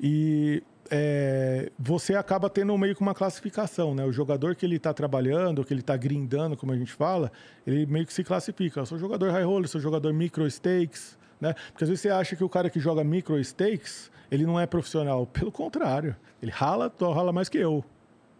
[0.00, 4.04] E é, você acaba tendo meio que uma classificação, né?
[4.04, 7.32] O jogador que ele está trabalhando, que ele está grindando, como a gente fala,
[7.66, 8.80] ele meio que se classifica.
[8.80, 11.54] Eu sou jogador high roller, sou jogador micro stakes, né?
[11.72, 14.66] Porque às vezes você acha que o cara que joga micro stakes, ele não é
[14.66, 15.26] profissional.
[15.26, 17.84] Pelo contrário, ele rala, rala mais que eu,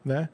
[0.04, 0.28] né?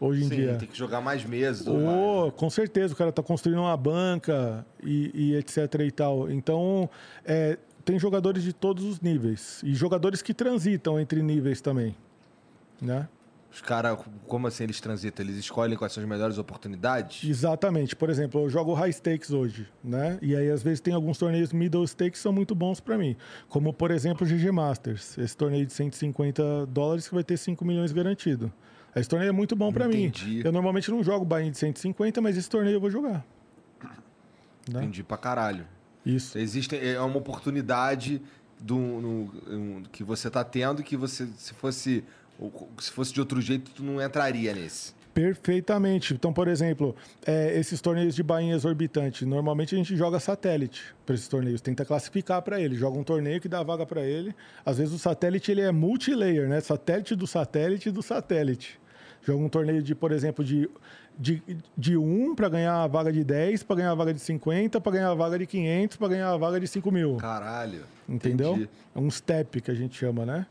[0.00, 0.56] Hoje em Sim, dia.
[0.56, 1.66] tem que jogar mais meses.
[1.66, 2.32] mais.
[2.36, 6.30] Com certeza, o cara está construindo uma banca e, e etc e tal.
[6.30, 6.88] Então,
[7.24, 9.60] é, tem jogadores de todos os níveis.
[9.64, 11.96] E jogadores que transitam entre níveis também.
[12.80, 13.08] Né?
[13.50, 15.24] Os caras, como assim eles transitam?
[15.24, 17.28] Eles escolhem quais são as melhores oportunidades?
[17.28, 17.96] Exatamente.
[17.96, 20.18] Por exemplo, eu jogo high stakes hoje, né?
[20.20, 23.16] E aí, às vezes, tem alguns torneios middle stakes que são muito bons para mim.
[23.48, 25.16] Como, por exemplo, o GG Masters.
[25.16, 28.52] Esse torneio de 150 dólares que vai ter 5 milhões garantido.
[29.00, 30.12] Esse torneio é muito bom pra mim.
[30.44, 33.24] Eu normalmente não jogo bainha de 150, mas esse torneio eu vou jogar.
[34.70, 34.80] Né?
[34.80, 35.66] Entendi pra caralho.
[36.04, 36.38] Isso.
[36.38, 38.20] Existe é uma oportunidade
[38.60, 42.04] do, no- que você tá tendo que você, se fosse,
[42.78, 44.96] se fosse de outro jeito, tu não entraria nesse.
[45.14, 46.14] Perfeitamente.
[46.14, 46.94] Então, por exemplo,
[47.26, 51.84] é, esses torneios de bainha exorbitante, normalmente a gente joga satélite para esses torneios, tenta
[51.84, 54.32] classificar para ele, joga um torneio que dá vaga para ele.
[54.64, 56.60] Às vezes o satélite ele é multilayer, né?
[56.60, 58.78] Satélite do satélite do satélite.
[59.28, 60.68] Joga um torneio de, por exemplo, de
[61.18, 61.42] de,
[61.76, 64.92] de 1 para ganhar a vaga de 10, para ganhar a vaga de 50, para
[64.92, 67.16] ganhar a vaga de 500, para ganhar a vaga de 5 mil.
[67.16, 67.82] Caralho.
[68.08, 68.52] Entendeu?
[68.52, 68.70] entendi.
[68.94, 70.46] É um step que a gente chama, né?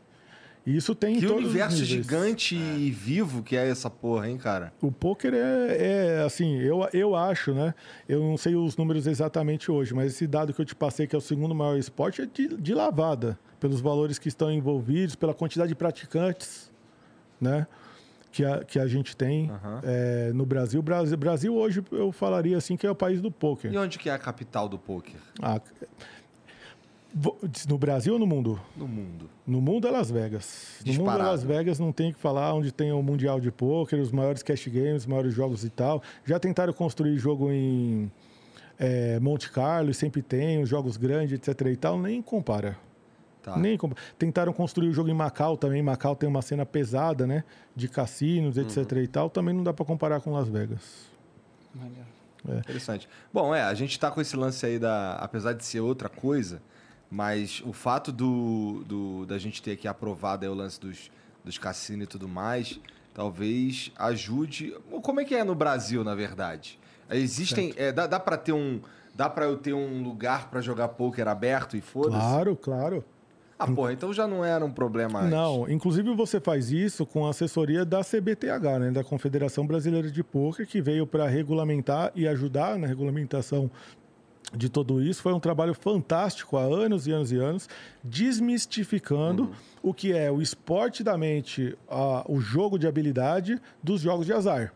[0.66, 4.70] E isso tem em Que universo gigante e vivo que é essa porra, hein, cara?
[4.82, 7.74] O poker é, é, assim, eu, eu acho, né?
[8.06, 11.16] Eu não sei os números exatamente hoje, mas esse dado que eu te passei, que
[11.16, 15.32] é o segundo maior esporte, é de, de lavada, pelos valores que estão envolvidos, pela
[15.32, 16.70] quantidade de praticantes,
[17.40, 17.66] né?
[18.38, 19.80] Que a, que a gente tem Aham.
[19.82, 20.80] é, no Brasil.
[20.80, 21.16] Brasil.
[21.16, 23.72] Brasil hoje eu falaria assim que é o país do poker.
[23.72, 25.16] E onde que é a capital do poker?
[25.42, 25.60] Ah,
[27.68, 28.60] no Brasil ou no mundo?
[28.76, 29.28] No mundo.
[29.44, 30.76] No mundo é Las Vegas.
[30.86, 31.30] No mundo é Disparado.
[31.30, 34.40] Las Vegas, não tem o que falar, onde tem o Mundial de Pôquer, os maiores
[34.40, 36.00] cash games, os maiores jogos e tal.
[36.24, 38.08] Já tentaram construir jogo em
[38.78, 42.76] é, Monte Carlo, e sempre tem, os jogos grandes, etc e tal, nem compara.
[43.42, 43.56] Tá.
[43.56, 43.78] Nem
[44.18, 45.82] Tentaram construir o jogo em Macau também.
[45.82, 47.44] Macau tem uma cena pesada, né?
[47.74, 48.98] De cassinos, etc Uhum.
[48.98, 49.30] e tal.
[49.30, 51.06] Também não dá para comparar com Las Vegas.
[52.46, 53.08] Interessante.
[53.32, 55.14] Bom, é, a gente tá com esse lance aí da.
[55.16, 56.62] Apesar de ser outra coisa,
[57.10, 61.10] mas o fato do, do da gente ter aqui aprovado aí o lance dos,
[61.44, 62.80] dos cassinos e tudo mais,
[63.12, 64.74] talvez ajude.
[65.02, 66.78] Como é que é no Brasil, na verdade?
[67.10, 67.74] Existem.
[67.76, 68.80] É, dá dá para ter um.
[69.14, 72.16] Dá pra eu ter um lugar pra jogar poker aberto e foda-se?
[72.16, 73.04] Claro, claro.
[73.58, 75.30] Ah, porra, então já não era um problema antes.
[75.32, 80.22] Não, inclusive você faz isso com a assessoria da CBTH, né, da Confederação Brasileira de
[80.22, 83.68] Pôquer, que veio para regulamentar e ajudar na regulamentação
[84.54, 85.20] de tudo isso.
[85.22, 87.68] Foi um trabalho fantástico há anos e anos e anos,
[88.04, 89.50] desmistificando
[89.82, 94.32] o que é o esporte da mente, a- o jogo de habilidade dos jogos de
[94.32, 94.72] azar.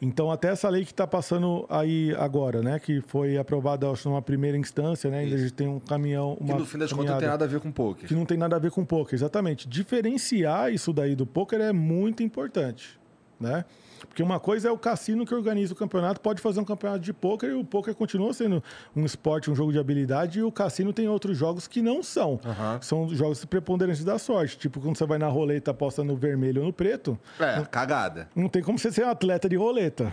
[0.00, 2.78] Então, até essa lei que está passando aí agora, né?
[2.78, 5.20] Que foi aprovada, acho, numa primeira instância, né?
[5.20, 6.36] Ainda a gente tem um caminhão.
[6.36, 8.08] Que Uma no fim das contas não tem nada a ver com poker.
[8.08, 9.68] que não tem nada a ver com poker, exatamente.
[9.68, 12.98] Diferenciar isso daí do poker é muito importante,
[13.40, 13.64] né?
[14.06, 17.12] Porque uma coisa é o cassino que organiza o campeonato, pode fazer um campeonato de
[17.12, 18.62] poker e o poker continua sendo
[18.94, 22.40] um esporte, um jogo de habilidade, e o cassino tem outros jogos que não são.
[22.44, 22.78] Aham.
[22.82, 24.58] São jogos preponderantes da sorte.
[24.58, 28.28] Tipo, quando você vai na roleta, aposta no vermelho ou no preto, É, cagada.
[28.34, 30.12] não tem como você ser um atleta de roleta.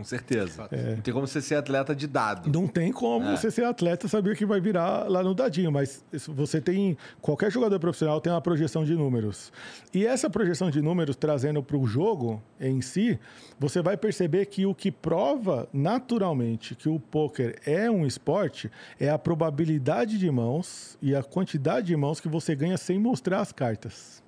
[0.00, 0.66] Com certeza.
[0.72, 0.94] É.
[0.94, 2.50] Não tem como você ser atleta de dado.
[2.50, 3.36] Não tem como É.
[3.36, 6.96] você ser atleta saber que vai virar lá no dadinho, mas você tem.
[7.20, 9.52] Qualquer jogador profissional tem uma projeção de números.
[9.92, 13.18] E essa projeção de números trazendo para o jogo em si,
[13.58, 19.10] você vai perceber que o que prova naturalmente que o poker é um esporte é
[19.10, 23.52] a probabilidade de mãos e a quantidade de mãos que você ganha sem mostrar as
[23.52, 24.22] cartas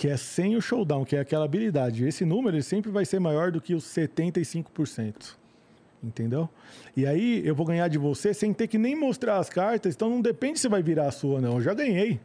[0.00, 2.06] que é sem o showdown, que é aquela habilidade.
[2.06, 5.36] Esse número ele sempre vai ser maior do que os 75%.
[6.02, 6.48] Entendeu?
[6.96, 10.08] E aí eu vou ganhar de você sem ter que nem mostrar as cartas, então
[10.08, 11.56] não depende se vai virar a sua ou não.
[11.56, 12.18] Eu já ganhei,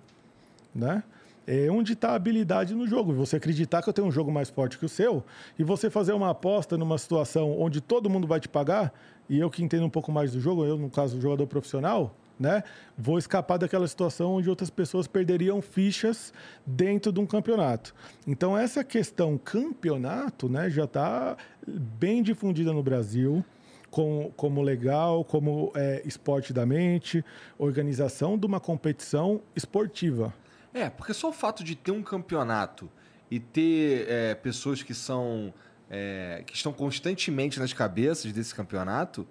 [0.73, 1.03] né?
[1.45, 3.11] É onde está a habilidade no jogo.
[3.11, 5.22] Você acreditar que eu tenho um jogo mais forte que o seu
[5.60, 8.93] e você fazer uma aposta numa situação onde todo mundo vai te pagar
[9.30, 12.63] e eu que entendo um pouco mais do jogo, eu no caso jogador profissional, né?
[12.97, 16.33] Vou escapar daquela situação onde outras pessoas perderiam fichas
[16.65, 17.95] dentro de um campeonato.
[18.27, 21.37] Então essa questão campeonato, né, já está
[21.67, 23.43] bem difundida no Brasil
[23.89, 27.23] como, como legal, como é, esporte da mente,
[27.57, 30.33] organização de uma competição esportiva.
[30.73, 32.91] É, porque só o fato de ter um campeonato
[33.31, 35.53] e ter é, pessoas que são.
[35.89, 39.25] é, que estão constantemente nas cabeças desse campeonato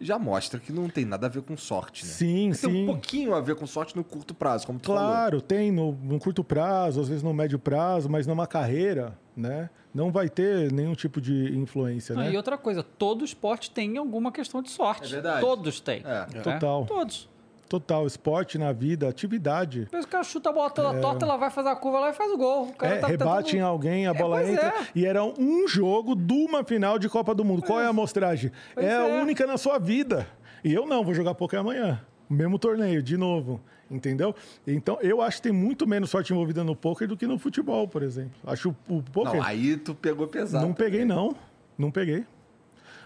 [0.00, 2.10] já mostra que não tem nada a ver com sorte, né?
[2.12, 2.82] Sim, Tem sim.
[2.84, 5.02] um pouquinho a ver com sorte no curto prazo, como tu falou.
[5.02, 9.68] Claro, tem no, no curto prazo, às vezes no médio prazo, mas numa carreira, né?
[9.92, 12.32] Não vai ter nenhum tipo de influência, Ah, né?
[12.32, 15.06] E outra coisa, todo esporte tem alguma questão de sorte.
[15.06, 15.40] É verdade.
[15.40, 16.00] Todos têm.
[16.04, 16.26] É.
[16.34, 16.42] né?
[16.42, 16.86] Total.
[16.86, 17.28] Todos.
[17.70, 19.86] Total, esporte na vida, atividade.
[19.92, 22.12] Vezes o cara chuta a bola toda torta, ela vai fazer a curva lá e
[22.12, 22.64] faz o gol.
[22.66, 24.66] O cara É, tá rebate em tentando- alguém, a É, bola pois entra.
[24.66, 24.72] é.
[24.92, 27.62] E era um jogo de uma final de Copa do Mundo.
[27.62, 28.50] Qual é a amostragem?
[28.76, 29.22] É a é.
[29.22, 30.26] única na sua vida.
[30.64, 32.00] E eu não, vou jogar poker amanhã.
[32.28, 33.60] Mesmo torneio, de novo.
[33.88, 34.34] Entendeu?
[34.66, 37.86] Então, eu acho que tem muito menos sorte envolvida no poker do que no futebol,
[37.86, 38.32] por exemplo.
[38.44, 39.34] Acho o o poker.
[39.40, 40.66] Não, aí tu pegou pesado.
[40.66, 41.36] Não peguei, não.
[41.78, 42.24] Não peguei.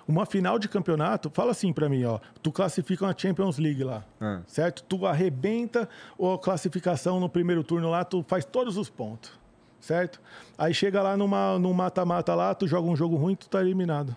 [0.07, 2.19] Uma final de campeonato, fala assim pra mim, ó.
[2.43, 4.43] Tu classifica uma Champions League lá, Ah.
[4.47, 4.83] certo?
[4.83, 5.89] Tu arrebenta
[6.21, 9.33] a classificação no primeiro turno lá, tu faz todos os pontos,
[9.81, 10.21] certo?
[10.59, 14.15] Aí chega lá numa, num mata-mata lá, tu joga um jogo ruim, tu tá eliminado.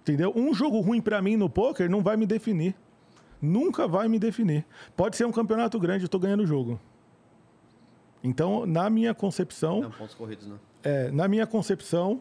[0.00, 0.32] Entendeu?
[0.34, 2.74] Um jogo ruim para mim no poker não vai me definir.
[3.42, 4.64] Nunca vai me definir.
[4.96, 6.80] Pode ser um campeonato grande, eu tô ganhando o jogo.
[8.22, 9.80] Então, na minha concepção.
[9.80, 10.56] Não, pontos corridos, né?
[10.82, 12.20] É, na minha concepção,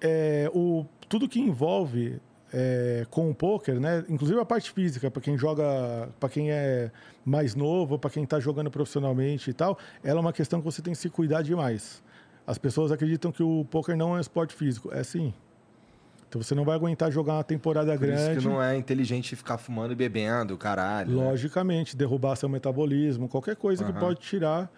[0.00, 2.20] é, o, tudo que envolve
[2.52, 4.04] é, com o poker, né?
[4.08, 6.90] Inclusive a parte física, para quem joga, para quem é
[7.24, 10.80] mais novo, para quem está jogando profissionalmente e tal, ela é uma questão que você
[10.80, 12.02] tem que se cuidar demais.
[12.46, 14.92] As pessoas acreditam que o poker não é um esporte físico.
[14.94, 15.34] É sim.
[16.28, 18.20] Então você não vai aguentar jogar uma temporada Por grande.
[18.20, 21.16] isso que não é inteligente ficar fumando e bebendo, caralho.
[21.16, 21.24] né?
[21.30, 24.00] Logicamente, derrubar seu metabolismo, qualquer coisa que Aham.
[24.00, 24.70] pode tirar,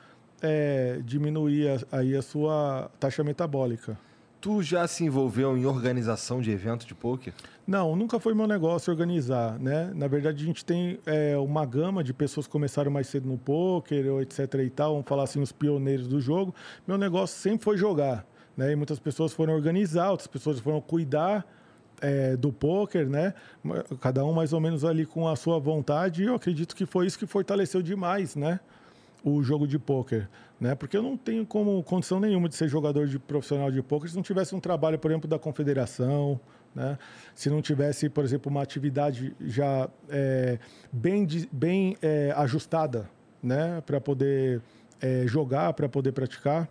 [0.42, 3.98] é, diminuir a- aí a sua taxa metabólica.
[4.40, 7.32] Tu já se envolveu em organização de evento de poker?
[7.66, 9.90] Não, nunca foi meu negócio organizar, né?
[9.94, 13.36] Na verdade, a gente tem é, uma gama de pessoas que começaram mais cedo no
[13.36, 16.54] poker, etc e tal, vamos falar assim, os pioneiros do jogo.
[16.86, 18.24] Meu negócio sempre foi jogar,
[18.56, 18.70] né?
[18.70, 21.44] E muitas pessoas foram organizar, outras pessoas foram cuidar
[22.00, 23.34] é, do poker, né?
[24.00, 26.22] Cada um mais ou menos ali com a sua vontade.
[26.22, 28.60] E eu acredito que foi isso que fortaleceu demais, né?
[29.22, 30.28] o jogo de pôquer,
[30.60, 30.74] né?
[30.74, 34.16] Porque eu não tenho como condição nenhuma de ser jogador de profissional de pôquer se
[34.16, 36.40] não tivesse um trabalho, por exemplo, da confederação,
[36.74, 36.98] né?
[37.34, 40.58] Se não tivesse, por exemplo, uma atividade já é,
[40.92, 43.08] bem, bem é, ajustada,
[43.42, 43.80] né?
[43.86, 44.60] Para poder
[45.00, 46.68] é, jogar, para poder praticar.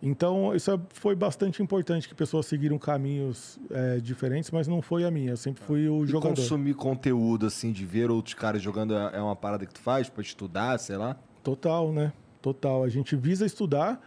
[0.00, 5.10] Então, isso foi bastante importante, que pessoas seguiram caminhos é, diferentes, mas não foi a
[5.10, 5.30] minha.
[5.30, 6.36] Eu sempre fui o E jogador.
[6.36, 10.08] consumir conteúdo, assim, de ver outros caras jogando é é uma parada que tu faz
[10.08, 11.16] pra estudar, sei lá?
[11.42, 12.12] Total, né?
[12.40, 12.84] Total.
[12.84, 14.00] A gente visa estudar.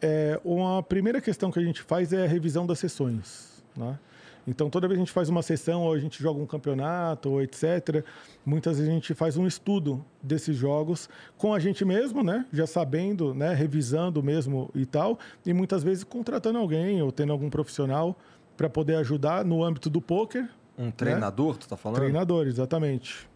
[0.00, 3.62] É, uma primeira questão que a gente faz é a revisão das sessões.
[3.76, 3.98] Né?
[4.46, 7.30] Então, toda vez que a gente faz uma sessão, ou a gente joga um campeonato,
[7.30, 8.04] ou etc.,
[8.44, 12.44] muitas vezes a gente faz um estudo desses jogos com a gente mesmo, né?
[12.52, 13.54] Já sabendo, né?
[13.54, 15.18] Revisando mesmo e tal.
[15.46, 18.16] E muitas vezes contratando alguém ou tendo algum profissional
[18.56, 20.48] para poder ajudar no âmbito do poker.
[20.76, 22.00] Um treinador, tu tá falando?
[22.00, 23.26] Treinador, exatamente.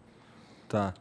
[0.67, 0.93] Tá.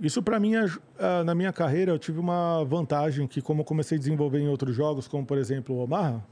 [0.00, 3.64] Isso para mim, aj- ah, na minha carreira, eu tive uma vantagem que como eu
[3.64, 6.22] comecei a desenvolver em outros jogos, como por exemplo o Omaha,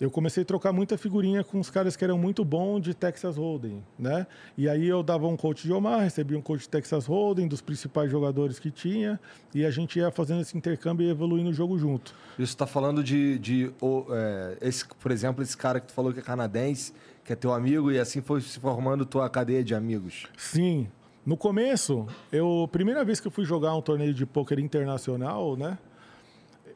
[0.00, 3.36] eu comecei a trocar muita figurinha com os caras que eram muito bons de Texas
[3.36, 4.28] Hold'em, né?
[4.56, 7.60] E aí eu dava um coach de Omaha, recebia um coach de Texas Hold'em, dos
[7.60, 9.18] principais jogadores que tinha,
[9.52, 12.14] e a gente ia fazendo esse intercâmbio e evoluindo o jogo junto.
[12.38, 13.72] Isso tá falando de, de
[14.10, 16.92] é, esse, por exemplo, esse cara que tu falou que é canadense,
[17.24, 20.26] que é teu amigo, e assim foi se formando tua cadeia de amigos.
[20.36, 20.86] Sim.
[21.28, 25.76] No começo, eu primeira vez que eu fui jogar um torneio de pôquer internacional, né?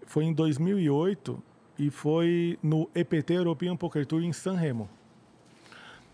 [0.04, 1.42] Foi em 2008
[1.78, 4.90] e foi no EPT European Poker Tour em San Remo.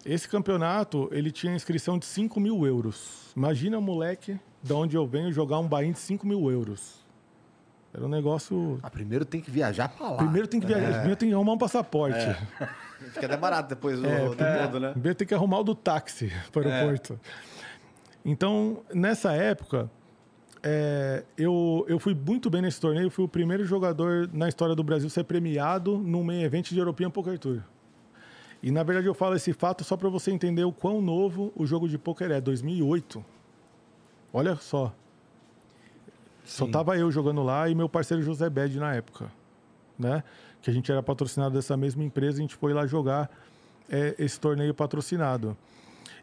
[0.07, 3.33] Esse campeonato, ele tinha inscrição de 5 mil euros.
[3.37, 7.05] Imagina, moleque, de onde eu venho, jogar um bain de 5 mil euros.
[7.93, 8.79] Era um negócio...
[8.85, 10.17] Ah, primeiro tem que viajar pra lá.
[10.19, 12.21] Primeiro tem que viajar, primeiro tem que arrumar um passaporte.
[13.15, 14.93] Fica até barato depois do, É, do todo, né?
[14.93, 17.19] Primeiro tem que arrumar o do táxi para o aeroporto.
[18.25, 19.91] Então, nessa época,
[20.63, 23.11] é, eu, eu fui muito bem nesse torneio.
[23.11, 26.79] Fui o primeiro jogador na história do Brasil a ser premiado num main event de
[26.79, 27.63] European Poker Tour.
[28.63, 31.65] E, na verdade, eu falo esse fato só para você entender o quão novo o
[31.65, 32.41] jogo de poker é.
[32.41, 33.25] 2008.
[34.33, 34.93] Olha só.
[36.45, 36.71] Só Sim.
[36.71, 39.31] tava eu jogando lá e meu parceiro José Bed na época,
[39.99, 40.25] né?
[40.61, 43.31] Que a gente era patrocinado dessa mesma empresa, a gente foi lá jogar
[43.89, 45.57] é, esse torneio patrocinado.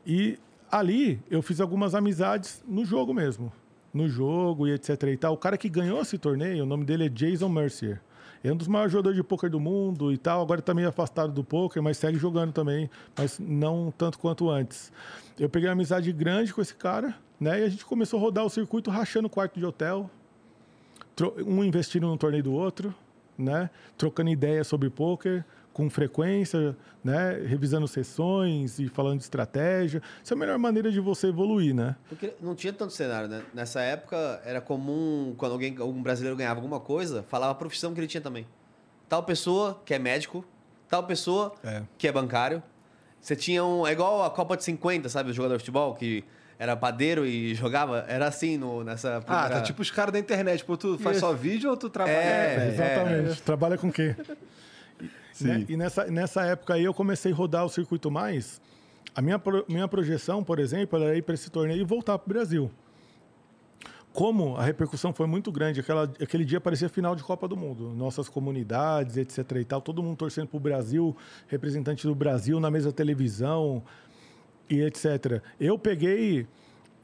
[0.06, 0.38] E
[0.80, 3.52] ali eu fiz algumas amizades no jogo mesmo,
[3.94, 5.34] no jogo e etc e tal.
[5.34, 8.02] O cara que ganhou esse torneio, o nome dele é Jason Mercier.
[8.44, 10.42] É um dos maiores jogadores de pôquer do mundo e tal.
[10.42, 14.92] Agora está meio afastado do pôquer, mas segue jogando também, mas não tanto quanto antes.
[15.40, 17.62] Eu peguei uma amizade grande com esse cara, né?
[17.62, 20.12] E a gente começou a rodar o circuito rachando quarto de hotel,
[21.46, 22.94] um investindo no torneio do outro,
[23.36, 23.70] né?
[23.98, 25.44] Trocando ideias sobre poker
[25.76, 26.74] com frequência,
[27.04, 27.34] né?
[27.46, 30.02] Revisando sessões e falando de estratégia.
[30.24, 31.98] Essa é a melhor maneira de você evoluir, né?
[32.08, 33.44] Porque não tinha tanto cenário, né?
[33.54, 38.00] Nessa época era comum, quando alguém, algum brasileiro ganhava alguma coisa, falava a profissão que
[38.00, 38.48] ele tinha também.
[39.10, 40.46] Tal pessoa que é médico,
[40.88, 41.82] tal pessoa É.
[41.98, 42.64] que é bancário.
[43.20, 43.86] Você tinha um.
[43.86, 45.32] É igual a Copa de 50, sabe?
[45.32, 46.24] O jogador de futebol que
[46.58, 48.06] era padeiro e jogava.
[48.08, 49.50] Era assim no, nessa Ah, primeira...
[49.50, 50.64] tá tipo os caras da internet.
[50.64, 52.16] Pô, tu faz só vídeo ou tu trabalha?
[52.16, 52.72] É, velho?
[52.72, 53.42] Exatamente.
[53.42, 54.16] Trabalha com o quê?
[55.42, 55.66] Né?
[55.70, 58.62] E nessa, nessa época aí eu comecei a rodar o circuito mais.
[59.14, 62.26] A minha, pro- minha projeção, por exemplo, era ir para esse torneio e voltar para
[62.26, 62.72] o Brasil.
[64.14, 67.90] Como a repercussão foi muito grande, aquela, aquele dia parecia final de Copa do Mundo.
[67.94, 69.40] Nossas comunidades, etc.
[69.60, 71.16] e tal, todo mundo torcendo para o Brasil,
[71.48, 73.84] representante do Brasil na mesa televisão
[74.70, 75.42] e etc.
[75.60, 76.48] Eu peguei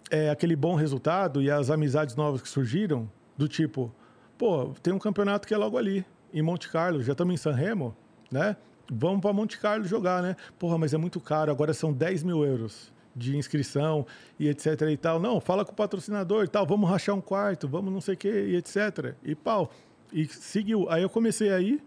[0.09, 3.93] é, aquele bom resultado e as amizades novas que surgiram, do tipo,
[4.37, 6.05] pô, tem um campeonato que é logo ali.
[6.33, 7.93] em Monte Carlo, já estamos em San Remo,
[8.31, 8.55] né?
[8.91, 10.35] Vamos para Monte Carlo jogar, né?
[10.57, 14.05] Porra, mas é muito caro, agora são 10 mil euros de inscrição
[14.39, 15.19] e etc e tal.
[15.19, 18.17] Não, fala com o patrocinador e tal, vamos rachar um quarto, vamos não sei o
[18.17, 19.15] que e etc.
[19.23, 19.71] E pau.
[20.11, 20.89] E seguiu.
[20.89, 21.81] Aí eu comecei aí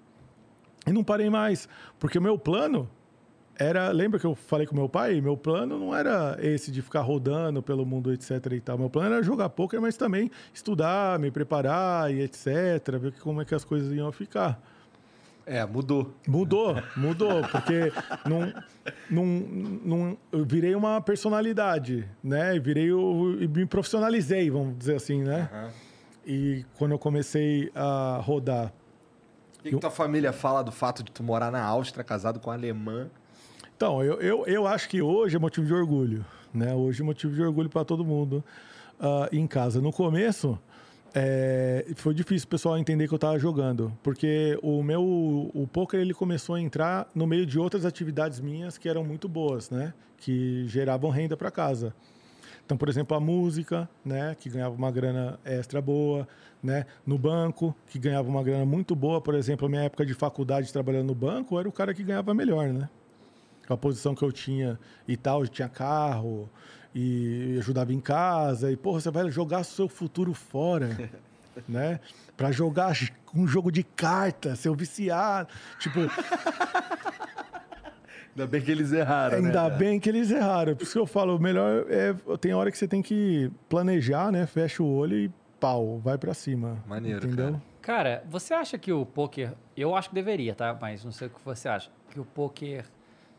[0.87, 1.69] e não parei mais,
[1.99, 2.89] porque o meu plano
[3.57, 5.21] era, lembra que eu falei com meu pai?
[5.21, 8.77] Meu plano não era esse de ficar rodando pelo mundo, etc e tal.
[8.77, 12.47] Meu plano era jogar poker, mas também estudar, me preparar e etc,
[13.01, 14.61] ver como é que as coisas iam ficar.
[15.47, 16.15] É, mudou.
[16.27, 17.93] Mudou, mudou, porque
[18.27, 18.53] não,
[19.11, 19.27] não,
[19.85, 22.59] não, eu virei uma personalidade, né?
[22.59, 25.51] Virei o, e me profissionalizei, vamos dizer assim, né?
[25.53, 25.71] Uhum.
[26.27, 28.73] E quando eu comecei a rodar.
[29.59, 32.51] O que, que tua família fala do fato de tu morar na Áustria, casado com
[32.51, 33.11] um alemã?
[33.77, 36.73] Então, eu, eu, eu acho que hoje é motivo de orgulho, né?
[36.75, 38.43] Hoje é motivo de orgulho para todo mundo
[38.99, 39.81] uh, em casa.
[39.81, 40.59] No começo,
[41.15, 45.03] é, foi difícil o pessoal entender que eu estava jogando, porque o meu
[45.55, 49.29] o poker ele começou a entrar no meio de outras atividades minhas que eram muito
[49.29, 49.95] boas, né?
[50.19, 51.95] Que geravam renda para casa.
[52.67, 56.27] Então, por exemplo, a música, né, que ganhava uma grana extra boa,
[56.63, 60.15] né, no banco, que ganhava uma grana muito boa, por exemplo, a minha época de
[60.15, 62.89] faculdade trabalhando no banco, eu era o cara que ganhava melhor, né?
[63.67, 64.79] Com a posição que eu tinha
[65.09, 66.51] e tal, eu tinha carro,
[66.95, 68.71] e ajudava em casa.
[68.71, 71.11] E, porra, você vai jogar seu futuro fora,
[71.69, 71.99] né?
[72.37, 72.93] Pra jogar
[73.35, 75.49] um jogo de carta, seu viciado.
[75.79, 76.01] Tipo.
[78.37, 79.77] Ainda bem que eles erraram, Ainda né?
[79.77, 80.75] bem que eles erraram.
[80.75, 82.13] Por isso que eu falo, o melhor é.
[82.39, 84.45] Tem hora que você tem que planejar, né?
[84.45, 85.31] Fecha o olho e
[85.61, 86.83] pau, vai para cima.
[86.87, 87.53] Maneiro, entendeu?
[87.53, 87.63] cara.
[87.81, 89.53] Cara, você acha que o poker.
[89.77, 90.77] Eu acho que deveria, tá?
[90.81, 91.91] Mas não sei o que você acha.
[92.11, 92.85] Que o poker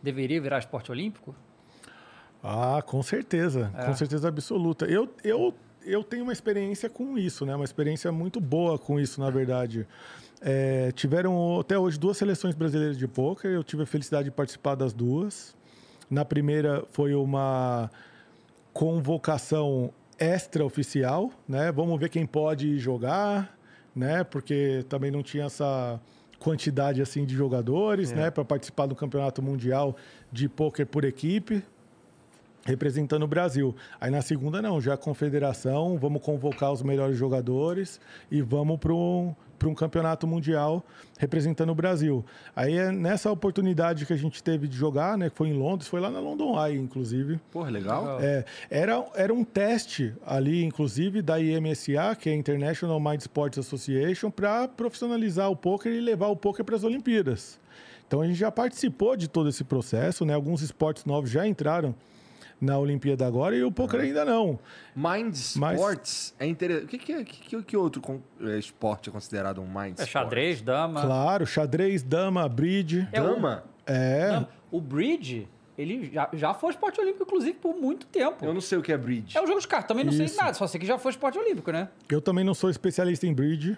[0.06, 1.36] deveria virar esporte olímpico?
[2.44, 3.86] Ah, com certeza, É.
[3.86, 4.86] com certeza absoluta.
[4.86, 5.54] Eu, eu,
[5.84, 7.56] eu tenho uma experiência com isso, né?
[7.56, 9.88] Uma experiência muito boa com isso, na verdade.
[10.42, 13.52] É, tiveram até hoje duas seleções brasileiras de pôquer.
[13.52, 15.56] Eu tive a felicidade de participar das duas.
[16.10, 17.90] Na primeira foi uma
[18.74, 21.72] convocação extraoficial, né?
[21.72, 23.58] Vamos ver quem pode jogar,
[23.96, 24.24] né?
[24.24, 26.00] Porque também não tinha essa
[26.40, 28.30] quantidade assim de jogadores, né?
[28.32, 29.96] Para participar do campeonato mundial
[30.32, 31.64] de pôquer por equipe
[32.66, 33.76] representando o Brasil.
[34.02, 38.02] Aí na segunda não, já a confederação, vamos convocar os melhores jogadores
[38.32, 40.84] e vamos para um, para um campeonato mundial
[41.20, 42.26] representando o Brasil.
[42.56, 45.88] Aí é nessa oportunidade que a gente teve de jogar, né, que foi em Londres,
[45.88, 47.40] foi lá na London Eye, inclusive.
[47.52, 48.20] Porra, legal.
[48.20, 53.60] É, era, era um teste ali, inclusive, da IMSA, que é a International Mind Sports
[53.60, 57.60] Association, para profissionalizar o poker e levar o poker para as Olimpíadas.
[58.08, 60.34] Então a gente já participou de todo esse processo, né?
[60.34, 61.96] Alguns esportes novos já entraram
[62.60, 64.60] na Olimpíada agora e o poker ainda não.
[64.96, 66.86] Mind Mas- Sports é interessante.
[66.86, 70.00] O que, que, é- que, que, que outro con- é, esporte é considerado um Mind
[70.00, 70.10] É Sport?
[70.10, 71.02] xadrez, dama.
[71.02, 73.08] Claro, xadrez, dama, bridge.
[73.12, 73.64] É Dama?
[73.86, 74.32] É.
[74.32, 78.44] Não, o bridge, ele já, já foi esporte olímpico, inclusive, por muito tempo.
[78.46, 79.38] Eu não sei o que é bridge.
[79.38, 80.38] É um jogo de cartas, também não sei Isso.
[80.38, 81.90] nada, só sei que já foi esporte olímpico, né?
[82.10, 83.78] Eu também não sou especialista em bridge,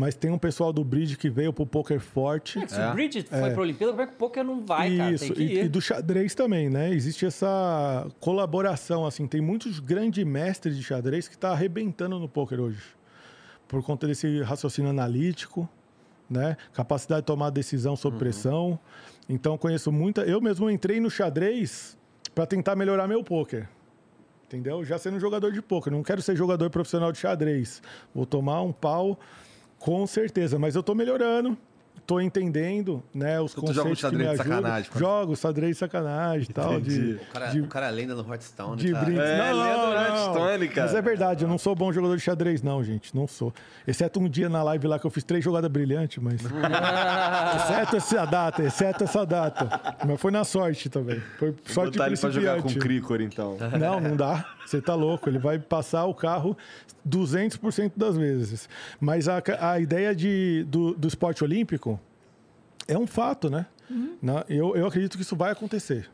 [0.00, 2.58] mas tem um pessoal do bridge que veio pro poker forte.
[2.58, 2.88] É que se É.
[2.90, 5.12] o bridge foi pra Olimpíada, como é que o poker não vai, cara?
[5.12, 5.64] Isso, Tem que e, ir.
[5.66, 6.88] e do xadrez também, né?
[6.90, 9.26] Existe essa colaboração, assim.
[9.26, 12.82] Tem muitos grandes mestres de xadrez que tá arrebentando no poker hoje.
[13.68, 15.68] Por conta desse raciocínio analítico,
[16.30, 16.56] né?
[16.72, 18.78] Capacidade de tomar decisão sob pressão.
[19.28, 20.22] Então, conheço muita...
[20.22, 21.94] Eu mesmo entrei no xadrez
[22.34, 23.68] para tentar melhorar meu poker.
[24.46, 24.82] Entendeu?
[24.82, 25.92] Já sendo jogador de poker.
[25.92, 27.82] Não quero ser jogador profissional de xadrez.
[28.14, 29.18] Vou tomar um pau
[29.80, 30.58] com certeza.
[30.60, 31.58] Mas eu tô melhorando.
[32.06, 33.40] Tô entendendo, né?
[33.40, 34.46] Os Tu conceitos joga um que xadrez me ajudam.
[34.56, 36.80] sacanagem, quando- Jogo xadrez de sacanagem e tal.
[36.80, 37.12] De.
[37.12, 39.04] O cara, de, o cara é lenda no Hearthstone, de cara.
[39.04, 39.24] brinks.
[39.24, 40.00] É, não, lenda do não, não.
[40.02, 40.86] Hearthstone, cara.
[40.88, 43.14] Mas é verdade, eu não sou bom jogador de xadrez, não, gente.
[43.14, 43.52] Não sou.
[43.86, 46.40] Exceto um dia na live lá que eu fiz três jogadas brilhantes, mas.
[47.56, 49.96] exceto essa data, exceto essa data.
[50.06, 51.20] Mas foi na sorte também.
[51.38, 52.74] Foi Vou sorte botar ele pra jogar com o.
[52.78, 53.56] Cricor, então.
[53.78, 54.44] Não, não dá.
[54.66, 55.28] Você tá louco.
[55.28, 56.56] Ele vai passar o carro
[57.08, 58.68] 200% das vezes.
[59.00, 61.89] Mas a, a ideia de, do, do esporte olímpico
[62.94, 63.66] é um fato, né?
[64.22, 66.08] Na- eu, eu acredito que isso vai acontecer.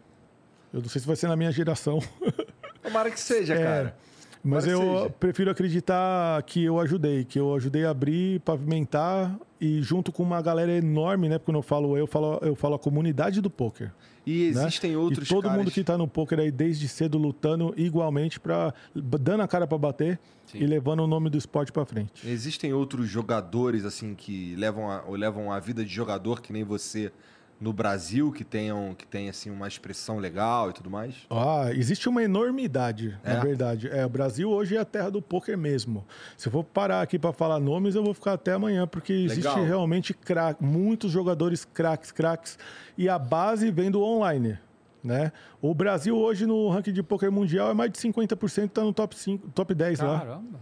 [0.73, 2.01] Eu não sei se vai ser na minha geração.
[2.83, 3.97] Tomara que seja, É, cara.
[4.43, 5.11] Mas Tomara eu seja.
[5.19, 10.41] prefiro acreditar que eu ajudei, que eu ajudei a abrir, pavimentar e junto com uma
[10.41, 11.39] galera enorme, né?
[11.39, 13.91] Porque quando eu falo eu, eu falo, eu falo a comunidade do poker.
[14.27, 14.63] E né?
[14.63, 15.59] existem outros e todo caras...
[15.59, 19.79] mundo que tá no poker aí desde cedo lutando igualmente para dando a cara para
[19.79, 20.59] bater Sim.
[20.59, 22.29] e levando o nome do esporte para frente.
[22.29, 26.65] Existem outros jogadores, assim, que levam a, ou levam a vida de jogador que nem
[26.65, 27.13] você
[27.59, 31.15] no Brasil que tenham que tem assim uma expressão legal e tudo mais?
[31.31, 33.33] Ah, existe uma enormidade, É?
[33.35, 33.89] na verdade.
[33.89, 36.05] É, o Brasil hoje é a terra do poker mesmo.
[36.37, 39.49] Se eu for parar aqui para falar nomes, eu vou ficar até amanhã, porque existe
[39.49, 39.65] Legal.
[39.65, 42.59] realmente craque, muitos jogadores craques, craques,
[42.97, 44.59] e a base vem do online.
[45.03, 45.31] Né?
[45.63, 49.17] O Brasil hoje no ranking de poker mundial é mais de 50% tá no top
[49.17, 50.61] 5, top 10 lá, Caramba.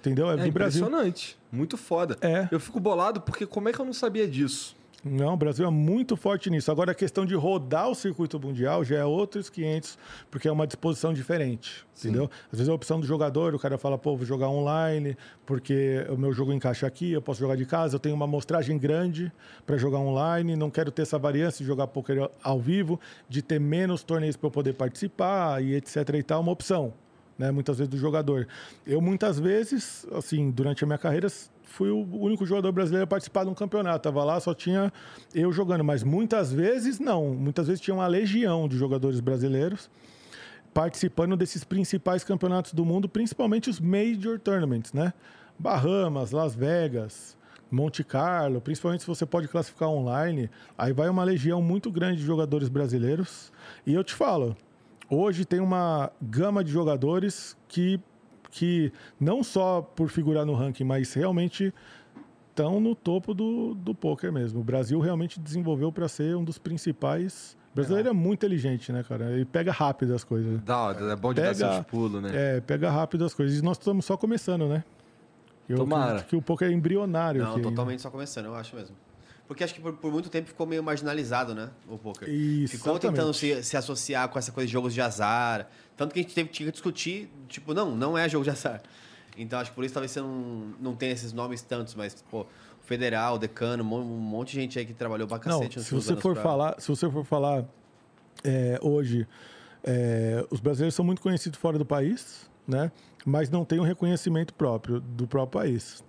[0.00, 0.28] entendeu?
[0.30, 0.82] É, É do Brasil.
[0.84, 1.38] impressionante.
[1.50, 2.18] Muito foda.
[2.20, 2.48] É.
[2.50, 4.76] Eu fico bolado porque como é que eu não sabia disso?
[5.04, 6.72] Não, o Brasil é muito forte nisso.
[6.72, 9.96] Agora, a questão de rodar o circuito mundial já é outros 500,
[10.28, 12.28] porque é uma disposição diferente, entendeu?
[12.52, 15.16] Às vezes a opção do jogador, o cara fala, pô, vou jogar online,
[15.46, 18.76] porque o meu jogo encaixa aqui, eu posso jogar de casa, eu tenho uma amostragem
[18.76, 19.32] grande
[19.64, 22.98] para jogar online, não quero ter essa variância de jogar poker ao vivo,
[23.28, 26.92] de ter menos torneios para eu poder participar e etc e tal, é uma opção.
[27.38, 28.48] Né, muitas vezes do jogador.
[28.84, 31.28] Eu muitas vezes, assim, durante a minha carreira,
[31.68, 34.02] fui o único jogador brasileiro a participar de um campeonato.
[34.02, 34.92] Tava lá, só tinha
[35.34, 37.34] eu jogando, mas muitas vezes não.
[37.34, 39.90] Muitas vezes tinha uma legião de jogadores brasileiros
[40.74, 45.12] participando desses principais campeonatos do mundo, principalmente os major tournaments, né?
[45.58, 47.36] Bahamas, Las Vegas,
[47.70, 52.24] Monte Carlo, principalmente se você pode classificar online, aí vai uma legião muito grande de
[52.24, 53.52] jogadores brasileiros.
[53.86, 54.56] E eu te falo,
[55.10, 58.00] hoje tem uma gama de jogadores que,
[58.50, 61.72] que não só por figurar no ranking, mas realmente
[62.50, 64.60] estão no topo do, do poker mesmo.
[64.60, 67.56] O Brasil realmente desenvolveu para ser um dos principais.
[67.72, 69.30] O brasileiro é muito inteligente, né, cara?
[69.30, 70.60] Ele pega rápido as coisas.
[70.62, 72.30] Dá, é bom de dar Pega- seus pulos, né?
[72.56, 73.58] É, pega rápido as coisas.
[73.58, 74.82] E nós estamos só começando, né?
[75.68, 76.04] Eu Tomara.
[76.06, 77.42] acredito que o poker é embrionário.
[77.42, 77.60] Não, aqui.
[77.62, 78.96] totalmente só começando, eu acho mesmo.
[79.48, 81.70] Porque acho que por, por muito tempo ficou meio marginalizado, né?
[81.88, 82.28] O poker.
[82.28, 83.16] Isso, ficou exatamente.
[83.16, 85.66] tentando se, se associar com essa coisa de jogos de azar.
[85.96, 88.82] Tanto que a gente teve, tinha que discutir, tipo, não, não é jogo de azar.
[89.36, 92.42] Então acho que por isso talvez você não, não tenha esses nomes tantos, mas, pô,
[92.42, 92.46] o
[92.82, 95.86] Federal, o Decano, um mon- monte de gente aí que trabalhou pra Não, cacete nos
[95.86, 97.64] se você for pra- falar, se você for falar
[98.44, 99.26] é, hoje,
[99.82, 102.92] é, os brasileiros são muito conhecidos fora do país, né?
[103.24, 106.04] Mas não tem um reconhecimento próprio do próprio país,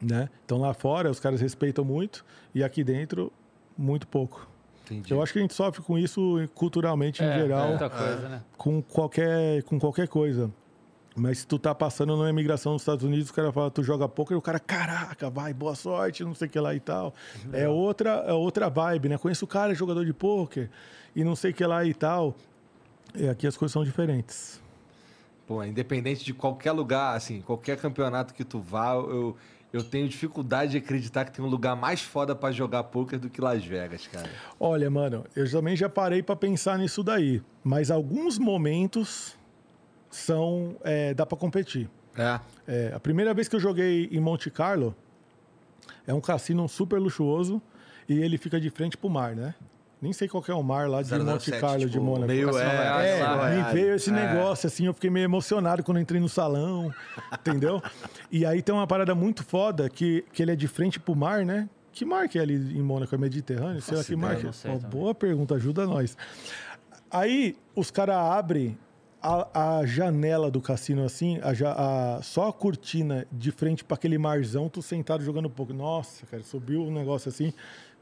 [0.00, 0.28] né?
[0.44, 3.32] Então lá fora os caras respeitam muito e aqui dentro
[3.76, 4.48] muito pouco.
[4.84, 5.12] Entendi.
[5.12, 7.68] Eu acho que a gente sofre com isso culturalmente em É, geral.
[7.68, 8.42] Muita coisa, né?
[8.56, 10.50] com qualquer, com qualquer coisa.
[11.14, 14.08] Mas se tu tá passando numa imigração nos Estados Unidos, o cara fala, tu joga
[14.08, 17.12] poker, e o cara, caraca, vai, boa sorte, não sei o que lá e tal.
[17.52, 19.18] É outra, é outra vibe, né?
[19.18, 20.70] Conheço o cara, é jogador de poker,
[21.16, 22.36] e não sei o que lá e tal.
[23.16, 24.60] E aqui as coisas são diferentes.
[25.46, 29.36] Pô, independente de qualquer lugar, assim, qualquer campeonato que tu vá, eu,
[29.72, 33.28] eu tenho dificuldade de acreditar que tem um lugar mais foda pra jogar poker do
[33.28, 34.28] que Las Vegas, cara.
[34.58, 37.42] Olha, mano, eu também já parei pra pensar nisso daí.
[37.62, 39.36] Mas alguns momentos
[40.10, 40.76] são.
[40.82, 41.88] é, dá pra competir.
[42.16, 42.40] É.
[42.66, 44.94] É, a primeira vez que eu joguei em Monte Carlo,
[46.06, 47.60] é um cassino super luxuoso
[48.08, 49.54] e ele fica de frente pro mar, né?
[50.00, 52.26] Nem sei qual que é o mar lá de 007, Monte Carlo, de tipo, Mônaco.
[52.28, 53.50] Meio é, É, lá.
[53.50, 54.12] me veio esse É.
[54.12, 56.92] negócio, assim, eu fiquei meio emocionado quando entrei no salão,
[57.40, 57.82] entendeu?
[58.30, 61.44] E aí tem uma parada muito foda, que, que ele é de frente pro mar,
[61.44, 61.68] né?
[61.90, 63.12] Que mar que é ali em Mônaco?
[63.12, 63.82] É Mediterrâneo?
[63.82, 64.78] Sei lá que mar é.
[64.88, 66.16] boa pergunta, ajuda nós.
[67.10, 68.78] Aí os caras abrem
[69.20, 74.16] a, a janela do cassino assim, a a- só a cortina de frente para aquele
[74.16, 75.72] marzão, tu sentado jogando pouco.
[75.72, 77.52] Nossa, cara, subiu um negócio assim.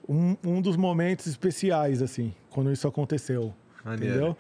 [0.08, 3.52] Um, um dos momentos especiais, assim, quando isso aconteceu.
[3.84, 4.14] Maneiro.
[4.14, 4.36] Entendeu?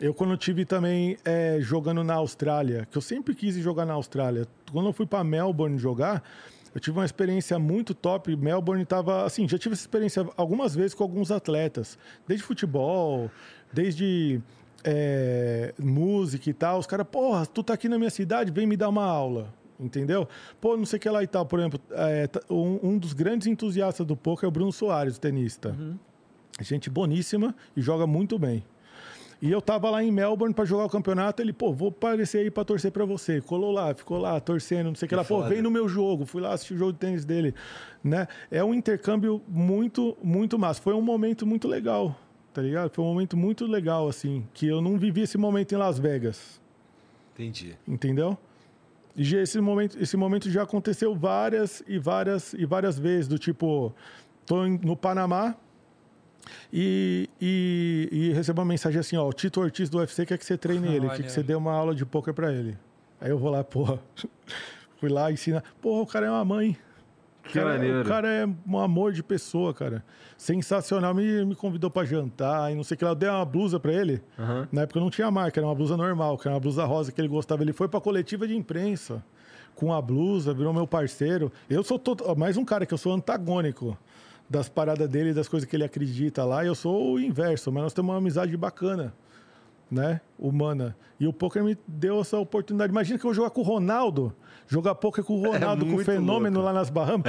[0.00, 4.46] Eu, quando tive também é, jogando na Austrália, que eu sempre quis jogar na Austrália.
[4.70, 6.22] Quando eu fui para Melbourne jogar,
[6.72, 8.36] eu tive uma experiência muito top.
[8.36, 13.28] Melbourne tava, assim, já tive essa experiência algumas vezes com alguns atletas, desde futebol,
[13.72, 14.40] desde
[14.84, 16.78] é, música e tal.
[16.78, 19.52] Os caras, porra, tu tá aqui na minha cidade, vem me dar uma aula.
[19.78, 20.28] Entendeu?
[20.60, 21.46] Pô, não sei o que lá e tal.
[21.46, 25.20] Por exemplo, é, um, um dos grandes entusiastas do poker é o Bruno Soares, o
[25.20, 25.76] tenista.
[26.60, 28.64] Gente boníssima e joga muito bem.
[29.40, 32.50] E eu tava lá em Melbourne para jogar o campeonato, ele, pô, vou aparecer aí
[32.50, 33.40] para torcer para você.
[33.40, 35.22] Colou lá, ficou lá torcendo, não sei o que, lá.
[35.22, 35.48] Pô, foda.
[35.48, 36.26] vem no meu jogo.
[36.26, 37.54] Fui lá assistir o jogo de tênis dele,
[38.02, 38.26] né?
[38.50, 40.82] É um intercâmbio muito, muito massa.
[40.82, 42.18] Foi um momento muito legal,
[42.52, 42.90] tá ligado?
[42.90, 46.60] Foi um momento muito legal, assim, que eu não vivi esse momento em Las Vegas,
[47.32, 47.76] Entendi.
[47.86, 48.36] entendeu?
[49.18, 53.92] E esse momento, esse momento já aconteceu várias e várias e várias vezes, do tipo,
[54.46, 55.56] tô no Panamá
[56.72, 60.44] e, e, e recebo uma mensagem assim, ó, o Tito Ortiz do UFC quer que
[60.44, 62.78] você treine ele, quer que você dê uma aula de poker pra ele.
[63.20, 63.98] Aí eu vou lá, porra,
[65.00, 65.64] fui lá ensinar.
[65.82, 66.76] Porra, o cara é uma mãe.
[67.48, 68.00] O Que cara, maneiro.
[68.02, 70.04] o cara é um amor de pessoa, cara.
[70.36, 71.14] Sensacional.
[71.14, 73.12] Me, me convidou pra jantar e não sei o que lá.
[73.12, 74.22] Eu dei uma blusa pra ele.
[74.38, 74.68] Aham.
[74.70, 77.20] Na época não tinha marca, era uma blusa normal, que era uma blusa rosa que
[77.20, 77.62] ele gostava.
[77.62, 79.24] Ele foi pra coletiva de imprensa
[79.74, 81.50] com a blusa, virou meu parceiro.
[81.70, 83.96] Eu sou todo, mais um cara que eu sou antagônico
[84.50, 86.64] das paradas dele, das coisas que ele acredita lá.
[86.64, 89.14] Eu sou o inverso, mas nós temos uma amizade bacana,
[89.90, 90.20] né?
[90.38, 90.96] Humana.
[91.20, 92.90] E o poker me deu essa oportunidade.
[92.92, 94.34] Imagina que eu vou jogar com o Ronaldo,
[94.68, 96.66] jogar poker com o Ronaldo, com o fenômeno louco.
[96.72, 97.24] lá nas Bahamas.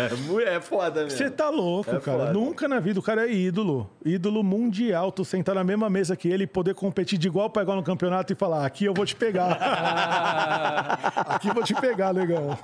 [0.45, 1.18] É, é foda mesmo.
[1.18, 2.19] Você tá louco, É cara.
[2.19, 2.34] foda.
[2.34, 3.00] Nunca na vida.
[3.00, 3.90] O cara é ídolo.
[4.06, 5.11] Ídolo mundial.
[5.11, 7.84] Tu sentar na mesma mesa que ele e poder competir de igual para igual no
[7.84, 9.53] campeonato e falar: aqui eu vou te pegar.
[11.27, 12.58] aqui eu vou te pegar, legal.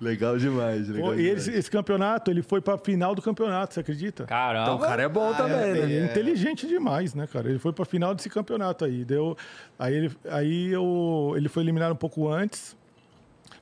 [0.00, 1.48] Legal demais, legal Pô, e demais.
[1.48, 4.24] esse, esse campeonato, ele foi pra final do campeonato, você acredita?
[4.24, 4.62] Caramba.
[4.64, 6.02] Então o cara é bom também, Ele né?
[6.02, 7.48] é inteligente demais, né, cara?
[7.48, 9.04] Ele foi pra final desse campeonato aí.
[9.04, 9.36] Deu,
[9.78, 12.76] aí ele, aí eu, ele foi eliminado um pouco antes,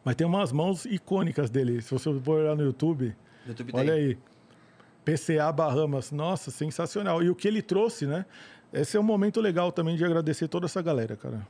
[0.05, 1.81] mas tem umas mãos icônicas dele.
[1.81, 3.15] Se você for olhar no YouTube,
[3.47, 4.19] YouTube olha aí.
[5.05, 6.11] PCA Bahamas.
[6.11, 7.23] Nossa, sensacional.
[7.23, 8.25] E o que ele trouxe, né?
[8.73, 11.47] Esse é um momento legal também de agradecer toda essa galera, cara.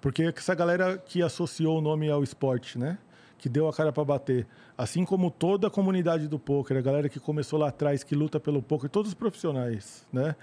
[0.00, 2.98] Porque essa galera que associou o nome ao esporte, né?
[3.36, 4.46] Que deu a cara para bater.
[4.76, 8.40] Assim como toda a comunidade do poker, a galera que começou lá atrás, que luta
[8.40, 10.34] pelo poker, todos os profissionais, né?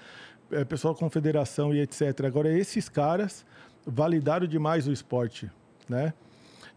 [0.52, 2.26] É, pessoal da confederação e etc.
[2.26, 3.46] Agora, esses caras
[3.86, 5.50] validaram demais o esporte,
[5.90, 6.14] né?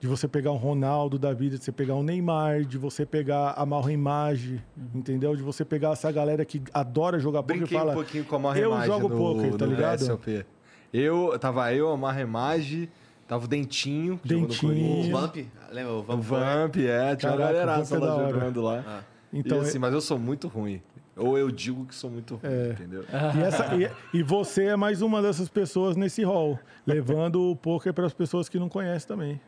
[0.01, 3.53] De você pegar um Ronaldo da vida, de você pegar um Neymar, de você pegar
[3.57, 4.63] a Malra Image,
[4.95, 5.35] entendeu?
[5.35, 7.91] De você pegar essa galera que adora jogar poker e Brinquei fala...
[7.91, 9.99] um pouquinho com a Marra eu jogo no, poker, tá ligado?
[9.99, 10.47] VSOP.
[10.93, 12.89] Eu, tava eu, a Marra Imagem,
[13.27, 14.19] tava o Dentinho.
[14.19, 15.09] que jogou no Dentinho.
[15.09, 15.21] O.
[15.21, 15.37] Vamp,
[15.73, 15.93] lembra?
[15.93, 16.23] O O Vamp.
[16.23, 18.33] Vamp, é, tinha uma galeraça Vamp é lá da hora.
[18.35, 18.85] jogando lá.
[18.87, 19.01] Ah.
[19.33, 20.81] Então, e assim, mas eu sou muito ruim.
[21.17, 22.71] Ou eu digo que sou muito ruim, É.
[22.71, 23.05] entendeu?
[23.37, 27.93] E, essa- e- e você é mais uma dessas pessoas nesse hall, levando o poker
[27.93, 29.41] para as pessoas que não conhecem também.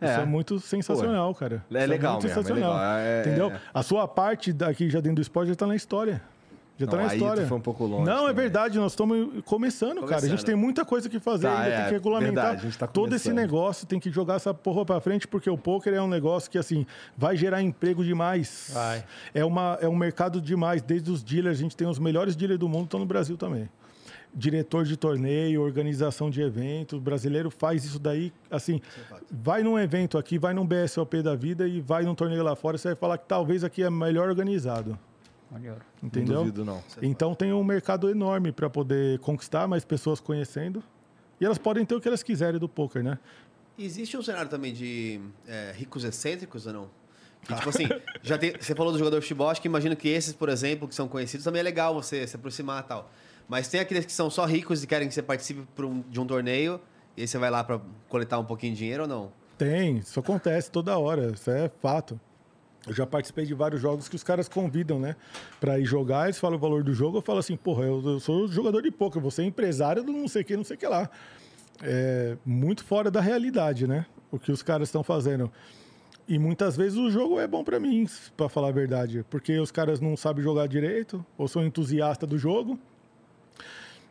[0.00, 0.22] Isso É.
[0.22, 1.64] é muito sensacional, cara.
[1.70, 2.72] É Isso legal muito mesmo, é sensacional.
[2.74, 3.50] legal, é- Entendeu?
[3.50, 3.60] é.
[3.74, 6.22] A sua parte daqui já dentro do esporte já está na história.
[6.78, 7.46] Já está Não, na aí história.
[7.46, 8.34] foi um pouco longe Não, é também.
[8.36, 8.78] verdade.
[8.78, 10.16] Nós estamos começando, cara.
[10.16, 10.46] A gente Começando.
[10.46, 11.68] tem muita coisa que fazer Tá, ainda.
[11.68, 13.36] é, tem que regulamentar verdade, a gente tá todo esse começando.
[13.52, 13.86] negócio.
[13.86, 16.86] Tem que jogar essa porra para frente, porque o poker é um negócio que, assim,
[17.18, 18.70] vai gerar emprego demais.
[18.72, 19.04] Vai.
[19.34, 20.80] É, uma, é um mercado demais.
[20.80, 23.68] Desde os dealers, a gente tem os melhores dealers do mundo, estão no Brasil também.
[24.32, 28.80] Diretor de torneio, organização de eventos, o brasileiro faz isso daí, assim,
[29.30, 32.78] vai num evento aqui, vai num BSOP da vida e vai num torneio lá fora,
[32.78, 34.96] você vai falar que talvez aqui é melhor organizado,
[35.50, 35.78] Maneiro.
[36.00, 36.36] entendeu?
[36.36, 36.82] Não duvido, não.
[37.02, 40.82] Então tem um mercado enorme para poder conquistar mais pessoas conhecendo.
[41.40, 43.18] E elas podem ter o que elas quiserem do poker, né?
[43.78, 46.90] Existe um cenário também de é, ricos excêntricos ou não?
[47.42, 47.88] Que, tipo assim,
[48.22, 50.86] já tem, você falou do jogador de futebol, acho que imagino que esses, por exemplo,
[50.86, 53.10] que são conhecidos, também é legal você se aproximar e tal.
[53.50, 55.66] Mas tem aqueles que são só ricos e querem que você participe
[56.08, 56.80] de um torneio,
[57.16, 59.32] e aí você vai lá para coletar um pouquinho de dinheiro ou não?
[59.58, 62.18] Tem, isso acontece toda hora, isso é fato.
[62.86, 65.16] Eu já participei de vários jogos que os caras convidam, né,
[65.58, 68.20] pra ir jogar, eles falam o valor do jogo, eu falo assim, porra, eu, eu
[68.20, 70.78] sou jogador de poker, você é empresário do não sei o que, não sei o
[70.78, 71.10] que lá.
[71.82, 75.50] É muito fora da realidade, né, o que os caras estão fazendo.
[76.28, 78.06] E muitas vezes o jogo é bom pra mim,
[78.36, 82.38] pra falar a verdade, porque os caras não sabem jogar direito, ou são entusiasta do
[82.38, 82.78] jogo,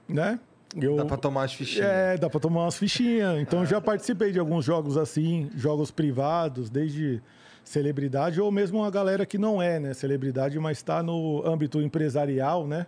[0.10, 0.40] né?
[0.80, 1.88] Eu, Dá pra tomar as fichinhas.
[1.88, 3.40] é, dá pra tomar umas fichinhas.
[3.42, 7.22] Então, já participei de alguns jogos assim, jogos privados, desde
[7.64, 12.68] celebridade ou mesmo uma galera que não é, né, celebridade, mas está no âmbito empresarial,
[12.68, 12.86] né?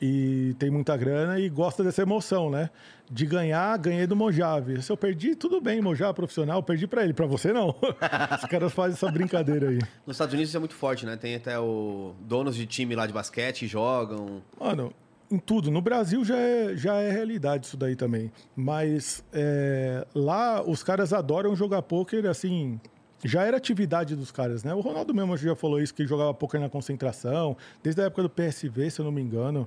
[0.00, 2.68] E tem muita grana e gosta dessa emoção, né?
[3.10, 4.82] De ganhar, ganhei do Mojave.
[4.82, 7.68] Se eu perdi, tudo bem, Mojave profissional, perdi pra ele, pra você não.
[8.36, 9.78] Os caras fazem essa brincadeira aí.
[10.06, 11.16] Nos Estados Unidos isso é muito forte, né?
[11.16, 14.42] Tem até o donos de time lá de basquete jogam.
[14.58, 14.92] Mano,
[15.34, 15.70] em tudo.
[15.70, 18.30] No Brasil já é, já é realidade isso daí também.
[18.54, 22.80] Mas é, lá os caras adoram jogar pôquer, assim.
[23.24, 24.74] Já era atividade dos caras, né?
[24.74, 28.30] O Ronaldo mesmo já falou isso, que jogava pôquer na concentração, desde a época do
[28.30, 29.66] PSV, se eu não me engano,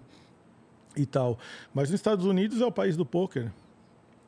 [0.96, 1.40] e tal.
[1.74, 3.52] Mas nos Estados Unidos é o país do pôquer.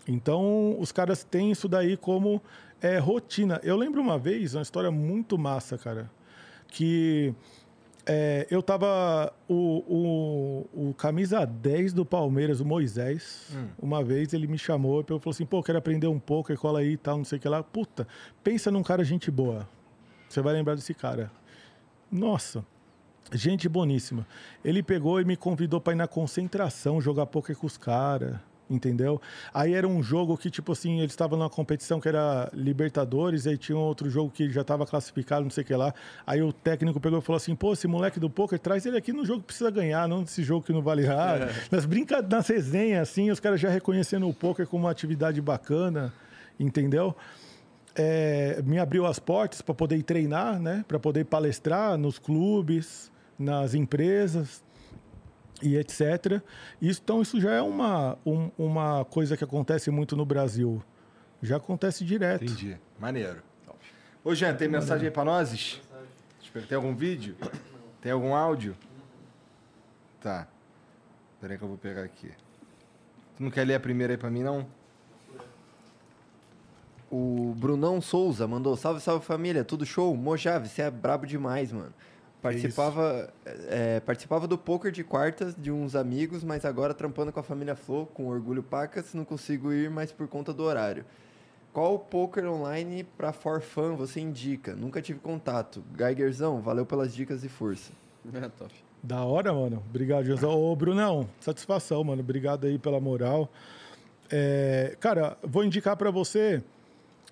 [0.08, 2.42] Então, os caras têm isso daí como
[2.82, 3.60] é, rotina.
[3.64, 6.10] Eu lembro uma vez, uma história muito massa, cara,
[6.68, 7.34] que
[8.12, 9.32] é, eu tava.
[9.48, 15.04] O, o, o camisa 10 do Palmeiras, o Moisés, uma vez ele me chamou e
[15.04, 17.48] falou assim: pô, quero aprender um pouco, cola aí e tal, não sei o que
[17.48, 17.62] lá.
[17.62, 18.08] Puta,
[18.44, 19.70] pensa num cara gente boa.
[20.28, 21.32] Você vai lembrar desse cara.
[22.12, 22.66] Nossa,
[23.32, 24.26] gente boníssima.
[24.66, 28.38] Ele pegou e me convidou para ir na concentração jogar poker com os caras.
[28.70, 29.20] Entendeu?
[29.52, 33.58] Aí era um jogo que, tipo assim, eles estavam numa competição que era Libertadores, aí
[33.58, 35.92] tinha um outro jogo que já estava classificado, não sei o que lá.
[36.26, 39.12] Aí o técnico pegou e falou assim: pô, esse moleque do poker, traz ele aqui
[39.12, 41.50] no jogo que precisa ganhar, não nesse jogo que não vale nada.
[41.72, 46.14] Nas brincadeiras, nas resenhas, assim, os caras já reconhecendo o poker como uma atividade bacana,
[46.60, 47.16] entendeu?
[47.96, 50.86] é, me abriu as portas para poder treinar, né?
[50.88, 54.64] Para poder palestrar nos clubes, nas empresas
[55.62, 56.42] e etc.
[56.82, 60.82] Isso, então isso já é uma, um- uma coisa que acontece muito no Brasil.
[61.42, 62.44] Já acontece direto.
[62.44, 62.78] Entendi.
[63.00, 63.42] Maneiro.
[64.24, 65.82] Ô, Jean, tem mensagem aí pra nós?
[66.68, 67.36] Tem algum vídeo?
[68.02, 68.76] Tem algum áudio?
[70.22, 70.48] Tá.
[71.40, 72.32] Peraí que eu vou pegar aqui.
[73.38, 74.68] Tu não quer ler a primeira aí pra mim, não?
[77.10, 80.16] O Brunão Souza mandou: Salve, salve família, tudo show?
[80.16, 81.94] Mojave, você é brabo demais, mano.
[82.42, 83.34] Participava,
[83.68, 87.76] é, participava do poker de quartas de uns amigos, mas agora trampando com a família
[87.76, 91.04] Flow, com orgulho pacas, não consigo ir mais por conta do horário.
[91.74, 94.74] Qual poker online pra for fun você indica?
[94.74, 95.84] Nunca tive contato.
[95.98, 97.92] Geigerzão, valeu pelas dicas e força.
[98.34, 98.74] É, top.
[99.04, 99.84] Da hora, mano.
[99.90, 100.46] Obrigado, José.
[100.48, 102.22] Ô, Brunão, satisfação, mano.
[102.22, 103.50] Obrigado aí pela moral.
[104.32, 106.64] É, cara, vou indicar pra você.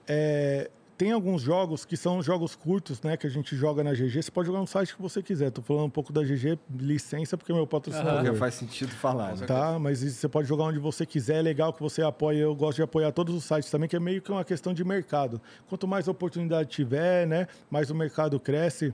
[0.08, 3.16] é, tem alguns jogos que são jogos curtos, né?
[3.16, 4.24] Que a gente joga na GG.
[4.24, 5.52] Você pode jogar no site que você quiser.
[5.52, 8.24] Tô falando um pouco da GG, licença, porque é meu patrocinador.
[8.24, 9.46] Porque faz sentido falar, né?
[9.46, 12.40] Tá, mas você pode jogar onde você quiser, é legal que você apoie.
[12.40, 14.84] Eu gosto de apoiar todos os sites também, que é meio que uma questão de
[14.84, 15.40] mercado.
[15.70, 18.92] Quanto mais oportunidade tiver, né, mais o mercado cresce,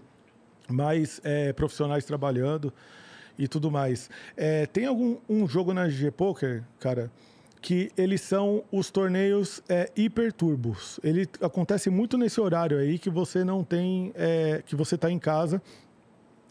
[0.69, 2.73] mais é, profissionais trabalhando
[3.39, 4.09] e tudo mais.
[4.35, 7.09] É, tem algum um jogo na GG Poker, cara,
[7.63, 10.99] que eles são os torneios é, hiperturbos.
[11.01, 15.17] Ele acontece muito nesse horário aí que você não tem, é, que você está em
[15.17, 15.61] casa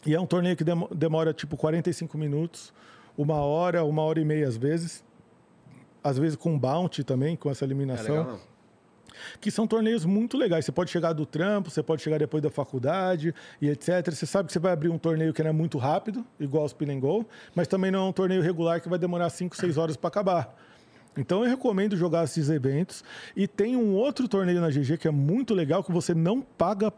[0.05, 2.73] e é um torneio que demo- demora tipo 45 minutos,
[3.15, 5.03] uma hora, uma hora e meia às vezes.
[6.03, 8.15] Às vezes com bounty também, com essa É eliminação.
[8.17, 8.53] legal, não?
[9.39, 10.65] que são torneios muito legais.
[10.65, 14.11] Você pode chegar do trampo, você pode chegar depois da faculdade e etc.
[14.11, 16.65] Você sabe que você vai abrir um torneio que não é muito rápido, igual o
[16.65, 17.23] Spin Go,
[17.55, 20.55] mas também não é um torneio regular que vai demorar 5, 6 horas para acabar.
[21.17, 23.03] Então eu recomendo jogar esses eventos.
[23.35, 26.91] E tem um outro torneio na GG que é muito legal que você não paga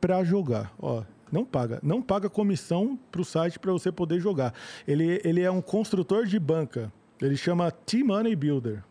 [0.00, 0.72] para jogar.
[0.78, 1.78] Ó, não paga.
[1.82, 4.54] Não paga comissão para o site para você poder jogar.
[4.86, 6.92] Ele, ele é um construtor de banca.
[7.20, 8.82] Ele chama T-Money Builder.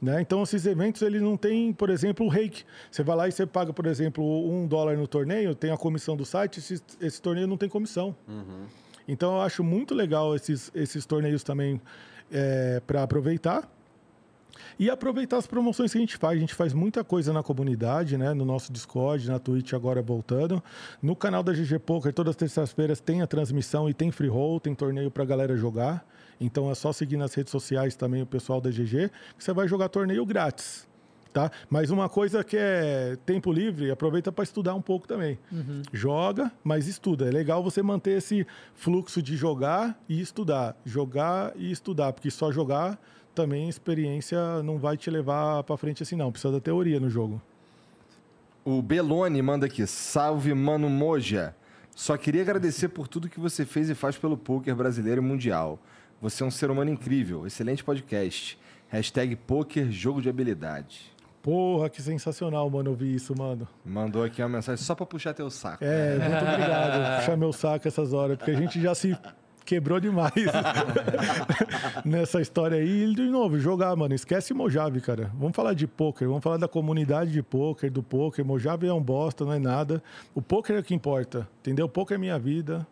[0.00, 0.20] Né?
[0.20, 2.64] Então, esses eventos, ele não tem, por exemplo, o rake.
[2.90, 6.16] Você vai lá e você paga, por exemplo, um dólar no torneio, tem a comissão
[6.16, 8.14] do site, esse, esse torneio não tem comissão.
[9.08, 11.80] Então, eu acho muito legal esses, esses torneios também
[12.86, 13.68] para aproveitar.
[14.78, 16.36] E aproveitar as promoções que a gente faz.
[16.36, 18.32] A gente faz muita coisa na comunidade, né?
[18.34, 20.62] No nosso Discord, na Twitch agora voltando.
[21.02, 24.60] No canal da GG Poker, todas as terças-feiras tem a transmissão e tem free roll,
[24.60, 26.06] tem torneio pra galera jogar.
[26.40, 29.66] Então é só seguir nas redes sociais também o pessoal da GG, que você vai
[29.66, 30.86] jogar torneio grátis.
[31.32, 31.50] Tá?
[31.68, 35.38] Mas uma coisa que é tempo livre, aproveita para estudar um pouco também.
[35.92, 37.28] Joga, mas estuda.
[37.28, 40.74] É legal você manter esse fluxo de jogar e estudar.
[40.86, 42.98] Jogar e estudar, porque só jogar
[43.38, 47.40] também experiência não vai te levar para frente assim não, precisa da teoria no jogo.
[48.64, 49.86] O Belone manda aqui.
[49.86, 51.54] Salve, mano Moja.
[51.94, 55.78] Só queria agradecer por tudo que você fez e faz pelo poker brasileiro e mundial.
[56.20, 57.46] Você é um ser humano incrível.
[57.46, 58.58] Excelente podcast.
[58.88, 61.12] Hashtag poker jogo de habilidade.
[61.40, 63.68] Porra, que sensacional, mano, ouvir isso, mano.
[63.84, 65.84] Mandou aqui uma mensagem só pra puxar teu saco.
[65.84, 67.20] É, muito obrigado.
[67.20, 69.16] Puxar meu saco essas horas, porque a gente já se
[69.68, 70.32] quebrou demais
[72.02, 73.04] nessa história aí.
[73.04, 74.14] E, de novo, jogar, mano.
[74.14, 75.30] Esquece Mojave, cara.
[75.34, 78.42] Vamos falar de poker, vamos falar da comunidade de poker, do poker.
[78.42, 80.02] Mojave é um bosta, não é nada.
[80.34, 81.84] O poker é o que importa, entendeu?
[81.84, 82.86] O poker é minha vida.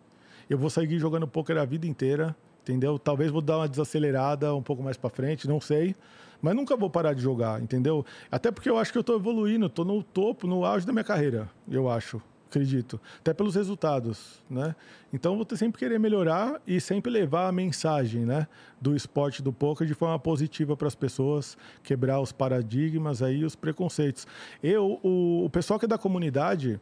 [0.50, 2.98] Eu vou seguir jogando poker a vida inteira, entendeu?
[2.98, 5.96] Talvez vou dar uma desacelerada um pouco mais pra frente, não sei.
[6.42, 8.04] Mas nunca vou parar de jogar, entendeu?
[8.30, 11.04] Até porque eu acho que eu tô evoluindo, tô no topo, no auge da minha
[11.04, 14.74] carreira, eu acho acredito, até pelos resultados, né?
[15.12, 18.46] Então vou ter sempre querer melhorar e sempre levar a mensagem, né,
[18.80, 23.56] do esporte do poker de forma positiva para as pessoas, quebrar os paradigmas aí, os
[23.56, 24.26] preconceitos.
[24.62, 26.80] Eu, o, o pessoal que é da comunidade,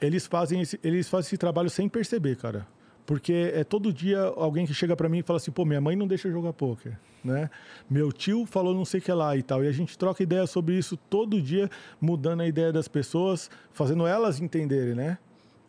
[0.00, 2.66] eles fazem esse, eles fazem esse trabalho sem perceber, cara.
[3.10, 5.96] Porque é todo dia alguém que chega para mim e fala assim, pô, minha mãe
[5.96, 7.50] não deixa jogar poker, né?
[7.90, 9.64] Meu tio falou não sei o que lá e tal.
[9.64, 11.68] E a gente troca ideia sobre isso todo dia,
[12.00, 15.18] mudando a ideia das pessoas, fazendo elas entenderem, né?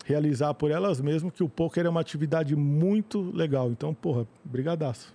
[0.06, 3.72] Realizar por elas mesmas que o poker é uma atividade muito legal.
[3.72, 5.11] Então, porra, brigadaço.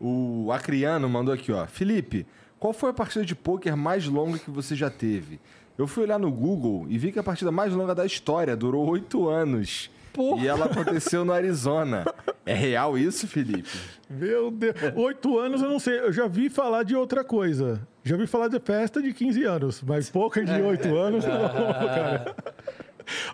[0.00, 1.68] O Acriano mandou aqui, ó.
[1.68, 2.26] Felipe,
[2.58, 5.38] qual foi a partida de pôquer mais longa que você já teve?
[5.78, 8.88] Eu fui olhar no Google e vi que a partida mais longa da história durou
[8.88, 9.88] oito anos.
[10.18, 10.42] Porra.
[10.42, 12.04] E ela aconteceu no Arizona.
[12.44, 13.70] É real isso, Felipe?
[14.10, 16.00] Meu Deus, oito anos eu não sei.
[16.00, 17.86] Eu já vi falar de outra coisa.
[18.02, 22.34] Já vi falar de festa de 15 anos, mas poker de oito anos não, cara.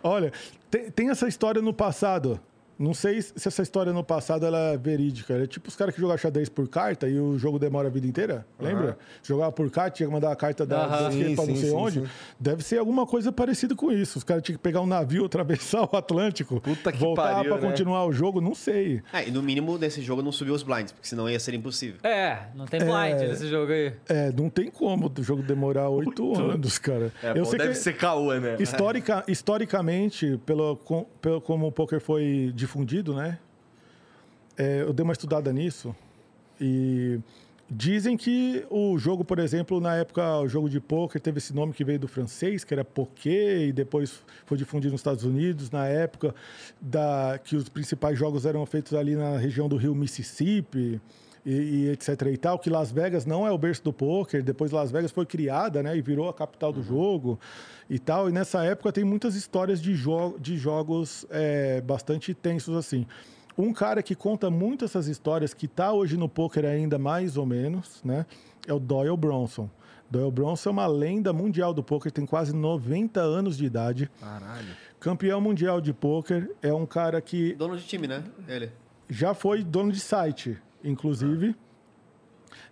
[0.03, 0.31] Olha,
[0.71, 2.39] tem, tem essa história no passado.
[2.79, 5.35] Não sei se essa história no passado ela é verídica.
[5.35, 8.07] É tipo os caras que jogam xadrez por carta e o jogo demora a vida
[8.07, 8.47] inteira.
[8.59, 8.99] Lembra?
[9.23, 11.77] Jogava por carta, tinha que mandar a carta da, Sim, pra não sim, sei sim,
[11.77, 12.01] onde.
[12.01, 12.07] sim.
[12.39, 14.19] Deve ser alguma coisa parecida com isso.
[14.19, 17.63] Os caras tinham que pegar um navio, atravessar o Atlântico, Puta que voltar pariu, pra
[17.63, 17.69] né?
[17.69, 18.41] continuar o jogo.
[18.41, 19.03] Não sei.
[19.13, 21.99] É, e no mínimo nesse jogo não subiu os blinds, porque senão ia ser impossível.
[22.03, 23.93] É, não tem blind nesse jogo aí.
[24.09, 27.13] É, não tem como o jogo demorar oito anos, cara.
[27.23, 28.57] É, bom, deve ser caô, né?
[28.59, 33.39] Historica, historicamente, pelo, com- pelo, como o poker foi difundido, né?
[34.57, 35.95] É, eu dei uma estudada nisso
[36.61, 37.19] e
[37.69, 41.73] dizem que o jogo, por exemplo, na época, o jogo de poker teve esse nome
[41.73, 45.87] que veio do francês, que era poké, e depois foi difundido nos Estados Unidos, na
[45.87, 46.35] época
[46.81, 51.01] da, que os principais jogos eram feitos ali na região do rio Mississippi.
[51.47, 54.73] E, e, etc e tal, que Las Vegas não é o berço do poker, depois
[54.73, 57.39] Las Vegas foi criada, né, e virou a capital do jogo
[57.89, 62.77] e tal, e nessa época tem muitas histórias de, jo de jogos é, bastante tensos
[62.77, 63.07] assim.
[63.57, 67.47] Um cara que conta muito essas histórias, que está hoje no poker ainda mais ou
[67.47, 68.27] menos, né,
[68.67, 69.71] é o Doyle Bronson.
[70.11, 74.11] Doyle Bronson é uma lenda mundial do poker, tem quase 90 anos de idade.
[74.21, 74.77] Caralho.
[74.99, 78.25] Campeão mundial de poker, é um cara que Dono de time, né?
[78.49, 78.71] Ele.
[79.09, 81.55] já foi dono de site, inclusive.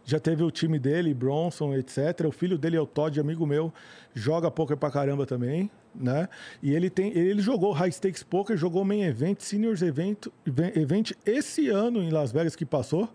[0.05, 2.27] Já teve o time dele, Bronson, etc.
[2.27, 3.73] O filho dele é o Todd, amigo meu,
[4.15, 6.29] joga poker pra caramba também, né?
[6.63, 10.27] E ele tem, ele jogou High Stakes Poker, jogou Main Event, Seniors Event,
[10.75, 13.09] Event esse ano em Las Vegas que passou,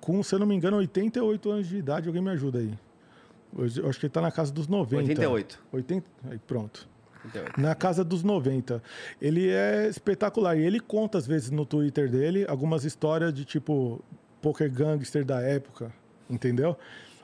[0.00, 2.08] com, se eu não me engano, 88 anos de idade.
[2.08, 2.72] Alguém me ajuda aí.
[3.54, 4.96] Hoje, Eu acho que ele tá na casa dos 90.
[4.96, 5.62] 88.
[5.72, 6.88] 80, aí pronto
[7.24, 7.60] 88.
[7.60, 8.82] na casa dos 90.
[9.20, 10.56] Ele é espetacular.
[10.56, 14.02] E ele conta, às vezes, no Twitter dele, algumas histórias de tipo
[14.40, 15.92] poker gangster da época.
[16.30, 16.76] Entendeu?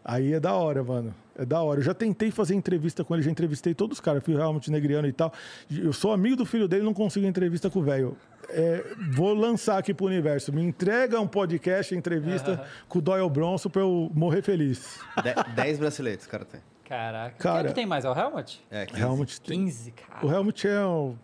[0.05, 1.15] Aí é da hora, mano.
[1.37, 1.81] É da hora.
[1.81, 5.07] Eu já tentei fazer entrevista com ele, já entrevistei todos os caras, fui realmente negriano
[5.07, 5.33] e tal.
[5.71, 8.17] Eu sou amigo do filho dele, não consigo entrevista com o velho.
[8.49, 10.53] É, vou lançar aqui pro universo.
[10.53, 14.99] Me entrega um podcast, entrevista com o Doyle Bronson pra eu morrer feliz.
[15.23, 16.61] De- 10 braceletes o cara tem.
[16.85, 17.31] Caraca.
[17.33, 18.05] Quem Cara- é que tem mais?
[18.07, 18.65] É o Helmut?
[18.71, 19.03] É, 15.
[19.03, 19.59] Helmut tem.
[19.67, 20.27] 15, cara.
[20.27, 21.15] O Helmut é o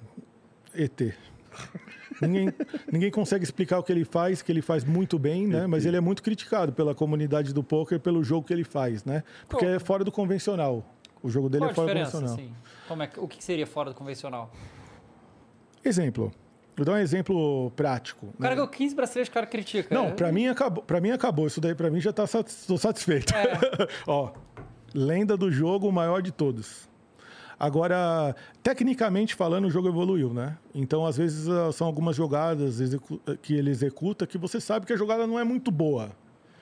[0.75, 1.15] ET.
[2.20, 2.52] Ninguém,
[2.92, 5.66] ninguém consegue explicar o que ele faz, que ele faz muito bem, né?
[5.66, 9.23] Mas ele é muito criticado pela comunidade do poker pelo jogo que ele faz, né?
[9.49, 10.84] Porque Qual- é fora do convencional.
[11.23, 12.34] O jogo dele Qual a é fora do convencional.
[12.34, 12.52] assim?
[12.86, 14.50] Como é, o que seria fora do convencional?
[15.84, 16.33] Exemplo.
[16.76, 18.26] Vou dar um exemplo prático.
[18.26, 18.57] O cara né?
[18.57, 19.94] ganhou 15 brasileiros, o cara critica.
[19.94, 20.83] Não, É- pra mim acabou.
[20.83, 21.47] Para mim acabou.
[21.47, 23.33] Isso daí pra mim já tá satis- tô satisfeito.
[24.07, 24.33] Ó,
[24.92, 26.89] lenda do jogo, o maior de todos.
[27.58, 30.57] Agora, tecnicamente falando, o jogo evoluiu, né?
[30.74, 34.92] Então, às vezes, ah, são algumas jogadas execu- que ele executa que você sabe que
[34.92, 36.10] a jogada não é muito boa,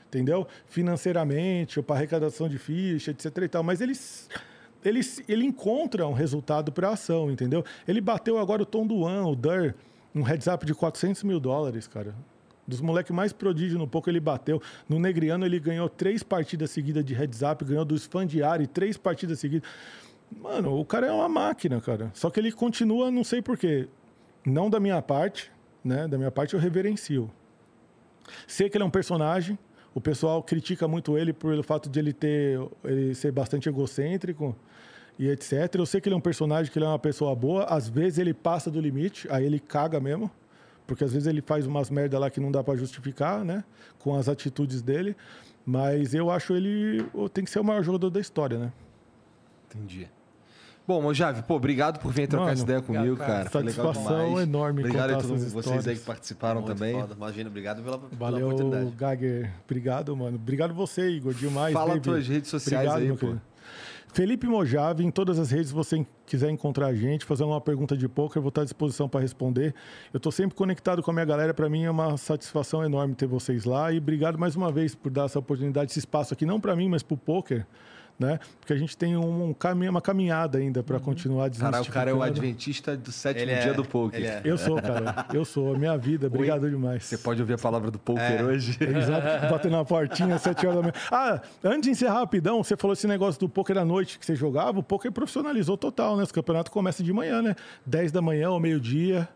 [0.09, 0.47] entendeu?
[0.67, 3.63] Financeiramente, ou para arrecadação de ficha, etc e tal.
[3.63, 4.29] Mas eles,
[4.85, 7.65] ele, ele encontra um resultado para a ação, entendeu?
[7.89, 9.75] Ele bateu agora o Tom Duan, o Dur,
[10.15, 12.15] um heads up de 400 mil dólares, cara.
[12.69, 14.63] Dos moleques mais prodígio no pouco ele bateu.
[14.89, 19.41] No Negriano ele ganhou três partidas seguidas de heads up, ganhou do Sfandiari três partidas
[19.41, 19.69] seguidas.
[20.41, 22.11] Mano, o cara é uma máquina, cara.
[22.15, 23.89] Só que ele continua, não sei porquê.
[24.45, 25.53] Não da minha parte,
[25.85, 26.09] né?
[26.09, 27.31] Da minha parte eu reverencio.
[28.47, 29.59] Sei que ele é um personagem.
[29.95, 34.57] O pessoal critica muito ele pelo fato de ele ter ele ser bastante egocêntrico
[35.19, 35.75] e etc.
[35.75, 37.65] Eu sei que ele é um personagem, que ele é uma pessoa boa.
[37.65, 40.31] Às vezes ele passa do limite, aí ele caga mesmo.
[40.87, 43.63] Porque às vezes ele faz umas merda lá que não dá pra justificar, né?
[43.99, 45.15] Com as atitudes dele.
[45.65, 48.73] Mas eu acho ele tem que ser o maior jogador da história, né?
[49.69, 50.09] Entendi.
[50.87, 53.39] Bom, Mojave, pô, obrigado por vir trocar Mano, essa ideia comigo, obrigado, cara.
[53.39, 53.51] cara.
[53.51, 54.49] Foi legal Satisfação demais.
[54.49, 57.01] enorme Obrigado a todos essas vocês aí que participaram Muito também.
[57.01, 57.15] foda.
[57.15, 58.91] Imagina, obrigado pela, pela Valeu, oportunidade.
[58.97, 59.53] Gager.
[59.65, 60.37] Obrigado, mano.
[60.37, 61.35] Obrigado você, Igor.
[61.35, 61.73] Demais.
[61.73, 62.01] Fala baby.
[62.01, 63.27] tuas redes sociais aí, meu pô.
[63.27, 63.43] querido.
[64.13, 67.97] Felipe Mojave, em todas as redes, se você quiser encontrar a gente, fazer uma pergunta
[67.97, 69.75] de poker, eu vou estar à disposição para responder.
[70.13, 73.27] Eu estou sempre conectado com a minha galera, para mim é uma satisfação enorme ter
[73.27, 73.91] vocês lá.
[73.91, 76.91] E obrigado mais uma vez por dar essa oportunidade, esse espaço aqui, não para mim,
[76.91, 77.65] mas para o poker.
[78.19, 78.39] Né?
[78.61, 82.11] Porque a gente tem um, um caminho, uma caminhada ainda para continuar Caralho, o cara
[82.11, 84.23] é o adventista do sétimo Ele é- dia do poker.
[84.25, 84.41] é.
[84.45, 85.27] Eu sou, cara.
[85.35, 85.75] Eu sou.
[85.75, 86.29] A minha vida.
[86.29, 87.05] Obrigado demais.
[87.05, 88.45] Você pode ouvir a palavra do poker É.
[88.45, 88.79] hoje?
[88.81, 90.93] Exato, batendo na portinha, sete horas da manhã.
[91.11, 94.37] Ah, antes de encerrar rapidão, você falou esse negócio do poker à noite que você
[94.37, 96.23] jogava, o poker profissionalizou total, né?
[96.23, 97.57] Os campeonatos começam de manhã, né?
[97.85, 99.29] 10 da manhã ao meio-dia,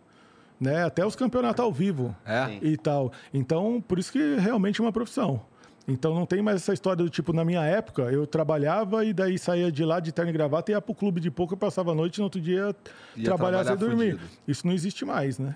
[0.60, 0.84] né?
[0.84, 2.56] Até os campeonatos ao vivo É?
[2.62, 3.10] E tal.
[3.34, 5.40] Então, por isso que realmente é uma profissão.
[5.88, 9.38] Então não tem mais essa história do tipo, na minha época, eu trabalhava e daí
[9.38, 11.94] saía de lá de terno e gravata e ia pro clube de poker, passava a
[11.94, 12.74] noite e no outro dia
[13.16, 14.18] Ia trabalhar sem trabalhar dormir.
[14.48, 15.54] Isso não existe mais, né?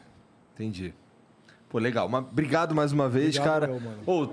[0.55, 0.95] Entendi.
[1.69, 2.09] Pô, legal.
[2.09, 3.73] Mas obrigado mais uma vez, Obrigado, cara.
[4.07, 4.13] eu.
[4.13, 4.29] Ô,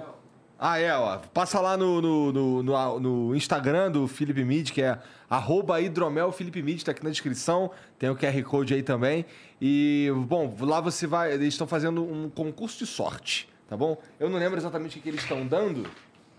[0.59, 1.17] ah, é, ó.
[1.33, 6.31] Passa lá no, no, no, no- no Instagram do Felipe Mid, que é arroba hidromel
[6.31, 7.69] Felipe Mid, tá aqui na descrição.
[7.99, 9.25] Tem o QR Code aí também.
[9.61, 11.33] E, bom, lá você vai.
[11.33, 13.97] Eles estão fazendo um concurso de sorte, tá bom?
[14.19, 15.89] Eu não lembro exatamente o que eles estão dando.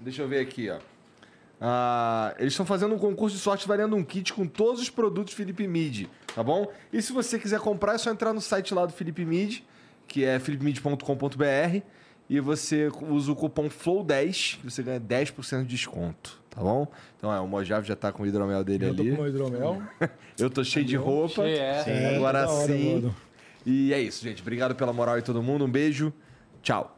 [0.00, 0.78] Deixa eu ver aqui, ó.
[1.60, 5.34] Ah, eles estão fazendo um concurso de sorte valendo um kit com todos os produtos
[5.34, 6.70] Felipe Mid, tá bom?
[6.92, 9.60] E se você quiser comprar, é só entrar no site lá do Felipe Mid,
[10.06, 11.82] que é philipemid.com.br,
[12.30, 16.86] e você usa o cupom FLOW10, que você ganha 10% de desconto, tá bom?
[17.16, 19.16] Então é, o Mojave já tá com o hidromel dele Eu tô ali.
[19.16, 19.82] com o hidromel.
[20.38, 21.42] Eu tô cheio de roupa.
[21.42, 21.84] Cheio, é.
[22.12, 22.94] É, Agora sim.
[22.94, 23.16] mano.
[23.66, 24.42] E é isso, gente.
[24.42, 25.64] Obrigado pela moral e todo mundo.
[25.64, 26.12] Um beijo.
[26.62, 26.97] Tchau.